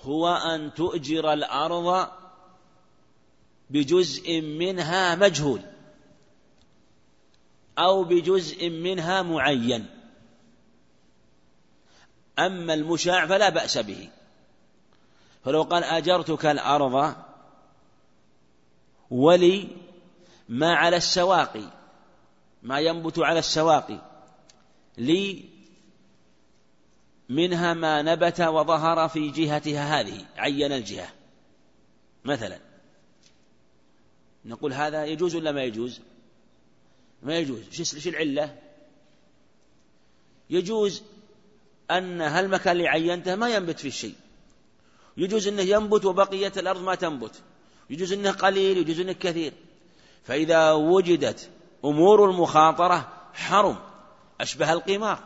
هو 0.01 0.35
أن 0.35 0.73
تؤجر 0.73 1.33
الأرض 1.33 2.07
بجزء 3.69 4.41
منها 4.41 5.15
مجهول 5.15 5.61
أو 7.77 8.03
بجزء 8.03 8.69
منها 8.69 9.21
معين. 9.21 9.85
أما 12.39 12.73
المشاع 12.73 13.27
فلا 13.27 13.49
بأس 13.49 13.77
به. 13.77 14.09
فلو 15.45 15.64
قال 15.64 15.84
أجرتك 15.84 16.45
الأرض 16.45 17.15
ولي 19.10 19.68
ما 20.49 20.76
على 20.76 20.98
السواقي 20.98 21.70
ما 22.64 22.80
ينبت 22.80 23.20
على 23.20 23.40
السواقي 23.40 24.02
لي 24.98 25.45
منها 27.30 27.74
ما 27.74 28.02
نبت 28.02 28.41
وظهر 28.41 29.07
في 29.10 29.30
جهتها 29.30 29.99
هذه 29.99 30.26
عين 30.38 30.72
الجهة. 30.72 31.10
مثلا. 32.26 32.60
نقول 34.45 34.74
هذا 34.74 35.06
يجوز 35.06 35.36
ولا 35.36 35.52
ما 35.52 35.64
يجوز؟ 35.64 36.02
ما 37.24 37.38
يجوز. 37.38 37.82
شو 37.82 38.10
العلة؟ 38.10 38.57
يجوز 40.49 41.03
أن 41.91 42.22
هالمكان 42.22 42.72
اللي 42.72 42.88
عينته 42.88 43.36
ما 43.36 43.49
ينبت 43.49 43.80
فيه 43.80 43.90
شيء. 43.90 44.15
يجوز 45.18 45.48
أنه 45.48 45.61
ينبت 45.61 46.06
وبقية 46.06 46.52
الأرض 46.57 46.84
ما 46.84 46.95
تنبت. 46.95 47.41
يجوز 47.90 48.14
أنه 48.14 48.31
قليل 48.31 48.77
يجوز 48.77 48.99
أنه 48.99 49.14
كثير. 49.14 49.53
فإذا 50.23 50.72
وجدت 50.72 51.49
أمور 51.85 52.30
المخاطرة 52.30 53.10
حرم 53.34 53.76
أشبه 54.41 54.73
القمار. 54.73 55.19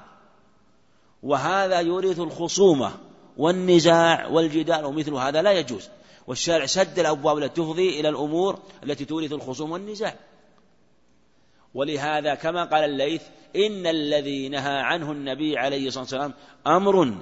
وهذا 1.23 1.80
يورث 1.80 2.19
الخصومة 2.19 2.91
والنزاع 3.38 4.27
والجدال 4.27 4.85
ومثل 4.85 5.14
هذا 5.14 5.41
لا 5.41 5.51
يجوز. 5.51 5.89
والشارع 6.27 6.65
سد 6.65 6.99
الأبواب 6.99 7.38
التي 7.38 7.61
تفضي 7.61 7.99
إلى 7.99 8.09
الأمور 8.09 8.59
التي 8.84 9.05
تورث 9.05 9.34
الخصوم 9.34 9.72
والنزاع. 9.72 10.15
ولهذا 11.73 12.35
كما 12.35 12.64
قال 12.64 12.84
الليث 12.84 13.22
إن 13.55 13.88
الذي 13.88 14.49
نهى 14.49 14.80
عنه 14.80 15.11
النبي 15.11 15.57
عليه 15.57 15.88
الصلاة 15.88 16.03
والسلام 16.03 16.34
أمر 16.68 17.14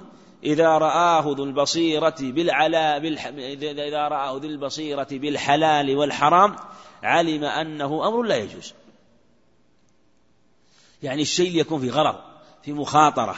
إذا 0.45 0.77
رآه 0.77 1.23
ذو 1.37 1.43
البصيرة 1.43 2.15
بالعلا 2.19 2.97
بالح... 2.97 3.25
إذا 3.27 4.07
رآه 4.07 4.37
ذو 4.37 4.49
البصيرة 4.49 5.07
بالحلال 5.11 5.97
والحرام 5.97 6.55
علم 7.03 7.43
أنه 7.43 8.07
أمر 8.07 8.21
لا 8.21 8.35
يجوز. 8.35 8.73
يعني 11.03 11.21
الشيء 11.21 11.59
يكون 11.59 11.81
في 11.81 11.89
غرض 11.89 12.15
في 12.63 12.73
مخاطرة. 12.73 13.35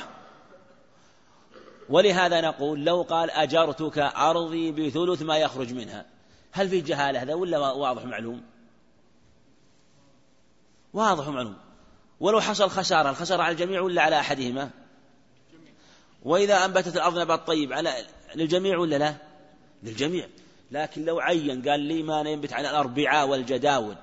ولهذا 1.89 2.41
نقول 2.41 2.85
لو 2.85 3.01
قال 3.01 3.31
أجرتك 3.31 3.97
أرضي 3.97 4.71
بثلث 4.71 5.21
ما 5.21 5.37
يخرج 5.37 5.73
منها 5.73 6.05
هل 6.51 6.69
في 6.69 6.81
جهالة 6.81 7.21
هذا 7.21 7.33
ولا 7.33 7.57
واضح 7.59 8.05
معلوم؟ 8.05 8.43
واضح 10.93 11.27
معلوم. 11.27 11.57
ولو 12.19 12.41
حصل 12.41 12.69
خسارة 12.69 13.09
الخسارة 13.09 13.43
على 13.43 13.51
الجميع 13.51 13.81
ولا 13.81 14.01
على 14.01 14.19
أحدهما؟ 14.19 14.69
وإذا 16.23 16.65
أنبتت 16.65 16.95
الأرض 16.95 17.19
نبات 17.19 17.47
طيب 17.47 17.73
على 17.73 17.93
للجميع 18.35 18.77
ولا 18.77 18.95
لا؟ 18.95 19.15
للجميع. 19.83 20.27
لكن 20.71 21.05
لو 21.05 21.19
عين 21.19 21.69
قال 21.69 21.79
لي 21.79 22.03
ما 22.03 22.21
ينبت 22.21 22.53
على 22.53 22.69
الأربعاء 22.69 23.27
والجداول 23.27 23.95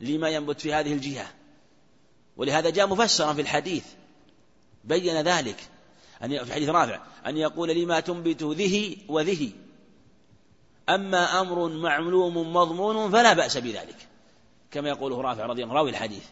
لي 0.00 0.18
ما 0.18 0.28
ينبت 0.28 0.60
في 0.60 0.74
هذه 0.74 0.92
الجهة؟ 0.92 1.26
ولهذا 2.36 2.70
جاء 2.70 2.86
مفسرا 2.86 3.32
في 3.32 3.40
الحديث 3.40 3.84
بين 4.84 5.20
ذلك 5.22 5.56
أن 6.24 6.44
في 6.44 6.52
حديث 6.52 6.68
رافع 6.68 7.00
أن 7.26 7.36
يقول 7.36 7.68
لي 7.68 7.84
ما 7.84 8.00
تنبت 8.00 8.42
ذه 8.42 8.96
وذه 9.08 9.50
أما 10.88 11.40
أمر 11.40 11.68
معلوم 11.68 12.52
مضمون 12.56 13.10
فلا 13.10 13.32
بأس 13.32 13.56
بذلك 13.56 14.08
كما 14.70 14.88
يقوله 14.88 15.20
رافع 15.20 15.46
رضي 15.46 15.62
الله 15.62 15.72
عنه 15.72 15.80
راوي 15.80 15.90
الحديث. 15.90 16.24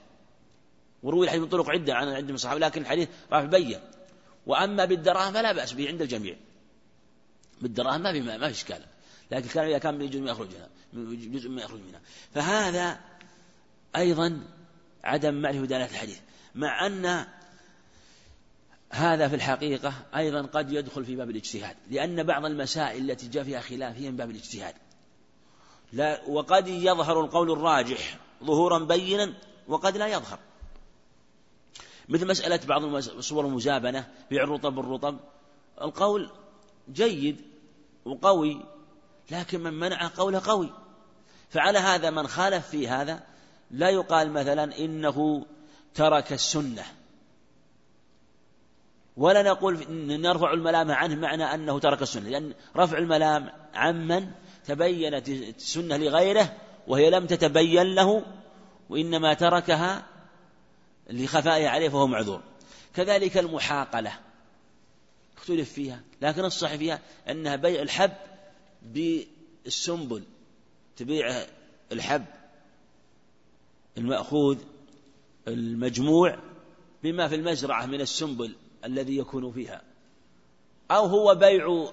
وروي 1.03 1.25
الحديث 1.25 1.43
من 1.43 1.49
طرق 1.49 1.71
عدة 1.71 1.95
عن 1.95 2.09
عند 2.09 2.31
الصحابة 2.31 2.61
لكن 2.61 2.81
الحديث 2.81 3.09
رافع 3.33 3.47
بين. 3.47 3.81
وأما 4.47 4.85
بالدراهم 4.85 5.33
فلا 5.33 5.53
بأس 5.53 5.73
به 5.73 5.89
عند 5.89 6.03
الجميع. 6.03 6.37
بالدراهم 7.63 8.01
ما 8.01 8.13
في 8.13 8.21
ما 8.21 8.39
في 8.39 8.51
إشكال. 8.51 8.81
لكن 9.31 9.49
كان 9.49 9.69
إذا 9.69 9.79
كان 9.79 9.95
من 9.95 10.11
جزء 10.11 10.21
ما 10.21 10.31
يخرج 10.31 10.49
منها. 10.49 10.69
جزء 11.39 11.49
ما 11.49 11.63
يخرج 11.63 11.81
منها. 11.81 12.01
فهذا 12.35 13.01
أيضا 13.97 14.41
عدم 15.05 15.35
معرفة 15.35 15.67
دلالة 15.67 15.85
الحديث. 15.85 16.19
مع 16.55 16.87
أن 16.87 17.27
هذا 18.91 19.29
في 19.29 19.35
الحقيقة 19.35 19.95
أيضا 20.17 20.43
قد 20.43 20.73
يدخل 20.73 21.05
في 21.05 21.17
باب 21.17 21.31
الاجتهاد. 21.31 21.77
لأن 21.91 22.23
بعض 22.23 22.45
المسائل 22.45 23.11
التي 23.11 23.29
جاء 23.29 23.45
فيها 23.45 23.61
خلاف 23.61 23.97
هي 23.97 24.11
من 24.11 24.17
باب 24.17 24.31
الاجتهاد. 24.31 24.75
لا 25.93 26.21
وقد 26.29 26.69
يظهر 26.69 27.21
القول 27.21 27.51
الراجح 27.51 28.19
ظهورا 28.45 28.79
بينا 28.79 29.35
وقد 29.69 29.97
لا 29.97 30.07
يظهر. 30.07 30.39
مثل 32.09 32.27
مسألة 32.27 32.61
بعض 32.67 32.99
صور 32.99 33.47
المزابنة 33.47 34.09
بيع 34.31 34.45
الرطب 34.45 34.75
بالرطب. 34.75 35.19
القول 35.81 36.31
جيد 36.93 37.41
وقوي 38.05 38.65
لكن 39.31 39.61
من 39.61 39.75
منع 39.75 40.11
قوله 40.17 40.43
قوي. 40.47 40.71
فعلى 41.51 41.79
هذا 41.79 42.11
من 42.11 42.27
خالف 42.27 42.69
في 42.69 42.89
هذا 42.89 43.23
لا 43.71 43.91
يقال 43.91 44.33
مثلا 44.33 44.79
إنه 44.79 45.47
ترك 45.95 46.33
السنة. 46.33 46.85
ولا 49.17 49.43
نقول 49.43 49.87
نرفع 50.21 50.53
الملام 50.53 50.91
عنه 50.91 51.15
معنى 51.15 51.55
أنه 51.55 51.79
ترك 51.79 52.03
السنة. 52.03 52.29
لأن 52.29 52.55
رفع 52.77 52.99
الملام 52.99 53.51
عمن 53.75 54.31
تبينت 54.67 55.29
السنة 55.29 55.97
لغيره 55.97 56.53
وهي 56.87 57.11
لم 57.11 57.27
تتبين 57.27 57.95
له 57.95 58.25
وإنما 58.89 59.35
تركها 59.35 60.07
لخفائها 61.11 61.69
عليه 61.69 61.89
فهو 61.89 62.07
معذور. 62.07 62.41
كذلك 62.95 63.39
المحاقلة. 63.39 64.19
اختلف 65.37 65.73
فيها. 65.73 66.01
لكن 66.23 66.45
الصحيح 66.45 66.77
فيها 66.77 67.01
أنها 67.31 67.57
بيع 67.57 67.83
الحب 67.83 68.13
بالسنبل. 68.83 70.23
تبيع 70.97 71.47
الحب. 71.93 72.25
المأخوذ 73.99 74.59
المجموع 75.49 76.39
بما 77.03 77.29
في 77.29 77.35
المزرعة 77.35 77.87
من 77.87 78.01
السنبل 78.01 78.57
الذي 78.85 79.17
يكون 79.17 79.53
فيها. 79.53 79.83
أو 80.91 81.07
هو 81.07 81.35
بيع 81.35 81.93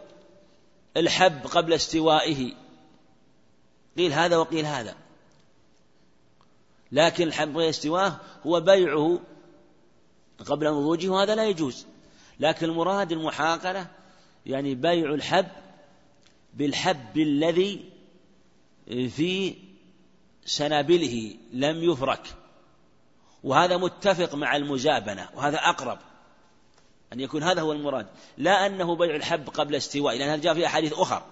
الحب 0.97 1.47
قبل 1.47 1.73
استوائه. 1.73 2.53
قيل 3.97 4.13
هذا 4.13 4.37
وقيل 4.37 4.65
هذا. 4.65 4.95
لكن 6.91 7.27
الحب 7.27 7.57
غير 7.57 7.69
استواه 7.69 8.17
هو 8.45 8.59
بيعه 8.59 9.19
قبل 10.45 10.67
نضوجه 10.67 11.09
وهذا 11.09 11.35
لا 11.35 11.45
يجوز. 11.45 11.85
لكن 12.39 12.65
المراد 12.65 13.11
المحاقلة 13.11 13.87
يعني 14.45 14.75
بيع 14.75 15.13
الحب 15.13 15.47
بالحب 16.53 17.17
الذي 17.17 17.89
في 18.87 19.55
سنابله 20.45 21.35
لم 21.53 21.83
يفرك. 21.83 22.21
وهذا 23.43 23.77
متفق 23.77 24.35
مع 24.35 24.55
المزابنة 24.55 25.29
وهذا 25.35 25.57
أقرب 25.57 25.99
أن 27.13 27.19
يكون 27.19 27.43
هذا 27.43 27.61
هو 27.61 27.71
المراد. 27.71 28.07
لا 28.37 28.65
أنه 28.65 28.95
بيع 28.95 29.15
الحب 29.15 29.49
قبل 29.49 29.75
استواء 29.75 30.17
لأن 30.17 30.29
هذا 30.29 30.41
جاء 30.41 30.53
في 30.53 30.65
أحاديث 30.65 30.93
أخر 30.93 31.23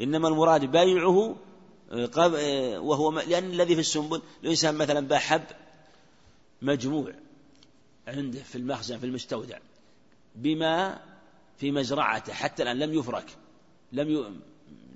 إنما 0.00 0.28
المراد 0.28 0.64
بيعه 0.64 1.36
وهو 1.92 3.20
لأن 3.20 3.50
الذي 3.50 3.74
في 3.74 3.80
السنبل 3.80 4.22
الإنسان 4.42 4.74
مثلا 4.74 5.00
باع 5.00 5.18
حب 5.18 5.44
مجموع 6.62 7.12
عنده 8.08 8.42
في 8.42 8.58
المخزن 8.58 8.98
في 8.98 9.06
المستودع 9.06 9.58
بما 10.34 11.00
في 11.58 11.70
مزرعته 11.70 12.32
حتى 12.32 12.62
الآن 12.62 12.78
لم 12.78 12.94
يفرك 12.94 13.36
لم. 13.92 14.40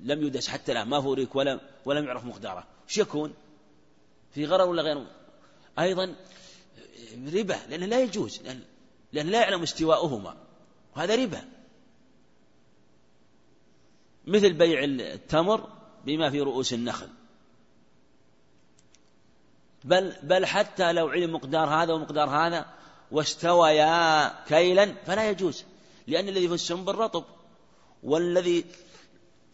لم 0.02 0.22
يدس 0.22 0.48
حتى 0.48 0.72
الآن 0.72 0.88
ما 0.88 1.00
فورك 1.00 1.36
ولا 1.36 1.60
ولم 1.84 2.04
يعرف 2.04 2.24
مقداره 2.24 2.66
إيش 2.88 2.98
يكون؟ 2.98 3.34
في 4.34 4.46
غرر 4.46 4.68
ولا 4.68 4.82
غير 4.82 5.06
أيضا 5.78 6.14
ربا 7.32 7.56
لأنه 7.68 7.86
لا 7.86 8.02
يجوز 8.02 8.42
لأن, 8.42 8.60
لأن 9.12 9.26
لا 9.26 9.40
يعلم 9.40 9.62
استواؤهما 9.62 10.36
وهذا 10.96 11.16
ربا 11.16 11.44
مثل 14.26 14.52
بيع 14.52 14.84
التمر 14.84 15.68
بما 16.06 16.30
في 16.30 16.40
رؤوس 16.40 16.72
النخل. 16.72 17.08
بل 19.84 20.12
بل 20.22 20.46
حتى 20.46 20.92
لو 20.92 21.08
علم 21.08 21.32
مقدار 21.32 21.68
هذا 21.68 21.92
ومقدار 21.92 22.28
هذا 22.30 22.66
واستويا 23.10 24.44
كيلا 24.44 24.94
فلا 25.06 25.30
يجوز 25.30 25.64
لأن 26.06 26.28
الذي 26.28 26.48
في 26.48 26.54
السنبل 26.54 26.94
رطب 26.94 27.24
والذي 28.02 28.64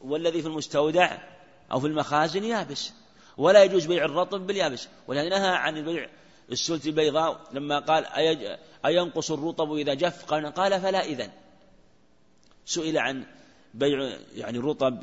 والذي 0.01 0.43
في 0.43 0.49
المستودع 0.49 1.19
أو 1.73 1.81
في 1.81 1.87
المخازن 1.87 2.45
يابس 2.45 2.93
ولا 3.37 3.65
يجوز 3.65 3.87
بيع 3.87 4.05
الرطب 4.05 4.47
باليابس. 4.47 4.89
ولهذا 5.07 5.29
نهى 5.29 5.49
عن 5.49 5.77
البيع 5.77 6.09
السلت 6.53 6.87
البيضاء 6.87 7.41
لما 7.53 7.79
قال 7.79 8.07
أينقص 8.87 9.31
الرطب 9.31 9.73
إذا 9.73 9.95
جف؟ 9.95 10.25
قال 10.25 10.81
فلا 10.81 11.05
إذن. 11.05 11.31
سئل 12.67 12.99
عن 12.99 13.25
بيع 13.75 14.19
يعني 14.35 14.59
الرطب 14.59 15.03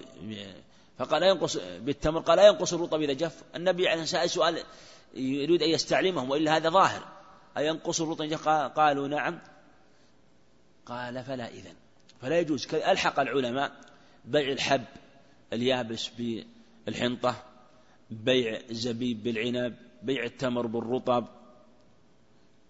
فقال 1.00 1.24
ينقص 1.24 1.58
بالتمر 1.58 2.20
قال 2.20 2.40
ينقص 2.40 2.74
الرطب 2.74 3.02
إذا 3.02 3.14
جف. 3.14 3.44
النبي 3.56 3.88
عليه 3.88 4.04
سأل 4.04 4.30
سؤال 4.30 4.64
يريد 5.14 5.64
أن 5.64 5.70
يستعلمهم 5.70 6.30
وإلا 6.30 6.58
هذا 6.58 6.70
ظاهر. 6.70 7.08
أينقص 7.58 8.02
الرطب 8.02 8.22
إذا 8.22 8.68
قالوا 8.68 9.08
نعم. 9.08 9.40
قال 10.86 11.24
فلا 11.24 11.48
إذن. 11.48 11.74
فلا 12.22 12.40
يجوز. 12.40 12.68
ألحق 12.74 13.20
العلماء 13.20 13.72
بيع 14.26 14.52
الحب 14.52 14.86
اليابس 15.54 16.10
بالحنطة 16.88 17.44
بيع 18.10 18.60
الزبيب 18.70 19.24
بالعنب 19.24 19.76
بيع 20.04 20.24
التمر 20.24 20.68
بالرطب 20.68 21.28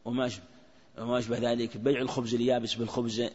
وما 0.06 0.30
وما 0.98 1.20
أشبه 1.20 1.52
ذلك 1.52 1.78
بيع 1.78 2.02
الخبز 2.02 2.34
اليابس 2.34 2.74
بالخبز 2.74 3.30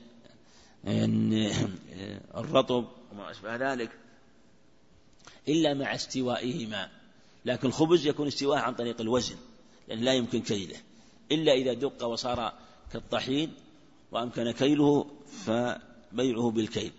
الرطب 2.34 2.84
وما 3.12 3.30
أشبه 3.30 3.56
ذلك. 3.56 3.90
إلا 5.48 5.74
مع 5.74 5.94
استوائهما. 5.94 6.88
لكن 7.44 7.68
الخبز 7.68 8.06
يكون 8.06 8.26
استواء 8.26 8.58
عن 8.58 8.74
طريق 8.74 9.00
الوزن 9.00 9.36
لأن 9.88 9.98
لا 9.98 10.14
يمكن 10.14 10.40
كيله. 10.40 10.76
إلا 11.32 11.52
إذا 11.52 11.72
دق 11.72 12.04
وصار 12.04 12.52
كالطحين 12.92 13.52
وأمكن 14.12 14.50
كيله 14.50 15.06
فبيعه 15.44 16.50
بالكيل. 16.50 16.92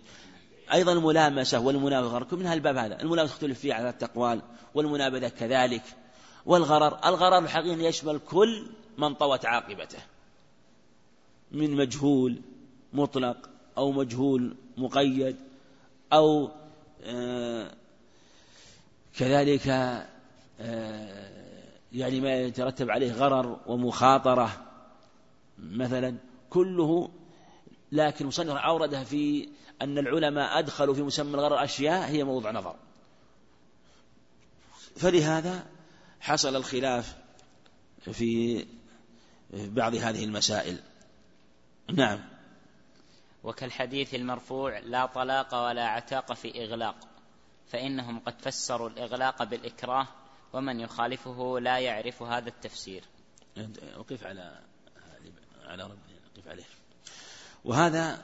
أيضا 0.72 0.92
الملامسة 0.92 1.60
والمنابذة 1.60 2.36
من 2.36 2.46
الباب 2.46 2.76
هذا. 2.76 3.02
الملامسة 3.02 3.32
تختلف 3.32 3.58
فيها 3.58 3.74
على 3.74 3.88
التقوال 3.88 4.42
والمنابذة 4.74 5.28
كذلك. 5.28 5.82
والغرر 6.46 6.98
الغرر 7.04 7.38
الحقيقي 7.38 7.84
يشمل 7.84 8.18
كل 8.18 8.66
من 8.98 9.14
طوت 9.14 9.46
عاقبته. 9.46 9.98
من 11.52 11.70
مجهول 11.70 12.40
مطلق 12.92 13.50
أو 13.78 13.92
مجهول 13.92 14.56
مقيد 14.76 15.36
أو 16.12 16.50
آه 17.04 17.74
كذلك 19.18 19.68
آه 20.60 21.36
يعني 21.92 22.20
ما 22.20 22.34
يترتب 22.34 22.90
عليه 22.90 23.12
غرر 23.12 23.60
ومخاطرة 23.66 24.66
مثلا 25.58 26.16
كله 26.50 27.10
لكن 27.92 28.26
مصنف 28.26 28.56
أوردها 28.56 29.04
في 29.04 29.48
أن 29.82 29.98
العلماء 29.98 30.58
أدخلوا 30.58 30.94
في 30.94 31.02
مسمى 31.02 31.34
الغرر 31.34 31.64
أشياء 31.64 32.08
هي 32.08 32.24
موضوع 32.24 32.50
نظر. 32.50 32.76
فلهذا 34.96 35.66
حصل 36.20 36.56
الخلاف 36.56 37.16
في 38.12 38.66
بعض 39.50 39.94
هذه 39.94 40.24
المسائل. 40.24 40.78
نعم. 41.92 42.18
وكالحديث 43.44 44.14
المرفوع 44.14 44.78
لا 44.78 45.06
طلاق 45.06 45.66
ولا 45.66 45.86
عتاق 45.86 46.32
في 46.32 46.64
إغلاق. 46.64 47.15
فإنهم 47.68 48.18
قد 48.18 48.34
فسروا 48.40 48.88
الإغلاق 48.88 49.44
بالإكراه 49.44 50.08
ومن 50.52 50.80
يخالفه 50.80 51.58
لا 51.60 51.78
يعرف 51.78 52.22
هذا 52.22 52.48
التفسير. 52.48 53.04
وقف 53.96 54.26
على 54.26 54.60
على 55.64 55.82
ربي 55.82 56.16
قف 56.36 56.48
عليه. 56.48 56.64
وهذا 57.64 58.22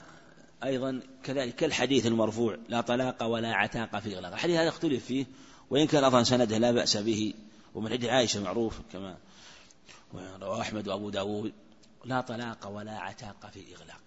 أيضا 0.64 1.02
كذلك 1.24 1.55
كالحديث 1.55 2.06
المرفوع 2.06 2.59
لا 2.69 2.81
طلاق 2.81 3.23
ولا 3.23 3.55
عتاق 3.55 3.98
في 3.98 4.16
إغلاق 4.16 4.32
الحديث 4.32 4.56
هذا 4.56 4.69
اختلف 4.69 5.05
فيه 5.05 5.27
وإن 5.70 5.86
كان 5.86 6.05
أظن 6.05 6.24
سنده 6.24 6.59
لا 6.59 6.70
بأس 6.70 6.97
به 6.97 7.35
ومن 7.74 7.90
حديث 7.90 8.10
عائشة 8.10 8.43
معروف 8.43 8.81
كما 8.93 9.16
رواه 10.14 10.60
أحمد 10.60 10.89
وأبو 10.89 11.10
داود 11.10 11.52
لا 12.05 12.20
طلاق 12.20 12.69
ولا 12.69 12.98
عتاق 12.98 13.51
في 13.51 13.74
إغلاق 13.74 14.01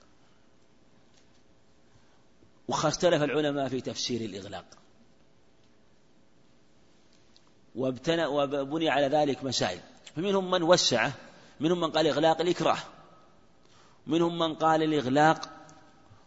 واختلف 2.68 3.24
العلماء 3.24 3.70
في 3.70 3.82
تفسير 3.82 4.22
الإغلاق. 4.22 4.66
وابتنى 7.76 8.26
وبني 8.26 8.90
على 8.90 9.08
ذلك 9.08 9.44
مسائل. 9.44 9.80
فمنهم 10.16 10.52
من 10.52 10.64
وسعه 10.64 11.14
منهم 11.60 11.80
من 11.80 11.92
قال 11.92 12.08
إغلاق 12.08 12.42
الإكراه. 12.42 12.78
منهم 14.08 14.40
من 14.40 14.56
قال 14.56 14.84
الإغلاق 14.84 15.50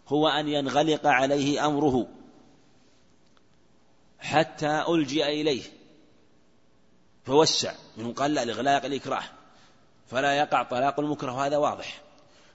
هو 0.09 0.29
أن 0.29 0.49
ينغلق 0.49 1.07
عليه 1.07 1.67
أمره 1.67 2.07
حتى 4.19 4.85
ألجئ 4.89 5.41
إليه. 5.41 5.63
فوسع. 7.25 7.73
منهم 7.97 8.13
قال 8.13 8.35
لا 8.35 8.43
الإغلاق 8.43 8.85
الإكراه. 8.85 9.25
فلا 10.07 10.39
يقع 10.39 10.63
طلاق 10.63 11.01
المكره. 11.01 11.33
وهذا 11.33 11.57
واضح. 11.57 12.01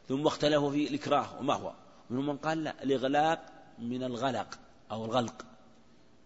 ثم 0.07 0.27
اختلفوا 0.27 0.71
في 0.71 0.87
الإكراه 0.87 1.39
وما 1.39 1.53
هو. 1.53 1.73
منهم 2.09 2.25
من 2.25 2.37
قال 2.37 2.63
لا 2.63 2.83
الإغلاق 2.83 3.45
من 3.79 4.03
الغلق 4.03 4.59
أو 4.91 5.05
الغلق 5.05 5.45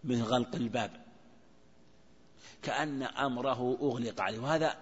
من 0.04 0.22
غلق 0.22 0.54
الباب. 0.54 1.07
كأن 2.62 3.02
أمره 3.02 3.78
أغلق 3.82 4.20
عليه. 4.20 4.38
وهذا 4.38 4.76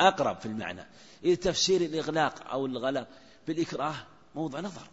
أقرب 0.00 0.40
في 0.40 0.46
المعنى. 0.46 0.86
إذ 1.24 1.36
تفسير 1.36 1.80
الإغلاق 1.80 2.50
أو 2.50 2.66
الغلق 2.66 3.08
بالإكراه 3.46 3.94
موضع 4.34 4.60
نظر. 4.60 4.88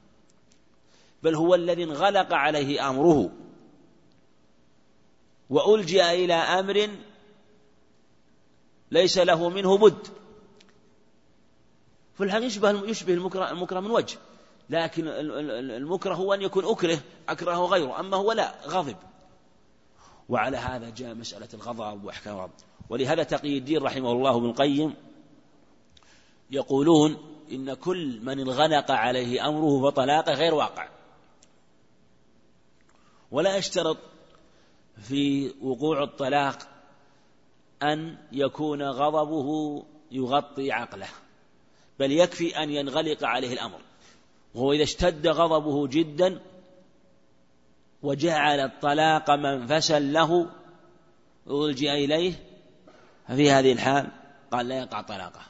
بل 1.24 1.36
هو 1.36 1.56
الذي 1.56 1.84
انغلق 1.84 2.34
عليه 2.34 2.90
أمره. 2.90 3.32
وألجئ 5.50 6.26
إلى 6.26 6.34
أمر 6.34 6.90
ليس 8.92 9.18
له 9.18 9.50
منه 9.50 9.78
بد. 9.78 10.08
فالحقيقة 12.14 12.46
يشبه 12.46 12.86
يشبه 12.90 13.14
المكره, 13.14 13.52
المكره 13.52 13.80
من 13.80 13.92
وجه. 13.92 14.18
لكن 14.70 15.08
المكره 15.08 16.14
هو 16.14 16.34
أن 16.34 16.42
يكون 16.42 16.66
أكره 16.66 17.00
أكرهه 17.30 17.66
غيره. 17.66 18.00
أما 18.00 18.18
هو 18.18 18.32
لا 18.32 18.56
غضب. 18.68 18.98
وعلى 20.34 20.58
هذا 20.58 20.90
جاء 20.90 21.16
مسألة 21.16 21.48
الغضب 21.54 22.04
وأحكام 22.04 22.36
الغضب 22.36 22.52
ولهذا 22.90 23.24
تقي 23.24 23.58
الدين 23.58 23.84
رحمه 23.84 24.12
الله 24.12 24.38
ابن 24.38 24.46
القيم 24.46 24.96
يقولون 26.52 27.18
إن 27.52 27.74
كل 27.74 28.20
من 28.22 28.40
انغلق 28.40 28.92
عليه 28.92 29.48
أمره 29.48 29.90
فطلاقه 29.90 30.34
غير 30.34 30.54
واقع. 30.54 30.90
ولا 33.32 33.58
يشترط 33.58 33.98
في 34.98 35.54
وقوع 35.62 36.04
الطلاق 36.04 36.58
أن 37.84 38.18
يكون 38.32 38.84
غضبه 38.84 39.84
يغطي 40.12 40.72
عقله 40.72 41.10
بل 42.00 42.12
يكفي 42.12 42.64
أن 42.64 42.70
ينغلق 42.70 43.24
عليه 43.24 43.54
الأمر. 43.54 43.80
وهو 44.56 44.74
إذا 44.74 44.84
اشتد 44.84 45.28
غضبه 45.28 45.88
جدا 45.88 46.42
وجعل 48.04 48.60
الطلاق 48.60 49.32
منفسا 49.32 50.00
له. 50.00 50.50
ألجئ 51.48 51.92
إليه. 51.92 52.34
ففي 53.28 53.52
هذه 53.52 53.72
الحال 53.72 54.12
قال 54.52 54.68
لا 54.68 54.78
يقع 54.78 55.02
طلاقه. 55.02 55.42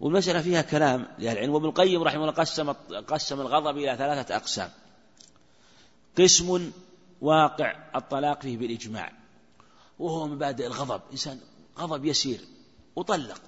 والمسألة 0.00 0.42
فيها 0.42 0.62
كلام 0.62 1.06
لأهل 1.18 1.38
العلم. 1.38 1.54
وابن 1.54 1.66
القيم 1.66 2.02
رحمه 2.02 2.20
الله 2.20 2.32
قسم 2.32 2.72
قسم 3.08 3.40
الغضب 3.40 3.76
إلى 3.76 3.96
ثلاثة 3.96 4.36
أقسام. 4.36 4.70
قسم 6.18 6.72
واقع 7.20 7.76
الطلاق 7.94 8.42
فيه 8.42 8.56
بالإجماع. 8.56 9.12
وهو 9.98 10.26
مبادئ 10.26 10.66
الغضب. 10.66 11.00
إنسان 11.12 11.40
غضب 11.78 12.04
يسير 12.04 12.40
وطلق 12.96 13.40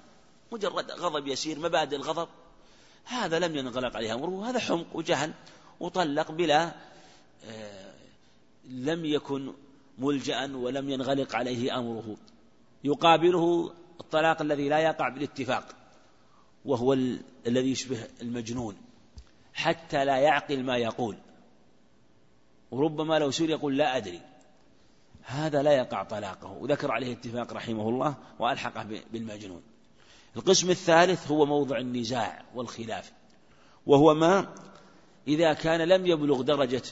مجرد 0.51 0.91
غضب 0.91 1.27
يسير 1.27 1.59
مبادئ 1.59 1.95
الغضب. 1.95 2.27
هذا 3.05 3.39
لم 3.39 3.55
ينغلق 3.55 3.95
عليه 3.95 4.13
أمره. 4.13 4.49
هذا 4.49 4.59
حمق 4.59 4.85
وجهل. 4.93 5.33
وطلق 5.79 6.31
بلا 6.31 6.71
آه، 7.45 7.93
لم 8.65 9.05
يكن 9.05 9.53
ملجأ 9.97 10.55
ولم 10.55 10.89
ينغلق 10.89 11.35
عليه 11.35 11.77
أمره. 11.77 12.17
يقابله 12.83 13.73
الطلاق 13.99 14.41
الذي 14.41 14.69
لا 14.69 14.79
يقع 14.79 15.09
بالاتفاق 15.09 15.75
وهو 16.65 16.93
الذي 17.47 17.71
يشبه 17.71 18.07
المجنون 18.21 18.75
حتى 19.53 20.05
لا 20.05 20.17
يعقل 20.17 20.63
ما 20.63 20.77
يقول. 20.77 21.17
وربما 22.71 23.19
لو 23.19 23.31
سئل 23.31 23.49
يقول 23.49 23.77
لا 23.77 23.97
أدري. 23.97 24.21
هذا 25.23 25.61
لا 25.61 25.71
يقع 25.71 26.03
طلاقه. 26.03 26.51
وذكر 26.51 26.91
عليه 26.91 27.13
اتفاق 27.13 27.53
رحمه 27.53 27.89
الله 27.89 28.15
وألحقه 28.39 29.01
بالمجنون. 29.11 29.61
القسم 30.35 30.69
الثالث 30.69 31.31
هو 31.31 31.45
موضع 31.45 31.77
النزاع 31.77 32.41
والخلاف 32.55 33.11
وهو 33.85 34.13
ما 34.13 34.55
إذا 35.27 35.53
كان 35.53 35.81
لم 35.81 36.05
يبلغ 36.05 36.41
درجة 36.41 36.83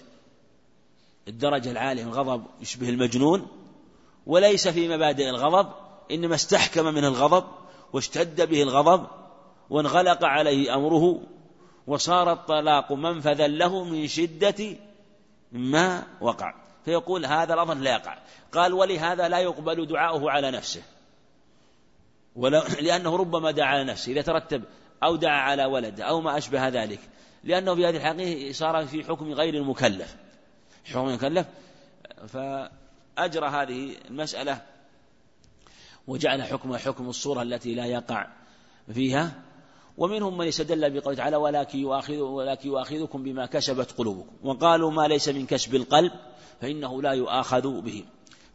الدرجة 1.27 1.71
العالية 1.71 2.03
من 2.03 2.09
الغضب 2.09 2.43
يشبه 2.61 2.89
المجنون 2.89 3.47
وليس 4.25 4.67
في 4.67 4.87
مبادئ 4.87 5.29
الغضب 5.29 5.71
إنما 6.11 6.35
استحكم 6.35 6.85
منه 6.85 7.07
الغضب 7.07 7.43
واشتد 7.93 8.49
به 8.49 8.63
الغضب 8.63 9.07
وانغلق 9.69 10.25
عليه 10.25 10.75
أمره 10.75 11.21
وصار 11.87 12.33
الطلاق 12.33 12.91
منفذا 12.91 13.47
له 13.47 13.83
من 13.83 14.07
شدة 14.07 14.75
ما 15.51 16.03
وقع. 16.21 16.53
فيقول 16.85 17.25
هذا 17.25 17.53
الأمر 17.53 17.73
لا 17.73 17.91
يقع. 17.91 18.17
قال 18.51 18.73
ولهذا 18.73 19.27
لا 19.27 19.39
يقبل 19.39 19.85
دعاؤه 19.85 20.31
على 20.31 20.51
نفسه. 20.51 20.81
ولا 22.35 22.63
لأنه 22.81 23.15
ربما 23.15 23.51
دعا 23.51 23.67
على 23.67 23.83
نفسه. 23.83 24.11
إذا 24.11 24.21
ترتب 24.21 24.63
أو 25.03 25.15
دعا 25.15 25.41
على 25.41 25.65
ولد 25.65 26.01
أو 26.01 26.21
ما 26.21 26.37
أشبه 26.37 26.67
ذلك. 26.67 26.99
لأنه 27.43 27.75
في 27.75 27.85
هذه 27.85 27.97
الحقيقة 27.97 28.53
صار 28.53 28.85
في 28.85 29.03
حكم 29.03 29.31
غير 29.31 29.53
المكلف. 29.53 30.15
حكم 30.85 31.07
المكلف 31.07 31.47
فأجرى 32.27 33.47
هذه 33.47 33.95
المسألة 34.09 34.61
وجعل 36.07 36.43
حكمها 36.43 36.77
حكم 36.77 37.09
الصورة 37.09 37.41
التي 37.41 37.75
لا 37.75 37.85
يقع 37.85 38.27
فيها. 38.93 39.41
ومنهم 39.97 40.37
من 40.37 40.47
استدل 40.47 40.99
بقوله 40.99 41.17
تعالى 41.17 41.35
ولكن 41.35 41.79
يؤاخذ 41.79 42.17
ولكن 42.17 42.69
يؤاخذكم 42.69 43.23
بما 43.23 43.45
كسبت 43.45 43.91
قلوبكم. 43.91 44.31
وقالوا 44.43 44.91
ما 44.91 45.07
ليس 45.07 45.29
من 45.29 45.45
كسب 45.45 45.75
القلب 45.75 46.11
فإنه 46.61 47.01
لا 47.01 47.11
يؤاخذ 47.11 47.81
به. 47.81 48.05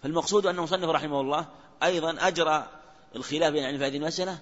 فالمقصود 0.02 0.46
أن 0.46 0.56
المصنف 0.56 0.88
رحمه 0.88 1.20
الله 1.20 1.46
أيضا 1.82 2.16
أجرى 2.28 2.68
الخلاف 3.16 3.52
بين 3.52 3.78
في 3.78 3.86
هذه 3.86 3.96
المسألة 3.96 4.38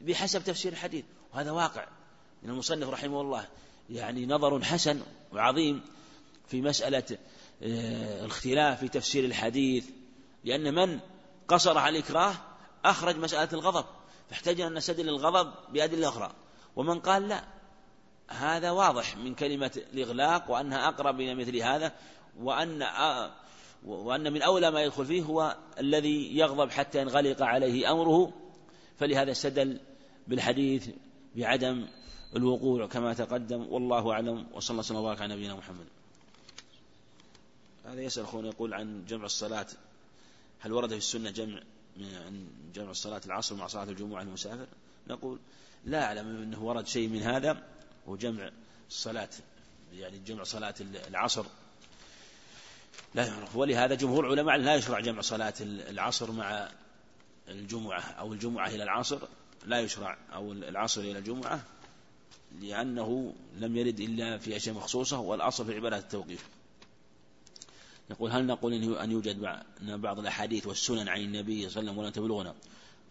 بحسب 0.00 0.44
تفسير 0.44 0.72
الحديث 0.72 1.04
وهذا 1.34 1.50
واقع. 1.50 1.86
من 2.42 2.50
المصنف 2.50 2.88
رحمه 2.88 3.20
الله 3.20 3.46
يعني 3.90 4.26
نظر 4.26 4.62
حسن 4.64 5.00
وعظيم 5.32 5.80
في 6.48 6.60
مسألة 6.60 7.18
آه، 7.62 8.20
الاختلاف 8.20 8.80
في 8.80 8.88
تفسير 8.88 9.24
الحديث 9.24 9.84
لأن 10.44 10.74
من 10.74 11.00
قصر 11.48 11.78
على 11.78 11.98
الإكراه 11.98 12.34
أخرج 12.84 13.16
مسألة 13.16 13.48
الغضب 13.52 13.84
فاحتاج 14.30 14.60
أن 14.60 14.74
نستدل 14.74 15.08
الغضب 15.08 15.52
بأدلة 15.72 16.08
أخرى. 16.08 16.32
ومن 16.76 17.00
قال 17.00 17.28
لا 17.28 17.44
هذا 18.28 18.70
واضح 18.70 19.16
من 19.16 19.34
كلمة 19.34 19.70
الإغلاق 19.92 20.50
وأنها 20.50 20.88
أقرب 20.88 21.20
إلى 21.20 21.34
مثل 21.34 21.56
هذا 21.56 21.92
وأن 22.40 22.86
وأن 23.84 24.32
من 24.32 24.42
أولى 24.42 24.70
ما 24.70 24.82
يدخل 24.82 25.06
فيه 25.06 25.22
هو 25.22 25.56
الذي 25.78 26.36
يغضب 26.36 26.70
حتى 26.70 27.00
ينغلق 27.00 27.42
عليه 27.42 27.92
أمره 27.92 28.32
فلهذا 28.98 29.30
استدل 29.30 29.80
بالحديث 30.26 30.88
بعدم 31.36 31.86
الوقوع 32.36 32.86
كما 32.86 33.14
تقدم 33.14 33.66
والله 33.70 34.12
أعلم 34.12 34.46
وصلى 34.52 34.70
الله 34.70 34.80
وسلم 34.80 34.96
وبارك 34.96 35.20
على 35.20 35.34
نبينا 35.34 35.54
محمد. 35.54 35.86
هذا 37.84 38.02
يسأل 38.02 38.22
أخونا 38.22 38.48
يقول 38.48 38.74
عن 38.74 39.04
جمع 39.08 39.24
الصلاة 39.24 39.66
هل 40.60 40.72
ورد 40.72 40.90
في 40.90 40.96
السنة 40.96 41.30
جمع 41.30 41.60
عن 42.00 42.46
جمع 42.74 42.92
صلاة 42.92 43.20
العصر 43.26 43.54
مع 43.54 43.66
صلاة 43.66 43.84
الجمعة 43.84 44.22
المسافر؟ 44.22 44.66
نقول 45.08 45.38
لا 45.84 46.04
أعلم 46.04 46.26
أنه 46.42 46.62
ورد 46.62 46.86
شيء 46.86 47.08
من 47.08 47.22
هذا 47.22 47.62
وجمع 48.06 48.50
الصلاة 48.88 49.28
يعني 49.94 50.18
جمع 50.18 50.44
صلاة 50.44 50.74
العصر. 50.80 51.46
لا 53.14 53.26
يعرف. 53.26 53.56
ولهذا 53.56 53.94
جمهور 53.94 54.26
العلماء 54.26 54.56
لا 54.56 54.74
يشرع 54.74 55.00
جمع 55.00 55.20
صلاة 55.20 55.54
العصر 55.60 56.32
مع 56.32 56.68
الجمعة 57.48 58.00
أو 58.00 58.32
الجمعة 58.32 58.68
إلى 58.68 58.82
العصر 58.82 59.18
لا 59.66 59.80
يشرع 59.80 60.16
أو 60.34 60.52
العصر 60.52 61.00
إلى 61.00 61.18
الجمعة. 61.18 61.64
لأنه 62.60 63.34
لم 63.58 63.76
يرد 63.76 64.00
إلا 64.00 64.38
في 64.38 64.56
أشياء 64.56 64.74
مخصوصة 64.74 65.20
والأصل 65.20 65.66
في 65.66 65.74
عبادة 65.74 65.98
التوقيف. 65.98 66.48
يقول 68.10 68.30
هل 68.30 68.46
نقول 68.46 68.72
أن 68.96 69.10
يوجد 69.10 69.62
بعض 69.82 70.18
الأحاديث 70.18 70.66
والسنن 70.66 71.08
عن 71.08 71.20
النبي 71.20 71.68
صلى 71.68 71.80
الله 71.80 71.90
عليه 71.90 71.90
وسلم 71.90 71.98
ولا 71.98 72.10
تبلغنا؟ 72.10 72.54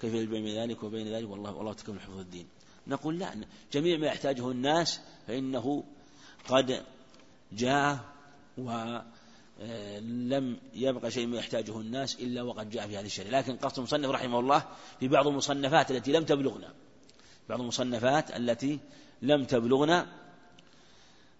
كيف 0.02 0.30
بين 0.30 0.48
ذلك 0.48 0.84
وبين 0.84 1.08
ذلك؟ 1.08 1.30
والله 1.30 1.54
والله 1.54 1.74
تكمل 1.74 2.00
حفظ 2.00 2.20
الدين. 2.20 2.48
نقول 2.88 3.20
لا 3.20 3.36
جميع 3.74 3.98
ما 3.98 4.08
يحتاجه 4.08 4.52
الناس 4.52 5.00
فإنه 5.28 5.84
قد 6.50 6.84
جاء 7.52 8.00
ولم 8.58 9.04
آه، 9.62 10.56
يبقى 10.74 11.12
شيء 11.12 11.28
ما 11.28 11.38
يحتاجه 11.38 11.80
الناس 11.80 12.16
إلا 12.16 12.42
وقد 12.42 12.70
جاء 12.70 12.88
في 12.88 12.98
هذه 12.98 13.06
الشريعة. 13.06 13.40
لكن 13.40 13.56
قصد 13.56 13.78
المصنف 13.78 14.10
رحمه 14.10 14.40
الله 14.40 14.64
في 15.00 15.08
بعض 15.08 15.28
المصنفات 15.28 15.92
التي 15.92 16.12
لم 16.12 16.24
تبلغنا. 16.24 16.74
بعض 17.50 17.62
المصنفات 17.62 18.36
التي 18.36 18.80
لم 19.22 19.44
تبلغنا 19.44 20.08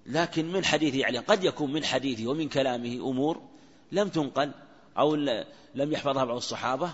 لكن 0.06 0.52
من 0.52 0.66
حديثه 0.66 0.98
يعني 0.98 1.18
قد 1.18 1.44
يكون 1.44 1.74
من 1.74 1.84
حديثه 1.84 2.28
ومن 2.28 2.50
كلامه 2.50 2.94
أمور 3.10 3.42
لم 3.92 4.10
تنقل 4.10 4.52
أو 4.98 5.16
لم 5.76 5.92
يحفظها 5.92 6.26
بعض 6.26 6.36
الصحابة 6.36 6.94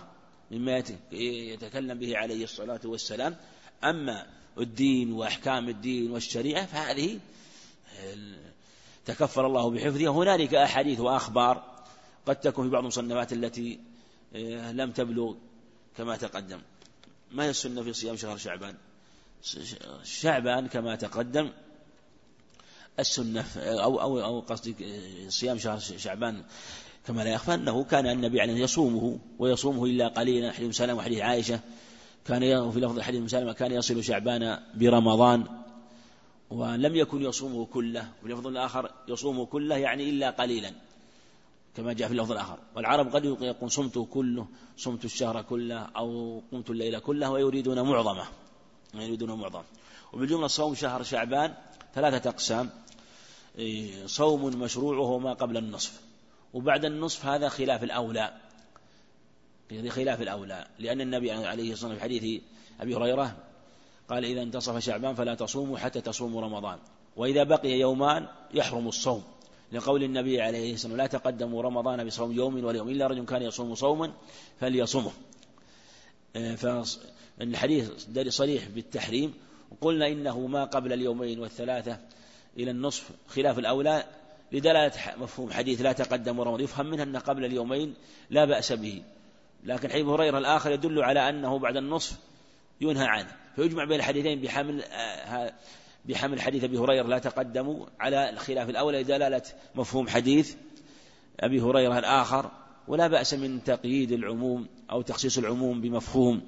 مما 0.51 0.83
يتكلم 1.11 1.99
به 1.99 2.17
عليه 2.17 2.43
الصلاة 2.43 2.79
والسلام. 2.85 3.35
أما 3.83 4.27
الدين 4.57 5.13
وأحكام 5.13 5.69
الدين 5.69 6.11
والشريعة 6.11 6.65
فهذه 6.65 7.19
تكفر 9.05 9.47
الله 9.47 9.69
بحفظها. 9.69 10.09
هنالك 10.09 10.53
أحاديث 10.53 10.99
وأخبار 10.99 11.83
قد 12.25 12.35
تكون 12.35 12.65
في 12.65 12.71
بعض 12.71 12.81
المصنفات 12.81 13.33
التي 13.33 13.79
آه، 14.35 14.71
لم 14.71 14.91
تبلغ 14.91 15.35
كما 15.97 16.17
تقدم. 16.17 16.61
ما 17.31 17.43
هي 17.43 17.49
السنة 17.49 17.83
في 17.83 17.93
صيام 17.93 18.15
شهر 18.15 18.37
شعبان؟ 18.37 18.75
شعبان 20.03 20.67
كما 20.67 20.95
تقدم 20.95 21.49
السنة 22.99 23.45
أو 23.57 24.01
أو 24.01 24.23
أو 24.23 24.39
قصدي 24.39 24.75
صيام 25.29 25.57
شهر 25.57 25.79
شعبان 25.79 26.43
كما 27.07 27.21
لا 27.21 27.29
يخفى 27.33 27.53
أنه 27.53 27.83
كان 27.83 28.07
النبي 28.07 28.41
عليه 28.41 28.53
يصومه 28.53 29.19
ويصومه 29.39 29.85
إلا 29.85 30.07
قليلا 30.07 30.51
حديث 30.51 30.75
سلمة 30.75 30.97
وحديث 30.97 31.19
عائشة. 31.19 31.59
كان 32.25 32.71
في 32.71 32.79
لفظ 32.79 32.97
الحديث 32.97 33.31
سلمة 33.31 33.53
كان 33.53 33.71
يصل 33.71 34.03
شعبان 34.03 34.59
برمضان 34.75 35.45
ولم 36.49 36.95
يكن 36.95 37.21
يصومه 37.21 37.65
كله. 37.65 38.09
وفي 38.23 38.33
لفظ 38.33 38.47
الآخر 38.47 38.91
يصومه 39.07 39.45
كله 39.45 39.77
يعني 39.77 40.09
إلا 40.09 40.29
قليلا 40.29 40.71
كما 41.75 41.93
جاء 41.93 42.07
في 42.07 42.13
اللفظ 42.13 42.31
الآخر 42.31 42.59
والعرب 42.75 43.15
قد 43.15 43.25
يقول 43.25 43.71
صمت 43.71 44.07
كله 44.11 44.47
صمت 44.77 45.05
الشهر 45.05 45.41
كله 45.41 45.79
أو 45.79 46.41
قمت 46.51 46.69
الليل 46.69 46.99
كله 46.99 47.31
ويريدون 47.31 47.81
معظمه. 47.81 48.25
يريدون 48.93 49.31
معظم 49.31 49.63
وبالجملة 50.13 50.47
صوم 50.47 50.75
شهر 50.75 51.03
شعبان 51.03 51.53
ثلاثة 51.95 52.29
أقسام. 52.29 52.69
إيه، 53.57 54.05
صوم 54.05 54.45
مشروع 54.45 54.97
وهو 54.97 55.19
ما 55.19 55.33
قبل 55.33 55.57
النصف. 55.57 56.01
وبعد 56.53 56.85
النصف 56.85 57.25
هذا 57.25 57.49
خلاف 57.49 57.83
الأولى. 57.83 58.33
خلاف 59.89 60.21
الأولى. 60.21 60.67
لأن 60.79 61.01
النبي 61.01 61.31
عليه 61.31 61.73
الصلاة 61.73 61.91
والسلام 61.91 61.95
في 61.95 62.01
حديث 62.01 62.41
أبي 62.81 62.95
هريرة 62.95 63.35
قال 64.09 64.25
إذا 64.25 64.41
انتصف 64.41 64.77
شعبان 64.77 65.15
فلا 65.15 65.35
تصوموا 65.35 65.77
حتى 65.77 66.01
تصوموا 66.01 66.41
رمضان. 66.41 66.79
وإذا 67.15 67.43
بقي 67.43 67.69
يومان 67.69 68.27
يحرم 68.53 68.87
الصوم. 68.87 69.23
لقول 69.71 70.03
النبي 70.03 70.41
عليه 70.41 70.73
الصلاة 70.73 70.93
والسلام 70.93 70.97
لا 70.97 71.07
تقدموا 71.07 71.63
رمضان 71.63 72.07
بصوم 72.07 72.31
يوم 72.31 72.63
ولا 72.65 72.77
يوم 72.77 72.89
إلا 72.89 73.07
رجل 73.07 73.25
كان 73.25 73.41
يصوم 73.41 73.75
صوما 73.75 74.11
فليصومه. 74.59 75.11
إيه، 77.41 77.47
فالحديث 77.47 78.27
صريح 78.27 78.67
بالتحريم 78.67 79.33
وقلنا 79.71 80.07
إنه 80.07 80.47
ما 80.47 80.63
قبل 80.63 80.93
اليومين 80.93 81.39
والثلاثة 81.39 81.97
إلى 82.57 82.71
النصف 82.71 83.09
خلاف 83.27 83.59
الأولى 83.59 84.03
لدلالة 84.51 84.91
مفهوم 85.17 85.51
حديث 85.51 85.81
لا 85.81 85.91
تقدم 85.91 86.41
رمضان 86.41 86.63
يفهم 86.63 86.85
منها 86.85 87.03
أن 87.03 87.17
قبل 87.17 87.45
اليومين 87.45 87.93
لا 88.29 88.45
بأس 88.45 88.71
به. 88.71 89.01
لكن 89.63 89.91
حديث 89.91 90.05
هريرة 90.05 90.37
الآخر 90.37 90.71
يدل 90.71 91.03
على 91.03 91.29
أنه 91.29 91.59
بعد 91.59 91.77
النصف 91.77 92.17
ينهى 92.81 93.05
عنه. 93.05 93.31
فيجمع 93.55 93.85
بين 93.85 93.99
الحديثين 93.99 94.41
بحمل 94.41 94.83
آه، 94.83 95.53
بحمل 96.05 96.41
حديث 96.41 96.63
أبي 96.63 96.77
هريرة 96.77 97.07
لا 97.07 97.19
تقدموا 97.19 97.85
على 97.99 98.29
الخلاف 98.29 98.69
الأول 98.69 98.93
لدلالة 98.93 99.41
مفهوم 99.75 100.07
حديث 100.07 100.55
أبي 101.39 101.61
هريرة 101.61 101.99
الآخر. 101.99 102.51
ولا 102.87 103.07
بأس 103.07 103.33
من 103.33 103.63
تقييد 103.63 104.11
العموم 104.11 104.67
أو 104.91 105.01
تخصيص 105.01 105.37
العموم 105.37 105.81
بمفهوم 105.81 106.41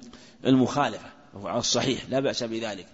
المخالفة 0.46 1.08
على 1.44 1.58
الصحيح 1.58 2.08
لا 2.08 2.20
بأس 2.20 2.42
بذلك. 2.42 2.86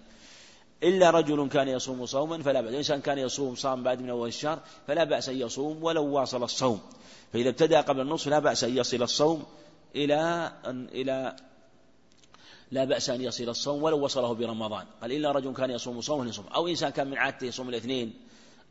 إلا 0.83 1.09
رجل 1.09 1.49
كان 1.49 1.67
يصوم 1.67 2.05
صوما 2.05 2.43
فلا 2.43 2.61
بأس 2.61 2.73
إنسان 2.73 3.01
كان 3.01 3.17
يصوم 3.17 3.55
صام 3.55 3.83
بعد 3.83 4.01
من 4.01 4.09
أول 4.09 4.27
الشهر 4.27 4.59
فلا 4.87 5.03
بأس 5.03 5.29
أن 5.29 5.41
يصوم 5.41 5.83
ولو 5.83 6.05
واصل 6.05 6.43
الصوم. 6.43 6.81
فإذا 7.33 7.49
ابتدأ 7.49 7.81
قبل 7.81 8.01
النصف 8.01 8.27
لا 8.27 8.39
بأس 8.39 8.63
أن 8.63 8.77
يصل 8.77 9.03
الصوم 9.03 9.43
إلى 9.95 10.51
أن 10.65 10.87
إلى 10.91 11.35
لا 12.71 12.85
بأس 12.85 13.09
أن 13.09 13.21
يصل 13.21 13.49
الصوم 13.49 13.83
ولو 13.83 14.03
وصله 14.05 14.33
برمضان. 14.33 14.85
قال 15.01 15.11
إلا 15.11 15.31
رجل 15.31 15.53
كان 15.53 15.71
يصوم 15.71 16.01
صوما 16.01 16.29
يصوم 16.29 16.45
أو 16.47 16.67
إنسان 16.67 16.89
كان 16.89 17.07
من 17.07 17.17
عادته 17.17 17.45
يصوم 17.45 17.69
الاثنين 17.69 18.13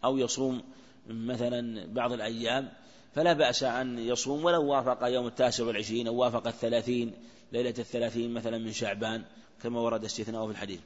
أو 0.04 0.18
يصوم 0.18 0.62
مثلا 1.08 1.86
بعض 1.92 2.12
الأيام 2.12 2.68
فلا 3.14 3.32
بأس 3.32 3.62
أن 3.62 3.98
يصوم 3.98 4.44
ولو 4.44 4.64
وافق 4.64 5.06
يوم 5.06 5.26
التاسع 5.26 5.64
والعشرين 5.64 6.06
أو 6.06 6.14
وافق 6.14 6.46
الثلاثين 6.46 7.14
ليلة 7.52 7.74
الثلاثين 7.78 8.34
مثلا 8.34 8.58
من 8.58 8.72
شعبان 8.72 9.24
كما 9.62 9.80
ورد 9.80 10.04
استثناءه 10.04 10.46
في 10.46 10.52
الحديث. 10.52 10.80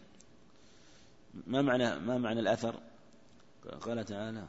ما 1.47 1.63
معنى 1.63 1.99
ما 1.99 2.19
معنى 2.19 2.41
الأثر؟ 2.41 2.81
قال 3.81 4.05
تعالى 4.05 4.45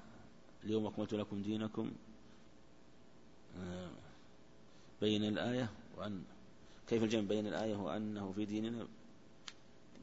اليوم 0.64 0.85
أكملت 0.85 1.14
لكم 1.14 1.41
دينكم 1.41 1.91
آه، 3.60 3.89
بين 5.02 5.23
الآية 5.23 5.69
وأن 5.97 6.23
كيف 6.88 7.03
الجمع 7.03 7.22
بين 7.22 7.47
الآية 7.47 7.76
وأنه 7.76 8.31
في 8.31 8.45
ديننا؟ 8.45 8.88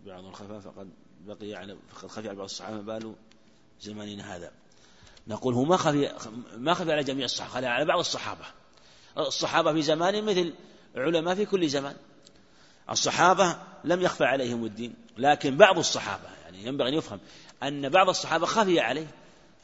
بعض 0.07 0.25
الخفاء 0.25 0.61
فقد 0.61 0.91
بقي 1.27 1.55
على 1.55 1.77
فقد 1.89 2.11
خفي 2.11 2.29
على 2.29 2.37
بعض 2.37 2.45
الصحابة 2.45 2.81
بال 2.81 3.15
زماننا 3.81 4.37
هذا. 4.37 4.53
نقول 5.27 5.55
هو 5.55 5.65
ما 5.65 5.77
خفي 5.77 6.13
ما 6.57 6.75
خفي 6.75 6.93
على 6.93 7.05
جميع 7.05 7.25
الصحابة 7.25 7.53
خفي 7.55 7.67
على 7.67 7.85
بعض 7.85 7.99
الصحابة. 7.99 8.45
الصحابة 9.19 9.73
في 9.73 9.83
زمان 9.83 10.25
مثل 10.25 10.55
علماء 10.97 11.35
في 11.35 11.47
كل 11.47 11.69
زمان. 11.69 11.95
الصحابة 12.91 13.57
لم 13.85 14.01
يخفى 14.01 14.25
عليهم 14.25 14.65
الدين 14.65 14.95
لكن 15.19 15.57
بعض 15.57 15.79
الصحابة 15.79 16.29
يعني 16.45 16.67
ينبغي 16.67 16.89
أن 16.89 16.95
يفهم 16.95 17.21
أن 17.63 17.89
بعض 17.89 18.09
الصحابة 18.09 18.47
خفي 18.47 18.81
عليه. 18.81 19.07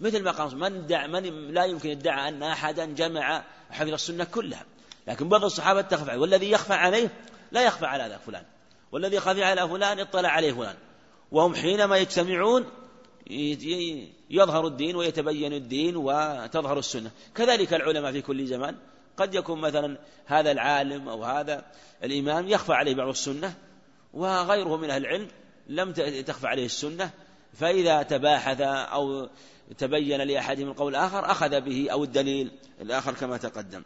مثل 0.01 0.23
ما 0.23 0.31
قال 0.31 0.59
من, 0.59 0.87
دع 0.87 1.07
من 1.07 1.55
لا 1.55 1.65
يمكن 1.65 1.89
يدعى 1.89 2.29
أن 2.29 2.43
أحدا 2.43 2.85
جمع 2.85 3.45
حفظ 3.71 3.93
السنة 3.93 4.25
كلها. 4.25 4.65
لكن 5.07 5.29
بعض 5.29 5.45
الصحابة 5.45 5.81
تخفى 5.81 6.11
عليه. 6.11 6.21
والذي 6.21 6.51
يخفى 6.51 6.75
عليه 6.75 7.11
لا 7.53 7.63
يخفى 7.63 7.87
على 7.87 8.09
ذا 8.09 8.19
فلان. 8.19 8.45
والذي 8.93 9.21
خفي 9.21 9.45
على 9.45 9.69
فلان 9.69 10.01
اطلع 10.01 10.29
عليه 10.29 10.53
فلان. 10.53 10.77
وهم 11.33 11.55
حينما 11.55 11.97
يجتمعون 11.97 12.67
يظهر 14.31 14.67
الدين 14.67 14.97
ويتبين 14.97 15.53
الدين 15.53 15.97
وتظهر 15.97 16.79
السنة. 16.79 17.11
كذلك 17.35 17.75
العلماء 17.75 18.13
في 18.13 18.23
كل 18.23 18.47
زمان. 18.47 18.77
قد 19.17 19.35
يكون 19.35 19.61
مثلا 19.61 19.99
هذا 20.27 20.51
العالم 20.51 21.09
أو 21.09 21.25
هذا 21.25 21.65
الإمام 22.05 22.49
يخفى 22.49 22.73
عليه 22.73 22.95
بعض 22.95 23.09
السنة 23.09 23.55
وغيره 24.15 24.77
من 24.77 24.91
أهل 24.91 25.07
العلم 25.07 25.29
لم 25.67 25.93
تخفى 26.23 26.47
عليه 26.47 26.65
السنة. 26.65 27.11
فإذا 27.53 28.03
تباحث 28.03 28.61
أو 28.61 29.29
تبين 29.79 30.21
لأحدهم 30.21 30.69
القول 30.69 30.97
الآخر 30.97 31.31
أخذ 31.31 31.61
به 31.61 31.89
أو 31.93 32.05
الدليل 32.05 32.51
الآخر 32.81 33.15
كما 33.15 33.37
تقدم. 33.37 33.83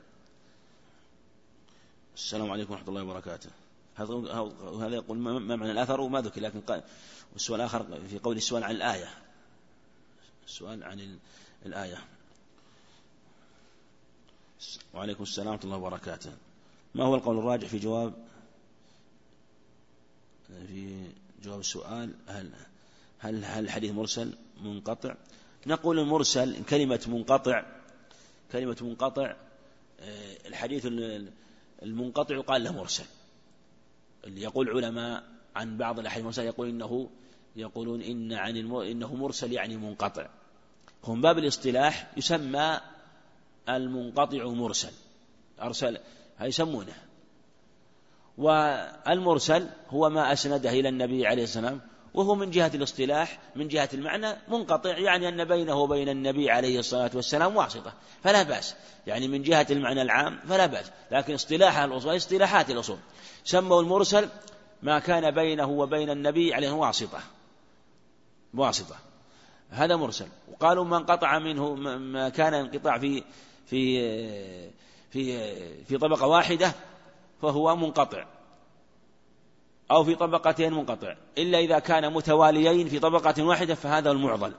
السلام 2.16 2.50
عليكم 2.50 2.72
ورحمة 2.72 2.88
الله 2.88 3.02
وبركاته. 3.02 3.50
هذا 3.96 4.94
يقول 4.94 5.18
ما 5.18 5.56
معنى 5.56 5.72
الأثر 5.72 6.00
وما 6.00 6.20
ذكر 6.20 6.40
لكن 6.40 6.60
السؤال 7.36 7.60
الآخر 7.60 7.86
في 8.10 8.18
قول 8.18 8.36
السؤال 8.36 8.64
عن 8.64 8.70
الآية. 8.70 9.08
السؤال 10.46 10.84
عن 10.84 11.18
الآية. 11.66 12.04
وعليكم 14.94 15.22
السلام 15.22 15.48
ورحمة 15.48 15.64
الله 15.64 15.76
وبركاته. 15.76 16.32
ما 16.94 17.04
هو 17.04 17.14
القول 17.14 17.38
الراجح 17.38 17.68
في 17.68 17.78
جواب 17.78 18.14
في 20.48 21.10
جواب 21.44 21.60
السؤال؟ 21.60 22.14
هل 22.26 22.50
هل 23.18 23.44
هل 23.44 23.64
الحديث 23.64 23.92
مرسل؟ 23.92 24.34
منقطع. 24.62 25.14
نقول 25.66 25.98
المرسل 25.98 26.64
كلمة 26.64 27.00
منقطع. 27.06 27.64
كلمة 28.52 28.76
منقطع 28.80 29.36
آه، 30.00 30.48
الحديث 30.48 30.86
المنقطع 31.82 32.34
يقال 32.34 32.64
له 32.64 32.72
مرسل. 32.72 33.04
اللي 34.24 34.42
يقول 34.42 34.70
علماء 34.70 35.24
عن 35.56 35.76
بعض 35.76 35.98
الأحاديث 35.98 36.22
المرسل 36.22 36.44
يقول 36.44 36.68
إنه 36.68 37.10
يقولون 37.56 38.02
إن 38.02 38.32
عن 38.32 38.56
إنه 38.56 39.14
مرسل 39.14 39.52
يعني 39.52 39.76
منقطع. 39.76 40.26
هم 41.04 41.20
باب 41.20 41.38
الاصطلاح 41.38 42.10
يسمى 42.16 42.80
المنقطع 43.68 44.44
مرسل. 44.44 44.92
أرسل 45.62 45.98
يسمونه. 46.40 46.94
والمرسل 48.38 49.68
هو 49.90 50.10
ما 50.10 50.32
أسنده 50.32 50.70
إلى 50.70 50.88
النبي 50.88 51.26
عليه 51.26 51.42
السلام 51.42 51.80
وهو 52.14 52.34
من 52.34 52.50
جهة 52.50 52.70
الاصطلاح 52.74 53.38
من 53.56 53.68
جهة 53.68 53.88
المعنى 53.94 54.36
منقطع 54.48 54.98
يعني 54.98 55.28
أن 55.28 55.44
بينه 55.44 55.74
وبين 55.74 56.08
النبي 56.08 56.50
عليه 56.50 56.78
الصلاة 56.78 57.10
والسلام 57.14 57.56
واسطة. 57.56 57.92
فلا 58.24 58.42
بأس. 58.42 58.74
يعني 59.06 59.28
من 59.28 59.42
جهة 59.42 59.66
المعنى 59.70 60.02
العام 60.02 60.38
فلا 60.48 60.66
بأس. 60.66 60.90
لكن 61.10 61.34
اصطلاح 61.34 61.78
الأصول 61.78 62.16
اصطلاحات 62.16 62.70
الأصول. 62.70 62.98
سموا 63.44 63.82
المرسل 63.82 64.28
ما 64.82 64.98
كان 64.98 65.30
بينه 65.30 65.70
وبين 65.70 66.10
النبي 66.10 66.54
عليه 66.54 66.70
واسطة. 66.70 67.20
واسطة 68.54 68.96
هذا 69.70 69.96
مرسل. 69.96 70.26
وقالوا 70.52 70.84
من 70.84 71.04
قطع 71.04 71.38
منه 71.38 71.74
ما 71.74 72.28
كان 72.28 72.54
انقطاع 72.54 72.98
في 72.98 73.22
في 73.66 74.70
في 75.10 75.84
في 75.84 75.98
طبقة 75.98 76.26
واحدة 76.26 76.72
فهو 77.42 77.76
منقطع. 77.76 78.24
أو 79.90 80.04
في 80.04 80.14
طبقتين 80.14 80.72
منقطع. 80.72 81.16
إلا 81.38 81.58
إذا 81.58 81.78
كان 81.78 82.12
متواليين 82.12 82.88
في 82.88 82.98
طبقة 82.98 83.42
واحدة 83.42 83.74
فهذا 83.74 84.10
المعضل. 84.10 84.52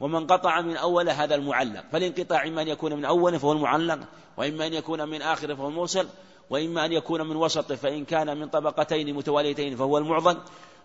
ومن 0.00 0.26
قطع 0.26 0.60
من 0.60 0.76
أول 0.76 1.10
هذا 1.10 1.34
المعلق. 1.34 1.84
فالانقطاع 1.92 2.46
إما 2.46 2.62
أن 2.62 2.68
يكون 2.68 2.94
من 2.94 3.04
أول 3.04 3.38
فهو 3.38 3.52
المعلق 3.52 3.98
وإما 4.36 4.66
أن 4.66 4.72
يكون 4.72 5.08
من 5.08 5.22
آخر 5.22 5.56
فهو 5.56 5.68
الموصل 5.68 6.08
وإما 6.50 6.84
أن 6.84 6.92
يكون 6.92 7.22
من 7.28 7.36
وسط 7.36 7.72
فإن 7.72 8.04
كان 8.04 8.38
من 8.38 8.48
طبقتين 8.48 9.14
متواليتين 9.14 9.76
فهو 9.76 9.98
المعضل. 9.98 10.38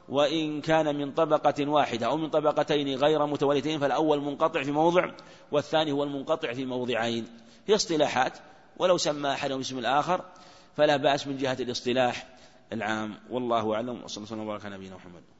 وإن 0.09 0.61
كان 0.61 0.95
من 0.95 1.11
طبقة 1.11 1.69
واحدة 1.69 2.05
أو 2.05 2.17
من 2.17 2.29
طبقتين 2.29 2.95
غير 2.95 3.25
متواليتين 3.25 3.79
فالأول 3.79 4.21
منقطع 4.21 4.63
في 4.63 4.71
موضع 4.71 5.11
والثاني 5.51 5.91
هو 5.91 6.03
المنقطع 6.03 6.53
في 6.53 6.65
موضعين. 6.65 7.27
هي 7.67 7.75
اصطلاحات 7.75 8.37
ولو 8.77 8.97
سمى 8.97 9.31
أحدهم 9.31 9.59
اسم 9.59 9.79
الآخر 9.79 10.21
فلا 10.77 10.97
بأس 10.97 11.27
من 11.27 11.37
جهة 11.37 11.57
الاصطلاح 11.59 12.27
العام. 12.73 13.15
والله 13.29 13.73
أعلم 13.73 14.03
وصلى 14.03 14.17
الله 14.17 14.27
وسلم 14.27 14.39
وبارك 14.39 14.65
على 14.65 14.77
نبينا 14.77 14.95
محمد. 14.95 15.36